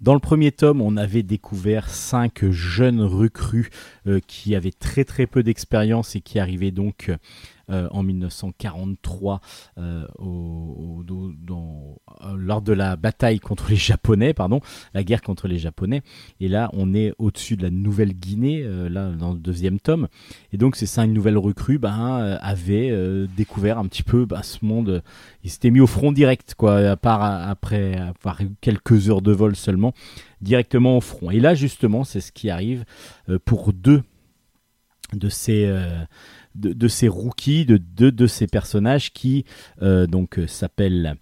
Dans 0.01 0.15
le 0.15 0.19
premier 0.19 0.51
tome, 0.51 0.81
on 0.81 0.97
avait 0.97 1.21
découvert 1.21 1.91
cinq 1.91 2.43
jeunes 2.49 3.01
recrues 3.01 3.69
euh, 4.07 4.19
qui 4.25 4.55
avaient 4.55 4.71
très 4.71 5.03
très 5.03 5.27
peu 5.27 5.43
d'expérience 5.43 6.15
et 6.15 6.21
qui 6.21 6.39
arrivaient 6.39 6.71
donc 6.71 7.11
euh, 7.71 7.87
en 7.89 8.03
1943 8.03 9.41
euh, 9.79 10.05
euh, 10.19 12.35
lors 12.37 12.61
de 12.61 12.73
la 12.73 12.95
bataille 12.95 13.39
contre 13.39 13.69
les 13.69 13.75
Japonais, 13.75 14.35
pardon, 14.35 14.59
la 14.93 15.03
guerre 15.03 15.23
contre 15.23 15.47
les 15.47 15.57
Japonais. 15.57 16.03
Et 16.39 16.47
là, 16.47 16.69
on 16.73 16.93
est 16.93 17.13
au-dessus 17.17 17.57
de 17.57 17.63
la 17.63 17.71
Nouvelle-Guinée, 17.71 18.63
là 18.89 19.09
dans 19.09 19.33
le 19.33 19.39
deuxième 19.39 19.79
tome. 19.79 20.07
Et 20.51 20.57
donc 20.57 20.75
ces 20.75 20.85
cinq 20.85 21.07
nouvelles 21.07 21.37
recrues 21.37 21.79
ben, 21.79 22.37
avaient 22.39 22.93
découvert 23.35 23.79
un 23.79 23.87
petit 23.87 24.03
peu 24.03 24.25
ben, 24.25 24.43
ce 24.43 24.63
monde. 24.63 25.01
Ils 25.43 25.49
s'étaient 25.49 25.71
mis 25.71 25.79
au 25.79 25.87
front 25.87 26.11
direct, 26.11 26.53
quoi, 26.55 26.77
à 26.77 26.97
part 26.97 27.23
après 27.23 27.95
avoir 27.95 28.39
quelques 28.61 29.09
heures 29.09 29.21
de 29.21 29.31
vol 29.31 29.55
seulement, 29.55 29.93
directement 30.41 30.97
au 30.97 31.01
front. 31.01 31.31
Et 31.31 31.39
là, 31.39 31.55
justement, 31.55 32.03
c'est 32.03 32.21
ce 32.21 32.31
qui 32.31 32.49
arrive 32.49 32.85
pour 33.45 33.73
deux 33.73 34.03
de 35.13 35.29
ces 35.29 35.71
de, 36.55 36.87
ces 36.87 37.07
rookies, 37.07 37.65
de 37.65 37.77
deux 37.77 38.11
de 38.11 38.27
ces 38.27 38.47
personnages 38.47 39.11
qui 39.13 39.45
euh, 39.81 40.07
donc 40.07 40.39
euh, 40.39 40.47
s'appellent 40.47 41.15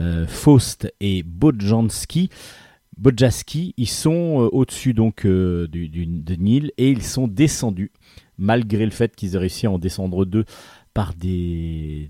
euh, 0.00 0.26
Faust 0.26 0.92
et 1.00 1.22
Bodjanski. 1.22 2.30
Bodjaski, 2.98 3.74
ils 3.76 3.88
sont 3.88 4.48
au-dessus 4.52 4.92
donc 4.92 5.26
du, 5.26 5.88
de 5.88 6.34
Nil 6.34 6.72
et 6.76 6.90
ils 6.90 7.02
sont 7.02 7.26
descendus 7.26 7.90
malgré 8.38 8.84
le 8.84 8.90
fait 8.90 9.16
qu'ils 9.16 9.34
aient 9.34 9.38
réussi 9.38 9.66
à 9.66 9.70
en 9.70 9.78
descendre 9.78 10.24
deux 10.24 10.44
par 10.92 11.14
des, 11.14 12.08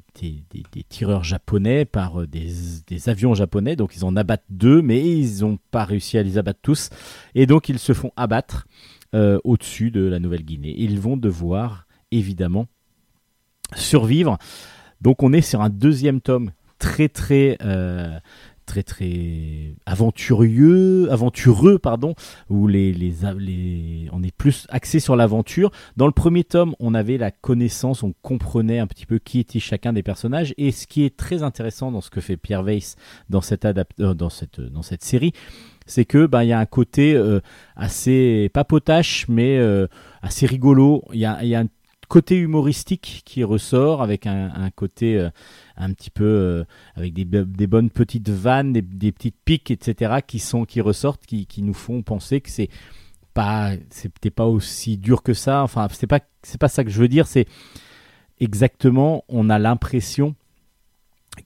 tireurs 0.88 1.22
japonais, 1.22 1.84
par 1.84 2.26
des, 2.26 3.08
avions 3.08 3.34
japonais. 3.34 3.76
Donc 3.76 3.94
ils 3.94 4.04
en 4.04 4.16
abattent 4.16 4.44
deux, 4.50 4.82
mais 4.82 5.00
ils 5.00 5.42
n'ont 5.42 5.58
pas 5.70 5.84
réussi 5.84 6.18
à 6.18 6.22
les 6.24 6.36
abattre 6.36 6.60
tous. 6.62 6.90
Et 7.36 7.46
donc 7.46 7.68
ils 7.68 7.78
se 7.78 7.92
font 7.92 8.10
abattre 8.16 8.66
au-dessus 9.14 9.92
de 9.92 10.04
la 10.04 10.18
Nouvelle-Guinée. 10.18 10.74
Ils 10.76 10.98
vont 10.98 11.16
devoir 11.16 11.86
évidemment 12.12 12.66
survivre. 13.74 14.38
Donc 15.00 15.22
on 15.22 15.32
est 15.32 15.40
sur 15.40 15.60
un 15.60 15.70
deuxième 15.70 16.20
tome 16.20 16.52
très 16.78 17.08
très 17.08 17.58
euh, 17.62 18.18
très 18.66 18.82
très 18.82 19.74
aventureux, 19.86 21.08
aventureux 21.10 21.78
pardon, 21.78 22.14
où 22.48 22.68
les, 22.68 22.92
les, 22.92 24.08
on 24.12 24.22
est 24.22 24.34
plus 24.34 24.66
axé 24.70 25.00
sur 25.00 25.16
l'aventure. 25.16 25.70
Dans 25.96 26.06
le 26.06 26.12
premier 26.12 26.44
tome, 26.44 26.74
on 26.78 26.94
avait 26.94 27.18
la 27.18 27.32
connaissance, 27.32 28.02
on 28.02 28.14
comprenait 28.22 28.78
un 28.78 28.86
petit 28.86 29.04
peu 29.04 29.18
qui 29.18 29.40
était 29.40 29.58
chacun 29.58 29.92
des 29.92 30.04
personnages. 30.04 30.54
Et 30.58 30.70
ce 30.70 30.86
qui 30.86 31.04
est 31.04 31.16
très 31.16 31.42
intéressant 31.42 31.90
dans 31.90 32.00
ce 32.00 32.10
que 32.10 32.20
fait 32.20 32.36
Pierre 32.36 32.62
Weiss 32.62 32.96
dans 33.28 33.40
cette 33.40 33.64
euh, 33.64 34.14
dans 34.14 34.30
cette 34.30 34.60
dans 34.60 34.82
cette 34.82 35.02
série, 35.02 35.32
c'est 35.86 36.04
que 36.04 36.26
ben 36.26 36.44
il 36.44 36.48
y 36.48 36.52
a 36.52 36.58
un 36.60 36.66
côté 36.66 37.14
euh, 37.14 37.40
assez 37.74 38.48
pas 38.54 38.64
potache 38.64 39.26
mais 39.28 39.60
assez 40.22 40.46
rigolo. 40.46 41.02
Il 41.12 41.18
y 41.18 41.26
a, 41.26 41.64
côté 42.12 42.36
humoristique 42.36 43.22
qui 43.24 43.42
ressort 43.42 44.02
avec 44.02 44.26
un, 44.26 44.68
côté 44.76 45.16
euh, 45.16 45.30
un 45.78 45.94
petit 45.94 46.10
peu 46.10 46.24
euh, 46.24 46.64
avec 46.94 47.14
des, 47.14 47.24
des 47.24 47.66
bonnes 47.66 47.88
petites 47.88 48.28
vannes, 48.28 48.74
des, 48.74 48.82
des 48.82 49.12
petites 49.12 49.38
piques, 49.46 49.70
etc. 49.70 50.16
qui 50.26 50.38
sont 50.38 50.66
qui 50.66 50.82
ressortent, 50.82 51.24
qui, 51.24 51.46
qui 51.46 51.62
nous 51.62 51.72
font 51.72 52.02
penser 52.02 52.42
que 52.42 52.50
c'est 52.50 52.68
pas 53.32 53.72
c'était 53.88 54.28
pas 54.30 54.44
aussi 54.44 54.98
dur 54.98 55.22
que 55.22 55.32
ça. 55.32 55.62
Enfin, 55.62 55.88
c'est 55.90 56.06
pas 56.06 56.20
c'est 56.42 56.60
pas 56.60 56.68
ça 56.68 56.84
que 56.84 56.90
je 56.90 57.00
veux 57.00 57.08
dire. 57.08 57.26
C'est 57.26 57.46
exactement, 58.40 59.24
on 59.28 59.48
a 59.48 59.58
l'impression 59.58 60.34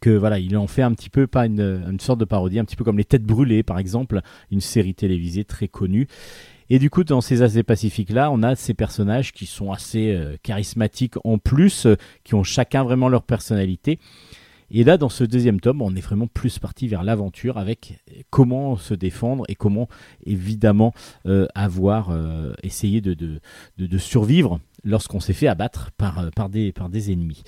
que 0.01 0.11
voilà, 0.11 0.41
il 0.41 0.57
en 0.57 0.67
fait 0.67 0.83
un 0.83 0.95
petit 0.95 1.11
peu 1.11 1.29
pas 1.29 1.47
une, 1.47 1.85
une 1.89 2.01
sorte 2.01 2.19
de 2.19 2.25
parodie, 2.25 2.59
un 2.59 2.65
petit 2.65 2.75
peu 2.75 2.83
comme 2.83 2.99
les 2.99 3.05
Têtes 3.05 3.23
brûlées 3.23 3.63
par 3.63 3.79
exemple, 3.79 4.21
une 4.51 4.61
série 4.61 4.97
télévisée 4.97 5.45
très 5.45 5.69
connue. 5.69 6.09
Et 6.69 6.79
du 6.79 6.91
coup, 6.91 7.05
dans 7.05 7.21
ces 7.21 7.43
As 7.43 7.63
Pacifiques 7.63 8.11
là, 8.11 8.31
on 8.31 8.43
a 8.43 8.57
ces 8.57 8.75
personnages 8.75 9.33
qui 9.33 9.47
sont 9.47 9.73
assez 9.73 10.13
euh, 10.13 10.37
charismatiques 10.43 11.15
en 11.25 11.39
plus, 11.39 11.87
euh, 11.87 11.97
qui 12.25 12.35
ont 12.35 12.43
chacun 12.43 12.85
vraiment 12.85 13.09
leur 13.09 13.23
personnalité. 13.23 13.99
Et 14.71 14.85
là, 14.85 14.97
dans 14.99 15.09
ce 15.09 15.25
deuxième 15.25 15.61
tome, 15.61 15.81
on 15.81 15.95
est 15.95 16.01
vraiment 16.01 16.27
plus 16.27 16.59
parti 16.59 16.89
vers 16.89 17.05
l'aventure 17.05 17.59
avec 17.59 18.01
comment 18.31 18.77
se 18.77 18.95
défendre 18.95 19.45
et 19.49 19.55
comment, 19.55 19.89
évidemment, 20.25 20.93
euh, 21.27 21.47
avoir 21.55 22.11
euh, 22.11 22.53
essayé 22.63 23.01
de, 23.01 23.41
survivre 23.99 24.61
lorsqu'on 24.85 25.21
s'est 25.21 25.33
fait 25.33 25.49
abattre 25.49 25.91
euh, 26.03 26.31
par, 26.35 26.49
des, 26.49 26.73
par 26.73 26.89
des 26.89 27.13
ennemis. 27.13 27.43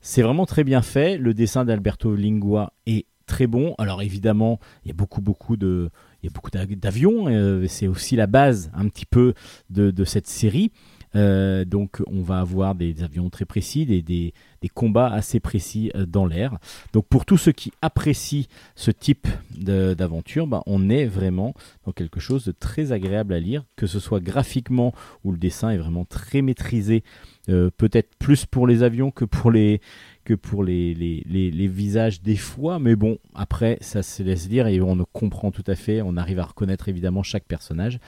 C'est 0.00 0.22
vraiment 0.22 0.46
très 0.46 0.64
bien 0.64 0.82
fait. 0.82 1.18
Le 1.18 1.34
dessin 1.34 1.64
d'Alberto 1.64 2.14
Lingua 2.14 2.72
est 2.86 3.06
très 3.26 3.46
bon. 3.46 3.74
Alors 3.78 4.02
évidemment, 4.02 4.58
il 4.84 4.88
y 4.88 4.90
a 4.90 4.94
beaucoup, 4.94 5.20
beaucoup 5.20 5.56
de, 5.56 5.90
il 6.24 6.28
y 6.28 6.30
a 6.30 6.32
beaucoup 6.32 6.50
d'av- 6.50 6.74
d'avions. 6.74 7.28
euh, 7.28 7.66
c'est 7.68 7.86
aussi 7.86 8.16
la 8.16 8.26
base 8.26 8.70
un 8.74 8.88
petit 8.88 9.04
peu 9.04 9.34
de, 9.68 10.04
cette 10.04 10.26
série. 10.26 10.72
Euh, 11.16 11.64
donc 11.64 12.02
on 12.08 12.22
va 12.22 12.40
avoir 12.40 12.74
des 12.74 13.02
avions 13.02 13.30
très 13.30 13.44
précis, 13.44 13.86
des, 13.86 14.02
des, 14.02 14.32
combats 14.72 15.12
assez 15.12 15.38
précis 15.38 15.90
euh, 15.94 16.06
dans 16.06 16.24
l'air. 16.24 16.56
Donc 16.94 17.06
pour 17.08 17.26
tous 17.26 17.36
ceux 17.36 17.52
qui 17.52 17.72
apprécient 17.82 18.46
ce 18.74 18.90
type 18.90 19.28
d'aventure, 19.54 20.46
bah, 20.46 20.62
on 20.66 20.88
est 20.88 21.04
vraiment 21.04 21.54
dans 21.84 21.92
quelque 21.92 22.20
chose 22.20 22.46
de 22.46 22.52
très 22.52 22.90
agréable 22.90 23.34
à 23.34 23.38
lire, 23.38 23.64
que 23.76 23.86
ce 23.86 24.00
soit 24.00 24.20
graphiquement 24.20 24.94
où 25.24 25.30
le 25.30 25.38
dessin 25.38 25.70
est 25.70 25.78
vraiment 25.78 26.06
très 26.06 26.40
maîtrisé, 26.40 27.04
peut-être 27.46 28.16
plus 28.18 28.46
pour 28.46 28.66
les 28.66 28.82
avions 28.82 29.10
que 29.10 29.26
pour 29.26 29.50
les 29.50 29.82
que 30.24 30.34
pour 30.34 30.64
les, 30.64 30.94
les, 30.94 31.22
les, 31.50 31.68
visages 31.68 32.22
des 32.22 32.36
fois, 32.36 32.78
mais 32.78 32.96
bon, 32.96 33.18
après, 33.34 33.78
ça 33.80 34.02
se 34.02 34.22
laisse 34.22 34.48
dire 34.48 34.66
et 34.66 34.80
on 34.80 35.04
comprend 35.12 35.50
tout 35.50 35.64
à 35.66 35.74
fait, 35.74 36.02
on 36.02 36.16
arrive 36.16 36.38
à 36.38 36.44
reconnaître 36.44 36.88
évidemment 36.88 37.22
chaque 37.22 37.44
personnage. 37.44 37.98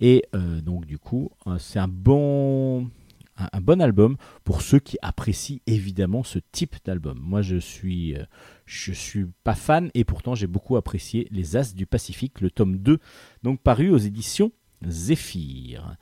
Et 0.00 0.24
euh, 0.34 0.60
donc, 0.60 0.86
du 0.86 0.98
coup, 0.98 1.30
euh, 1.46 1.56
c'est 1.58 1.78
un 1.78 1.88
bon, 1.88 2.90
un 3.38 3.60
bon 3.60 3.80
album 3.80 4.16
pour 4.44 4.62
ceux 4.62 4.78
qui 4.78 4.98
apprécient 5.02 5.60
évidemment 5.66 6.22
ce 6.22 6.38
type 6.52 6.76
d'album. 6.84 7.18
Moi, 7.20 7.42
je 7.42 7.56
suis, 7.56 8.14
euh, 8.14 8.24
je 8.66 8.92
suis 8.92 9.26
pas 9.44 9.54
fan 9.54 9.90
et 9.94 10.04
pourtant 10.04 10.34
j'ai 10.34 10.46
beaucoup 10.46 10.76
apprécié 10.76 11.28
Les 11.30 11.56
As 11.56 11.74
du 11.74 11.86
Pacifique, 11.86 12.40
le 12.40 12.50
tome 12.50 12.78
2, 12.78 12.98
donc 13.42 13.60
paru 13.60 13.90
aux 13.90 13.98
éditions 13.98 14.52
Zéphyr. 14.86 15.96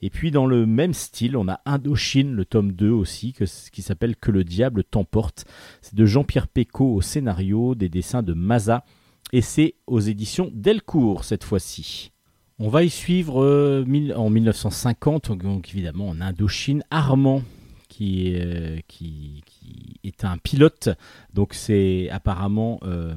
Et 0.00 0.10
puis 0.10 0.30
dans 0.30 0.46
le 0.46 0.66
même 0.66 0.94
style, 0.94 1.36
on 1.36 1.48
a 1.48 1.60
Indochine, 1.64 2.32
le 2.32 2.44
tome 2.44 2.72
2 2.72 2.90
aussi, 2.90 3.32
qui 3.32 3.82
s'appelle 3.82 4.16
Que 4.16 4.30
le 4.30 4.44
diable 4.44 4.84
t'emporte. 4.84 5.44
C'est 5.80 5.94
de 5.94 6.06
Jean-Pierre 6.06 6.48
Pécaud 6.48 6.94
au 6.94 7.00
scénario, 7.00 7.74
des 7.74 7.88
dessins 7.88 8.22
de 8.22 8.32
Maza, 8.32 8.84
et 9.32 9.40
c'est 9.40 9.74
aux 9.86 10.00
éditions 10.00 10.50
Delcourt 10.52 11.24
cette 11.24 11.44
fois-ci. 11.44 12.12
On 12.58 12.68
va 12.68 12.84
y 12.84 12.90
suivre 12.90 13.42
euh, 13.42 13.84
en 14.14 14.30
1950, 14.30 15.32
donc 15.32 15.70
évidemment 15.70 16.08
en 16.08 16.20
Indochine, 16.20 16.84
Armand, 16.90 17.42
qui 17.88 18.34
euh, 18.36 18.78
qui, 18.88 19.42
qui 19.46 19.98
est 20.04 20.24
un 20.24 20.38
pilote. 20.38 20.90
Donc 21.32 21.54
c'est 21.54 22.08
apparemment 22.10 22.78
euh, 22.84 23.14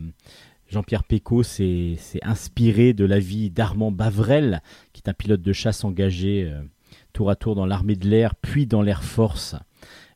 Jean-Pierre 0.68 1.04
s'est 1.44 1.96
s'est 1.98 2.24
inspiré 2.24 2.94
de 2.94 3.06
la 3.06 3.20
vie 3.20 3.52
d'Armand 3.52 3.92
Bavrel, 3.92 4.62
un 5.08 5.14
pilote 5.14 5.42
de 5.42 5.54
chasse 5.54 5.84
engagé 5.84 6.50
euh, 6.50 6.62
tour 7.14 7.30
à 7.30 7.36
tour 7.36 7.56
dans 7.56 7.66
l'armée 7.66 7.96
de 7.96 8.08
l'air, 8.08 8.36
puis 8.36 8.68
dans 8.68 8.82
l'Air 8.82 9.04
Force. 9.04 9.56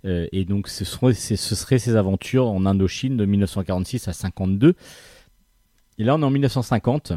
Euh, 0.06 0.28
et 0.32 0.46
donc 0.46 0.68
ce 0.68 0.86
seraient, 0.86 1.14
ce 1.14 1.36
seraient 1.36 1.80
ses 1.80 1.96
aventures 1.96 2.48
en 2.48 2.66
Indochine 2.66 3.18
de 3.18 3.26
1946 3.26 4.08
à 4.08 4.14
52. 4.14 4.76
Et 5.98 6.04
là 6.04 6.16
on 6.16 6.22
est 6.22 6.26
en 6.26 6.30
1950. 6.30 7.14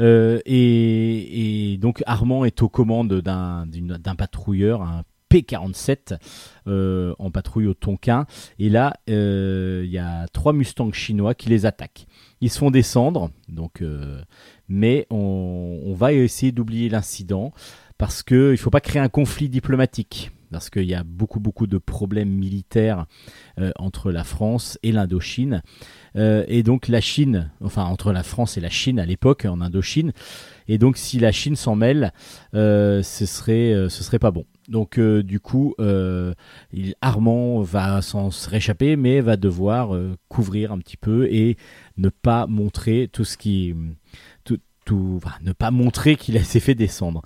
Euh, 0.00 0.40
et, 0.44 1.78
donc 1.80 2.02
Armand 2.06 2.44
est 2.44 2.62
aux 2.62 2.68
commandes 2.68 3.20
d'un 3.20 4.14
patrouilleur, 4.16 4.82
un 4.82 5.02
P-47 5.28 6.18
euh, 6.66 7.14
en 7.18 7.30
patrouille 7.30 7.66
au 7.66 7.74
Tonkin. 7.74 8.26
Et 8.58 8.68
là, 8.68 8.94
il 9.06 9.90
y 9.90 9.98
a 9.98 10.26
trois 10.28 10.52
Mustangs 10.52 10.92
chinois 10.92 11.34
qui 11.34 11.48
les 11.48 11.66
attaquent. 11.66 12.06
Ils 12.44 12.50
se 12.50 12.58
font 12.58 12.70
descendre, 12.70 13.30
donc, 13.48 13.80
euh, 13.80 14.20
mais 14.68 15.06
on, 15.08 15.94
va 15.96 16.12
essayer 16.12 16.52
d'oublier 16.52 16.90
l'incident 16.90 17.54
parce 17.96 18.22
qu'il 18.22 18.36
ne 18.50 18.56
faut 18.56 18.68
pas 18.68 18.82
créer 18.82 19.00
un 19.00 19.08
conflit 19.08 19.48
diplomatique. 19.48 20.30
Parce 20.50 20.68
qu'il 20.68 20.84
y 20.84 20.94
a 20.94 21.04
beaucoup, 21.04 21.40
beaucoup 21.40 21.66
de 21.66 21.78
problèmes 21.78 22.28
militaires 22.28 23.06
euh, 23.58 23.72
entre 23.76 24.12
la 24.12 24.24
France 24.24 24.78
et 24.82 24.92
l'Indochine. 24.92 25.62
Euh, 26.16 26.44
et 26.46 26.62
donc 26.62 26.88
la 26.88 27.00
Chine, 27.00 27.50
enfin 27.62 27.84
entre 27.84 28.12
la 28.12 28.22
France 28.22 28.58
et 28.58 28.60
la 28.60 28.68
Chine 28.68 29.00
à 29.00 29.06
l'époque, 29.06 29.46
en 29.46 29.62
Indochine. 29.62 30.12
Et 30.68 30.76
donc 30.76 30.98
si 30.98 31.18
la 31.18 31.32
Chine 31.32 31.56
s'en 31.56 31.76
mêle, 31.76 32.12
ce, 32.52 33.02
serait, 33.02 33.88
ce 33.88 34.04
serait 34.04 34.18
pas 34.18 34.30
bon. 34.30 34.44
Donc 34.68 35.00
du 35.00 35.40
coup, 35.40 35.74
il- 35.78 36.94
Armand 37.00 37.62
va 37.62 38.00
s'en 38.00 38.30
se 38.30 38.48
réchapper, 38.48 38.96
mais 38.96 39.20
va 39.22 39.36
devoir 39.36 39.98
couvrir 40.28 40.72
un 40.72 40.78
petit 40.78 40.96
peu 40.96 41.26
et 41.26 41.56
ne 41.96 42.08
pas 42.08 42.46
montrer 42.46 43.08
tout 43.12 43.24
ce 43.24 43.36
qui, 43.36 43.74
tout, 44.44 44.58
tout- 44.84 45.20
ne 45.42 45.52
pas 45.52 45.70
montrer 45.70 46.16
qu'il 46.16 46.38
s'est 46.44 46.60
fait 46.60 46.74
descendre. 46.74 47.22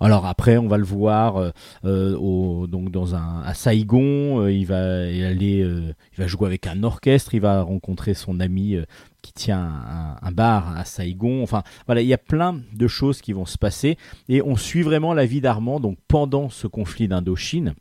Alors 0.00 0.26
après, 0.26 0.56
on 0.58 0.66
va 0.66 0.78
le 0.78 0.84
voir 0.84 1.36
euh, 1.36 1.50
euh, 1.84 2.16
au, 2.16 2.66
donc 2.66 2.90
dans 2.90 3.14
un 3.14 3.42
à 3.42 3.54
Saigon, 3.54 4.40
euh, 4.42 4.52
il 4.52 4.66
va 4.66 4.78
aller, 5.02 5.58
il 5.58 6.18
va 6.18 6.26
jouer 6.26 6.46
avec 6.46 6.66
un 6.66 6.82
orchestre, 6.82 7.34
il 7.34 7.40
va 7.40 7.62
rencontrer 7.62 8.14
son 8.14 8.40
ami 8.40 8.76
qui 9.22 9.32
tient 9.32 9.60
un, 9.62 10.16
un 10.20 10.32
bar 10.32 10.76
à 10.76 10.84
Saigon. 10.84 11.42
Enfin, 11.42 11.62
voilà, 11.86 12.00
il 12.02 12.08
y 12.08 12.14
a 12.14 12.18
plein 12.18 12.60
de 12.72 12.88
choses 12.88 13.20
qui 13.20 13.32
vont 13.32 13.46
se 13.46 13.58
passer 13.58 13.96
et 14.28 14.42
on 14.42 14.56
suit 14.56 14.82
vraiment 14.82 15.14
la 15.14 15.26
vie 15.26 15.40
d'Armand 15.40 15.78
donc 15.78 15.98
pendant 16.08 16.48
ce 16.50 16.66
conflit 16.66 17.06
d'Indochine. 17.08 17.74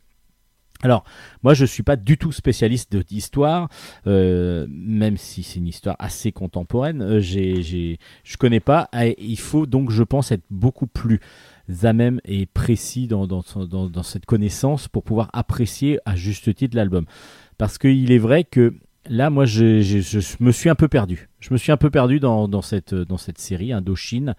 Alors, 0.83 1.03
moi, 1.43 1.53
je 1.53 1.65
suis 1.65 1.83
pas 1.83 1.95
du 1.95 2.17
tout 2.17 2.31
spécialiste 2.31 2.95
d'histoire, 2.95 3.69
euh, 4.07 4.65
même 4.69 5.17
si 5.17 5.43
c'est 5.43 5.59
une 5.59 5.67
histoire 5.67 5.95
assez 5.99 6.31
contemporaine. 6.31 7.01
Euh, 7.01 7.19
je 7.21 8.37
connais 8.37 8.59
pas. 8.59 8.89
Et 8.99 9.15
il 9.23 9.39
faut 9.39 9.65
donc, 9.65 9.91
je 9.91 10.03
pense, 10.03 10.31
être 10.31 10.43
beaucoup 10.49 10.87
plus 10.87 11.19
à 11.83 11.93
même 11.93 12.19
et 12.25 12.45
précis 12.47 13.07
dans, 13.07 14.03
cette 14.03 14.25
connaissance 14.25 14.87
pour 14.87 15.03
pouvoir 15.03 15.29
apprécier 15.33 15.99
à 16.05 16.15
juste 16.15 16.53
titre 16.53 16.75
l'album. 16.75 17.05
Parce 17.57 17.77
qu'il 17.77 18.11
est 18.11 18.17
vrai 18.17 18.43
que 18.43 18.73
là, 19.07 19.29
moi, 19.29 19.45
je, 19.45 20.43
me 20.43 20.51
suis 20.51 20.69
un 20.69 20.75
peu 20.75 20.87
perdu. 20.87 21.29
Je 21.39 21.53
me 21.53 21.57
suis 21.57 21.71
un 21.71 21.77
peu 21.77 21.89
perdu 21.89 22.19
dans, 22.19 22.61
cette, 22.61 22.93
dans 22.93 23.17
cette 23.17 23.39
série 23.39 23.71
Indochine 23.71 24.35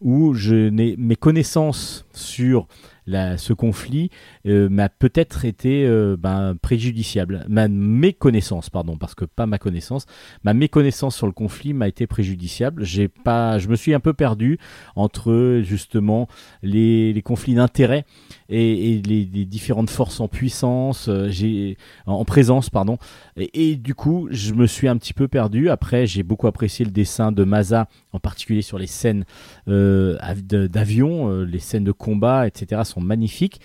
où 0.00 0.34
je 0.34 0.68
n'ai 0.68 0.96
mes 0.96 1.16
connaissances 1.16 2.06
sur 2.12 2.66
ce 3.06 3.52
conflit 3.52 4.10
euh, 4.46 4.68
m'a 4.68 4.88
peut-être 4.88 5.44
été 5.44 5.84
euh, 5.86 6.16
ben, 6.18 6.54
préjudiciable. 6.60 7.44
Ma 7.48 7.68
méconnaissance, 7.68 8.70
pardon, 8.70 8.96
parce 8.96 9.14
que 9.14 9.24
pas 9.24 9.46
ma 9.46 9.58
connaissance, 9.58 10.06
ma 10.44 10.54
méconnaissance 10.54 11.16
sur 11.16 11.26
le 11.26 11.32
conflit 11.32 11.72
m'a 11.72 11.88
été 11.88 12.06
préjudiciable. 12.06 12.84
J'ai 12.84 13.08
pas, 13.08 13.58
je 13.58 13.68
me 13.68 13.76
suis 13.76 13.94
un 13.94 14.00
peu 14.00 14.12
perdu 14.12 14.58
entre 14.96 15.60
justement 15.64 16.28
les, 16.62 17.20
conflits 17.24 17.54
d'intérêts 17.54 18.04
et, 18.48 19.00
les, 19.04 19.24
différentes 19.44 19.90
forces 19.90 20.20
en 20.20 20.28
puissance, 20.28 21.08
euh, 21.08 21.74
en, 22.06 22.14
en 22.14 22.24
présence, 22.24 22.70
pardon. 22.70 22.98
Et, 23.36 23.76
du 23.76 23.94
coup, 23.94 24.28
je 24.30 24.54
me 24.54 24.66
suis 24.66 24.88
un 24.88 24.96
petit 24.96 25.14
peu 25.14 25.28
perdu. 25.28 25.70
Après, 25.70 26.06
j'ai 26.06 26.22
beaucoup 26.22 26.46
apprécié 26.46 26.84
le 26.84 26.90
dessin 26.90 27.32
de 27.32 27.44
Maza, 27.44 27.88
en 28.12 28.20
particulier 28.20 28.62
sur 28.62 28.78
les 28.78 28.86
scènes 28.86 29.24
euh, 29.68 30.18
d'avion, 30.42 31.42
les 31.42 31.58
scènes 31.58 31.84
de 31.84 31.92
combat, 31.92 32.46
etc. 32.46 32.82
sont 32.92 33.00
magnifiques. 33.00 33.60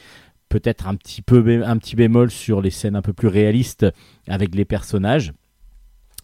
Peut-être 0.50 0.88
un 0.88 0.96
petit 0.96 1.22
peu 1.22 1.64
un 1.66 1.78
petit 1.78 1.96
bémol 1.96 2.32
sur 2.32 2.62
les 2.62 2.70
scènes 2.70 2.96
un 2.96 3.02
peu 3.02 3.14
plus 3.14 3.28
réalistes 3.28 3.86
avec 4.28 4.56
les 4.56 4.66
personnages. 4.66 5.34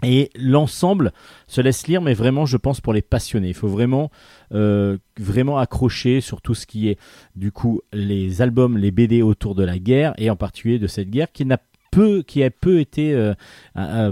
Et 0.01 0.29
l'ensemble 0.35 1.13
se 1.47 1.61
laisse 1.61 1.87
lire, 1.87 2.01
mais 2.01 2.13
vraiment, 2.13 2.45
je 2.45 2.57
pense 2.57 2.81
pour 2.81 2.91
les 2.93 3.01
passionnés. 3.01 3.49
Il 3.49 3.53
faut 3.53 3.69
vraiment, 3.69 4.11
euh, 4.53 4.97
vraiment 5.17 5.57
accrocher 5.59 6.19
sur 6.19 6.41
tout 6.41 6.55
ce 6.55 6.65
qui 6.65 6.89
est, 6.89 6.99
du 7.37 7.51
coup, 7.53 7.81
les 7.93 8.41
albums, 8.41 8.77
les 8.77 8.91
BD 8.91 9.21
autour 9.21 9.55
de 9.55 9.63
la 9.63 9.79
guerre, 9.79 10.13
et 10.17 10.29
en 10.29 10.35
particulier 10.35 10.77
de 10.79 10.87
cette 10.87 11.09
guerre 11.09 11.31
qui 11.31 11.45
n'a 11.45 11.57
peu, 11.91 12.21
qui 12.21 12.43
a 12.43 12.49
peu 12.49 12.79
été 12.79 13.13
euh, 13.13 13.33
euh, 13.77 14.11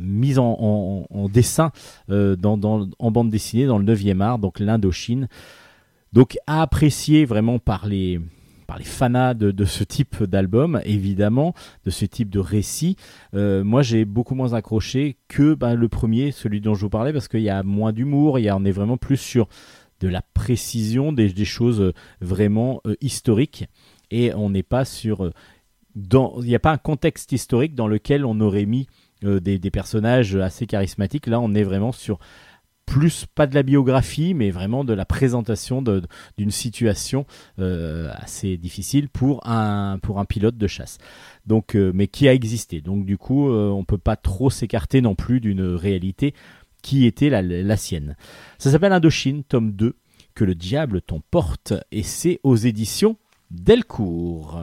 mise 0.00 0.38
en, 0.38 1.06
en- 1.10 1.28
dessin 1.28 1.72
dans, 2.08 2.56
dans- 2.56 2.88
en 2.98 3.10
bande 3.10 3.30
dessinée 3.30 3.66
dans 3.66 3.78
le 3.78 3.84
9e 3.84 4.20
art, 4.20 4.38
donc 4.38 4.60
l'Indochine. 4.60 5.26
Donc 6.12 6.38
à 6.46 6.62
apprécier 6.62 7.24
vraiment 7.24 7.58
par 7.58 7.86
les, 7.86 8.20
par 8.66 8.78
les 8.78 8.84
fanas 8.84 9.34
de, 9.34 9.50
de 9.50 9.64
ce 9.64 9.84
type 9.84 10.24
d'album, 10.24 10.80
évidemment, 10.84 11.54
de 11.84 11.90
ce 11.90 12.04
type 12.04 12.30
de 12.30 12.38
récit. 12.38 12.96
Euh, 13.34 13.64
moi, 13.64 13.82
j'ai 13.82 14.04
beaucoup 14.04 14.34
moins 14.34 14.54
accroché 14.54 15.16
que 15.28 15.54
ben, 15.54 15.74
le 15.74 15.88
premier, 15.88 16.32
celui 16.32 16.60
dont 16.60 16.74
je 16.74 16.82
vous 16.82 16.90
parlais, 16.90 17.12
parce 17.12 17.28
qu'il 17.28 17.42
y 17.42 17.50
a 17.50 17.62
moins 17.62 17.92
d'humour, 17.92 18.38
il 18.38 18.44
y 18.46 18.50
on 18.50 18.64
est 18.64 18.72
vraiment 18.72 18.96
plus 18.96 19.16
sur 19.16 19.48
de 20.00 20.08
la 20.08 20.22
précision, 20.22 21.12
des, 21.12 21.28
des 21.28 21.44
choses 21.44 21.92
vraiment 22.20 22.80
euh, 22.86 22.94
historiques, 23.00 23.66
et 24.10 24.32
on 24.34 24.50
n'est 24.50 24.62
pas 24.62 24.84
sur... 24.84 25.24
euh, 25.24 25.32
Il 25.96 26.44
n'y 26.44 26.54
a 26.54 26.60
pas 26.60 26.72
un 26.72 26.78
contexte 26.78 27.32
historique 27.32 27.74
dans 27.74 27.88
lequel 27.88 28.24
on 28.24 28.40
aurait 28.40 28.66
mis 28.66 28.86
des, 29.22 29.58
des 29.58 29.70
personnages 29.70 30.36
assez 30.36 30.66
charismatiques. 30.66 31.26
Là, 31.26 31.40
on 31.40 31.52
est 31.52 31.64
vraiment 31.64 31.90
sur 31.90 32.20
plus, 32.88 33.26
pas 33.34 33.46
de 33.46 33.54
la 33.54 33.62
biographie, 33.62 34.32
mais 34.32 34.50
vraiment 34.50 34.82
de 34.82 34.94
la 34.94 35.04
présentation 35.04 35.82
d'une 35.82 36.50
situation 36.50 37.26
euh, 37.58 38.10
assez 38.16 38.56
difficile 38.56 39.08
pour 39.10 39.46
un, 39.46 39.98
pilote 40.28 40.56
de 40.56 40.66
chasse. 40.66 40.98
Donc, 41.46 41.76
euh, 41.76 41.92
mais 41.94 42.08
qui 42.08 42.28
a 42.28 42.34
existé. 42.34 42.80
Donc, 42.80 43.04
du 43.04 43.18
coup, 43.18 43.50
euh, 43.50 43.68
on 43.68 43.84
peut 43.84 43.98
pas 43.98 44.16
trop 44.16 44.48
s'écarter 44.48 45.00
non 45.00 45.14
plus 45.14 45.40
d'une 45.40 45.62
réalité 45.62 46.34
qui 46.82 47.04
était 47.04 47.28
la, 47.28 47.42
la 47.42 47.76
sienne. 47.76 48.16
Ça 48.58 48.70
s'appelle 48.70 48.92
Indochine, 48.92 49.44
tome 49.44 49.72
2, 49.72 49.94
que 50.34 50.44
le 50.44 50.54
diable 50.54 51.02
t'emporte, 51.02 51.74
et 51.92 52.02
c'est 52.02 52.40
aux 52.42 52.56
éditions 52.56 53.16
Delcourt. 53.50 54.62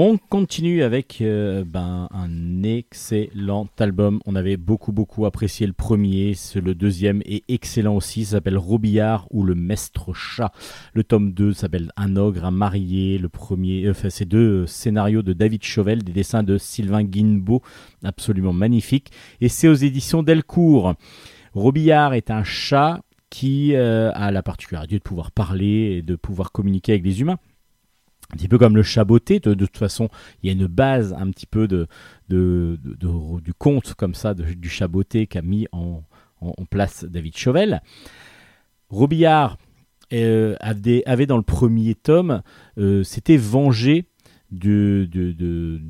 On 0.00 0.16
continue 0.16 0.84
avec 0.84 1.20
euh, 1.22 1.64
ben, 1.66 2.06
un 2.12 2.62
excellent 2.62 3.66
album. 3.80 4.20
On 4.26 4.36
avait 4.36 4.56
beaucoup 4.56 4.92
beaucoup 4.92 5.26
apprécié 5.26 5.66
le 5.66 5.72
premier, 5.72 6.34
le 6.54 6.74
deuxième 6.76 7.20
est 7.26 7.42
excellent 7.48 7.96
aussi. 7.96 8.24
Ça 8.24 8.36
s'appelle 8.36 8.58
Robillard 8.58 9.26
ou 9.32 9.42
le 9.42 9.56
Mestre 9.56 10.14
Chat. 10.14 10.52
Le 10.94 11.02
tome 11.02 11.32
2 11.32 11.52
s'appelle 11.52 11.90
Un 11.96 12.14
ogre, 12.14 12.44
un 12.44 12.52
marié. 12.52 13.18
Le 13.18 13.28
premier, 13.28 13.86
euh, 13.86 13.90
enfin, 13.90 14.08
deux 14.24 14.68
scénarios 14.68 15.22
de 15.22 15.32
David 15.32 15.64
Chauvel, 15.64 16.04
des 16.04 16.12
dessins 16.12 16.44
de 16.44 16.58
Sylvain 16.58 17.02
Guinbeau, 17.02 17.60
absolument 18.04 18.52
magnifiques. 18.52 19.10
Et 19.40 19.48
c'est 19.48 19.66
aux 19.66 19.74
éditions 19.74 20.22
Delcourt. 20.22 20.94
Robillard 21.54 22.14
est 22.14 22.30
un 22.30 22.44
chat 22.44 23.00
qui 23.30 23.74
euh, 23.74 24.12
a 24.14 24.30
la 24.30 24.44
particularité 24.44 24.94
de 24.94 25.02
pouvoir 25.02 25.32
parler 25.32 25.96
et 25.96 26.02
de 26.02 26.14
pouvoir 26.14 26.52
communiquer 26.52 26.92
avec 26.92 27.04
les 27.04 27.20
humains 27.20 27.38
un 28.32 28.36
petit 28.36 28.48
peu 28.48 28.58
comme 28.58 28.76
le 28.76 28.82
chaboté. 28.82 29.40
De, 29.40 29.54
toute 29.54 29.78
façon, 29.78 30.08
il 30.42 30.46
y 30.46 30.50
a 30.50 30.52
une 30.52 30.66
base 30.66 31.14
un 31.18 31.30
petit 31.30 31.46
peu 31.46 31.66
de, 31.68 31.88
du 32.28 33.54
conte 33.54 33.94
comme 33.94 34.14
ça 34.14 34.34
du 34.34 34.68
chaboté 34.68 35.26
qu'a 35.26 35.42
mis 35.42 35.66
en, 35.72 36.02
place 36.70 37.04
David 37.04 37.36
Chauvel. 37.36 37.82
Robillard 38.90 39.58
euh, 40.12 40.56
avait, 40.60 41.26
dans 41.26 41.36
le 41.36 41.42
premier 41.42 41.94
tome 41.94 42.42
euh, 42.78 43.02
s'était 43.02 43.36
vengé 43.36 44.06
du, 44.50 45.08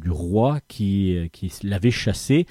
roi 0.09 0.61
qui, 0.67 1.31
l'avait 1.63 1.91
chassé. 1.91 2.47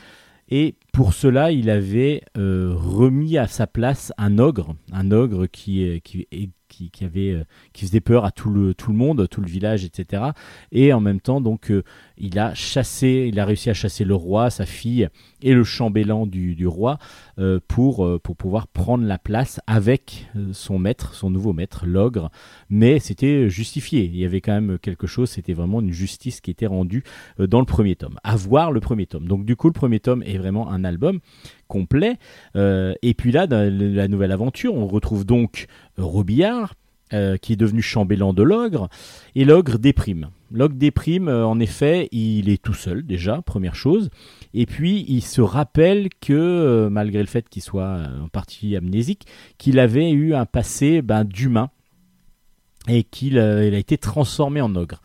Et 0.50 0.76
pour 0.94 1.14
cela, 1.14 1.52
il 1.52 1.70
avait 1.70 2.22
euh, 2.38 2.74
remis 2.74 3.38
à 3.38 3.48
sa 3.48 3.68
place 3.68 4.14
un 4.18 4.38
ogre, 4.38 4.76
un 4.94 5.12
ogre 5.12 5.46
qui, 5.48 6.02
qui, 6.06 6.26
qui, 6.68 7.04
avait, 7.04 7.32
euh, 7.32 7.44
qui 7.74 7.86
faisait 7.86 8.02
peur 8.02 8.26
à 8.26 8.32
tout 8.32 8.50
le, 8.50 8.74
tout 8.74 8.92
le 8.92 8.98
monde, 8.98 9.28
tout 9.30 9.42
le 9.42 9.48
village, 9.48 9.84
etc. 9.86 10.24
Et 10.72 10.94
en 10.94 11.00
même 11.00 11.20
temps, 11.20 11.42
donc, 11.42 11.72
euh, 11.72 11.84
il 12.18 12.38
a 12.40 12.54
chassé, 12.54 13.30
il 13.32 13.40
a 13.40 13.46
réussi 13.46 13.70
à 13.70 13.74
chasser 13.74 14.04
le 14.04 14.16
roi, 14.16 14.50
sa 14.50 14.66
fille 14.66 15.08
et 15.42 15.54
le 15.54 15.64
chambellan 15.64 16.26
du, 16.26 16.56
du 16.56 16.68
roi 16.68 16.98
euh, 17.40 17.60
pour, 17.68 18.20
pour 18.22 18.36
pouvoir 18.36 18.68
prendre 18.68 19.06
la 19.06 19.18
place 19.18 19.60
avec 19.68 20.28
son 20.52 20.80
maître, 20.80 21.14
son 21.14 21.30
nouveau 21.30 21.54
maître, 21.54 21.86
l'ogre. 21.86 22.32
Mais 22.70 23.00
c'était 23.00 23.50
justifié. 23.50 24.06
Il 24.06 24.16
y 24.16 24.26
avait 24.26 24.42
quand 24.42 24.54
même 24.54 24.80
quelque 24.80 25.08
chose. 25.08 25.30
C'était 25.30 25.54
vraiment 25.54 25.80
une 25.80 25.92
justice 25.92 26.42
qui 26.42 26.52
était 26.52 26.68
rendue 26.68 27.04
dans 27.38 27.60
le 27.60 27.66
premier 27.66 27.96
tome. 27.96 28.18
À 28.24 28.36
voir 28.36 28.72
le 28.72 28.80
premier 28.80 29.06
tome. 29.06 29.28
Donc, 29.28 29.46
du 29.46 29.56
coup, 29.56 29.68
le 29.68 29.74
premier 29.74 30.00
tome 30.00 30.24
est 30.24 30.38
vraiment 30.38 30.70
un 30.70 30.84
album 30.84 31.20
complet. 31.68 32.18
Et 32.56 33.14
puis 33.16 33.32
là, 33.32 33.46
dans 33.46 33.72
la 33.72 34.08
nouvelle 34.08 34.32
aventure, 34.32 34.74
on 34.74 34.88
retrouve 34.88 35.26
donc 35.26 35.68
Robillard, 35.98 36.74
euh, 37.14 37.38
qui 37.38 37.54
est 37.54 37.56
devenu 37.56 37.82
chambellan 37.82 38.34
de 38.34 38.44
l'ogre, 38.44 38.90
et 39.34 39.46
l'ogre 39.46 39.78
déprime. 39.78 40.30
L'ogre 40.52 40.76
déprime, 40.76 41.30
euh, 41.30 41.46
en 41.46 41.58
effet, 41.60 42.10
il 42.12 42.50
est 42.50 42.62
tout 42.62 42.74
seul 42.74 43.06
déjà, 43.06 43.42
première 43.42 43.76
chose. 43.76 44.10
Et 44.54 44.66
puis, 44.66 45.06
il 45.08 45.22
se 45.22 45.40
rappelle 45.40 46.10
que, 46.20 46.34
euh, 46.34 46.90
malgré 46.90 47.22
le 47.22 47.28
fait 47.28 47.48
qu'il 47.48 47.62
soit 47.62 48.02
en 48.22 48.28
partie 48.28 48.76
amnésique, 48.76 49.26
qu'il 49.58 49.80
avait 49.80 50.12
eu 50.12 50.34
un 50.34 50.46
passé 50.46 51.02
ben, 51.02 51.24
d'humain 51.24 51.70
et 52.90 53.04
qu'il 53.04 53.36
il 53.36 53.40
a 53.40 53.78
été 53.78 53.98
transformé 53.98 54.60
en 54.60 54.76
ogre. 54.76 55.02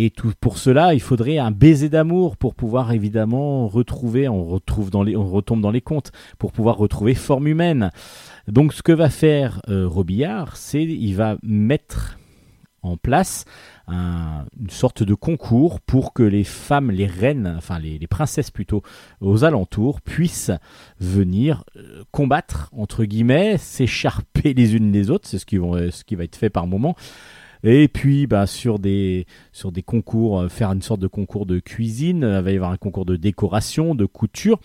Et 0.00 0.10
tout, 0.10 0.32
pour 0.40 0.58
cela, 0.58 0.94
il 0.94 1.00
faudrait 1.00 1.38
un 1.38 1.50
baiser 1.50 1.88
d'amour 1.88 2.36
pour 2.36 2.54
pouvoir 2.54 2.92
évidemment 2.92 3.66
retrouver, 3.66 4.28
on, 4.28 4.44
retrouve 4.44 4.90
dans 4.90 5.02
les, 5.02 5.16
on 5.16 5.26
retombe 5.26 5.60
dans 5.60 5.72
les 5.72 5.80
contes, 5.80 6.12
pour 6.38 6.52
pouvoir 6.52 6.76
retrouver 6.76 7.14
forme 7.14 7.48
humaine. 7.48 7.90
Donc 8.46 8.74
ce 8.74 8.84
que 8.84 8.92
va 8.92 9.10
faire 9.10 9.60
euh, 9.68 9.88
Robillard, 9.88 10.56
c'est 10.56 10.84
il 10.84 11.14
va 11.16 11.36
mettre 11.42 12.16
en 12.82 12.96
place 12.96 13.44
un- 13.88 14.44
une 14.60 14.70
sorte 14.70 15.02
de 15.02 15.14
concours 15.14 15.80
pour 15.80 16.12
que 16.12 16.22
les 16.22 16.44
femmes, 16.44 16.92
les 16.92 17.06
reines, 17.06 17.52
enfin 17.58 17.80
les, 17.80 17.98
princesses 18.06 18.52
plutôt, 18.52 18.82
aux 19.20 19.42
alentours, 19.42 20.00
puissent 20.00 20.52
venir 21.00 21.64
euh, 21.76 22.04
combattre, 22.12 22.70
entre 22.70 23.04
guillemets, 23.04 23.58
s'écharper 23.58 24.54
les 24.54 24.76
unes 24.76 24.92
les 24.92 25.10
autres, 25.10 25.26
c'est 25.26 25.40
ce 25.40 25.46
qui, 25.46 25.58
euh, 25.58 25.90
ce 25.90 26.04
qui 26.04 26.14
va 26.14 26.22
être 26.22 26.36
fait 26.36 26.50
par 26.50 26.68
moment. 26.68 26.94
Et 27.64 27.88
puis 27.88 28.26
bah, 28.26 28.46
sur, 28.46 28.78
des, 28.78 29.26
concours, 29.86 30.40
euh, 30.40 30.48
faire 30.48 30.70
une 30.72 30.82
sorte 30.82 31.00
de 31.00 31.08
concours 31.08 31.46
de 31.46 31.58
cuisine, 31.58 32.24
euh, 32.24 32.38
il 32.38 32.44
va 32.44 32.52
y 32.52 32.56
avoir 32.56 32.70
un 32.70 32.76
concours 32.76 33.04
de 33.04 33.16
décoration, 33.16 33.94
de 33.94 34.06
couture, 34.06 34.60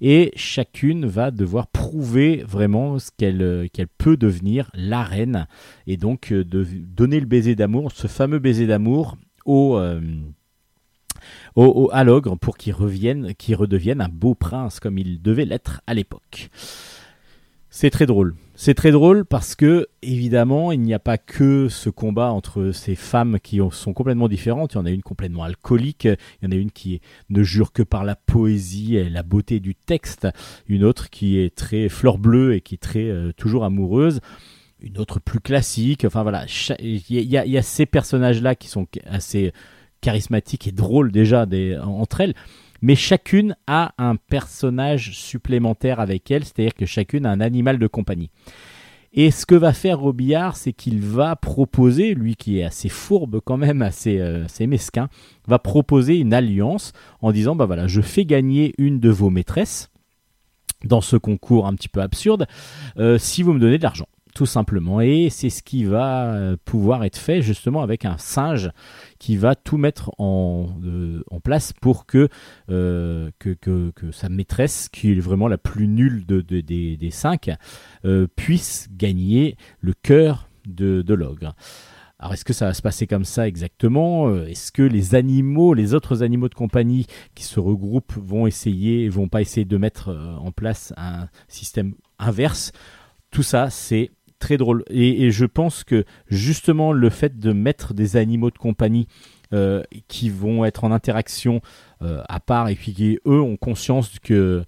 et 0.00 0.32
chacune 0.34 1.04
va 1.06 1.30
devoir 1.30 1.66
prouver 1.66 2.42
vraiment 2.46 2.98
ce 2.98 3.10
qu'elle 3.16 3.42
euh, 3.42 3.66
peut 3.98 4.16
devenir 4.16 4.70
la 4.74 5.02
reine, 5.02 5.46
et 5.86 5.96
donc 5.96 6.32
euh, 6.32 6.44
de 6.44 6.64
donner 6.64 7.20
le 7.20 7.26
baiser 7.26 7.54
d'amour, 7.54 7.92
ce 7.92 8.06
fameux 8.06 8.38
baiser 8.38 8.66
d'amour 8.66 9.16
euh, 9.46 10.00
au- 11.56 11.90
à 11.92 12.04
l'ogre 12.04 12.36
pour 12.36 12.56
qu'il 12.56 12.72
revienne, 12.72 13.34
qu'il 13.34 13.54
redevienne 13.56 14.00
un 14.00 14.08
beau 14.08 14.34
prince 14.34 14.80
comme 14.80 14.96
il 14.96 15.20
devait 15.20 15.44
l'être 15.44 15.82
à 15.86 15.94
l'époque. 15.94 16.48
C'est 17.68 17.90
très 17.90 18.06
drôle. 18.06 18.34
C'est 18.62 18.74
très 18.74 18.90
drôle 18.90 19.24
parce 19.24 19.54
que, 19.54 19.86
évidemment, 20.02 20.70
il 20.70 20.82
n'y 20.82 20.92
a 20.92 20.98
pas 20.98 21.16
que 21.16 21.70
ce 21.70 21.88
combat 21.88 22.30
entre 22.30 22.72
ces 22.72 22.94
femmes 22.94 23.38
qui 23.42 23.62
ont- 23.62 23.70
sont 23.70 23.94
complètement 23.94 24.28
différentes. 24.28 24.74
Il 24.74 24.76
y 24.76 24.80
en 24.80 24.84
a 24.84 24.90
une 24.90 25.00
complètement 25.00 25.44
alcoolique, 25.44 26.04
il 26.04 26.18
y 26.42 26.46
en 26.46 26.50
a 26.50 26.56
une 26.56 26.70
qui 26.70 27.00
ne 27.30 27.42
jure 27.42 27.72
que 27.72 27.82
par 27.82 28.04
la 28.04 28.16
poésie 28.16 28.96
et 28.96 29.08
la 29.08 29.22
beauté 29.22 29.60
du 29.60 29.74
texte, 29.74 30.28
une 30.68 30.84
autre 30.84 31.08
qui 31.08 31.38
est 31.38 31.56
très 31.56 31.88
fleur 31.88 32.18
bleue 32.18 32.54
et 32.54 32.60
qui 32.60 32.74
est 32.74 32.82
très 32.82 33.08
euh, 33.08 33.32
toujours 33.34 33.64
amoureuse, 33.64 34.20
une 34.82 34.98
autre 34.98 35.20
plus 35.20 35.40
classique. 35.40 36.04
Enfin 36.04 36.22
voilà, 36.22 36.44
il 36.80 37.00
y, 37.10 37.56
a- 37.56 37.62
ces 37.62 37.86
personnages-là 37.86 38.56
qui 38.56 38.68
sont 38.68 38.86
assez 39.06 39.54
charismatiques 40.02 40.66
et 40.66 40.72
drôles 40.72 41.12
déjà 41.12 41.46
entre 41.82 42.20
elles. 42.20 42.34
Mais 42.82 42.94
chacune 42.94 43.56
a 43.66 43.94
un 43.98 44.16
personnage 44.16 45.12
supplémentaire 45.16 46.00
avec 46.00 46.30
elle, 46.30 46.44
c'est-à-dire 46.44 46.74
que 46.74 46.86
chacune 46.86 47.26
a 47.26 47.30
un 47.30 47.40
animal 47.40 47.78
de 47.78 47.86
compagnie. 47.86 48.30
Et 49.12 49.32
ce 49.32 49.44
que 49.44 49.56
va 49.56 49.72
faire 49.72 49.98
Robillard, 49.98 50.56
c'est 50.56 50.72
qu'il 50.72 51.00
va 51.00 51.34
proposer, 51.34 52.14
lui 52.14 52.36
qui 52.36 52.60
est 52.60 52.64
assez 52.64 52.88
fourbe 52.88 53.40
quand 53.44 53.56
même, 53.56 53.82
assez, 53.82 54.20
euh, 54.20 54.44
assez 54.44 54.68
mesquin, 54.68 55.08
va 55.48 55.58
proposer 55.58 56.18
une 56.18 56.32
alliance 56.32 56.92
en 57.20 57.32
disant, 57.32 57.56
bah 57.56 57.66
voilà, 57.66 57.88
je 57.88 58.00
fais 58.00 58.24
gagner 58.24 58.72
une 58.78 59.00
de 59.00 59.10
vos 59.10 59.30
maîtresses 59.30 59.90
dans 60.84 61.00
ce 61.00 61.16
concours 61.16 61.66
un 61.66 61.74
petit 61.74 61.88
peu 61.88 62.00
absurde, 62.00 62.46
euh, 62.98 63.18
si 63.18 63.42
vous 63.42 63.52
me 63.52 63.60
donnez 63.60 63.78
de 63.78 63.82
l'argent, 63.82 64.06
tout 64.34 64.46
simplement. 64.46 65.00
Et 65.00 65.28
c'est 65.30 65.50
ce 65.50 65.62
qui 65.62 65.84
va 65.84 66.32
euh, 66.32 66.56
pouvoir 66.64 67.04
être 67.04 67.18
fait 67.18 67.42
justement 67.42 67.82
avec 67.82 68.04
un 68.04 68.16
singe 68.18 68.70
qui 69.18 69.36
va 69.36 69.54
tout 69.54 69.76
mettre 69.76 70.10
en, 70.18 70.68
euh, 70.84 71.22
en 71.30 71.40
place 71.40 71.72
pour 71.72 72.06
que, 72.06 72.28
euh, 72.70 73.30
que, 73.38 73.50
que, 73.50 73.90
que 73.90 74.12
sa 74.12 74.28
maîtresse, 74.28 74.88
qui 74.88 75.12
est 75.12 75.20
vraiment 75.20 75.48
la 75.48 75.58
plus 75.58 75.88
nulle 75.88 76.26
de, 76.26 76.40
de- 76.40 76.60
des, 76.60 76.96
des 76.96 77.10
cinq, 77.10 77.50
puisse 78.36 78.88
gagner 78.90 79.56
le 79.80 79.92
cœur 79.92 80.48
de, 80.66 81.02
de 81.02 81.14
l'ogre. 81.14 81.54
Alors 82.18 82.34
est-ce 82.34 82.44
que 82.44 82.52
ça 82.52 82.66
va 82.66 82.74
se 82.74 82.82
passer 82.82 83.06
comme 83.06 83.24
ça 83.24 83.48
exactement? 83.48 84.34
Est-ce 84.44 84.72
que 84.72 84.82
les 84.82 85.14
animaux, 85.14 85.72
les 85.72 85.94
autres 85.94 86.22
animaux 86.22 86.50
de 86.50 86.54
compagnie 86.54 87.06
qui 87.34 87.44
se 87.44 87.58
regroupent 87.58 88.12
vont 88.16 88.46
essayer, 88.46 89.08
vont 89.08 89.28
pas 89.28 89.40
essayer 89.40 89.64
de 89.64 89.76
mettre 89.78 90.10
en 90.38 90.52
place 90.52 90.92
un 90.98 91.28
système 91.48 91.94
inverse? 92.18 92.72
Tout 93.30 93.42
ça, 93.42 93.70
c'est 93.70 94.10
très 94.40 94.56
drôle. 94.56 94.84
Et, 94.90 95.30
je 95.30 95.44
pense 95.44 95.84
que 95.84 96.04
justement 96.28 96.92
le 96.92 97.10
fait 97.10 97.38
de 97.38 97.52
mettre 97.52 97.94
des 97.94 98.16
animaux 98.16 98.50
de 98.50 98.58
compagnie 98.58 99.06
euh, 99.52 99.84
qui 100.08 100.30
vont 100.30 100.64
être 100.64 100.82
en 100.82 100.90
interaction 100.90 101.60
euh, 102.02 102.22
à 102.28 102.40
part 102.40 102.68
et 102.68 102.74
puis 102.74 102.92
qui 102.92 103.18
eux 103.26 103.40
ont 103.40 103.56
conscience 103.56 104.18
que 104.18 104.64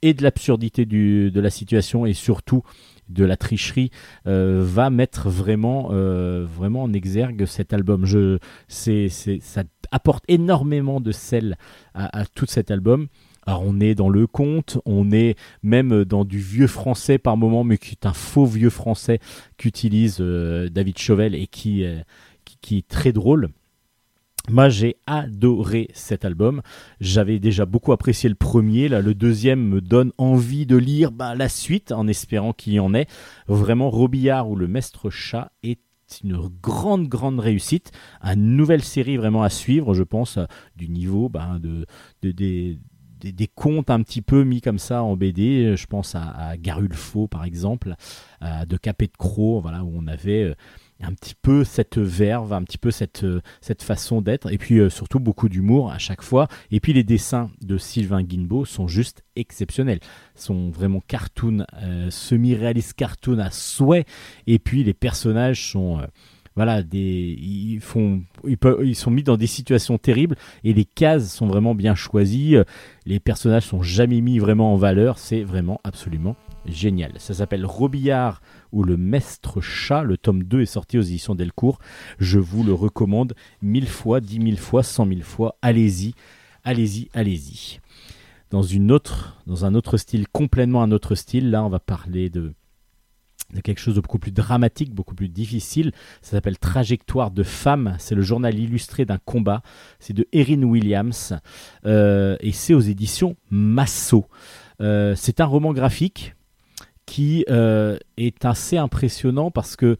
et 0.00 0.14
de 0.14 0.22
l'absurdité 0.22 0.86
de 0.86 1.40
la 1.40 1.50
situation 1.50 2.06
et 2.06 2.12
surtout 2.12 2.62
de 3.08 3.24
la 3.24 3.36
tricherie 3.36 3.90
euh, 4.28 4.62
va 4.64 4.90
mettre 4.90 5.28
vraiment 5.28 5.88
en 5.88 6.92
exergue 6.92 7.46
cet 7.46 7.72
album. 7.72 8.06
Ça 8.68 9.62
apporte 9.90 10.24
énormément 10.28 11.00
de 11.00 11.10
sel 11.12 11.56
à 11.94 12.24
tout 12.34 12.46
cet 12.46 12.70
album. 12.70 13.08
Alors 13.46 13.62
on 13.64 13.80
est 13.80 13.94
dans 13.94 14.08
le 14.08 14.26
conte, 14.26 14.78
on 14.84 15.10
est 15.10 15.36
même 15.62 16.04
dans 16.04 16.24
du 16.24 16.38
vieux 16.38 16.68
français 16.68 17.18
par 17.18 17.36
moment, 17.36 17.64
mais 17.64 17.78
qui 17.78 17.90
est 17.92 18.06
un 18.06 18.12
faux 18.12 18.46
vieux 18.46 18.70
français 18.70 19.18
qu'utilise 19.56 20.18
euh, 20.20 20.68
David 20.68 20.98
Chauvel 20.98 21.34
et 21.34 21.48
qui, 21.48 21.84
euh, 21.84 22.00
qui, 22.44 22.56
qui 22.60 22.78
est 22.78 22.88
très 22.88 23.12
drôle. 23.12 23.48
Moi, 24.48 24.68
j'ai 24.68 24.96
adoré 25.06 25.88
cet 25.94 26.24
album. 26.24 26.62
J'avais 27.00 27.38
déjà 27.38 27.64
beaucoup 27.64 27.92
apprécié 27.92 28.28
le 28.28 28.34
premier. 28.34 28.88
Là, 28.88 29.00
le 29.00 29.14
deuxième 29.14 29.60
me 29.60 29.80
donne 29.80 30.12
envie 30.18 30.66
de 30.66 30.76
lire 30.76 31.12
bah, 31.12 31.36
la 31.36 31.48
suite, 31.48 31.92
en 31.92 32.08
espérant 32.08 32.52
qu'il 32.52 32.72
y 32.72 32.80
en 32.80 32.92
ait. 32.92 33.06
Vraiment, 33.46 33.88
Robillard 33.88 34.50
ou 34.50 34.56
le 34.56 34.66
Maître 34.66 35.10
Chat 35.10 35.52
est 35.62 35.78
une 36.24 36.40
grande, 36.60 37.06
grande 37.08 37.38
réussite. 37.38 37.92
Une 38.22 38.56
nouvelle 38.56 38.82
série 38.82 39.16
vraiment 39.16 39.44
à 39.44 39.48
suivre, 39.48 39.94
je 39.94 40.02
pense, 40.02 40.36
euh, 40.38 40.44
du 40.76 40.88
niveau 40.88 41.28
bah, 41.28 41.58
de, 41.60 41.86
de- 42.22 42.32
des, 42.32 42.78
des, 43.30 43.46
contes 43.46 43.90
un 43.90 44.02
petit 44.02 44.22
peu 44.22 44.42
mis 44.42 44.60
comme 44.60 44.78
ça 44.78 45.02
en 45.02 45.16
BD. 45.16 45.76
Je 45.76 45.86
pense 45.86 46.14
à, 46.14 46.22
à 46.22 46.56
Garulfo, 46.56 47.28
par 47.28 47.44
exemple, 47.44 47.94
à 48.40 48.66
De 48.66 48.76
Capet 48.76 49.06
de 49.06 49.16
Croc, 49.16 49.62
voilà, 49.62 49.84
où 49.84 49.92
on 49.94 50.06
avait 50.06 50.42
euh, 50.42 50.54
un 51.02 51.12
petit 51.14 51.34
peu 51.34 51.64
cette 51.64 51.98
verve, 51.98 52.52
un 52.52 52.62
petit 52.62 52.78
peu 52.78 52.90
cette, 52.90 53.24
euh, 53.24 53.40
cette 53.60 53.82
façon 53.82 54.20
d'être, 54.20 54.52
et 54.52 54.58
puis 54.58 54.78
euh, 54.78 54.88
surtout 54.88 55.20
beaucoup 55.20 55.48
d'humour 55.48 55.90
à 55.90 55.98
chaque 55.98 56.22
fois. 56.22 56.48
Et 56.70 56.80
puis 56.80 56.92
les 56.92 57.04
dessins 57.04 57.50
de 57.60 57.78
Sylvain 57.78 58.22
Guimbaud 58.22 58.64
sont 58.64 58.88
juste 58.88 59.22
exceptionnels, 59.36 60.00
sont 60.34 60.70
vraiment 60.70 61.00
cartoon, 61.00 61.64
euh, 61.82 62.10
semi-réaliste 62.10 62.94
cartoon 62.94 63.38
à 63.38 63.50
souhait, 63.50 64.04
et 64.46 64.58
puis 64.58 64.84
les 64.84 64.94
personnages 64.94 65.70
sont... 65.70 66.00
euh, 66.00 66.06
voilà, 66.56 66.82
des, 66.82 67.38
ils, 67.40 67.80
font, 67.80 68.22
ils, 68.44 68.96
sont 68.96 69.10
mis 69.10 69.22
dans 69.22 69.36
des 69.36 69.46
situations 69.46 69.98
terribles 69.98 70.36
et 70.64 70.72
les 70.72 70.84
cases 70.84 71.32
sont 71.32 71.46
vraiment 71.46 71.74
bien 71.74 71.94
choisies. 71.94 72.56
Les 73.06 73.20
personnages 73.20 73.64
sont 73.64 73.82
jamais 73.82 74.20
mis 74.20 74.38
vraiment 74.38 74.74
en 74.74 74.76
valeur. 74.76 75.18
C'est 75.18 75.42
vraiment 75.42 75.80
absolument 75.84 76.36
génial. 76.66 77.12
Ça 77.18 77.34
s'appelle 77.34 77.66
Robillard 77.66 78.42
ou 78.72 78.84
le 78.84 78.96
Maître 78.96 79.60
Chat. 79.60 80.02
Le 80.02 80.16
tome 80.16 80.44
2 80.44 80.62
est 80.62 80.66
sorti 80.66 80.98
aux 80.98 81.02
éditions 81.02 81.34
Delcourt. 81.34 81.78
Je 82.18 82.38
vous 82.38 82.64
le 82.64 82.74
recommande 82.74 83.34
mille 83.62 83.88
fois, 83.88 84.20
dix 84.20 84.38
mille 84.38 84.58
fois, 84.58 84.82
cent 84.82 85.06
mille 85.06 85.24
fois. 85.24 85.56
Allez-y, 85.62 86.14
allez-y, 86.64 87.08
allez-y. 87.14 87.80
Dans, 88.50 88.62
une 88.62 88.92
autre, 88.92 89.42
dans 89.46 89.64
un 89.64 89.74
autre 89.74 89.96
style, 89.96 90.28
complètement 90.28 90.82
un 90.82 90.92
autre 90.92 91.14
style, 91.14 91.50
là 91.50 91.64
on 91.64 91.70
va 91.70 91.80
parler 91.80 92.28
de, 92.28 92.52
de 93.52 93.60
quelque 93.60 93.80
chose 93.80 93.94
de 93.96 94.00
beaucoup 94.00 94.18
plus 94.18 94.32
dramatique, 94.32 94.94
beaucoup 94.94 95.14
plus 95.14 95.28
difficile. 95.28 95.92
Ça 96.22 96.32
s'appelle 96.32 96.58
Trajectoire 96.58 97.30
de 97.30 97.42
femme. 97.42 97.96
C'est 97.98 98.14
le 98.14 98.22
journal 98.22 98.58
illustré 98.58 99.04
d'un 99.04 99.18
combat. 99.18 99.62
C'est 99.98 100.14
de 100.14 100.26
Erin 100.32 100.62
Williams 100.62 101.34
euh, 101.86 102.36
et 102.40 102.52
c'est 102.52 102.74
aux 102.74 102.80
éditions 102.80 103.36
Masso. 103.50 104.26
Euh, 104.80 105.14
c'est 105.16 105.40
un 105.40 105.46
roman 105.46 105.72
graphique 105.72 106.34
qui 107.06 107.44
euh, 107.50 107.98
est 108.16 108.44
assez 108.44 108.78
impressionnant 108.78 109.50
parce 109.50 109.76
que 109.76 109.96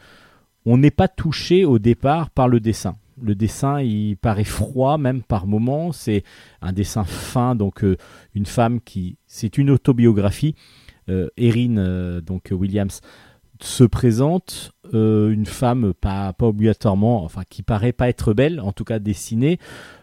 on 0.64 0.78
n'est 0.78 0.92
pas 0.92 1.08
touché 1.08 1.64
au 1.64 1.78
départ 1.78 2.30
par 2.30 2.48
le 2.48 2.60
dessin. 2.60 2.96
Le 3.20 3.34
dessin, 3.34 3.80
il 3.80 4.16
paraît 4.16 4.44
froid 4.44 4.96
même 4.96 5.22
par 5.22 5.46
moments. 5.46 5.92
C'est 5.92 6.22
un 6.60 6.72
dessin 6.72 7.04
fin, 7.04 7.54
donc 7.56 7.84
une 8.34 8.46
femme 8.46 8.80
qui, 8.80 9.16
c'est 9.26 9.58
une 9.58 9.70
autobiographie. 9.70 10.54
Erin, 11.36 12.20
donc 12.20 12.52
Williams, 12.52 13.00
se 13.64 13.84
présente 13.84 14.72
euh, 14.94 15.30
une 15.30 15.46
femme 15.46 15.94
pas, 15.94 16.32
pas 16.32 16.46
obligatoirement, 16.46 17.24
enfin 17.24 17.42
qui 17.48 17.62
paraît 17.62 17.92
pas 17.92 18.08
être 18.08 18.34
belle, 18.34 18.60
en 18.60 18.72
tout 18.72 18.84
cas 18.84 18.98
dessinée, 18.98 19.58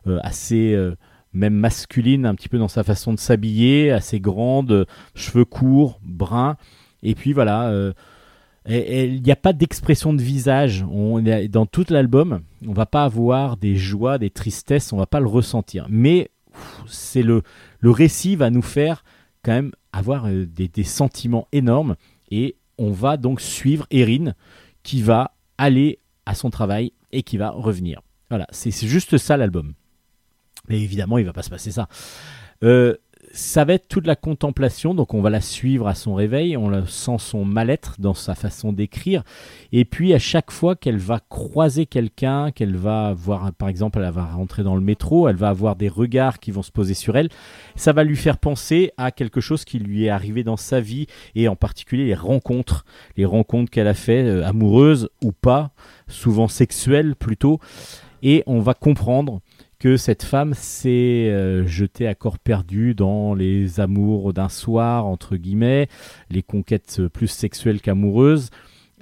euh, 0.07 0.19
assez 0.23 0.73
euh, 0.73 0.95
même 1.34 1.53
masculine, 1.53 2.26
un 2.26 2.36
petit 2.36 2.49
peu 2.49 2.57
dans 2.57 2.68
sa 2.68 2.84
façon 2.84 3.14
de 3.14 3.19
s'habiller, 3.19 3.91
assez 3.91 4.19
grande, 4.19 4.88
cheveux 5.14 5.45
courts, 5.45 5.99
bruns. 6.03 6.57
Et 7.03 7.15
puis 7.15 7.34
voilà, 7.34 7.72
il 8.68 9.22
n'y 9.22 9.31
a 9.31 9.36
pas 9.38 9.53
d'expression 9.53 10.11
de 10.11 10.22
visage. 10.22 10.84
On, 10.91 11.22
dans 11.49 11.65
tout 11.65 11.86
l'album, 11.90 12.41
on 12.68 12.73
va 12.73 12.86
pas 12.88 13.03
avoir 13.03 13.57
des 13.57 13.76
joies, 13.76 14.18
des 14.18 14.31
tristesses, 14.31 14.91
on 14.91 14.98
va 14.98 15.06
pas 15.06 15.19
le 15.19 15.27
ressentir. 15.27 15.86
Mais 15.88 16.31
c'est 16.88 17.22
le, 17.22 17.44
le 17.80 17.91
récit 17.91 18.36
va 18.36 18.49
nous 18.49 18.64
faire 18.64 19.03
quand 19.44 19.53
même 19.53 19.72
avoir 19.94 20.27
des, 20.27 20.68
des 20.68 20.84
sentiments 20.84 21.48
énormes. 21.52 21.95
Et 22.31 22.57
on 22.80 22.92
va 22.92 23.18
donc 23.18 23.42
suivre 23.42 23.86
Erin 23.92 24.34
qui 24.82 25.04
va 25.04 25.36
aller 25.58 26.00
à 26.26 26.34
son 26.34 26.50
travail 26.50 26.94
et 27.12 27.22
qui 27.22 27.38
va 27.38 27.52
revenir. 27.52 28.02
Voilà, 28.30 28.48
c'est 28.52 28.72
juste 28.72 29.18
ça 29.18 29.38
l'album. 29.38 29.74
Mais 30.68 30.80
évidemment, 30.80 31.18
il 31.18 31.26
va 31.26 31.34
pas 31.34 31.44
se 31.44 31.50
passer 31.50 31.72
ça. 31.72 31.88
Euh, 32.64 32.96
ça 33.32 33.64
va 33.66 33.74
être 33.74 33.88
toute 33.88 34.08
la 34.08 34.16
contemplation, 34.16 34.94
donc 34.94 35.14
on 35.14 35.22
va 35.22 35.30
la 35.30 35.42
suivre 35.42 35.88
à 35.88 35.96
son 35.96 36.16
réveil, 36.16 36.58
on 36.58 36.70
la 36.70 36.86
sent 36.88 37.18
son 37.20 37.46
mal-être 37.46 37.96
dans 38.00 38.14
sa 38.14 38.36
façon 38.36 38.74
d'écrire, 38.74 39.24
et 39.72 39.86
puis 39.86 40.14
à 40.14 40.20
chaque 40.20 40.52
fois 40.52 40.76
qu'elle 40.76 40.98
va 40.98 41.20
croiser 41.30 41.86
quelqu'un, 41.86 42.52
qu'elle 42.52 42.76
va 42.76 43.14
voir, 43.14 43.52
par 43.54 43.70
exemple, 43.70 44.00
elle 44.04 44.12
va 44.12 44.26
rentrer 44.26 44.64
dans 44.64 44.76
le 44.76 44.82
métro, 44.82 45.28
elle 45.28 45.36
va 45.36 45.50
avoir 45.50 45.76
des 45.76 45.90
regards 45.90 46.40
qui 46.40 46.52
vont 46.52 46.64
se 46.64 46.72
poser 46.72 46.94
sur 46.94 47.18
elle, 47.18 47.30
ça 47.76 47.94
va 47.94 48.04
lui 48.04 48.16
faire 48.16 48.38
penser 48.38 48.92
à 48.98 49.12
quelque 49.12 49.42
chose 49.42 49.66
qui 49.66 49.80
lui 49.80 50.06
est 50.06 50.10
arrivé 50.10 50.44
dans 50.44 50.58
sa 50.58 50.82
vie, 50.82 51.08
et 51.36 51.48
en 51.48 51.56
particulier 51.56 52.06
les 52.06 52.16
rencontres, 52.16 52.86
les 53.18 53.26
rencontres 53.26 53.70
qu'elle 53.70 53.88
a 53.88 53.94
fait, 53.94 54.24
euh, 54.24 54.46
amoureuses 54.46 55.10
ou 55.24 55.32
pas, 55.32 55.72
souvent 56.08 56.48
sexuelles 56.48 57.16
plutôt, 57.16 57.60
et 58.24 58.44
on 58.48 58.60
va 58.60 58.74
comprendre 58.74 59.40
que 59.80 59.96
cette 59.98 60.24
femme 60.24 60.54
s'est 60.54 61.30
euh, 61.30 61.66
jetée 61.66 62.06
à 62.08 62.16
corps 62.16 62.38
perdu 62.40 62.94
dans 62.94 63.34
les 63.34 63.80
amours 63.80 64.34
d'un 64.34 64.50
soir, 64.50 65.06
entre 65.06 65.38
guillemets, 65.38 65.88
les 66.30 66.44
conquêtes 66.44 67.02
plus 67.08 67.28
sexuelles 67.28 67.80
qu'amoureuses, 67.82 68.50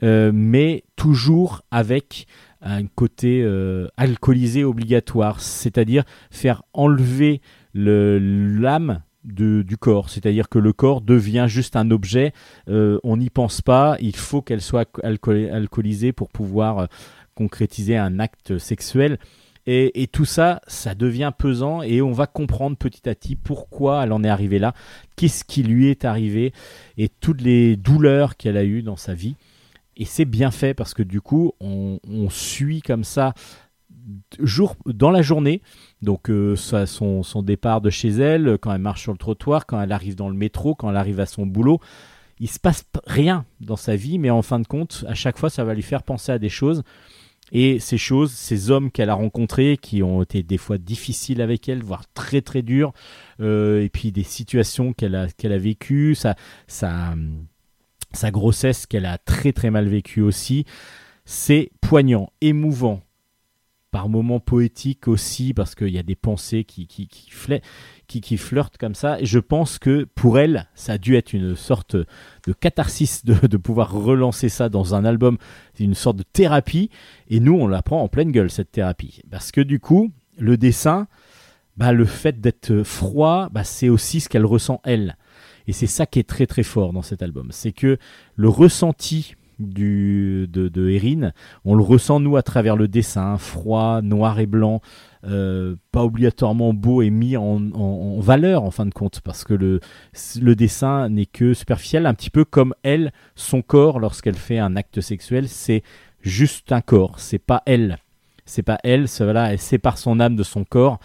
euh, 0.03 0.31
mais 0.33 0.83
toujours 0.95 1.61
avec 1.71 2.27
un 2.61 2.85
côté 2.85 3.41
euh, 3.43 3.87
alcoolisé 3.97 4.63
obligatoire, 4.63 5.41
c'est-à-dire 5.41 6.03
faire 6.29 6.61
enlever 6.73 7.41
le- 7.73 8.19
l'âme 8.19 9.01
du 9.23 9.75
corps, 9.77 10.09
c'est-à-dire 10.09 10.47
que 10.47 10.57
le 10.57 10.71
corps 10.71 11.01
devient 11.01 11.47
juste 11.49 11.75
un 11.75 11.91
objet, 11.91 12.31
on 12.67 13.17
n'y 13.17 13.29
pense 13.29 13.61
pas, 13.61 13.97
il 13.99 14.15
faut 14.15 14.41
qu'elle 14.41 14.61
soit 14.61 14.87
alcool- 15.03 15.49
alcoolisée 15.51 16.13
pour 16.13 16.29
pouvoir 16.29 16.87
concrétiser 17.35 17.97
un 17.97 18.19
acte 18.19 18.57
sexuel. 18.57 19.19
Et, 19.69 20.07
tout 20.07 20.23
ça, 20.23 20.61
ça 20.67 20.95
devient 20.95 21.33
pesant 21.37 21.81
et 21.81 22.01
on 22.01 22.13
va 22.13 22.25
comprendre 22.25 22.77
petit 22.77 23.09
à 23.09 23.15
petit 23.15 23.35
pourquoi 23.35 24.05
elle 24.05 24.13
en 24.13 24.23
est 24.23 24.29
arrivée 24.29 24.59
là, 24.59 24.73
qu'est-ce 25.17 25.43
qui 25.43 25.61
lui 25.61 25.89
est 25.89 26.05
arrivé 26.05 26.53
et 26.97 27.09
toutes 27.09 27.41
les 27.41 27.75
douleurs 27.75 28.37
qu'elle 28.37 28.55
a 28.55 28.63
eues 28.63 28.81
dans 28.81 28.95
sa 28.95 29.13
vie. 29.13 29.35
Et 29.97 30.05
c'est 30.05 30.23
bien 30.23 30.51
fait 30.51 30.73
parce 30.73 30.93
que 30.93 31.03
du 31.03 31.19
coup, 31.19 31.51
on, 31.59 31.99
suit 32.29 32.81
comme 32.81 33.03
ça 33.03 33.33
jour, 34.39 34.77
dans 34.85 35.11
la 35.11 35.21
journée, 35.21 35.61
donc 36.01 36.29
euh, 36.29 36.55
son, 36.55 37.21
son 37.23 37.43
départ 37.43 37.81
de 37.81 37.89
chez 37.89 38.09
elle, 38.09 38.57
quand 38.61 38.73
elle 38.73 38.79
marche 38.79 39.01
sur 39.01 39.11
le 39.11 39.17
trottoir, 39.17 39.65
quand 39.65 39.81
elle 39.81 39.91
arrive 39.91 40.15
dans 40.15 40.29
le 40.29 40.35
métro, 40.35 40.75
quand 40.75 40.89
elle 40.89 40.95
arrive 40.95 41.19
à 41.19 41.25
son 41.25 41.45
boulot. 41.45 41.81
Il 42.39 42.49
se 42.49 42.59
passe 42.59 42.85
rien 43.05 43.43
dans 43.59 43.75
sa 43.75 43.97
vie, 43.97 44.17
mais 44.17 44.29
en 44.29 44.43
fin 44.43 44.59
de 44.59 44.67
compte, 44.67 45.03
à 45.09 45.13
chaque 45.13 45.37
fois, 45.37 45.49
ça 45.49 45.65
va 45.65 45.73
lui 45.73 45.81
faire 45.81 46.03
penser 46.03 46.31
à 46.31 46.39
des 46.39 46.49
choses. 46.49 46.83
Et 47.51 47.79
ces 47.79 47.97
choses, 47.97 48.31
ces 48.31 48.71
hommes 48.71 48.91
qu'elle 48.91 49.09
a 49.09 49.13
rencontrés, 49.13 49.77
qui 49.77 50.03
ont 50.03 50.21
été 50.21 50.43
des 50.43 50.57
fois 50.57 50.77
difficiles 50.77 51.41
avec 51.41 51.69
elle, 51.69 51.81
voire 51.81 52.03
très 52.13 52.41
très 52.41 52.61
durs, 52.61 52.93
euh, 53.39 53.83
et 53.83 53.89
puis 53.89 54.11
des 54.11 54.23
situations 54.23 54.93
qu'elle 54.93 55.15
a, 55.15 55.27
qu'elle 55.29 55.53
a 55.53 55.57
vécues, 55.57 56.15
sa, 56.15 56.35
sa, 56.67 57.15
sa 58.13 58.31
grossesse 58.31 58.85
qu'elle 58.85 59.05
a 59.05 59.17
très 59.17 59.53
très 59.53 59.71
mal 59.71 59.87
vécue 59.87 60.21
aussi, 60.21 60.65
c'est 61.25 61.71
poignant, 61.81 62.31
émouvant, 62.41 63.01
par 63.91 64.09
moments 64.09 64.39
poétique 64.39 65.07
aussi, 65.07 65.53
parce 65.53 65.73
qu'il 65.73 65.89
y 65.89 65.97
a 65.97 66.03
des 66.03 66.15
pensées 66.15 66.63
qui, 66.65 66.87
qui, 66.87 67.07
qui, 67.07 67.31
qui, 68.07 68.21
qui 68.21 68.37
flirtent 68.37 68.77
comme 68.77 68.95
ça. 68.95 69.19
Et 69.19 69.25
je 69.25 69.39
pense 69.39 69.79
que 69.79 70.05
pour 70.15 70.39
elle, 70.39 70.67
ça 70.75 70.93
a 70.93 70.97
dû 70.97 71.15
être 71.15 71.33
une 71.33 71.55
sorte 71.55 71.95
de 71.95 72.53
catharsis 72.53 73.25
de, 73.25 73.47
de 73.47 73.57
pouvoir 73.57 73.91
relancer 73.91 74.49
ça 74.49 74.69
dans 74.69 74.95
un 74.95 75.05
album, 75.05 75.37
une 75.79 75.93
sorte 75.93 76.17
de 76.17 76.23
thérapie. 76.23 76.89
Et 77.29 77.39
nous, 77.39 77.53
on 77.53 77.67
la 77.67 77.81
prend 77.81 78.01
en 78.01 78.07
pleine 78.07 78.31
gueule, 78.31 78.49
cette 78.49 78.71
thérapie. 78.71 79.21
Parce 79.29 79.51
que 79.51 79.61
du 79.61 79.79
coup, 79.79 80.11
le 80.37 80.57
dessin, 80.57 81.07
bah, 81.75 81.91
le 81.91 82.05
fait 82.05 82.41
d'être 82.41 82.83
froid, 82.83 83.49
bah, 83.51 83.63
c'est 83.63 83.89
aussi 83.89 84.19
ce 84.19 84.29
qu'elle 84.29 84.45
ressent 84.45 84.81
elle. 84.83 85.17
Et 85.67 85.73
c'est 85.73 85.87
ça 85.87 86.05
qui 86.05 86.19
est 86.19 86.27
très 86.27 86.47
très 86.47 86.63
fort 86.63 86.93
dans 86.93 87.01
cet 87.01 87.21
album. 87.21 87.49
C'est 87.51 87.73
que 87.73 87.97
le 88.35 88.49
ressenti 88.49 89.35
de, 89.59 90.47
de 90.49 90.89
Erin, 90.89 91.31
on 91.65 91.75
le 91.75 91.83
ressent 91.83 92.19
nous 92.19 92.37
à 92.37 92.43
travers 92.43 92.75
le 92.75 92.87
dessin, 92.87 93.37
froid, 93.37 94.01
noir 94.01 94.39
et 94.39 94.45
blanc, 94.45 94.81
euh, 95.25 95.75
pas 95.91 96.03
obligatoirement 96.03 96.73
beau 96.73 97.01
et 97.01 97.09
mis 97.09 97.37
en, 97.37 98.19
valeur 98.19 98.63
en 98.63 98.71
fin 98.71 98.85
de 98.85 98.93
compte, 98.93 99.21
parce 99.21 99.43
que 99.43 99.53
le, 99.53 99.79
le 100.41 100.55
dessin 100.55 101.09
n'est 101.09 101.25
que 101.25 101.53
superficiel, 101.53 102.05
un 102.05 102.13
petit 102.13 102.29
peu 102.29 102.45
comme 102.45 102.73
elle, 102.83 103.11
son 103.35 103.61
corps, 103.61 103.99
lorsqu'elle 103.99 104.35
fait 104.35 104.59
un 104.59 104.75
acte 104.75 105.01
sexuel, 105.01 105.47
c'est 105.47 105.83
juste 106.21 106.71
un 106.71 106.81
corps, 106.81 107.19
c'est 107.19 107.39
pas 107.39 107.63
elle. 107.65 107.97
C'est 108.45 108.63
pas 108.63 108.77
elle, 108.83 109.07
c'est- 109.07 109.23
voilà, 109.23 109.51
elle 109.51 109.59
sépare 109.59 109.97
son 109.97 110.19
âme 110.19 110.35
de 110.35 110.43
son 110.43 110.63
corps. 110.63 110.99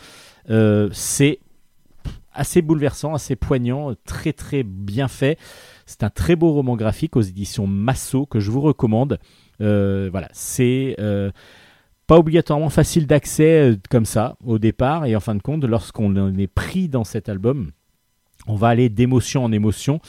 Euh, 0.51 0.89
c'est 0.93 1.41
assez 2.33 2.63
bouleversant, 2.63 3.15
assez 3.15 3.37
poignant, 3.37 3.95
très 4.07 4.33
très 4.33 4.63
bien 4.63 5.09
fait. 5.09 5.39
C'est 5.87 6.05
un 6.05 6.11
très 6.11 6.37
beau 6.37 6.53
roman 6.53 6.77
graphique 6.77 7.17
aux 7.17 7.21
éditions 7.21 7.67
Masso 7.67 8.27
que 8.27 8.41
je 8.41 8.51
vous 8.51 8.61
recommande. 8.61 9.19
Euh, 9.61 10.09
voilà, 10.11 10.29
c'est 10.33 10.97
pas 12.07 12.19
obligatoirement 12.19 12.71
facile 12.71 13.07
d'accès 13.07 13.73
euh, 13.73 13.77
comme 13.91 14.05
ça 14.05 14.37
au 14.45 14.59
départ 14.59 15.07
et 15.07 15.17
en 15.17 15.21
fin 15.21 15.35
de 15.35 15.43
compte, 15.43 15.65
lorsqu'on 15.65 16.17
en 16.17 16.37
est 16.37 16.47
pris 16.47 16.89
dans 16.89 17.05
cet 17.05 17.29
album, 17.29 17.71
on 18.47 18.57
va 18.57 18.69
aller 18.69 18.89
d'émotion 18.89 19.45
en 19.45 19.53
émotion, 19.53 20.01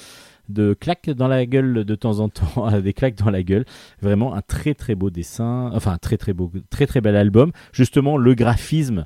de 0.49 0.73
claques 0.73 1.09
dans 1.09 1.27
la 1.27 1.45
gueule 1.45 1.85
de 1.85 1.95
temps 1.95 2.19
en 2.19 2.29
temps, 2.29 2.81
des 2.81 2.93
claques 2.93 3.15
dans 3.15 3.29
la 3.29 3.43
gueule. 3.43 3.65
Vraiment 4.01 4.33
un 4.33 4.41
très 4.41 4.73
très 4.73 4.95
beau 4.95 5.09
dessin, 5.09 5.71
enfin 5.73 5.93
un 5.93 5.97
très 5.97 6.17
très 6.17 6.33
beau, 6.33 6.51
très 6.69 6.87
très 6.87 7.01
bel 7.01 7.15
album. 7.15 7.51
Justement, 7.71 8.17
le 8.17 8.33
graphisme 8.33 9.05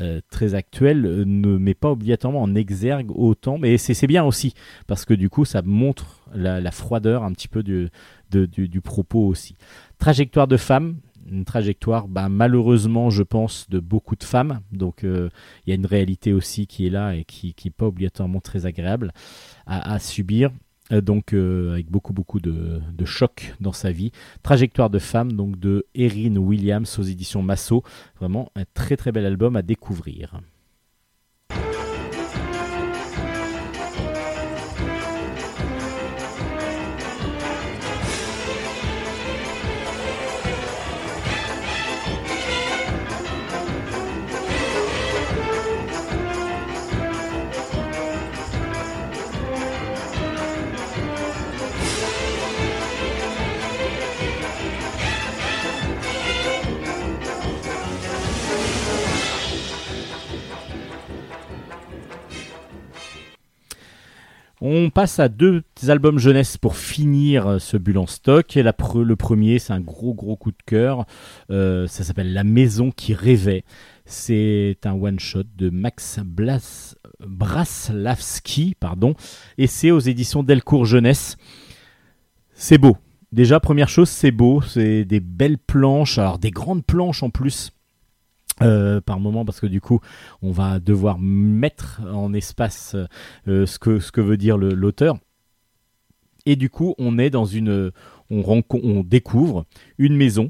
euh, 0.00 0.20
très 0.28 0.54
actuel 0.54 1.06
euh, 1.06 1.24
ne 1.24 1.56
met 1.56 1.74
pas 1.74 1.92
obligatoirement 1.92 2.42
en 2.42 2.54
exergue 2.56 3.12
autant, 3.14 3.58
mais 3.58 3.78
c'est 3.78 4.06
bien 4.08 4.24
aussi 4.24 4.54
parce 4.88 5.04
que 5.04 5.14
du 5.14 5.30
coup 5.30 5.44
ça 5.44 5.62
montre 5.62 6.28
la, 6.34 6.70
froideur 6.72 7.22
un 7.22 7.30
petit 7.32 7.46
peu 7.46 7.62
du 7.62 8.80
propos 8.82 9.24
aussi. 9.24 9.54
Trajectoire 9.98 10.48
de 10.48 10.56
femme, 10.56 10.96
une 11.30 11.44
trajectoire 11.44 12.08
bah, 12.08 12.28
malheureusement 12.28 13.10
je 13.10 13.22
pense 13.22 13.68
de 13.70 13.80
beaucoup 13.80 14.16
de 14.16 14.24
femmes, 14.24 14.60
donc 14.72 15.04
euh, 15.04 15.30
il 15.66 15.70
y 15.70 15.72
a 15.72 15.76
une 15.76 15.86
réalité 15.86 16.32
aussi 16.32 16.66
qui 16.66 16.86
est 16.86 16.90
là 16.90 17.14
et 17.14 17.24
qui 17.24 17.54
n'est 17.64 17.70
pas 17.70 17.86
obligatoirement 17.86 18.40
très 18.40 18.66
agréable 18.66 19.12
à, 19.66 19.98
subir. 19.98 20.50
Euh, 20.92 21.00
donc 21.00 21.32
euh, 21.32 21.72
avec 21.72 21.90
beaucoup 21.90 22.12
beaucoup 22.12 22.40
de, 22.40 22.80
de 22.92 23.04
chocs 23.04 23.54
dans 23.60 23.72
sa 23.72 23.90
vie. 23.90 24.12
Trajectoire 24.42 24.90
de 24.90 24.98
femme 24.98 25.32
donc 25.32 25.58
de 25.58 25.86
Erin 25.94 26.36
Williams 26.36 26.98
aux 26.98 27.02
éditions 27.02 27.42
Masso. 27.42 27.82
Vraiment 28.20 28.50
un 28.54 28.64
très 28.74 28.96
très 28.96 29.10
bel 29.10 29.24
album 29.24 29.56
à 29.56 29.62
découvrir. 29.62 30.40
On 64.66 64.88
passe 64.88 65.20
à 65.20 65.28
deux 65.28 65.62
albums 65.88 66.18
jeunesse 66.18 66.56
pour 66.56 66.78
finir 66.78 67.46
euh, 67.46 67.58
ce 67.58 67.76
bulle 67.76 67.98
en 67.98 68.06
stock. 68.06 68.56
Et 68.56 68.62
le 68.62 69.14
premier, 69.14 69.58
c'est 69.58 69.74
un 69.74 69.80
gros 69.80 70.14
gros 70.14 70.36
coup 70.36 70.52
de 70.52 70.62
cœur. 70.64 71.04
Euh, 71.50 71.86
ça 71.86 72.02
s'appelle 72.02 72.32
La 72.32 72.44
maison 72.44 72.90
qui 72.90 73.12
rêvait. 73.12 73.64
C'est 74.06 74.78
un 74.84 74.92
one 74.94 75.20
shot 75.20 75.42
de 75.54 75.68
Max 75.68 76.18
Blas, 76.24 76.96
Braslavski, 77.20 78.74
pardon, 78.80 79.14
et 79.58 79.66
c'est 79.66 79.90
aux 79.90 80.00
éditions 80.00 80.42
Delcourt 80.42 80.86
Jeunesse. 80.86 81.36
C'est 82.54 82.78
beau. 82.78 82.96
Déjà, 83.32 83.60
première 83.60 83.90
chose, 83.90 84.08
c'est 84.08 84.30
beau. 84.30 84.62
C'est 84.62 85.04
des 85.04 85.20
belles 85.20 85.58
planches, 85.58 86.16
alors 86.16 86.38
des 86.38 86.50
grandes 86.50 86.86
planches 86.86 87.22
en 87.22 87.28
plus. 87.28 87.70
Euh, 88.62 89.00
par 89.00 89.18
moment 89.20 89.44
parce 89.44 89.60
que 89.60 89.66
du 89.66 89.80
coup 89.80 90.00
on 90.42 90.52
va 90.52 90.78
devoir 90.78 91.18
mettre 91.18 92.00
en 92.12 92.32
espace 92.32 92.96
euh, 93.48 93.66
ce, 93.66 93.78
que, 93.78 93.98
ce 93.98 94.12
que 94.12 94.20
veut 94.20 94.36
dire 94.36 94.56
l'auteur. 94.58 95.16
Et 96.46 96.56
du 96.56 96.70
coup 96.70 96.94
on 96.98 97.18
est 97.18 97.30
dans 97.30 97.46
une 97.46 97.90
on, 98.30 98.62
on 98.70 99.02
découvre 99.02 99.64
une 99.98 100.16
maison. 100.16 100.48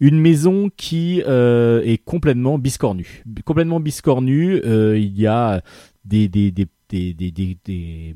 Une 0.00 0.18
maison 0.18 0.68
qui 0.76 1.22
euh, 1.26 1.82
est 1.84 1.98
complètement 1.98 2.58
biscornue. 2.58 3.22
Complètement 3.44 3.80
biscornue 3.80 4.60
euh, 4.64 4.98
il 4.98 5.18
y 5.18 5.26
a 5.26 5.62
des, 6.04 6.28
des, 6.28 6.50
des 6.50 6.66
des, 6.88 7.14
des, 7.14 7.30
des- 7.30 7.56
des 7.64 8.14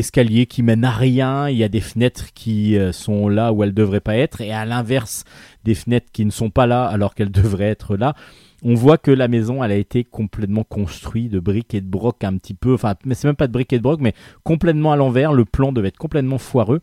escaliers 0.00 0.46
qui 0.46 0.64
mènent 0.64 0.84
à 0.84 0.90
rien, 0.90 1.48
il 1.48 1.56
y 1.56 1.62
a 1.62 1.68
des 1.68 1.80
fenêtres 1.80 2.32
qui 2.34 2.76
euh, 2.76 2.90
sont 2.90 3.28
là 3.28 3.52
où 3.52 3.62
elles 3.62 3.72
devraient 3.74 4.00
pas 4.00 4.16
être, 4.16 4.40
et 4.40 4.50
à 4.52 4.64
l'inverse, 4.64 5.22
des 5.62 5.76
fenêtres 5.76 6.10
qui 6.12 6.24
ne 6.24 6.32
sont 6.32 6.50
pas 6.50 6.66
là 6.66 6.86
alors 6.86 7.14
qu'elles 7.14 7.30
devraient 7.30 7.66
être 7.70 7.96
là 7.96 8.16
on 8.62 8.74
voit 8.74 8.98
que 8.98 9.10
la 9.10 9.28
maison, 9.28 9.62
a 9.62 9.72
été 9.74 10.04
complètement 10.04 10.64
construite 10.64 11.30
de 11.30 11.40
briques 11.40 11.74
et 11.74 11.80
de 11.80 11.88
broc 11.88 12.24
un 12.24 12.36
petit 12.38 12.54
peu, 12.54 12.74
enfin, 12.74 12.94
mais 13.04 13.14
c'est 13.14 13.28
même 13.28 13.36
pas 13.36 13.46
de 13.46 13.52
briques 13.52 13.72
et 13.72 13.78
de 13.78 13.82
broc, 13.82 14.00
mais 14.00 14.14
complètement 14.44 14.92
à 14.92 14.96
l'envers. 14.96 15.32
Le 15.32 15.44
plan 15.44 15.72
devait 15.72 15.88
être 15.88 15.98
complètement 15.98 16.38
foireux. 16.38 16.80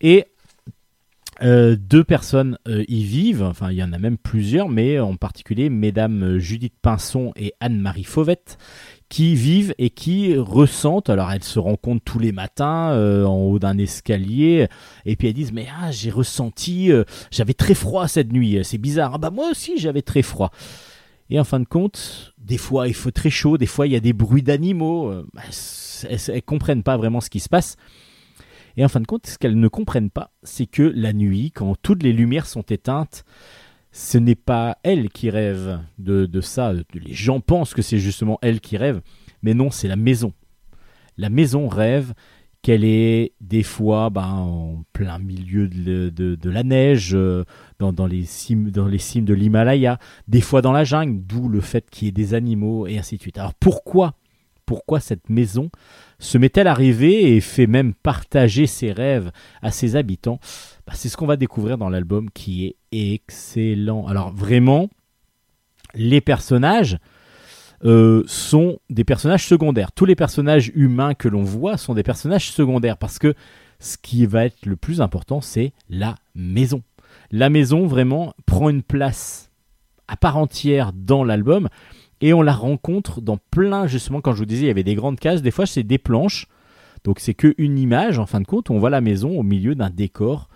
Et 0.00 0.26
euh, 1.42 1.76
deux 1.78 2.04
personnes 2.04 2.58
euh, 2.66 2.84
y 2.88 3.04
vivent, 3.04 3.42
enfin, 3.42 3.70
il 3.70 3.76
y 3.76 3.82
en 3.82 3.92
a 3.92 3.98
même 3.98 4.16
plusieurs, 4.16 4.70
mais 4.70 4.98
en 4.98 5.16
particulier 5.16 5.68
mesdames 5.68 6.22
euh, 6.22 6.38
Judith 6.38 6.72
Pinson 6.80 7.32
et 7.36 7.52
Anne-Marie 7.60 8.04
Fauvette 8.04 8.56
qui 9.08 9.34
vivent 9.34 9.74
et 9.78 9.90
qui 9.90 10.36
ressentent, 10.36 11.10
alors 11.10 11.30
elles 11.30 11.44
se 11.44 11.58
rencontrent 11.58 12.04
tous 12.04 12.18
les 12.18 12.32
matins 12.32 12.90
euh, 12.90 13.24
en 13.24 13.36
haut 13.36 13.58
d'un 13.58 13.78
escalier, 13.78 14.66
et 15.04 15.16
puis 15.16 15.28
elles 15.28 15.34
disent 15.34 15.52
mais 15.52 15.68
ah 15.80 15.90
j'ai 15.90 16.10
ressenti, 16.10 16.90
euh, 16.90 17.04
j'avais 17.30 17.54
très 17.54 17.74
froid 17.74 18.08
cette 18.08 18.32
nuit, 18.32 18.58
c'est 18.64 18.78
bizarre, 18.78 19.12
ah 19.14 19.18
bah 19.18 19.30
moi 19.30 19.50
aussi 19.50 19.78
j'avais 19.78 20.02
très 20.02 20.22
froid. 20.22 20.50
Et 21.30 21.40
en 21.40 21.44
fin 21.44 21.60
de 21.60 21.66
compte, 21.66 22.34
des 22.38 22.58
fois 22.58 22.88
il 22.88 22.94
faut 22.94 23.10
très 23.10 23.30
chaud, 23.30 23.58
des 23.58 23.66
fois 23.66 23.86
il 23.86 23.92
y 23.92 23.96
a 23.96 24.00
des 24.00 24.12
bruits 24.12 24.42
d'animaux, 24.42 25.10
euh, 25.10 25.26
bah, 25.34 25.42
elles, 26.08 26.18
elles 26.28 26.42
comprennent 26.42 26.82
pas 26.82 26.96
vraiment 26.96 27.20
ce 27.20 27.30
qui 27.30 27.40
se 27.40 27.48
passe. 27.48 27.76
Et 28.76 28.84
en 28.84 28.88
fin 28.88 29.00
de 29.00 29.06
compte, 29.06 29.26
ce 29.26 29.38
qu'elles 29.38 29.58
ne 29.58 29.68
comprennent 29.68 30.10
pas, 30.10 30.32
c'est 30.42 30.66
que 30.66 30.82
la 30.82 31.12
nuit, 31.12 31.50
quand 31.50 31.74
toutes 31.80 32.02
les 32.02 32.12
lumières 32.12 32.46
sont 32.46 32.62
éteintes, 32.62 33.24
ce 33.96 34.18
n'est 34.18 34.34
pas 34.34 34.76
elles 34.82 35.08
qui 35.08 35.30
rêvent 35.30 35.80
de, 35.98 36.26
de 36.26 36.40
ça. 36.42 36.74
Les 36.92 37.14
gens 37.14 37.40
pensent 37.40 37.72
que 37.72 37.80
c'est 37.80 37.96
justement 37.96 38.38
elles 38.42 38.60
qui 38.60 38.76
rêvent, 38.76 39.00
mais 39.40 39.54
non, 39.54 39.70
c'est 39.70 39.88
la 39.88 39.96
maison. 39.96 40.34
La 41.16 41.30
maison 41.30 41.66
rêve 41.66 42.12
qu'elle 42.60 42.84
est 42.84 43.32
des 43.40 43.62
fois 43.62 44.10
ben, 44.10 44.26
en 44.26 44.84
plein 44.92 45.18
milieu 45.18 45.66
de, 45.66 46.50
la 46.50 46.62
neige, 46.62 47.12
euh, 47.14 47.44
dans 47.78 48.06
les 48.06 48.26
cimes, 48.26 48.70
dans 48.70 48.86
les 48.86 48.98
cimes 48.98 49.24
de 49.24 49.32
l'Himalaya, 49.32 49.98
des 50.28 50.42
fois 50.42 50.60
dans 50.60 50.72
la 50.72 50.84
jungle, 50.84 51.22
d'où 51.24 51.48
le 51.48 51.62
fait 51.62 51.88
qu'il 51.88 52.04
y 52.04 52.08
ait 52.10 52.12
des 52.12 52.34
animaux 52.34 52.86
et 52.86 52.98
ainsi 52.98 53.16
de 53.16 53.22
suite. 53.22 53.38
Alors 53.38 53.54
pourquoi 53.54 54.12
pourquoi 54.66 55.00
cette 55.00 55.30
maison 55.30 55.70
se 56.18 56.36
met-elle 56.36 56.66
à 56.66 56.74
rêver 56.74 57.34
et 57.36 57.40
fait 57.40 57.66
même 57.66 57.94
partager 57.94 58.66
ses 58.66 58.92
rêves 58.92 59.30
à 59.62 59.70
ses 59.70 59.96
habitants 59.96 60.40
Bah, 60.86 60.92
C'est 60.94 61.08
ce 61.08 61.16
qu'on 61.16 61.26
va 61.26 61.36
découvrir 61.36 61.78
dans 61.78 61.88
l'album 61.88 62.30
qui 62.30 62.66
est 62.66 62.76
excellent. 63.14 64.06
Alors 64.06 64.32
vraiment, 64.32 64.90
les 65.94 66.20
personnages 66.20 66.98
euh, 67.84 68.22
sont 68.26 68.78
des 68.90 69.04
personnages 69.04 69.46
secondaires. 69.46 69.92
Tous 69.92 70.04
les 70.04 70.16
personnages 70.16 70.72
humains 70.74 71.14
que 71.14 71.28
l'on 71.28 71.44
voit 71.44 71.76
sont 71.76 71.94
des 71.94 72.02
personnages 72.02 72.50
secondaires 72.50 72.96
parce 72.96 73.18
que 73.18 73.34
ce 73.78 73.96
qui 73.98 74.26
va 74.26 74.46
être 74.46 74.66
le 74.66 74.76
plus 74.76 75.00
important, 75.00 75.40
c'est 75.40 75.72
la 75.88 76.16
maison. 76.34 76.82
La 77.30 77.50
maison 77.50 77.86
vraiment 77.86 78.34
prend 78.46 78.70
une 78.70 78.82
place 78.82 79.50
à 80.08 80.16
part 80.16 80.36
entière 80.36 80.92
dans 80.94 81.24
l'album 81.24 81.68
et 82.20 82.32
on 82.32 82.42
la 82.42 82.52
rencontre 82.52 83.20
dans 83.20 83.38
plein 83.50 83.86
justement 83.86 84.20
quand 84.20 84.32
je 84.32 84.38
vous 84.38 84.46
disais 84.46 84.64
il 84.64 84.68
y 84.68 84.70
avait 84.70 84.84
des 84.84 84.94
grandes 84.94 85.18
cases. 85.18 85.42
Des 85.42 85.50
fois 85.50 85.66
c'est 85.66 85.82
des 85.82 85.98
planches. 85.98 86.46
Donc 87.04 87.20
c'est 87.20 87.34
que 87.34 87.54
une 87.58 87.78
image 87.78 88.18
en 88.18 88.26
fin 88.26 88.40
de 88.40 88.46
compte. 88.46 88.70
On 88.70 88.78
voit 88.78 88.90
la 88.90 89.00
maison 89.00 89.38
au 89.38 89.42
milieu 89.42 89.74
d'un 89.74 89.90
décor 89.90 90.48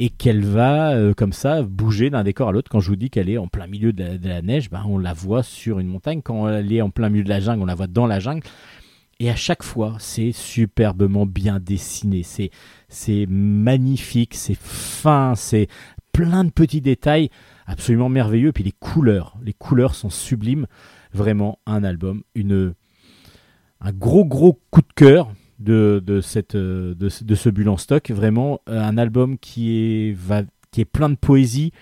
et 0.00 0.10
qu'elle 0.10 0.44
va 0.44 0.92
euh, 0.92 1.14
comme 1.14 1.32
ça 1.32 1.62
bouger 1.62 2.10
d'un 2.10 2.24
décor 2.24 2.48
à 2.48 2.52
l'autre. 2.52 2.70
Quand 2.70 2.80
je 2.80 2.88
vous 2.88 2.96
dis 2.96 3.10
qu'elle 3.10 3.30
est 3.30 3.38
en 3.38 3.48
plein 3.48 3.66
milieu 3.66 3.92
de 3.92 4.04
la, 4.04 4.18
de 4.18 4.28
la 4.28 4.42
neige 4.42 4.70
ben, 4.70 4.84
on 4.86 4.98
la 4.98 5.12
voit 5.12 5.42
sur 5.42 5.78
une 5.78 5.88
montagne. 5.88 6.20
Quand 6.22 6.48
elle 6.48 6.72
est 6.72 6.82
en 6.82 6.90
plein 6.90 7.08
milieu 7.08 7.24
de 7.24 7.28
la 7.28 7.40
jungle 7.40 7.62
on 7.62 7.66
la 7.66 7.74
voit 7.74 7.86
dans 7.86 8.06
la 8.06 8.20
jungle. 8.20 8.42
Et 9.20 9.30
à 9.30 9.36
chaque 9.36 9.62
fois 9.62 9.96
c'est 9.98 10.32
superbement 10.32 11.26
bien 11.26 11.60
dessiné. 11.60 12.22
C'est 12.24 12.50
c'est 12.88 13.26
magnifique 13.28 14.34
c'est 14.34 14.58
fin 14.58 15.34
c'est 15.36 15.68
plein 16.12 16.42
de 16.42 16.50
petits 16.50 16.80
détails 16.80 17.30
absolument 17.68 18.08
merveilleux. 18.08 18.48
Et 18.48 18.52
puis 18.52 18.64
les 18.64 18.72
couleurs, 18.72 19.36
les 19.44 19.52
couleurs 19.52 19.94
sont 19.94 20.10
sublimes. 20.10 20.66
Vraiment 21.12 21.60
un 21.66 21.84
album, 21.84 22.22
une, 22.34 22.74
un 23.80 23.92
gros 23.92 24.24
gros 24.24 24.60
coup 24.70 24.80
de 24.82 24.92
cœur 24.94 25.32
de, 25.60 26.02
de, 26.04 26.20
cette, 26.20 26.56
de, 26.56 27.08
ce- 27.08 27.24
de 27.24 27.34
ce 27.34 27.48
bulle 27.48 27.68
en 27.68 27.76
stock. 27.76 28.10
Vraiment 28.10 28.60
euh, 28.68 28.80
un 28.80 28.98
album 28.98 29.38
qui 29.38 29.78
est, 29.78 30.12
va, 30.12 30.42
qui 30.70 30.80
est 30.80 30.84
plein 30.84 31.08
de 31.08 31.14
poésie, 31.14 31.72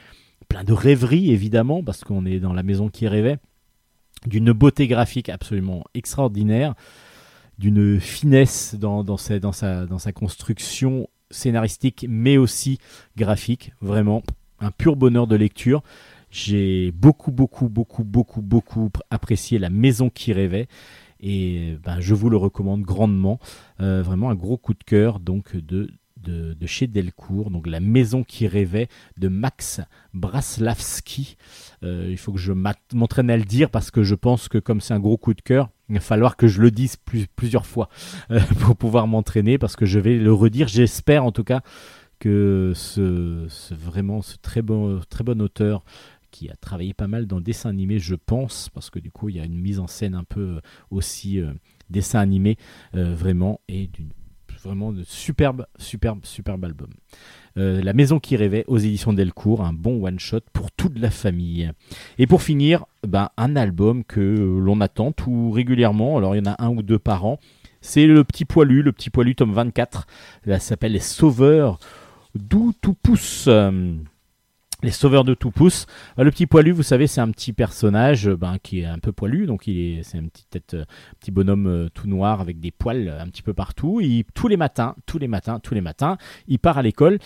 plein 0.49 0.65
de 0.65 0.73
rêverie 0.73 1.33
évidemment, 1.33 1.83
parce 1.83 2.05
qu'on 2.05 2.25
est 2.27 2.39
dans 2.39 2.53
la 2.53 2.63
maison 2.63 2.89
qui 2.89 3.09
rêvait, 3.09 3.39
d'une 4.27 4.53
beauté 4.53 4.87
graphique 4.87 5.29
absolument 5.29 5.85
extraordinaire, 5.95 6.75
d'une 7.59 8.01
finesse 8.01 8.75
dans, 8.79 9.03
dans, 9.03 9.17
sa, 9.17 9.39
dans, 9.41 9.53
sa, 9.53 9.87
dans 9.87 9.99
sa 9.99 10.13
construction 10.13 11.09
scénaristique, 11.31 12.07
mais 12.09 12.37
aussi 12.37 12.79
graphique. 13.17 13.73
Vraiment 13.81 14.23
un 14.61 14.71
pur 14.71 14.97
bonheur 14.97 15.27
de 15.27 15.37
lecture. 15.37 15.83
J'ai 16.31 16.91
beaucoup, 16.93 17.31
beaucoup, 17.31 17.69
beaucoup, 17.69 18.05
beaucoup, 18.05 18.43
beaucoup 18.43 18.87
pr- 18.89 19.01
apprécié 19.11 19.59
La 19.59 19.71
Maison 19.71 20.11
qui 20.11 20.33
rêvait. 20.33 20.67
Et 21.21 21.77
ben, 21.83 21.99
je 22.01 22.15
vous 22.15 22.29
le 22.29 22.37
recommande 22.37 22.83
grandement. 22.83 23.39
Euh, 23.81 24.03
vraiment 24.03 24.29
un 24.31 24.35
gros 24.35 24.59
coup 24.59 24.75
de 24.75 24.85
cœur 24.85 25.19
donc 25.21 25.57
de, 25.57 25.89
de, 26.19 26.55
chez 26.67 26.87
Delcourt. 26.89 27.51
Donc 27.51 27.67
La 27.67 27.81
Maison 27.81 28.23
qui 28.25 28.47
rêvait 28.49 28.89
de 29.17 29.29
Max 29.29 29.81
Braslavski. 30.13 31.37
Euh, 31.83 32.09
il 32.11 32.19
faut 32.19 32.33
que 32.33 32.39
je 32.39 32.53
m'entraîne 32.53 33.31
à 33.31 33.37
le 33.37 33.45
dire 33.45 33.71
parce 33.71 33.91
que 33.91 34.03
je 34.03 34.15
pense 34.15 34.49
que 34.49 34.59
comme 34.59 34.81
c'est 34.81 34.95
un 34.95 35.01
gros 35.01 35.17
coup 35.17 35.33
de 35.35 35.41
cœur, 35.41 35.71
il 35.89 35.95
va 35.95 36.01
falloir 36.01 36.37
que 36.37 36.49
je 36.49 36.61
le 36.61 36.71
dise 36.71 36.97
plus- 36.97 37.27
plusieurs 37.37 37.67
fois 37.67 37.89
euh, 38.31 38.41
pour 38.61 38.77
pouvoir 38.77 39.07
m'entraîner 39.07 39.57
parce 39.59 39.77
que 39.77 39.87
je 39.87 39.99
vais 39.99 40.17
le 40.19 40.33
redire. 40.33 40.69
J'espère 40.69 41.25
en 41.25 41.33
tout 41.33 41.45
cas 41.45 41.63
que 42.19 42.73
ce, 42.75 43.47
vraiment 43.75 44.23
ce 44.23 44.37
très 44.37 44.63
bon, 44.63 45.01
très 45.09 45.25
bon 45.25 45.41
auteur 45.41 45.85
qui 46.31 46.51
a 46.51 46.57
travaillé 46.57 46.93
pas 46.93 47.07
mal 47.07 47.27
dans 47.27 47.37
le 47.37 47.43
dessin 47.43 47.71
animé, 47.71 47.99
je 47.99 48.15
pense, 48.15 48.69
parce 48.69 48.91
que 48.91 48.99
du 48.99 49.11
coup 49.11 49.29
il 49.29 49.37
y 49.37 49.41
a 49.41 49.45
une 49.45 49.59
mise 49.59 49.79
en 49.79 49.87
scène 49.87 50.15
un 50.15 50.25
peu 50.25 50.41
euh, 50.41 50.61
aussi 50.91 51.41
euh, 51.41 51.53
dessin 51.89 52.21
animé, 52.21 52.59
euh, 52.95 53.15
vraiment, 53.15 53.61
et 53.69 53.87
d'une 53.87 54.11
vraiment 54.67 54.93
de 54.93 55.05
superbe, 55.05 55.67
superbe, 55.79 56.21
superbe 56.25 56.65
album. 56.65 56.91
Euh, 57.57 57.81
la 57.83 57.93
maison 57.93 58.19
qui 58.19 58.37
rêvait 58.37 58.65
aux 58.67 58.79
éditions 58.79 59.13
Delcourt, 59.13 59.63
un 59.63 59.73
bon 59.73 60.05
one 60.05 60.19
shot 60.19 60.41
pour 60.53 60.71
toute 60.73 60.99
la 60.99 61.11
famille. 61.11 61.71
Et 62.19 62.27
pour 62.27 62.43
finir, 62.43 62.85
ben, 63.07 63.31
un 63.37 63.57
album 63.57 64.05
que 64.05 64.21
l'on 64.21 64.81
attend 64.81 65.13
tout 65.13 65.51
régulièrement. 65.51 66.19
Alors 66.19 66.35
il 66.35 66.45
y 66.45 66.49
en 66.49 66.53
a 66.53 66.63
un 66.63 66.71
ou 66.71 66.83
deux 66.83 66.99
par 66.99 67.25
an. 67.25 67.39
C'est 67.81 68.07
le 68.07 68.25
petit 68.25 68.45
poilu, 68.45 68.83
le 68.83 68.93
petit 68.93 69.11
poilu 69.11 69.35
tome 69.35 69.53
24. 69.53 70.07
Là, 70.45 70.59
s'appelle 70.59 70.93
Les 70.93 70.99
Sauveurs 70.99 71.79
d'où 72.39 72.73
tout 72.81 72.95
pousse. 72.95 73.47
Euh, 73.49 73.97
les 74.83 74.91
sauveurs 74.91 75.25
de 75.25 75.35
tout 75.35 75.51
pouce. 75.51 75.87
Euh, 76.19 76.25
Le 76.25 76.31
petit 76.31 76.47
poilu, 76.47 76.71
vous 76.71 76.83
savez, 76.83 77.07
c'est 77.07 77.21
un 77.21 77.31
petit 77.31 77.53
personnage 77.53 78.29
euh, 78.29 78.37
ben, 78.37 78.59
qui 78.63 78.81
est 78.81 78.85
un 78.85 78.99
peu 78.99 79.13
poilu, 79.13 79.47
donc 79.47 79.67
il 79.67 79.79
est, 79.79 80.03
c'est 80.03 80.19
un 80.19 80.27
petit 80.27 80.45
euh, 80.75 80.85
petit 81.19 81.31
bonhomme 81.31 81.89
tout 81.95 82.07
noir 82.07 82.41
avec 82.41 82.61
des 82.61 82.71
poils 82.71 83.09
un 83.09 83.27
petit 83.29 83.43
peu 83.43 83.55
partout. 83.55 84.01
Il, 84.01 84.25
tous 84.35 84.49
les 84.49 84.57
matins, 84.57 84.95
tous 85.07 85.19
les 85.19 85.29
matins, 85.29 85.61
tous 85.61 85.75
les 85.75 85.81
matins, 85.81 86.19
il 86.47 86.59
part 86.59 86.79
à 86.79 86.83
l'école. 86.83 87.19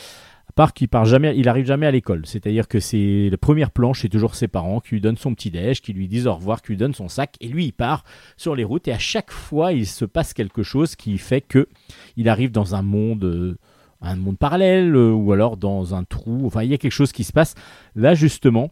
À 0.49 0.53
part 0.53 0.75
qu'il 0.75 0.89
part 0.89 1.05
jamais, 1.05 1.33
il 1.37 1.49
arrive 1.49 1.65
jamais 1.65 1.87
à 1.87 1.93
l'école. 1.93 2.27
C'est-à-dire 2.27 2.67
que 2.67 2.81
c'est 2.81 3.29
la 3.31 3.39
première 3.39 3.71
planche, 3.71 4.03
c'est 4.03 4.09
toujours 4.09 4.35
ses 4.35 4.49
parents 4.49 4.81
qui 4.81 4.97
lui 4.97 5.01
donnent 5.01 5.17
son 5.17 5.33
petit 5.33 5.53
déj, 5.53 5.81
qui 5.81 5.93
lui 5.93 6.09
disent 6.09 6.27
au 6.27 6.35
revoir, 6.35 6.61
qui 6.61 6.73
lui 6.73 6.77
donnent 6.77 6.95
son 6.95 7.09
sac, 7.09 7.37
et 7.41 7.47
lui 7.47 7.67
il 7.67 7.73
part 7.73 8.03
sur 8.37 8.57
les 8.57 8.65
routes. 8.65 8.89
Et 8.89 8.93
à 8.93 8.99
chaque 8.99 9.31
fois, 9.31 9.73
il 9.73 9.87
se 9.87 10.05
passe 10.05 10.35
quelque 10.35 10.65
chose 10.65 10.97
qui 10.97 11.19
fait 11.19 11.41
que 11.41 11.69
il 12.17 12.29
arrive 12.29 12.51
dans 12.51 12.75
un 12.75 12.83
monde. 12.83 13.57
Un 14.03 14.17
monde 14.17 14.39
parallèle 14.39 14.95
euh, 14.95 15.11
ou 15.13 15.33
alors 15.33 15.57
dans 15.57 15.95
un 15.95 16.05
trou. 16.05 16.47
Enfin, 16.47 16.63
il 16.63 16.71
y 16.71 16.75
a 16.75 16.79
quelque 16.79 16.93
chose 16.93 17.13
qui 17.13 17.25
se 17.25 17.33
passe. 17.33 17.55
Là, 17.95 18.15
justement, 18.15 18.71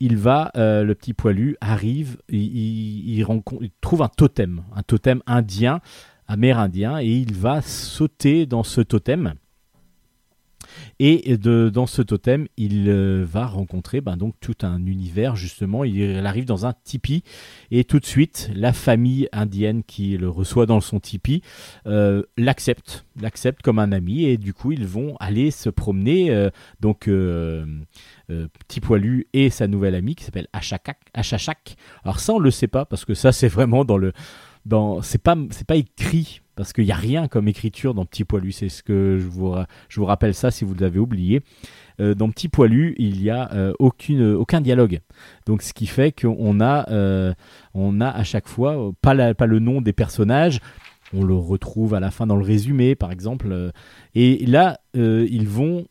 il 0.00 0.16
va, 0.16 0.50
euh, 0.56 0.82
le 0.84 0.94
petit 0.94 1.12
poilu 1.14 1.56
arrive, 1.60 2.18
il, 2.28 2.40
il- 2.40 3.10
il 3.16 3.22
rencontre, 3.24 3.62
il 3.62 3.70
trouve 3.80 4.02
un 4.02 4.08
totem, 4.08 4.62
un 4.74 4.82
totem 4.82 5.22
indien, 5.26 5.80
amérindien, 6.26 6.98
et 7.00 7.06
il 7.08 7.34
va 7.34 7.62
sauter 7.62 8.46
dans 8.46 8.62
ce 8.62 8.80
totem. 8.80 9.34
Et 10.98 11.36
dans 11.36 11.86
ce 11.86 12.02
totem, 12.02 12.46
il 12.56 12.88
euh, 12.88 13.24
va 13.26 13.46
rencontrer 13.46 14.00
ben, 14.00 14.16
donc 14.16 14.34
tout 14.40 14.56
un 14.62 14.84
univers 14.86 15.36
justement. 15.36 15.84
Il, 15.84 16.24
arrive 16.26 16.44
dans 16.44 16.66
un 16.66 16.74
tipi 16.84 17.22
et 17.70 17.84
tout 17.84 18.00
de 18.00 18.06
suite, 18.06 18.50
la 18.54 18.72
famille 18.72 19.28
indienne 19.32 19.82
qui 19.82 20.16
le 20.16 20.28
reçoit 20.28 20.66
dans 20.66 20.80
son 20.80 21.00
tipi 21.00 21.42
euh, 21.86 22.22
l'accepte, 22.36 23.04
comme 23.62 23.78
un 23.78 23.92
ami 23.92 24.24
et 24.24 24.36
du 24.36 24.54
coup 24.54 24.72
ils 24.72 24.86
vont 24.86 25.16
aller 25.20 25.50
se 25.50 25.68
promener. 25.70 26.30
euh, 26.30 26.50
donc 26.80 27.10
Petit 28.28 28.80
Poilu 28.80 29.26
et 29.32 29.50
sa 29.50 29.66
nouvelle 29.66 29.94
amie 29.94 30.14
qui 30.14 30.24
s'appelle 30.24 30.48
Achachak. 30.52 31.76
Alors 32.04 32.20
ça, 32.20 32.32
on 32.32 32.38
le 32.38 32.50
sait 32.50 32.68
pas 32.68 32.84
parce 32.84 33.04
que 33.04 33.14
ça, 33.14 33.32
c'est 33.32 33.48
vraiment 33.48 33.84
dans 33.84 33.98
le, 33.98 34.12
dans, 34.64 35.02
c'est 35.02 35.22
pas 35.22 35.36
écrit 35.76 36.40
parce 36.56 36.72
qu'il 36.72 36.84
y 36.84 36.92
a 36.92 36.96
rien 36.96 37.28
comme 37.28 37.48
écriture 37.48 37.94
dans 37.94 38.04
Petit 38.04 38.24
Poilu. 38.24 38.52
C'est 38.52 38.68
ce 38.68 38.82
que 38.82 39.18
je 39.18 39.26
vous, 39.26 39.54
je 39.88 40.00
vous 40.00 40.06
rappelle 40.06 40.34
ça 40.34 40.50
si 40.50 40.64
vous 40.64 40.74
l'avez 40.74 40.98
oublié. 40.98 41.42
Euh, 42.00 42.14
dans 42.14 42.28
Petit 42.30 42.48
Poilu, 42.48 42.94
il 42.98 43.22
y 43.22 43.30
a 43.30 43.52
euh, 43.52 43.72
aucune, 43.78 44.32
aucun 44.32 44.60
dialogue. 44.60 45.00
Donc 45.46 45.62
ce 45.62 45.72
qui 45.72 45.86
fait 45.86 46.12
qu'on 46.12 46.60
a, 46.60 46.90
euh, 46.90 47.32
on 47.74 48.00
a 48.00 48.08
à 48.08 48.24
chaque 48.24 48.48
fois 48.48 48.88
euh, 48.88 48.92
pas, 49.00 49.34
pas 49.34 49.46
le 49.46 49.58
nom 49.58 49.80
des 49.80 49.92
personnages. 49.92 50.60
On 51.12 51.22
le 51.22 51.34
retrouve 51.36 51.94
à 51.94 52.00
la 52.00 52.10
fin 52.10 52.26
dans 52.26 52.36
le 52.36 52.44
résumé, 52.44 52.94
par 52.96 53.12
exemple. 53.12 53.52
euh, 53.52 53.70
et 54.14 54.44
là, 54.46 54.80
euh, 54.96 55.26
ils 55.30 55.48
vont 55.48 55.86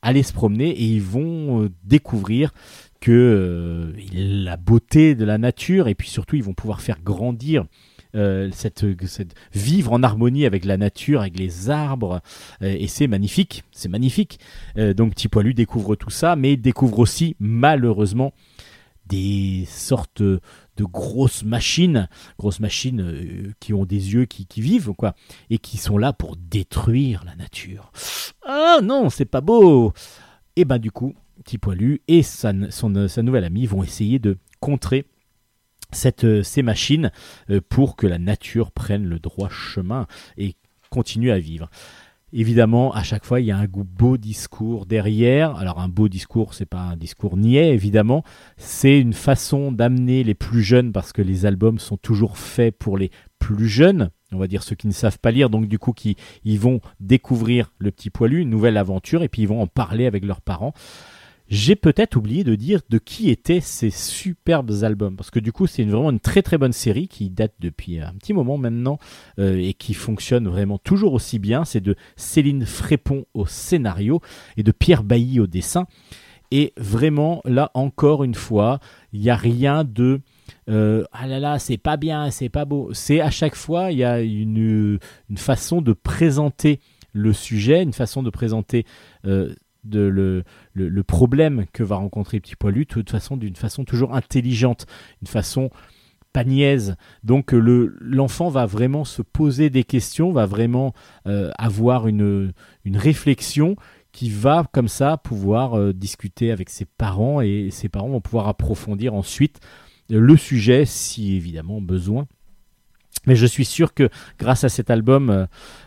aller 0.00 0.22
se 0.22 0.32
promener 0.32 0.70
et 0.70 0.84
ils 0.84 1.02
vont 1.02 1.62
euh, 1.64 1.70
découvrir 1.82 2.52
que 3.00 3.10
euh, 3.10 3.92
la 4.12 4.56
beauté 4.56 5.14
de 5.14 5.24
la 5.24 5.36
nature 5.38 5.88
et 5.88 5.94
puis 5.94 6.08
surtout 6.08 6.36
ils 6.36 6.42
vont 6.42 6.54
pouvoir 6.54 6.80
faire 6.80 7.02
grandir 7.02 7.64
euh, 8.14 8.50
vivre 9.52 9.92
en 9.92 10.02
harmonie 10.02 10.46
avec 10.46 10.64
la 10.64 10.76
nature, 10.76 11.20
avec 11.20 11.38
les 11.38 11.70
arbres 11.70 12.20
euh, 12.62 12.76
et 12.78 12.86
c'est 12.86 13.06
magnifique, 13.06 13.64
c'est 13.72 13.88
magnifique. 13.88 14.38
Euh, 14.78 14.94
donc 14.94 15.14
Petit 15.14 15.28
Poilu 15.28 15.54
découvre 15.54 15.96
tout 15.96 16.10
ça, 16.10 16.36
mais 16.36 16.56
découvre 16.56 16.98
aussi 16.98 17.36
malheureusement 17.40 18.32
des 19.06 19.66
sortes 19.68 20.22
de 20.22 20.40
grosses 20.78 21.44
machines, 21.44 22.08
grosses 22.38 22.60
machines 22.60 23.52
qui 23.60 23.74
ont 23.74 23.84
des 23.84 24.14
yeux 24.14 24.24
qui, 24.24 24.46
qui 24.46 24.62
vivent 24.62 24.92
quoi, 24.96 25.14
et 25.50 25.58
qui 25.58 25.76
sont 25.76 25.98
là 25.98 26.12
pour 26.12 26.36
détruire 26.36 27.22
la 27.24 27.36
nature. 27.36 27.92
Ah 28.46 28.78
non, 28.82 29.10
c'est 29.10 29.26
pas 29.26 29.42
beau. 29.42 29.92
Et 30.56 30.64
ben 30.64 30.78
du 30.78 30.90
coup, 30.90 31.14
Petit 31.44 31.58
Poilu 31.58 32.00
et 32.08 32.22
sa 32.22 32.52
nouvelle 32.52 33.44
amie 33.44 33.66
vont 33.66 33.82
essayer 33.82 34.18
de 34.18 34.38
contrer 34.60 35.04
cette, 35.94 36.24
euh, 36.24 36.42
ces 36.42 36.62
machines 36.62 37.10
euh, 37.50 37.60
pour 37.68 37.96
que 37.96 38.06
la 38.06 38.18
nature 38.18 38.72
prenne 38.72 39.04
le 39.06 39.18
droit 39.18 39.48
chemin 39.48 40.06
et 40.36 40.54
continue 40.90 41.30
à 41.30 41.38
vivre. 41.38 41.70
Évidemment, 42.36 42.92
à 42.92 43.04
chaque 43.04 43.24
fois, 43.24 43.40
il 43.40 43.46
y 43.46 43.52
a 43.52 43.58
un 43.58 43.68
beau 43.68 44.16
discours 44.16 44.86
derrière. 44.86 45.54
Alors, 45.54 45.78
un 45.78 45.88
beau 45.88 46.08
discours, 46.08 46.52
c'est 46.52 46.66
pas 46.66 46.80
un 46.80 46.96
discours 46.96 47.36
niais, 47.36 47.72
évidemment. 47.72 48.24
C'est 48.56 48.98
une 48.98 49.12
façon 49.12 49.70
d'amener 49.70 50.24
les 50.24 50.34
plus 50.34 50.62
jeunes, 50.62 50.90
parce 50.90 51.12
que 51.12 51.22
les 51.22 51.46
albums 51.46 51.78
sont 51.78 51.96
toujours 51.96 52.36
faits 52.36 52.76
pour 52.76 52.98
les 52.98 53.12
plus 53.38 53.68
jeunes, 53.68 54.10
on 54.32 54.38
va 54.38 54.48
dire 54.48 54.62
ceux 54.62 54.74
qui 54.74 54.88
ne 54.88 54.92
savent 54.92 55.18
pas 55.18 55.30
lire, 55.30 55.50
donc 55.50 55.68
du 55.68 55.78
coup, 55.78 55.92
qui 55.92 56.16
ils 56.44 56.58
vont 56.58 56.80
découvrir 56.98 57.72
le 57.78 57.92
petit 57.92 58.10
poilu, 58.10 58.40
une 58.40 58.50
nouvelle 58.50 58.78
aventure, 58.78 59.22
et 59.22 59.28
puis 59.28 59.42
ils 59.42 59.48
vont 59.48 59.60
en 59.60 59.66
parler 59.66 60.06
avec 60.06 60.24
leurs 60.24 60.40
parents. 60.40 60.72
J'ai 61.48 61.76
peut-être 61.76 62.16
oublié 62.16 62.42
de 62.42 62.54
dire 62.54 62.80
de 62.88 62.98
qui 62.98 63.28
étaient 63.28 63.60
ces 63.60 63.90
superbes 63.90 64.72
albums, 64.82 65.14
parce 65.14 65.30
que 65.30 65.38
du 65.38 65.52
coup 65.52 65.66
c'est 65.66 65.84
vraiment 65.84 66.10
une 66.10 66.20
très 66.20 66.40
très 66.40 66.56
bonne 66.56 66.72
série 66.72 67.06
qui 67.06 67.28
date 67.28 67.52
depuis 67.60 68.00
un 68.00 68.14
petit 68.14 68.32
moment 68.32 68.56
maintenant 68.56 68.98
euh, 69.38 69.58
et 69.58 69.74
qui 69.74 69.92
fonctionne 69.92 70.48
vraiment 70.48 70.78
toujours 70.78 71.12
aussi 71.12 71.38
bien. 71.38 71.66
C'est 71.66 71.82
de 71.82 71.96
Céline 72.16 72.64
Frépon 72.64 73.26
au 73.34 73.44
scénario 73.44 74.20
et 74.56 74.62
de 74.62 74.72
Pierre 74.72 75.04
Bailly 75.04 75.38
au 75.38 75.46
dessin. 75.46 75.86
Et 76.50 76.72
vraiment 76.78 77.42
là 77.44 77.70
encore 77.74 78.24
une 78.24 78.34
fois, 78.34 78.78
il 79.12 79.20
n'y 79.20 79.30
a 79.30 79.36
rien 79.36 79.84
de 79.84 80.20
euh, 80.70 81.04
ah 81.12 81.26
là 81.26 81.40
là 81.40 81.58
c'est 81.58 81.76
pas 81.76 81.98
bien, 81.98 82.30
c'est 82.30 82.48
pas 82.48 82.64
beau. 82.64 82.88
C'est 82.94 83.20
à 83.20 83.30
chaque 83.30 83.54
fois 83.54 83.92
il 83.92 83.98
y 83.98 84.04
a 84.04 84.22
une, 84.22 84.98
une 85.28 85.38
façon 85.38 85.82
de 85.82 85.92
présenter 85.92 86.80
le 87.12 87.32
sujet, 87.32 87.82
une 87.82 87.92
façon 87.92 88.22
de 88.22 88.30
présenter 88.30 88.84
euh, 89.26 89.54
de 89.84 90.00
le, 90.00 90.44
le, 90.74 91.02
problème 91.02 91.66
que 91.72 91.82
va 91.82 91.96
rencontrer 91.96 92.40
Petit 92.40 92.56
Poilu, 92.56 92.80
de 92.80 92.90
toute 92.90 93.10
façon, 93.10 93.36
d'une 93.36 93.56
façon 93.56 93.84
toujours 93.84 94.14
intelligente, 94.14 94.86
une 95.20 95.28
façon 95.28 95.70
pas 96.34 96.44
niaise. 96.44 96.96
Donc 97.22 97.54
euh, 97.54 97.58
le 97.58 97.96
l'enfant 98.00 98.50
va 98.50 98.66
vraiment 98.66 99.04
se 99.04 99.22
poser 99.22 99.70
des 99.70 99.84
questions, 99.84 100.32
va 100.32 100.44
vraiment 100.44 100.92
euh, 101.26 101.50
avoir 101.56 102.08
une, 102.08 102.52
une 102.84 102.96
réflexion 102.98 103.76
qui 104.12 104.30
va 104.30 104.66
comme 104.72 104.88
ça 104.88 105.16
pouvoir 105.16 105.78
euh, 105.78 105.92
discuter 105.92 106.50
avec 106.50 106.70
ses 106.70 106.84
parents 106.84 107.40
et 107.40 107.68
ses 107.70 107.88
parents 107.88 108.08
vont 108.08 108.20
pouvoir 108.20 108.48
approfondir 108.48 109.14
ensuite 109.14 109.60
le 110.10 110.36
sujet 110.36 110.84
si 110.84 111.34
évidemment 111.36 111.80
besoin. 111.80 112.26
Mais 113.26 113.36
je 113.36 113.46
suis 113.46 113.64
sûr 113.64 113.94
que 113.94 114.08
grâce 114.38 114.64
à 114.64 114.68
cet 114.68 114.90
album, 114.90 115.30
euh, 115.30 115.46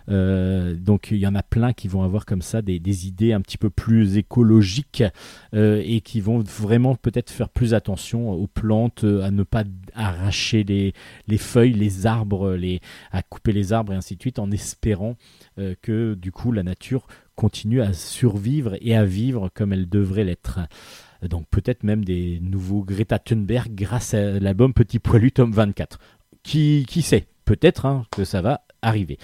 euh, 0.10 0.76
donc 0.76 1.10
il 1.12 1.18
y 1.18 1.28
en 1.28 1.36
a 1.36 1.44
plein 1.44 1.74
qui 1.74 1.88
vont 1.88 2.02
avoir 2.02 2.26
comme 2.26 2.42
ça 2.42 2.62
des, 2.62 3.08
idées 3.08 3.34
un 3.34 3.42
petit 3.42 3.58
peu 3.58 3.70
plus 3.70 4.18
écologiques 4.18 5.04
euh, 5.54 5.82
et 5.86 6.02
qui 6.02 6.20
vont 6.20 6.40
vraiment 6.40 6.96
peut-être 6.96 7.30
faire 7.30 7.50
plus 7.50 7.74
attention 7.74 8.32
aux 8.32 8.48
plantes, 8.48 9.04
à 9.04 9.30
ne 9.30 9.44
pas 9.44 9.64
arracher 9.94 10.64
les, 10.64 10.94
les 11.28 11.38
feuilles, 11.38 11.74
les 11.74 12.08
arbres, 12.08 12.58
à 13.12 13.22
couper 13.22 13.52
les 13.52 13.72
arbres 13.72 13.94
et 13.94 13.96
ainsi 13.96 14.16
de 14.16 14.22
suite, 14.22 14.40
en 14.40 14.50
espérant 14.52 15.16
que 15.82 16.16
du 16.16 16.32
coup 16.32 16.52
la 16.52 16.64
nature 16.64 17.08
continue 17.36 17.82
à 17.82 17.94
survivre 17.94 18.76
et 18.82 18.96
à 18.96 19.06
vivre 19.06 19.50
comme 19.54 19.74
elle 19.74 19.88
devrait 19.88 20.24
l'être. 20.24 20.60
Donc 21.24 21.48
peut-être 21.50 21.84
même 21.84 22.06
des 22.06 22.40
nouveaux 22.42 22.84
Greta 22.84 23.20
Thunberg 23.20 23.74
grâce 23.74 24.14
à 24.14 24.40
l'album 24.40 24.74
Petit 24.74 25.00
Poilu 25.00 25.32
tome 25.32 25.52
24. 25.52 26.00
Qui, 26.48 27.02
sait? 27.02 27.28
Peut-être 27.44 27.86
hein, 27.86 28.06
que 28.10 28.24
ça 28.24 28.42
va 28.42 28.62
arriver. 28.82 29.18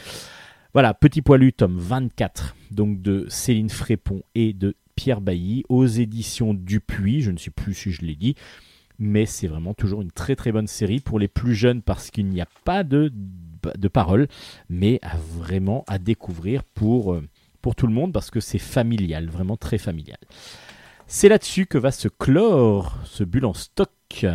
Voilà, 0.73 0.93
Petit 0.93 1.21
Poilu, 1.21 1.53
tome 1.53 1.77
24, 1.77 2.53
donc 2.71 3.01
de 3.01 3.25
Céline 3.29 3.69
Frépon 3.69 4.23
et 4.35 4.51
de 4.51 4.75
Pierre 4.95 5.21
Bailly, 5.21 5.63
aux 5.69 5.85
éditions 5.85 6.53
Dupuis, 6.53 7.21
je 7.21 7.31
ne 7.31 7.37
sais 7.37 7.49
plus 7.49 7.73
si 7.75 7.93
je 7.93 8.01
l'ai 8.01 8.15
dit, 8.15 8.35
mais 8.99 9.25
c'est 9.25 9.47
vraiment 9.47 9.73
toujours 9.73 10.01
une 10.01 10.11
très 10.11 10.35
très 10.35 10.51
bonne 10.51 10.67
série 10.67 10.99
pour 10.99 11.17
les 11.17 11.29
plus 11.29 11.55
jeunes 11.55 11.81
parce 11.81 12.11
qu'il 12.11 12.25
n'y 12.27 12.41
a 12.41 12.47
pas 12.65 12.83
de, 12.83 13.09
de 13.13 13.87
parole, 13.87 14.27
mais 14.67 14.99
vraiment 15.37 15.85
à 15.87 15.99
découvrir 15.99 16.65
pour, 16.65 17.13
euh, 17.13 17.23
pour 17.61 17.75
tout 17.75 17.87
le 17.87 17.93
monde 17.93 18.11
parce 18.11 18.31
que 18.31 18.41
c'est 18.41 18.59
familial, 18.59 19.29
vraiment 19.29 19.55
très 19.55 19.77
familial. 19.77 20.19
C'est 21.07 21.29
là-dessus 21.29 21.67
que 21.67 21.77
va 21.77 21.91
se 21.91 22.09
clore 22.09 22.97
ce 23.05 23.23
bulle 23.23 23.45
en 23.45 23.53
stock. 23.53 24.25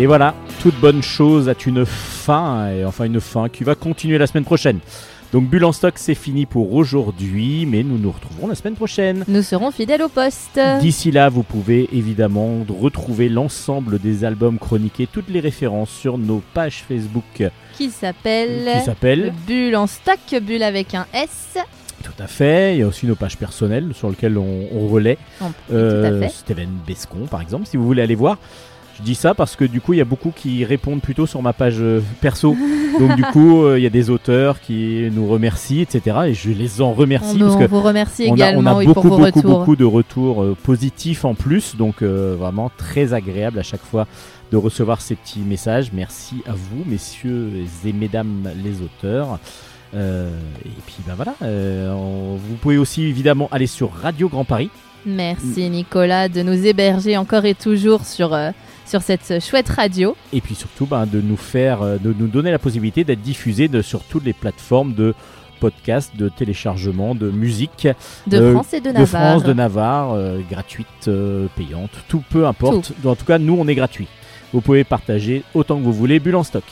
Et 0.00 0.06
voilà, 0.06 0.32
toute 0.62 0.76
bonne 0.76 1.02
chose 1.02 1.48
a 1.48 1.54
une 1.66 1.84
fin, 1.84 2.70
et 2.70 2.84
enfin 2.84 3.04
une 3.06 3.20
fin 3.20 3.48
qui 3.48 3.64
va 3.64 3.74
continuer 3.74 4.16
la 4.16 4.28
semaine 4.28 4.44
prochaine. 4.44 4.78
Donc 5.32 5.50
Bulle 5.50 5.64
en 5.64 5.72
stock, 5.72 5.94
c'est 5.96 6.14
fini 6.14 6.46
pour 6.46 6.72
aujourd'hui, 6.72 7.66
mais 7.66 7.82
nous 7.82 7.98
nous 7.98 8.12
retrouverons 8.12 8.46
la 8.46 8.54
semaine 8.54 8.76
prochaine. 8.76 9.24
Nous 9.26 9.42
serons 9.42 9.72
fidèles 9.72 10.02
au 10.02 10.08
poste. 10.08 10.60
D'ici 10.80 11.10
là, 11.10 11.28
vous 11.28 11.42
pouvez 11.42 11.88
évidemment 11.92 12.64
retrouver 12.68 13.28
l'ensemble 13.28 13.98
des 13.98 14.24
albums 14.24 14.60
chroniqués, 14.60 15.08
toutes 15.12 15.28
les 15.30 15.40
références 15.40 15.90
sur 15.90 16.16
nos 16.16 16.42
pages 16.54 16.84
Facebook 16.86 17.42
Qui 17.76 17.90
s'appelle 17.90 18.70
qui 18.78 18.84
s'appellent 18.84 19.34
Bulle 19.48 19.74
en 19.74 19.88
stock, 19.88 20.20
bulle 20.40 20.62
avec 20.62 20.94
un 20.94 21.06
S. 21.12 21.58
Tout 22.04 22.22
à 22.22 22.28
fait. 22.28 22.76
Il 22.76 22.78
y 22.78 22.82
a 22.82 22.86
aussi 22.86 23.06
nos 23.06 23.16
pages 23.16 23.36
personnelles 23.36 23.90
sur 23.94 24.08
lesquelles 24.08 24.38
on, 24.38 24.68
on 24.72 24.86
relaie. 24.86 25.18
Oh, 25.42 25.46
Euh. 25.72 26.28
Steven 26.28 26.70
Bescon, 26.86 27.26
par 27.28 27.42
exemple, 27.42 27.66
si 27.66 27.76
vous 27.76 27.84
voulez 27.84 28.02
aller 28.02 28.14
voir. 28.14 28.38
Je 28.98 29.04
dis 29.04 29.14
ça 29.14 29.32
parce 29.32 29.54
que 29.54 29.64
du 29.64 29.80
coup, 29.80 29.92
il 29.92 29.98
y 29.98 30.00
a 30.02 30.04
beaucoup 30.04 30.32
qui 30.34 30.64
répondent 30.64 31.00
plutôt 31.00 31.26
sur 31.26 31.40
ma 31.40 31.52
page 31.52 31.76
euh, 31.78 32.00
perso. 32.20 32.56
Donc 32.98 33.14
du 33.14 33.22
coup, 33.22 33.62
euh, 33.62 33.78
il 33.78 33.82
y 33.84 33.86
a 33.86 33.90
des 33.90 34.10
auteurs 34.10 34.60
qui 34.60 35.08
nous 35.12 35.28
remercient, 35.28 35.82
etc. 35.82 36.16
Et 36.26 36.34
je 36.34 36.50
les 36.50 36.80
en 36.80 36.92
remercie 36.92 37.36
On, 37.36 37.38
parce 37.46 37.54
on 37.54 37.58
que 37.60 37.64
vous 37.66 37.80
remercie 37.80 38.24
on 38.26 38.32
a, 38.32 38.34
également 38.34 38.72
on 38.72 38.74
a 38.74 38.78
oui, 38.78 38.86
beaucoup, 38.86 39.02
pour 39.02 39.18
vos 39.18 39.24
beaucoup, 39.24 39.38
retours. 39.38 39.58
beaucoup 39.60 39.76
de 39.76 39.84
retours 39.84 40.42
euh, 40.42 40.56
positifs 40.64 41.24
en 41.24 41.34
plus. 41.34 41.76
Donc 41.76 42.02
vraiment 42.02 42.70
très 42.76 43.12
agréable 43.14 43.58
à 43.60 43.62
chaque 43.62 43.82
fois 43.84 44.06
de 44.50 44.56
recevoir 44.56 45.00
ces 45.00 45.14
petits 45.14 45.40
messages. 45.40 45.92
Merci 45.92 46.36
à 46.46 46.52
vous, 46.52 46.82
messieurs 46.84 47.50
et 47.86 47.92
mesdames 47.92 48.48
les 48.64 48.82
auteurs. 48.82 49.38
Et 49.94 50.80
puis 50.86 50.96
ben 51.06 51.14
voilà, 51.14 51.34
on- 51.94 52.36
vous 52.36 52.54
pouvez 52.60 52.78
aussi 52.78 53.04
évidemment 53.04 53.48
aller 53.52 53.66
sur 53.68 53.92
Radio 53.92 54.28
Grand 54.28 54.44
Paris. 54.44 54.70
Merci 55.06 55.70
Nicolas 55.70 56.28
de 56.28 56.42
nous 56.42 56.66
héberger 56.66 57.16
encore 57.16 57.44
et 57.44 57.54
toujours 57.54 58.04
sur, 58.04 58.36
sur 58.88 59.02
cette 59.02 59.42
chouette 59.44 59.68
radio. 59.68 60.16
et 60.32 60.40
puis 60.40 60.54
surtout 60.54 60.86
ben, 60.86 61.06
de 61.06 61.20
nous 61.20 61.36
faire, 61.36 61.82
euh, 61.82 61.98
de 61.98 62.14
nous 62.18 62.26
donner 62.26 62.50
la 62.50 62.58
possibilité 62.58 63.04
d'être 63.04 63.20
diffusé 63.22 63.68
de, 63.68 63.82
sur 63.82 64.02
toutes 64.02 64.24
les 64.24 64.32
plateformes 64.32 64.94
de 64.94 65.14
podcast, 65.60 66.12
de 66.16 66.28
téléchargement, 66.28 67.14
de 67.14 67.30
musique 67.30 67.88
De 68.28 68.38
Euh, 68.38 68.52
France 68.52 68.72
et 68.74 68.80
de 68.80 68.88
de 68.88 68.92
Navarre. 68.92 69.06
France, 69.32 69.42
de 69.42 69.52
Navarre, 69.52 70.12
euh, 70.12 70.38
gratuite, 70.48 70.86
euh, 71.08 71.48
payante, 71.56 71.90
tout 72.08 72.22
peu 72.30 72.46
importe. 72.46 72.92
En 73.04 73.14
tout 73.16 73.24
cas, 73.24 73.38
nous 73.38 73.56
on 73.58 73.66
est 73.68 73.74
gratuit. 73.74 74.06
Vous 74.52 74.60
pouvez 74.60 74.84
partager 74.84 75.42
autant 75.54 75.76
que 75.78 75.82
vous 75.82 75.92
voulez, 75.92 76.20
bulle 76.20 76.36
en 76.36 76.44
stock. 76.44 76.64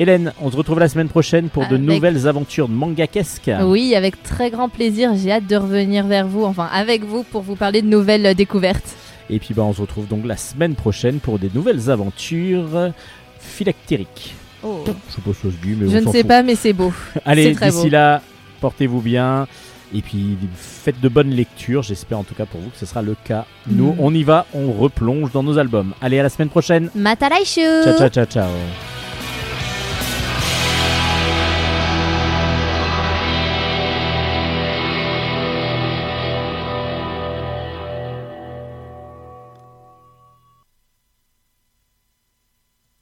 Hélène, 0.00 0.32
on 0.40 0.50
se 0.50 0.56
retrouve 0.56 0.80
la 0.80 0.88
semaine 0.88 1.08
prochaine 1.08 1.48
pour 1.50 1.68
de 1.68 1.76
nouvelles 1.76 2.26
aventures 2.26 2.68
de 2.68 2.72
manga-kesque. 2.74 3.50
Oui, 3.62 3.94
avec 3.94 4.22
très 4.24 4.50
grand 4.50 4.68
plaisir. 4.68 5.12
J'ai 5.14 5.30
hâte 5.30 5.46
de 5.46 5.56
revenir 5.56 6.06
vers 6.06 6.26
vous, 6.26 6.44
enfin 6.44 6.68
avec 6.72 7.04
vous, 7.04 7.22
pour 7.22 7.42
vous 7.42 7.54
parler 7.54 7.80
de 7.82 7.86
nouvelles 7.86 8.34
découvertes. 8.34 8.96
Et 9.30 9.38
puis 9.38 9.54
ben, 9.54 9.62
on 9.62 9.72
se 9.72 9.80
retrouve 9.80 10.06
donc 10.06 10.26
la 10.26 10.36
semaine 10.36 10.74
prochaine 10.74 11.18
pour 11.20 11.38
des 11.38 11.50
nouvelles 11.54 11.90
aventures 11.90 12.92
phylactériques. 13.38 14.34
Oh. 14.62 14.84
Je 14.86 15.14
sais 15.14 15.20
pas 15.20 15.30
si 15.34 15.40
ça 15.42 15.48
se 15.50 15.66
dit, 15.66 15.74
mais 15.78 15.88
Je 15.90 15.98
on 15.98 16.00
ne 16.06 16.12
sais 16.12 16.20
fout. 16.20 16.28
pas, 16.28 16.42
mais 16.42 16.54
c'est 16.54 16.72
beau. 16.72 16.92
Allez, 17.24 17.54
d'ici 17.54 17.90
là, 17.90 18.22
portez-vous 18.60 19.00
bien. 19.00 19.46
Et 19.94 20.00
puis 20.02 20.36
faites 20.56 21.00
de 21.00 21.08
bonnes 21.08 21.30
lectures. 21.30 21.82
J'espère 21.82 22.18
en 22.18 22.24
tout 22.24 22.34
cas 22.34 22.46
pour 22.46 22.60
vous 22.60 22.70
que 22.70 22.78
ce 22.78 22.86
sera 22.86 23.00
le 23.02 23.14
cas. 23.24 23.44
Nous, 23.66 23.92
Mm. 23.92 23.96
on 24.00 24.14
y 24.14 24.22
va, 24.24 24.46
on 24.54 24.72
replonge 24.72 25.30
dans 25.32 25.42
nos 25.42 25.58
albums. 25.58 25.92
Allez, 26.00 26.18
à 26.18 26.22
la 26.22 26.28
semaine 26.30 26.48
prochaine. 26.48 26.90
Matalaishu 26.94 27.60
Ciao, 27.84 27.96
ciao, 27.98 28.08
ciao, 28.08 28.24
ciao. 28.26 29.03